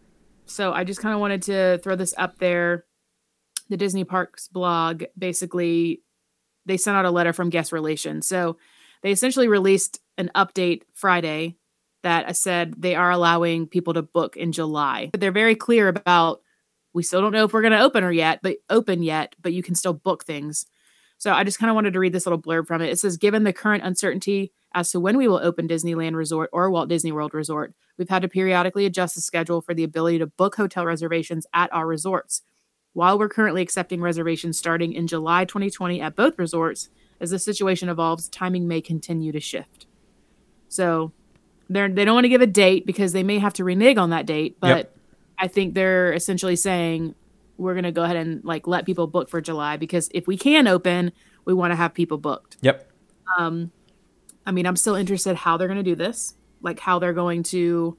so 0.46 0.72
I 0.72 0.86
just 0.86 1.02
kind 1.02 1.14
of 1.14 1.20
wanted 1.20 1.42
to 1.44 1.80
throw 1.84 1.98
this 1.98 2.14
up 2.18 2.38
there. 2.40 2.86
The 3.68 3.76
Disney 3.76 4.06
Parks 4.06 4.48
blog 4.48 5.04
basically 5.18 6.02
they 6.66 6.78
sent 6.78 6.96
out 6.96 7.04
a 7.04 7.12
letter 7.12 7.34
from 7.34 7.50
guest 7.50 7.74
relations. 7.74 8.26
So 8.26 8.56
they 9.04 9.12
essentially 9.12 9.48
released 9.48 10.00
an 10.18 10.32
update 10.34 10.84
Friday 10.94 11.58
that 12.02 12.36
said 12.36 12.76
they 12.78 12.96
are 12.96 13.12
allowing 13.12 13.68
people 13.68 13.94
to 13.94 14.02
book 14.02 14.36
in 14.36 14.52
July. 14.52 15.10
But 15.12 15.22
they're 15.22 15.32
very 15.32 15.56
clear 15.56 15.88
about 15.88 16.42
we 16.94 17.04
still 17.04 17.22
don't 17.22 17.32
know 17.32 17.46
if 17.46 17.54
we're 17.54 17.62
going 17.62 17.74
to 17.74 17.82
open 17.82 18.04
or 18.04 18.12
yet, 18.12 18.40
but 18.44 18.58
open 18.70 19.02
yet, 19.02 19.36
but 19.42 19.54
you 19.54 19.64
can 19.64 19.76
still 19.76 19.94
book 19.94 20.24
things. 20.26 20.66
So 21.18 21.32
I 21.32 21.44
just 21.44 21.58
kind 21.58 21.70
of 21.70 21.76
wanted 21.76 21.94
to 21.94 22.00
read 22.00 22.14
this 22.14 22.26
little 22.26 22.42
blurb 22.42 22.68
from 22.68 22.82
it. 22.82 22.90
It 22.90 23.00
says, 23.00 23.18
given 23.18 23.44
the 23.46 23.54
current 23.54 23.84
uncertainty 23.84 24.52
as 24.74 24.92
to 24.92 25.00
when 25.00 25.18
we 25.18 25.28
will 25.28 25.40
open 25.42 25.68
Disneyland 25.68 26.16
Resort 26.16 26.50
or 26.54 26.70
Walt 26.70 26.90
Disney 26.90 27.12
World 27.12 27.34
Resort, 27.34 27.74
we've 27.98 28.10
had 28.10 28.22
to 28.22 28.28
periodically 28.28 28.86
adjust 28.86 29.16
the 29.16 29.22
schedule 29.22 29.62
for 29.62 29.74
the 29.74 29.84
ability 29.84 30.20
to 30.20 30.28
book 30.28 30.56
hotel 30.56 30.86
reservations 30.86 31.48
at 31.54 31.74
our 31.74 31.88
resorts. 31.88 32.42
While 32.94 33.18
we're 33.18 33.30
currently 33.30 33.62
accepting 33.62 34.02
reservations 34.02 34.58
starting 34.58 34.94
in 34.94 35.08
July 35.08 35.46
2020 35.46 36.00
at 36.02 36.16
both 36.16 36.38
resorts, 36.38 36.90
as 37.24 37.32
the 37.32 37.40
situation 37.40 37.90
evolves, 37.90 38.28
timing 38.30 38.68
may 38.68 38.82
continue 38.82 39.32
to 39.32 39.40
shift. 39.40 39.88
So 40.70 41.12
they're 41.70 41.90
they 41.90 42.06
don't 42.06 42.14
want 42.14 42.26
to 42.26 42.30
give 42.30 42.42
a 42.42 42.48
date 42.48 42.86
because 42.86 43.14
they 43.14 43.24
may 43.24 43.40
have 43.40 43.54
to 43.54 43.64
renege 43.64 43.98
on 43.98 44.10
that 44.12 44.26
date, 44.26 44.58
but 44.60 44.68
Yep. 44.78 44.98
I 45.40 45.48
think 45.48 45.74
they're 45.74 46.14
essentially 46.14 46.56
saying 46.56 47.16
we're 47.58 47.74
going 47.74 47.84
to 47.86 47.92
go 47.92 48.04
ahead 48.04 48.18
and 48.18 48.44
like 48.44 48.68
let 48.68 48.86
people 48.86 49.08
book 49.08 49.30
for 49.30 49.42
July 49.42 49.78
because 49.78 50.10
if 50.14 50.28
we 50.28 50.38
can 50.38 50.68
open, 50.68 51.12
we 51.46 51.54
want 51.54 51.72
to 51.72 51.76
have 51.76 51.94
people 51.94 52.18
booked. 52.18 52.58
yep. 52.62 52.90
Um, 53.38 53.72
I 54.46 54.52
mean, 54.52 54.66
I'm 54.68 54.76
still 54.76 54.96
interested 54.96 55.36
how 55.38 55.56
they're 55.58 55.68
going 55.68 55.78
to 55.78 55.84
do 55.84 55.96
this, 55.96 56.36
like 56.62 56.80
how 56.80 57.00
they're 57.00 57.14
going 57.14 57.44
to. 57.44 57.98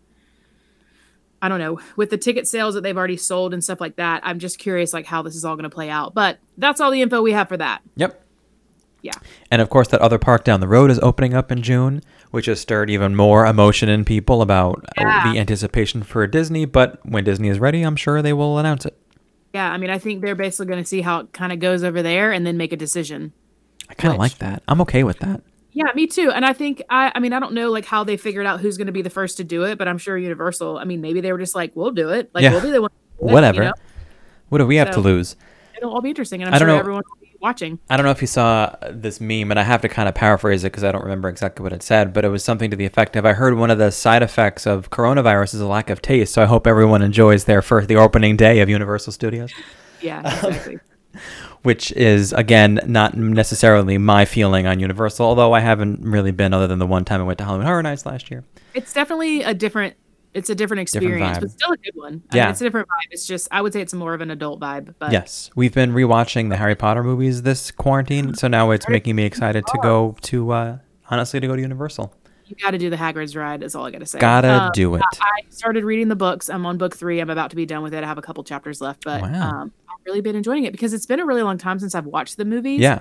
I 1.41 1.49
don't 1.49 1.59
know 1.59 1.79
with 1.97 2.09
the 2.11 2.17
ticket 2.19 2.47
sales 2.49 2.75
that 2.75 2.83
they've 2.83 2.97
already 2.97 3.17
sold 3.19 3.53
and 3.53 3.63
stuff 3.63 3.81
like 3.81 3.97
that. 3.97 4.23
I'm 4.25 4.39
just 4.39 4.59
curious, 4.59 4.93
like 4.93 5.07
how 5.07 5.23
this 5.23 5.35
is 5.35 5.45
all 5.45 5.57
going 5.57 5.69
to 5.69 5.75
play 5.75 5.91
out. 5.91 6.15
But 6.15 6.39
that's 6.57 6.81
all 6.81 6.91
the 6.91 7.03
info 7.03 7.21
we 7.23 7.33
have 7.33 7.49
for 7.49 7.57
that. 7.59 7.83
Yep. 7.97 8.24
Yeah. 9.05 9.13
And 9.51 9.61
of 9.61 9.69
course, 9.69 9.89
that 9.89 10.01
other 10.01 10.19
park 10.19 10.45
down 10.45 10.61
the 10.61 10.67
road 10.67 10.91
is 10.91 10.99
opening 11.01 11.35
up 11.35 11.53
in 11.53 11.63
June, 11.63 12.01
which 12.31 12.47
has 12.47 12.59
stirred 12.59 12.89
even 12.89 13.15
more 13.15 13.45
emotion 13.45 13.91
in 13.91 14.03
people 14.07 14.41
about 14.41 14.83
uh, 14.97 15.03
Yeah. 15.03 15.31
the 15.33 15.39
anticipation 15.39 16.03
for 16.03 16.27
Disney. 16.27 16.65
But 16.65 16.99
when 17.05 17.23
Disney 17.23 17.49
is 17.49 17.59
ready, 17.59 17.83
I'm 17.83 17.97
sure 17.97 18.23
they 18.23 18.33
will 18.33 18.59
announce 18.59 18.87
it. 18.87 18.97
Yeah, 19.53 19.71
I 19.71 19.77
mean, 19.77 19.91
I 19.91 19.99
think 19.99 20.23
they're 20.23 20.35
basically 20.35 20.67
going 20.67 20.83
to 20.83 20.89
see 20.89 21.03
how 21.03 21.21
it 21.21 21.33
kind 21.35 21.53
of 21.53 21.61
goes 21.61 21.85
over 21.85 22.03
there 22.03 22.33
and 22.33 22.47
then 22.47 22.57
make 22.57 22.73
a 22.73 22.77
decision. 22.79 23.35
I 23.91 23.95
kind 23.95 24.15
of 24.15 24.19
like 24.19 24.39
that. 24.39 24.63
I'm 24.67 24.81
okay 24.81 25.05
with 25.05 25.19
that. 25.19 25.43
Yeah, 25.73 25.93
me 25.95 26.07
too. 26.07 26.31
And 26.31 26.47
I 26.47 26.55
think 26.55 26.83
I 26.89 27.13
I 27.15 27.21
mean 27.21 27.33
I 27.35 27.41
don't 27.41 27.53
know 27.53 27.71
like 27.71 27.85
how 27.85 28.05
they 28.05 28.17
figured 28.17 28.47
out 28.47 28.61
who's 28.61 28.79
going 28.79 28.87
to 28.87 28.93
be 28.93 29.03
the 29.03 29.11
first 29.11 29.37
to 29.37 29.45
do 29.45 29.65
it, 29.65 29.77
but 29.77 29.87
I'm 29.87 29.99
sure 29.99 30.17
Universal. 30.17 30.79
I 30.79 30.85
mean, 30.85 31.01
maybe 31.03 31.21
they 31.21 31.31
were 31.33 31.39
just 31.39 31.55
like, 31.55 31.73
"We'll 31.77 31.91
do 31.91 32.09
it." 32.09 32.31
Like 32.33 32.43
Yeah. 32.43 32.53
we'll 32.53 32.63
be 32.63 32.71
the 32.71 32.81
one. 32.81 32.91
do 32.91 33.27
it," 33.27 33.29
you 33.29 33.35
Whatever. 33.35 33.65
know? 33.65 33.73
What 34.49 34.59
do 34.59 34.67
we 34.67 34.77
have 34.77 34.93
to 34.93 35.01
lose? 35.01 35.37
It'll 35.77 35.93
all 35.93 36.01
be 36.01 36.09
interesting, 36.11 36.41
and 36.43 36.49
I'm 36.49 36.55
I 36.55 36.59
don't 36.59 36.69
sure 36.69 36.75
know. 36.75 36.81
everyone 36.81 37.03
watching. 37.45 37.79
I 37.89 37.97
don't 37.97 38.05
know 38.05 38.11
if 38.11 38.21
you 38.21 38.27
saw 38.27 38.75
this 38.91 39.21
meme, 39.21 39.51
and 39.53 39.61
I 39.61 39.63
have 39.63 39.83
to 39.83 39.89
kind 39.89 40.09
of 40.09 40.15
paraphrase 40.17 40.65
it 40.65 40.73
because 40.73 40.83
I 40.83 40.91
don't 40.91 41.03
remember 41.05 41.29
exactly 41.29 41.63
what 41.63 41.73
it 41.73 41.83
said, 41.83 42.13
but 42.13 42.25
it 42.25 42.29
was 42.31 42.43
something 42.43 42.71
to 42.71 42.77
the 42.77 42.87
effect 42.87 43.15
of 43.17 43.25
I 43.25 43.35
heard 43.35 43.55
one 43.57 43.71
of 43.71 43.79
the 43.79 43.91
side 43.93 44.23
effects 44.23 44.67
of 44.67 44.91
coronavirus 44.91 45.55
is 45.55 45.61
a 45.61 45.67
lack 45.67 45.91
of 45.91 46.03
taste, 46.03 46.33
so 46.35 46.43
I 46.43 46.47
hope 46.47 46.67
everyone 46.67 47.03
enjoys 47.03 47.45
their 47.45 47.63
first, 47.63 47.87
the 47.87 47.97
opening 47.97 48.37
day 48.37 48.61
of 48.61 48.69
Universal 48.69 49.13
Studios, 49.13 49.53
Yeah, 50.01 50.19
um, 50.43 50.49
exactly. 50.49 50.79
which 51.63 51.93
is, 51.93 52.33
again, 52.33 52.81
not 52.87 53.15
necessarily 53.17 53.99
my 53.99 54.25
feeling 54.25 54.67
on 54.67 54.81
Universal, 54.81 55.27
although 55.27 55.53
I 55.53 55.61
haven't 55.61 56.01
really 56.03 56.33
been 56.33 56.53
other 56.53 56.67
than 56.67 56.79
the 56.79 56.87
one 56.87 57.05
time 57.05 57.21
I 57.21 57.25
went 57.25 57.39
to 57.39 57.45
Halloween 57.45 57.67
Horror 57.67 57.83
Nights 57.83 58.05
last 58.07 58.31
year. 58.31 58.45
it's 58.75 58.93
definitely 58.93 59.43
a 59.43 59.55
different. 59.55 59.95
It's 60.35 60.51
a 60.51 60.55
different 60.55 60.81
experience, 60.81 61.39
vibe. 61.39 61.41
but 61.43 61.51
still 61.53 61.71
a 61.73 61.77
good 61.77 61.95
one. 61.95 62.23
I 62.33 62.37
Yeah. 62.37 62.43
mean, 62.45 62.51
it's 62.51 62.61
a 62.61 62.65
different 62.65 62.89
vibe. 62.89 63.09
It's 63.13 63.27
just 63.27 63.47
I 63.53 63.63
would 63.63 63.73
say 63.73 63.81
it's 63.81 63.95
more 63.95 64.15
of 64.15 64.21
an 64.21 64.31
adult 64.31 64.61
vibe. 64.61 64.95
But 64.99 65.13
Yes, 65.13 65.51
we've 65.55 65.73
been 65.73 65.93
rewatching 65.93 66.49
the 66.51 66.57
Harry 66.57 66.75
Potter 66.75 67.05
movies 67.05 67.43
this 67.43 67.71
quarantine, 67.71 68.35
so 68.35 68.49
now 68.49 68.71
it's 68.73 68.89
making 68.89 69.15
me 69.17 69.25
excited 69.25 69.65
to 69.67 69.79
go 69.83 70.17
to, 70.23 70.51
uh, 70.51 70.79
honestly, 71.09 71.39
to 71.41 71.47
go 71.47 71.55
to 71.57 71.63
Universal. 71.63 72.13
you 72.47 72.57
got 72.63 72.73
to 72.73 72.79
do 72.79 72.91
the 72.91 72.97
Hagrid's 72.97 73.35
ride. 73.35 73.63
Is 73.63 73.75
all 73.75 73.87
I 73.87 73.91
got 73.91 74.01
to 74.01 74.07
say. 74.07 74.19
Gotta 74.19 74.65
Um, 74.65 74.71
do 74.75 74.95
it. 74.97 75.03
I 75.21 75.41
started 75.49 75.83
reading 75.85 76.09
the 76.09 76.17
books. 76.17 76.51
I'm 76.51 76.67
on 76.67 76.77
book 76.77 76.95
three. 76.95 77.19
I'm 77.21 77.31
about 77.31 77.49
to 77.51 77.57
be 77.57 77.65
done 77.65 77.83
with 77.83 77.95
it. 77.95 78.05
I 78.05 78.07
have 78.07 78.19
a 78.19 78.23
couple 78.23 78.45
chapters 78.45 78.83
left, 78.83 79.03
but 79.05 79.23
Wow. 79.23 79.29
um, 79.63 79.73
I've 79.89 79.97
really 80.05 80.21
been 80.21 80.37
enjoying 80.37 80.65
it 80.65 80.73
because 80.73 80.93
it's 80.93 81.07
been 81.07 81.21
a 81.21 81.25
really 81.25 81.41
long 81.43 81.57
time 81.57 81.79
since 81.79 81.95
I've 81.95 82.05
watched 82.05 82.37
the 82.37 82.45
movies. 82.45 82.81
Yeah. 82.81 82.99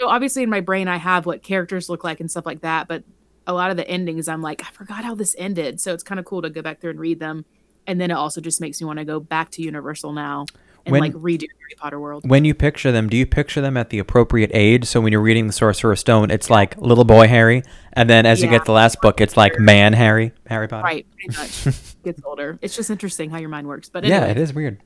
So 0.00 0.08
obviously 0.08 0.42
in 0.42 0.50
my 0.50 0.60
brain 0.60 0.88
I 0.88 0.96
have 0.96 1.24
what 1.24 1.42
characters 1.44 1.88
look 1.88 2.02
like 2.02 2.18
and 2.20 2.28
stuff 2.30 2.44
like 2.46 2.62
that, 2.62 2.88
but 2.88 3.04
a 3.50 3.52
lot 3.52 3.70
of 3.70 3.76
the 3.76 3.86
endings 3.88 4.28
I'm 4.28 4.42
like, 4.42 4.62
I 4.62 4.70
forgot 4.70 5.04
how 5.04 5.14
this 5.14 5.34
ended. 5.38 5.80
So 5.80 5.92
it's 5.92 6.02
kind 6.02 6.18
of 6.18 6.24
cool 6.24 6.42
to 6.42 6.50
go 6.50 6.62
back 6.62 6.80
through 6.80 6.90
and 6.90 7.00
read 7.00 7.18
them. 7.20 7.44
And 7.86 8.00
then 8.00 8.10
it 8.10 8.14
also 8.14 8.40
just 8.40 8.60
makes 8.60 8.80
me 8.80 8.86
want 8.86 8.98
to 8.98 9.04
go 9.04 9.20
back 9.20 9.50
to 9.52 9.62
Universal 9.62 10.12
now 10.12 10.46
and 10.86 10.92
When- 10.92 11.00
like 11.02 11.12
redo 11.14 11.42
Harry 11.60 11.74
Potter 11.76 11.98
World. 12.00 12.28
when 12.28 12.44
you 12.44 12.54
picture 12.54 12.90
them, 12.92 13.08
do 13.08 13.16
you 13.16 13.26
picture 13.26 13.60
them 13.60 13.76
at 13.76 13.90
the 13.90 13.98
appropriate 13.98 14.50
age? 14.54 14.84
So 14.86 15.00
when 15.00 15.12
you're 15.12 15.20
reading 15.20 15.46
The 15.46 15.52
Sorcerer's 15.52 16.00
Stone, 16.00 16.30
it's 16.30 16.48
like 16.50 16.76
little 16.78 17.04
boy 17.04 17.26
Harry, 17.28 17.62
and 17.92 18.08
then 18.08 18.24
as 18.26 18.40
you 18.42 18.48
get 18.48 18.64
the 18.64 18.72
last 18.72 19.00
book, 19.02 19.20
it's 19.20 19.36
like 19.36 19.58
man 19.58 19.92
Harry, 19.92 20.32
Harry 20.46 20.68
Potter. 20.68 20.84
Right, 20.84 21.06
pretty 21.12 21.36
much. 21.38 21.64
Gets 22.04 22.22
older. 22.24 22.58
It's 22.62 22.74
just 22.76 22.88
interesting 22.90 23.28
how 23.30 23.38
your 23.38 23.48
mind 23.50 23.66
works. 23.66 23.88
But 23.90 24.04
Yeah, 24.04 24.24
it 24.26 24.38
is 24.38 24.54
weird. 24.54 24.78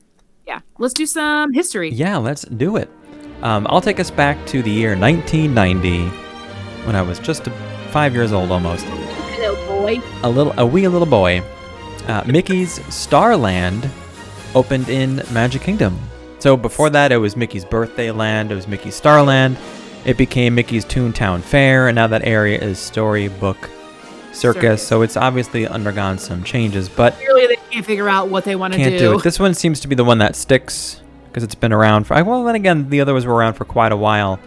Yeah. 0.47 0.59
Let's 0.79 0.93
do 0.93 1.05
some 1.05 1.53
history. 1.53 1.91
Yeah, 1.91 2.17
let's 2.17 2.43
do 2.43 2.75
it. 2.77 2.89
Um, 3.41 3.65
I'll 3.69 3.81
take 3.81 3.99
us 3.99 4.11
back 4.11 4.43
to 4.47 4.61
the 4.61 4.71
year 4.71 4.95
1990, 4.97 6.07
when 6.85 6.95
I 6.95 7.01
was 7.01 7.19
just 7.19 7.47
five 7.95 8.13
years 8.13 8.33
old 8.33 8.51
almost. 8.51 8.83
Hello, 8.83 9.55
boy. 9.67 10.01
A 10.23 10.29
little, 10.29 10.53
a 10.57 10.65
wee 10.65 10.85
little 10.85 11.07
boy. 11.07 11.41
Uh, 12.09 12.21
Mickey's 12.25 12.83
Starland 12.93 13.89
opened 14.53 14.89
in 14.89 15.23
Magic 15.31 15.61
Kingdom. 15.61 15.97
So 16.39 16.57
before 16.57 16.89
that, 16.89 17.13
it 17.13 17.17
was 17.19 17.37
Mickey's 17.37 17.63
Birthday 17.63 18.11
Land. 18.11 18.51
It 18.51 18.55
was 18.55 18.67
Mickey's 18.67 18.95
Starland. 18.95 19.57
It 20.03 20.17
became 20.17 20.55
Mickey's 20.55 20.83
Toontown 20.83 21.39
Fair, 21.39 21.87
and 21.87 21.95
now 21.95 22.05
that 22.07 22.25
area 22.25 22.59
is 22.59 22.79
Storybook 22.79 23.69
Circus. 24.33 24.39
Circus. 24.41 24.85
So 24.85 25.01
it's 25.01 25.15
obviously 25.15 25.65
undergone 25.65 26.17
some 26.17 26.43
changes, 26.43 26.89
but 26.89 27.13
Clearly 27.13 27.47
they 27.47 27.55
can't 27.71 27.85
figure 27.85 28.09
out 28.09 28.27
what 28.27 28.43
they 28.43 28.57
want 28.57 28.73
to 28.73 28.77
do. 28.77 28.83
can't 28.83 28.99
do 28.99 29.17
it. 29.17 29.23
This 29.23 29.39
one 29.39 29.53
seems 29.53 29.79
to 29.79 29.87
be 29.87 29.95
the 29.95 30.03
one 30.03 30.17
that 30.17 30.35
sticks 30.35 30.99
because 31.29 31.43
it's 31.43 31.55
been 31.55 31.71
around 31.71 32.07
for. 32.07 32.21
Well, 32.25 32.43
then 32.43 32.55
again, 32.55 32.89
the 32.89 32.99
others 32.99 33.25
were 33.25 33.35
around 33.35 33.53
for 33.53 33.63
quite 33.63 33.93
a 33.93 33.97
while. 33.97 34.37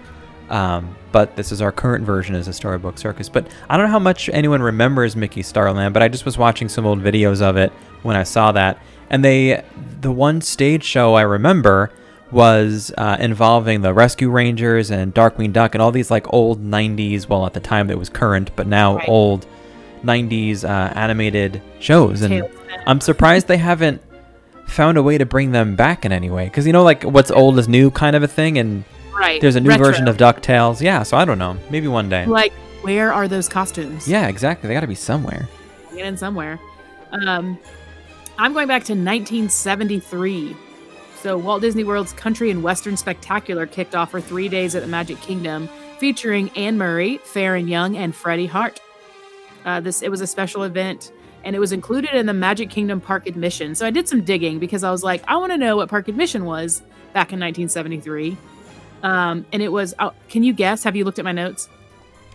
Um, 0.50 0.96
but 1.12 1.36
this 1.36 1.52
is 1.52 1.60
our 1.60 1.72
current 1.72 2.04
version 2.04 2.34
as 2.34 2.48
a 2.48 2.52
storybook 2.52 2.98
circus. 2.98 3.28
But 3.28 3.46
I 3.68 3.76
don't 3.76 3.86
know 3.86 3.92
how 3.92 3.98
much 3.98 4.28
anyone 4.30 4.62
remembers 4.62 5.16
Mickey 5.16 5.42
Starland, 5.42 5.92
but 5.94 6.02
I 6.02 6.08
just 6.08 6.24
was 6.24 6.38
watching 6.38 6.68
some 6.68 6.86
old 6.86 7.00
videos 7.00 7.42
of 7.42 7.56
it 7.56 7.72
when 8.02 8.16
I 8.16 8.22
saw 8.22 8.52
that. 8.52 8.80
And 9.10 9.24
they, 9.24 9.62
the 10.00 10.12
one 10.12 10.40
stage 10.40 10.84
show 10.84 11.14
I 11.14 11.22
remember 11.22 11.90
was 12.30 12.92
uh, 12.98 13.16
involving 13.18 13.80
the 13.80 13.94
Rescue 13.94 14.30
Rangers 14.30 14.90
and 14.90 15.14
Darkwing 15.14 15.52
Duck 15.52 15.74
and 15.74 15.80
all 15.80 15.90
these 15.90 16.10
like 16.10 16.30
old 16.32 16.62
90s, 16.62 17.26
well, 17.28 17.46
at 17.46 17.54
the 17.54 17.60
time 17.60 17.90
it 17.90 17.98
was 17.98 18.10
current, 18.10 18.50
but 18.54 18.66
now 18.66 18.96
Right. 18.96 19.08
old 19.08 19.46
90s 20.04 20.64
uh, 20.64 20.92
animated 20.94 21.62
shows. 21.80 22.22
And 22.22 22.48
I'm 22.86 23.00
surprised 23.00 23.48
they 23.48 23.56
haven't 23.56 24.02
found 24.66 24.98
a 24.98 25.02
way 25.02 25.16
to 25.16 25.24
bring 25.24 25.52
them 25.52 25.74
back 25.74 26.04
in 26.04 26.12
any 26.12 26.30
way. 26.30 26.44
Because 26.44 26.66
you 26.66 26.72
know, 26.74 26.84
like 26.84 27.02
what's 27.02 27.30
old 27.30 27.58
is 27.58 27.66
new 27.66 27.90
kind 27.90 28.14
of 28.14 28.22
a 28.22 28.28
thing, 28.28 28.58
and 28.58 28.84
right. 29.18 29.40
there's 29.40 29.56
a 29.56 29.60
new 29.60 29.70
Retro. 29.70 29.86
version 29.86 30.08
of 30.08 30.16
DuckTales. 30.16 30.80
Yeah, 30.80 31.02
so 31.02 31.16
I 31.16 31.24
don't 31.24 31.38
know. 31.38 31.58
Maybe 31.70 31.88
one 31.88 32.08
day. 32.08 32.26
like 32.26 32.52
where 32.82 33.12
are 33.12 33.26
those 33.28 33.48
costumes? 33.48 34.06
Yeah, 34.06 34.28
exactly. 34.28 34.68
They 34.68 34.74
got 34.74 34.80
to 34.80 34.86
be 34.86 34.94
somewhere. 34.94 35.48
get 35.94 36.06
in 36.06 36.16
somewhere. 36.16 36.60
Um, 37.10 37.58
I'm 38.38 38.52
going 38.52 38.68
back 38.68 38.84
to 38.84 38.92
1973. 38.92 40.56
So 41.16 41.36
Walt 41.36 41.60
Disney 41.60 41.82
World's 41.82 42.12
Country 42.12 42.50
and 42.50 42.62
Western 42.62 42.96
Spectacular 42.96 43.66
kicked 43.66 43.96
off 43.96 44.12
for 44.12 44.20
three 44.20 44.48
days 44.48 44.76
at 44.76 44.82
the 44.82 44.88
Magic 44.88 45.20
Kingdom, 45.20 45.68
featuring 45.98 46.48
Anne 46.50 46.78
Murray, 46.78 47.18
Faron 47.24 47.68
Young, 47.68 47.96
and 47.96 48.14
Freddie 48.14 48.46
Hart. 48.46 48.80
Uh, 49.64 49.80
this 49.80 50.02
it 50.02 50.10
was 50.10 50.20
a 50.20 50.26
special 50.26 50.62
event, 50.62 51.10
and 51.42 51.56
it 51.56 51.58
was 51.58 51.72
included 51.72 52.14
in 52.14 52.26
the 52.26 52.32
Magic 52.32 52.70
Kingdom 52.70 53.00
park 53.00 53.26
admission. 53.26 53.74
So 53.74 53.84
I 53.84 53.90
did 53.90 54.08
some 54.08 54.22
digging 54.22 54.60
because 54.60 54.84
I 54.84 54.92
was 54.92 55.02
like, 55.02 55.24
I 55.26 55.36
want 55.36 55.50
to 55.50 55.58
know 55.58 55.76
what 55.76 55.88
park 55.88 56.06
admission 56.06 56.44
was 56.44 56.80
back 57.12 57.32
in 57.32 57.40
1973. 57.40 58.36
Um, 59.02 59.46
and 59.52 59.62
it 59.62 59.68
was. 59.70 59.94
Oh, 59.98 60.12
can 60.28 60.42
you 60.42 60.52
guess? 60.52 60.82
Have 60.84 60.96
you 60.96 61.04
looked 61.04 61.18
at 61.18 61.24
my 61.24 61.32
notes? 61.32 61.68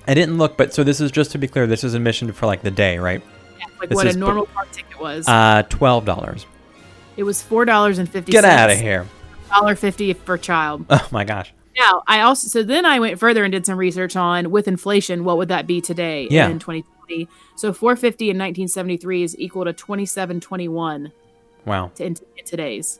I 0.08 0.14
didn't 0.14 0.38
look, 0.38 0.58
but 0.58 0.74
so 0.74 0.84
this 0.84 1.00
is 1.02 1.12
just 1.12 1.32
to 1.32 1.38
be 1.38 1.48
clear. 1.48 1.66
This 1.68 1.84
is 1.84 1.94
admission 1.94 2.32
for 2.34 2.46
like 2.46 2.62
the 2.62 2.72
day, 2.72 2.98
right? 3.00 3.22
Like 3.80 3.90
This 3.90 3.96
what 3.96 4.08
a 4.08 4.18
normal 4.18 4.46
park 4.48 4.72
ticket 4.72 5.00
was. 5.00 5.28
Uh, 5.28 5.64
twelve 5.70 6.06
dollars. 6.06 6.46
it 7.18 7.24
was 7.24 7.42
four 7.42 7.66
dollars 7.66 7.98
and 8.00 8.10
fifty. 8.10 8.32
Get 8.32 8.46
out 8.46 8.70
of 8.70 8.78
here! 8.80 9.08
dollar 9.50 9.76
fifty 9.76 10.14
per 10.14 10.38
child. 10.38 10.86
Oh 10.90 11.08
my 11.12 11.24
gosh. 11.24 11.54
Now, 11.78 12.04
I 12.08 12.22
also 12.22 12.48
so 12.48 12.64
then 12.64 12.86
I 12.86 13.00
went 13.00 13.20
further 13.20 13.44
and 13.44 13.52
did 13.52 13.66
some 13.66 13.78
research 13.78 14.16
on 14.16 14.52
with 14.52 14.68
inflation, 14.68 15.24
what 15.24 15.38
would 15.38 15.48
that 15.50 15.66
be 15.68 15.82
today 15.82 16.28
Yeah. 16.30 16.48
in 16.50 16.60
2020? 16.60 17.28
So 17.56 17.74
450 17.74 18.26
in 18.26 18.38
1973 18.38 19.24
is 19.24 19.38
equal 19.40 19.66
to 19.66 19.74
2721 19.74 21.12
Wow. 21.66 21.92
to 21.96 22.06
in, 22.06 22.16
in 22.38 22.46
today's. 22.46 23.00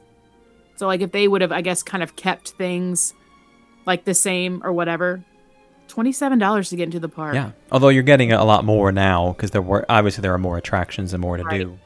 So 0.76 0.88
like 0.88 1.02
if 1.02 1.12
they 1.12 1.28
would 1.28 1.42
have, 1.42 1.52
I 1.52 1.62
guess, 1.62 1.84
kind 1.84 2.02
of 2.04 2.16
kept 2.16 2.50
things 2.52 3.14
like 3.86 4.06
the 4.06 4.14
same 4.14 4.62
or 4.64 4.72
whatever, 4.74 5.24
twenty-seven 5.88 6.40
dollars 6.40 6.70
to 6.70 6.76
get 6.76 6.84
into 6.84 7.00
the 7.00 7.10
park. 7.10 7.36
Yeah. 7.36 7.52
Although 7.72 7.90
you're 7.90 8.04
getting 8.04 8.32
a 8.32 8.44
lot 8.46 8.66
more 8.66 8.92
now 8.92 9.34
because 9.34 9.52
there 9.52 9.62
were 9.62 9.86
obviously 9.90 10.22
there 10.22 10.34
are 10.34 10.38
more 10.40 10.58
attractions 10.58 11.14
and 11.14 11.22
more 11.22 11.38
to 11.38 11.44
Right. 11.44 11.62
do. 11.62 11.78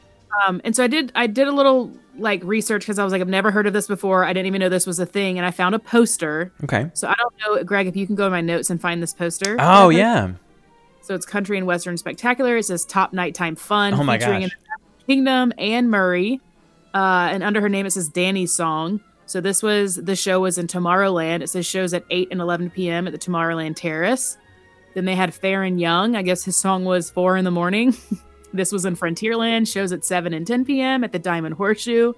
Um, 0.47 0.61
and 0.63 0.75
so 0.75 0.83
I 0.83 0.87
did 0.87 1.11
I 1.15 1.25
did 1.27 1.47
a 1.47 1.51
little 1.51 1.91
like 2.19 2.43
research 2.43 2.81
because 2.83 2.99
I 2.99 3.03
was 3.03 3.11
like 3.11 3.21
I've 3.21 3.27
never 3.27 3.49
heard 3.51 3.65
of 3.67 3.73
this 3.73 3.87
before. 3.87 4.23
I 4.23 4.33
didn't 4.33 4.45
even 4.47 4.59
know 4.59 4.69
this 4.69 4.85
was 4.85 4.99
a 4.99 5.05
thing, 5.05 5.37
and 5.39 5.45
I 5.45 5.51
found 5.51 5.73
a 5.75 5.79
poster. 5.79 6.51
Okay. 6.63 6.91
So 6.93 7.07
I 7.07 7.15
don't 7.15 7.33
know, 7.41 7.63
Greg, 7.63 7.87
if 7.87 7.95
you 7.95 8.05
can 8.05 8.15
go 8.15 8.25
to 8.25 8.29
my 8.29 8.41
notes 8.41 8.69
and 8.69 8.79
find 8.79 9.01
this 9.01 9.13
poster. 9.13 9.55
Oh 9.59 9.89
yeah. 9.89 10.33
So 11.01 11.15
it's 11.15 11.25
Country 11.25 11.57
and 11.57 11.65
Western 11.65 11.97
Spectacular. 11.97 12.57
It 12.57 12.63
says 12.63 12.85
Top 12.85 13.13
Nighttime 13.13 13.55
Fun, 13.55 13.93
Oh 13.93 14.03
my 14.03 14.17
featuring 14.19 14.41
gosh. 14.43 14.51
in 14.51 15.05
Kingdom 15.07 15.53
Anne 15.57 15.89
Murray, 15.89 16.39
uh, 16.93 17.29
and 17.31 17.41
under 17.43 17.61
her 17.61 17.69
name 17.69 17.85
it 17.87 17.91
says 17.91 18.09
Danny's 18.09 18.53
Song. 18.53 18.99
So 19.27 19.41
this 19.41 19.61
was 19.61 19.95
the 19.95 20.15
show 20.15 20.39
was 20.39 20.57
in 20.57 20.67
Tomorrowland. 20.67 21.41
It 21.41 21.49
says 21.49 21.65
shows 21.65 21.93
at 21.93 22.05
eight 22.09 22.29
and 22.31 22.39
eleven 22.41 22.69
p.m. 22.69 23.07
at 23.07 23.13
the 23.13 23.19
Tomorrowland 23.19 23.75
Terrace. 23.75 24.37
Then 24.93 25.05
they 25.05 25.15
had 25.15 25.31
Faron 25.31 25.79
Young. 25.79 26.15
I 26.15 26.21
guess 26.23 26.43
his 26.43 26.55
song 26.55 26.85
was 26.85 27.09
four 27.09 27.37
in 27.37 27.45
the 27.45 27.51
morning. 27.51 27.95
this 28.53 28.71
was 28.71 28.85
in 28.85 28.95
Frontierland. 28.95 29.71
Shows 29.71 29.91
at 29.91 30.05
seven 30.05 30.33
and 30.33 30.47
ten 30.47 30.65
p.m. 30.65 31.03
at 31.03 31.11
the 31.11 31.19
Diamond 31.19 31.55
Horseshoe. 31.55 32.13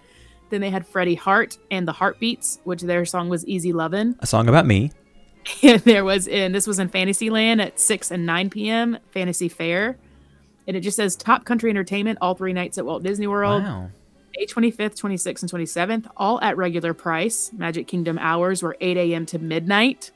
Then 0.51 0.61
they 0.61 0.69
had 0.69 0.87
Freddie 0.87 1.15
Hart 1.15 1.57
and 1.71 1.87
the 1.87 1.91
Heartbeats, 1.91 2.59
which 2.63 2.81
their 2.81 3.05
song 3.05 3.27
was 3.29 3.45
Easy 3.45 3.73
Lovin'. 3.73 4.15
A 4.19 4.27
song 4.27 4.47
about 4.47 4.65
me. 4.65 4.91
and 5.63 5.81
there 5.83 6.05
was 6.05 6.27
in 6.27 6.51
this 6.51 6.67
was 6.67 6.79
in 6.79 6.89
Fantasyland 6.89 7.61
at 7.61 7.79
6 7.79 8.11
and 8.11 8.25
9 8.25 8.49
p.m. 8.51 8.97
Fantasy 9.11 9.49
Fair. 9.49 9.97
And 10.67 10.77
it 10.77 10.81
just 10.81 10.97
says 10.97 11.15
Top 11.15 11.45
Country 11.45 11.71
Entertainment 11.71 12.19
all 12.21 12.35
three 12.35 12.53
nights 12.53 12.77
at 12.77 12.85
Walt 12.85 13.01
Disney 13.01 13.25
World. 13.25 13.63
Wow. 13.63 13.89
May 14.37 14.45
25th, 14.45 14.99
26th, 14.99 15.41
and 15.41 15.51
27th, 15.51 16.09
all 16.15 16.39
at 16.41 16.57
regular 16.57 16.93
price. 16.93 17.51
Magic 17.53 17.87
Kingdom 17.87 18.17
hours 18.19 18.61
were 18.61 18.77
8 18.79 18.97
a.m. 18.97 19.25
to 19.27 19.39
midnight, 19.39 20.11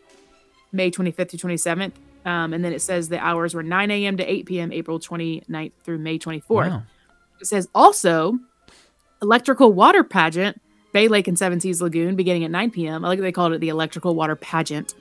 May 0.71 0.91
25th 0.91 1.29
to 1.29 1.37
27th. 1.37 1.93
Um, 2.25 2.53
and 2.53 2.63
then 2.63 2.71
it 2.73 2.81
says 2.81 3.09
the 3.09 3.19
hours 3.19 3.53
were 3.53 3.63
9 3.63 3.91
a.m. 3.91 4.17
to 4.17 4.23
8 4.23 4.45
p.m. 4.45 4.71
April 4.71 4.99
29th 4.99 5.71
through 5.83 5.97
May 5.97 6.17
24th. 6.17 6.49
Wow. 6.49 6.83
It 7.41 7.47
says 7.47 7.67
also 7.75 8.39
electrical 9.21 9.73
water 9.73 10.03
pageant, 10.03 10.61
Bay 10.93 11.07
Lake 11.07 11.27
and 11.27 11.37
Seven 11.37 11.59
Seas 11.59 11.81
Lagoon, 11.81 12.15
beginning 12.15 12.43
at 12.43 12.51
9 12.51 12.71
p.m. 12.71 13.03
I 13.03 13.07
like 13.09 13.19
that 13.19 13.23
they 13.23 13.31
called 13.31 13.53
it 13.53 13.59
the 13.59 13.69
electrical 13.69 14.15
water 14.15 14.35
pageant. 14.35 14.93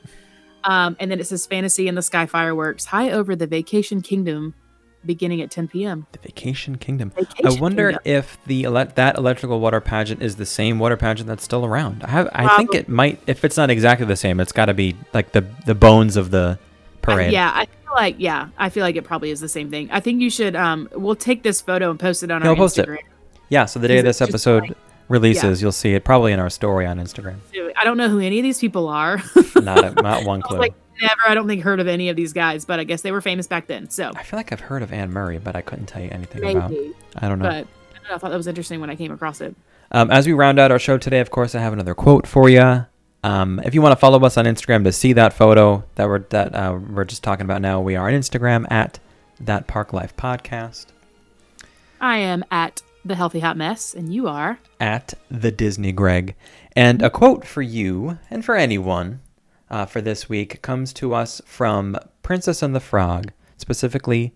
Um, 0.64 0.96
and 0.98 1.10
then 1.10 1.20
it 1.20 1.26
says 1.26 1.46
Fantasy 1.46 1.88
in 1.88 1.94
the 1.94 2.02
Sky 2.02 2.26
fireworks 2.26 2.86
high 2.86 3.10
over 3.10 3.36
the 3.36 3.46
vacation 3.46 4.00
kingdom, 4.00 4.54
beginning 5.04 5.40
at 5.40 5.50
10 5.50 5.68
p.m. 5.68 6.06
The 6.12 6.18
Vacation 6.20 6.76
Kingdom. 6.78 7.10
Vacation 7.10 7.46
I 7.46 7.60
wonder 7.60 7.88
Kingdom. 7.92 8.02
if 8.04 8.38
the 8.46 8.64
ele- 8.64 8.86
that 8.94 9.16
electrical 9.18 9.60
water 9.60 9.80
pageant 9.80 10.22
is 10.22 10.36
the 10.36 10.46
same 10.46 10.78
water 10.78 10.96
pageant 10.96 11.28
that's 11.28 11.42
still 11.44 11.64
around. 11.64 12.02
I 12.04 12.10
have. 12.10 12.28
I 12.32 12.56
think 12.56 12.74
it 12.74 12.88
might. 12.88 13.20
If 13.26 13.44
it's 13.44 13.56
not 13.56 13.70
exactly 13.70 14.06
the 14.06 14.16
same, 14.16 14.40
it's 14.40 14.52
got 14.52 14.66
to 14.66 14.74
be 14.74 14.96
like 15.12 15.32
the 15.32 15.44
the 15.66 15.74
bones 15.74 16.16
of 16.16 16.30
the 16.30 16.58
parade. 17.02 17.32
Yeah, 17.32 17.50
I 17.54 17.66
feel 17.66 17.94
like 17.96 18.16
yeah, 18.18 18.48
I 18.58 18.68
feel 18.70 18.82
like 18.84 18.96
it 18.96 19.02
probably 19.04 19.30
is 19.30 19.40
the 19.40 19.48
same 19.48 19.70
thing. 19.70 19.88
I 19.90 20.00
think 20.00 20.20
you 20.20 20.30
should 20.30 20.54
um 20.56 20.88
we'll 20.92 21.16
take 21.16 21.42
this 21.42 21.60
photo 21.60 21.90
and 21.90 21.98
post 22.00 22.22
it 22.22 22.30
on 22.30 22.42
Yeah, 22.42 22.48
our 22.50 22.56
post 22.56 22.78
it. 22.78 22.88
Yeah. 23.48 23.66
So 23.66 23.80
the 23.80 23.88
day 23.88 23.98
Is 23.98 24.04
this 24.04 24.20
episode 24.22 24.62
like- 24.62 24.76
releases, 25.08 25.60
you'll 25.60 25.72
see 25.72 25.94
it 25.94 26.04
probably 26.04 26.32
in 26.32 26.38
our 26.38 26.48
story 26.48 26.86
on 26.86 26.98
Instagram. 26.98 27.36
I 27.76 27.84
don't 27.84 27.96
know 27.96 28.08
who 28.08 28.18
any 28.20 28.38
of 28.38 28.42
these 28.44 28.58
people 28.60 28.88
are. 28.88 29.20
Not 29.56 29.84
a, 29.84 29.90
not 30.02 30.24
one 30.24 30.40
clue. 30.46 30.58
like 30.58 30.74
never 31.02 31.20
I 31.28 31.34
don't 31.34 31.46
think 31.46 31.62
heard 31.62 31.80
of 31.80 31.88
any 31.88 32.08
of 32.08 32.16
these 32.16 32.32
guys, 32.32 32.64
but 32.64 32.80
I 32.80 32.84
guess 32.84 33.02
they 33.02 33.12
were 33.12 33.20
famous 33.20 33.46
back 33.46 33.66
then. 33.66 33.90
So 33.90 34.12
I 34.14 34.22
feel 34.22 34.38
like 34.38 34.52
I've 34.52 34.60
heard 34.60 34.82
of 34.82 34.92
Anne 34.92 35.12
Murray, 35.12 35.38
but 35.38 35.54
I 35.56 35.60
couldn't 35.60 35.86
tell 35.86 36.02
you 36.02 36.10
anything 36.10 36.42
about. 36.42 36.70
maybe. 36.70 36.94
I 37.16 37.28
don't 37.28 37.38
know. 37.38 37.44
But 37.44 37.52
I, 37.52 37.58
don't 37.58 38.08
know, 38.08 38.14
I 38.14 38.18
thought 38.18 38.30
that 38.30 38.36
was 38.36 38.46
interesting 38.46 38.80
when 38.80 38.90
I 38.90 38.96
came 38.96 39.12
across 39.12 39.40
it. 39.40 39.54
Um, 39.90 40.10
as 40.10 40.26
we 40.26 40.32
round 40.32 40.58
out 40.58 40.70
our 40.72 40.78
show 40.78 40.96
today, 40.96 41.20
of 41.20 41.30
course, 41.30 41.54
I 41.54 41.60
have 41.60 41.72
another 41.74 41.94
quote 41.94 42.26
for 42.26 42.48
you. 42.48 42.86
Um, 43.24 43.60
if 43.64 43.74
you 43.74 43.82
want 43.82 43.92
to 43.92 43.96
follow 43.96 44.18
us 44.24 44.36
on 44.36 44.46
Instagram 44.46 44.84
to 44.84 44.92
see 44.92 45.12
that 45.12 45.32
photo 45.32 45.84
that 45.96 46.08
we're 46.08 46.20
that 46.30 46.54
uh, 46.54 46.78
we're 46.90 47.04
just 47.04 47.22
talking 47.22 47.44
about 47.44 47.60
now, 47.60 47.80
we 47.80 47.94
are 47.94 48.08
on 48.08 48.14
Instagram 48.14 48.70
at 48.70 48.98
that 49.40 49.66
Park 49.66 49.92
Life 49.92 50.16
Podcast, 50.16 50.86
I 52.00 52.18
am 52.18 52.44
at 52.50 52.82
the 53.04 53.14
Healthy 53.14 53.40
Hot 53.40 53.56
Mess, 53.56 53.94
and 53.94 54.12
you 54.12 54.28
are. 54.28 54.58
at 54.80 55.14
the 55.30 55.50
Disney 55.50 55.92
Greg, 55.92 56.34
and 56.74 57.02
a 57.02 57.10
quote 57.10 57.44
for 57.44 57.62
you 57.62 58.18
and 58.30 58.44
for 58.44 58.56
anyone 58.56 59.20
uh, 59.72 59.86
for 59.86 60.00
this 60.00 60.28
week 60.28 60.62
comes 60.62 60.92
to 60.92 61.14
us 61.14 61.40
from 61.44 61.96
Princess 62.22 62.62
and 62.62 62.74
the 62.74 62.80
Frog, 62.80 63.32
specifically 63.56 64.34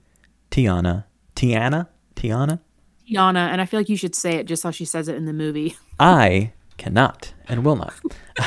Tiana. 0.50 1.04
Tiana. 1.36 1.88
Tiana. 2.16 2.60
Tiana, 3.08 3.48
and 3.50 3.60
I 3.60 3.66
feel 3.66 3.78
like 3.78 3.88
you 3.88 3.96
should 3.96 4.14
say 4.16 4.32
it 4.36 4.46
just 4.46 4.62
how 4.64 4.70
she 4.72 4.84
says 4.84 5.08
it 5.08 5.14
in 5.14 5.26
the 5.26 5.32
movie. 5.32 5.76
I 6.00 6.52
cannot 6.78 7.32
and 7.48 7.64
will 7.64 7.76
not. 7.76 7.94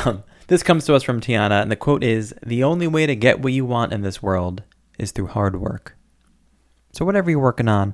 Um, 0.05 0.23
this 0.47 0.63
comes 0.63 0.85
to 0.85 0.95
us 0.95 1.03
from 1.03 1.21
Tiana, 1.21 1.61
and 1.61 1.71
the 1.71 1.75
quote 1.75 2.03
is 2.03 2.33
The 2.45 2.63
only 2.63 2.87
way 2.87 3.05
to 3.05 3.15
get 3.15 3.39
what 3.39 3.53
you 3.53 3.65
want 3.65 3.93
in 3.93 4.01
this 4.01 4.21
world 4.21 4.63
is 4.97 5.11
through 5.11 5.27
hard 5.27 5.61
work. 5.61 5.95
So, 6.91 7.05
whatever 7.05 7.29
you're 7.29 7.39
working 7.39 7.67
on, 7.67 7.93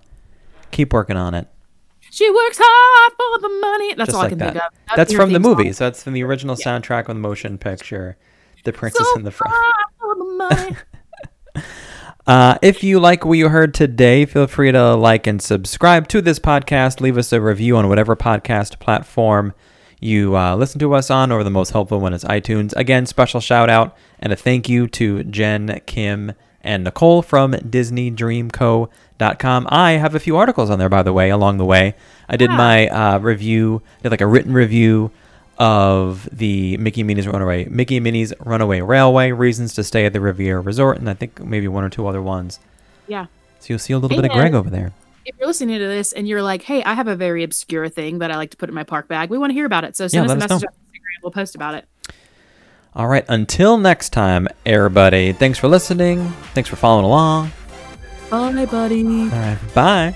keep 0.72 0.93
working 0.93 1.18
on 1.18 1.34
it. 1.34 1.48
She 2.12 2.30
works 2.30 2.58
hard 2.62 3.14
for 3.18 3.41
the 3.41 3.60
money. 3.60 3.93
That's 3.96 4.08
Just 4.08 4.16
all 4.16 4.22
I 4.22 4.24
like 4.24 4.30
can 4.30 4.38
that. 4.39 4.54
think 4.54 4.64
of. 4.64 4.72
That'd 4.88 4.98
That's 4.98 5.14
from 5.14 5.30
the 5.34 5.39
theme 5.39 5.43
song. 5.43 5.58
movie. 5.58 5.74
So, 5.74 5.84
that's 5.84 6.04
from 6.04 6.14
the 6.14 6.24
original 6.24 6.56
soundtrack 6.56 7.02
of 7.02 7.08
the 7.08 7.14
motion 7.16 7.58
picture, 7.58 8.18
The 8.66 8.74
Princess 8.74 9.07
So 9.07 9.16
and 9.16 9.26
the 9.26 9.32
Frog. 9.32 9.53
hard 9.53 9.86
for 9.99 10.16
the 10.16 10.26
money. 10.26 10.76
Uh, 12.28 12.57
if 12.63 12.84
you 12.84 12.99
like 12.99 13.24
what 13.24 13.38
you 13.38 13.49
heard 13.49 13.72
today, 13.72 14.26
feel 14.26 14.47
free 14.47 14.72
to 14.72 14.95
like 14.95 15.28
and 15.28 15.39
subscribe 15.39 16.07
to 16.07 16.24
this 16.24 16.39
podcast. 16.39 16.99
Leave 16.99 17.20
us 17.20 17.32
a 17.32 17.39
review 17.39 17.78
on 17.78 17.88
whatever 17.88 18.16
podcast 18.16 18.80
platform 18.80 19.53
you 19.99 20.36
uh, 20.36 20.55
listen 20.55 20.80
to 20.80 20.91
us 20.95 21.11
on, 21.11 21.32
or 21.32 21.43
the 21.43 21.51
most 21.51 21.70
helpful 21.70 21.99
one 21.99 22.13
is 22.13 22.24
iTunes. 22.24 22.74
Again, 22.76 23.05
special 23.05 23.39
shout 23.39 23.70
out 23.70 23.95
and 24.20 24.34
a 24.34 24.36
thank 24.36 24.68
you 24.68 24.88
to 24.88 25.24
Jen, 25.26 25.80
Kim, 25.86 26.32
and 26.61 26.84
Nicole 26.84 27.22
from 27.22 27.51
DisneyDreamCo.com. 27.53 29.68
I 29.70 29.91
have 29.93 30.16
a 30.16 30.20
few 30.20 30.36
articles 30.38 30.70
on 30.72 30.80
there, 30.80 30.89
by 30.89 31.03
the 31.03 31.13
way, 31.13 31.30
along 31.30 31.57
the 31.57 31.66
way. 31.66 31.93
I 32.28 32.38
did 32.38 32.49
Yeah. 32.49 32.57
my 32.57 32.88
uh, 32.88 33.20
review, 33.20 33.84
did 34.01 34.09
like 34.11 34.22
a 34.22 34.28
written 34.28 34.53
review 34.53 35.11
of 35.58 36.28
the 36.32 36.78
Mickey 36.78 37.01
and 37.01 37.08
Minnie's 37.08 37.28
Runaway 37.28 37.66
Mickey 37.66 37.97
and 37.97 38.03
Minnie's 38.03 38.34
Runaway 38.39 38.82
Railway, 38.82 39.32
reasons 39.32 39.74
to 39.76 39.84
stay 39.84 40.06
at 40.06 40.14
the 40.14 40.20
Riviera 40.22 40.60
Resort, 40.62 40.97
and 40.97 41.10
I 41.10 41.14
think 41.14 41.39
maybe 41.43 41.68
one 41.68 41.84
or 41.84 41.89
two 41.89 42.08
other 42.08 42.22
ones. 42.22 42.60
yeah. 43.08 43.28
So 43.60 43.68
you'll 43.74 43.80
see 43.80 43.93
a 43.93 43.97
little 43.97 44.16
bit 44.16 44.26
of 44.26 44.32
Greg 44.32 44.53
over 44.53 44.70
there. 44.70 44.91
If 45.26 45.36
you're 45.39 45.47
listening 45.47 45.80
to 45.80 45.88
this 45.88 46.14
and 46.14 46.28
you're 46.28 46.43
like, 46.43 46.62
hey, 46.62 46.84
I 46.84 46.93
have 46.93 47.08
a 47.08 47.16
very 47.16 47.43
obscure 47.43 47.89
thing 47.89 48.20
that 48.20 48.30
I 48.30 48.36
like 48.36 48.51
to 48.51 48.58
put 48.58 48.70
in 48.70 48.76
my 48.76 48.84
park 48.84 49.08
bag, 49.08 49.32
we 49.32 49.39
want 49.39 49.49
to 49.49 49.53
hear 49.56 49.66
about 49.66 49.84
it. 49.84 49.95
So 49.95 50.08
send 50.08 50.28
Yeah, 50.28 50.36
us 50.36 50.43
a 50.43 50.47
message 50.47 50.49
know. 50.62 50.68
on 50.68 50.74
Instagram. 50.74 51.24
We'll 51.24 51.32
post 51.32 51.56
about 51.56 51.74
it. 51.74 51.88
All 52.93 53.08
right, 53.08 53.26
until 53.28 53.78
next 53.78 54.10
time, 54.14 54.47
everybody. 54.68 55.34
Thanks 55.34 55.58
for 55.58 55.68
listening. 55.68 56.30
Thanks 56.53 56.70
for 56.70 56.76
following 56.76 57.06
along. 57.06 57.51
Bye, 58.30 58.66
buddy. 58.68 59.03
All 59.03 59.30
right, 59.30 59.58
bye. 59.74 60.16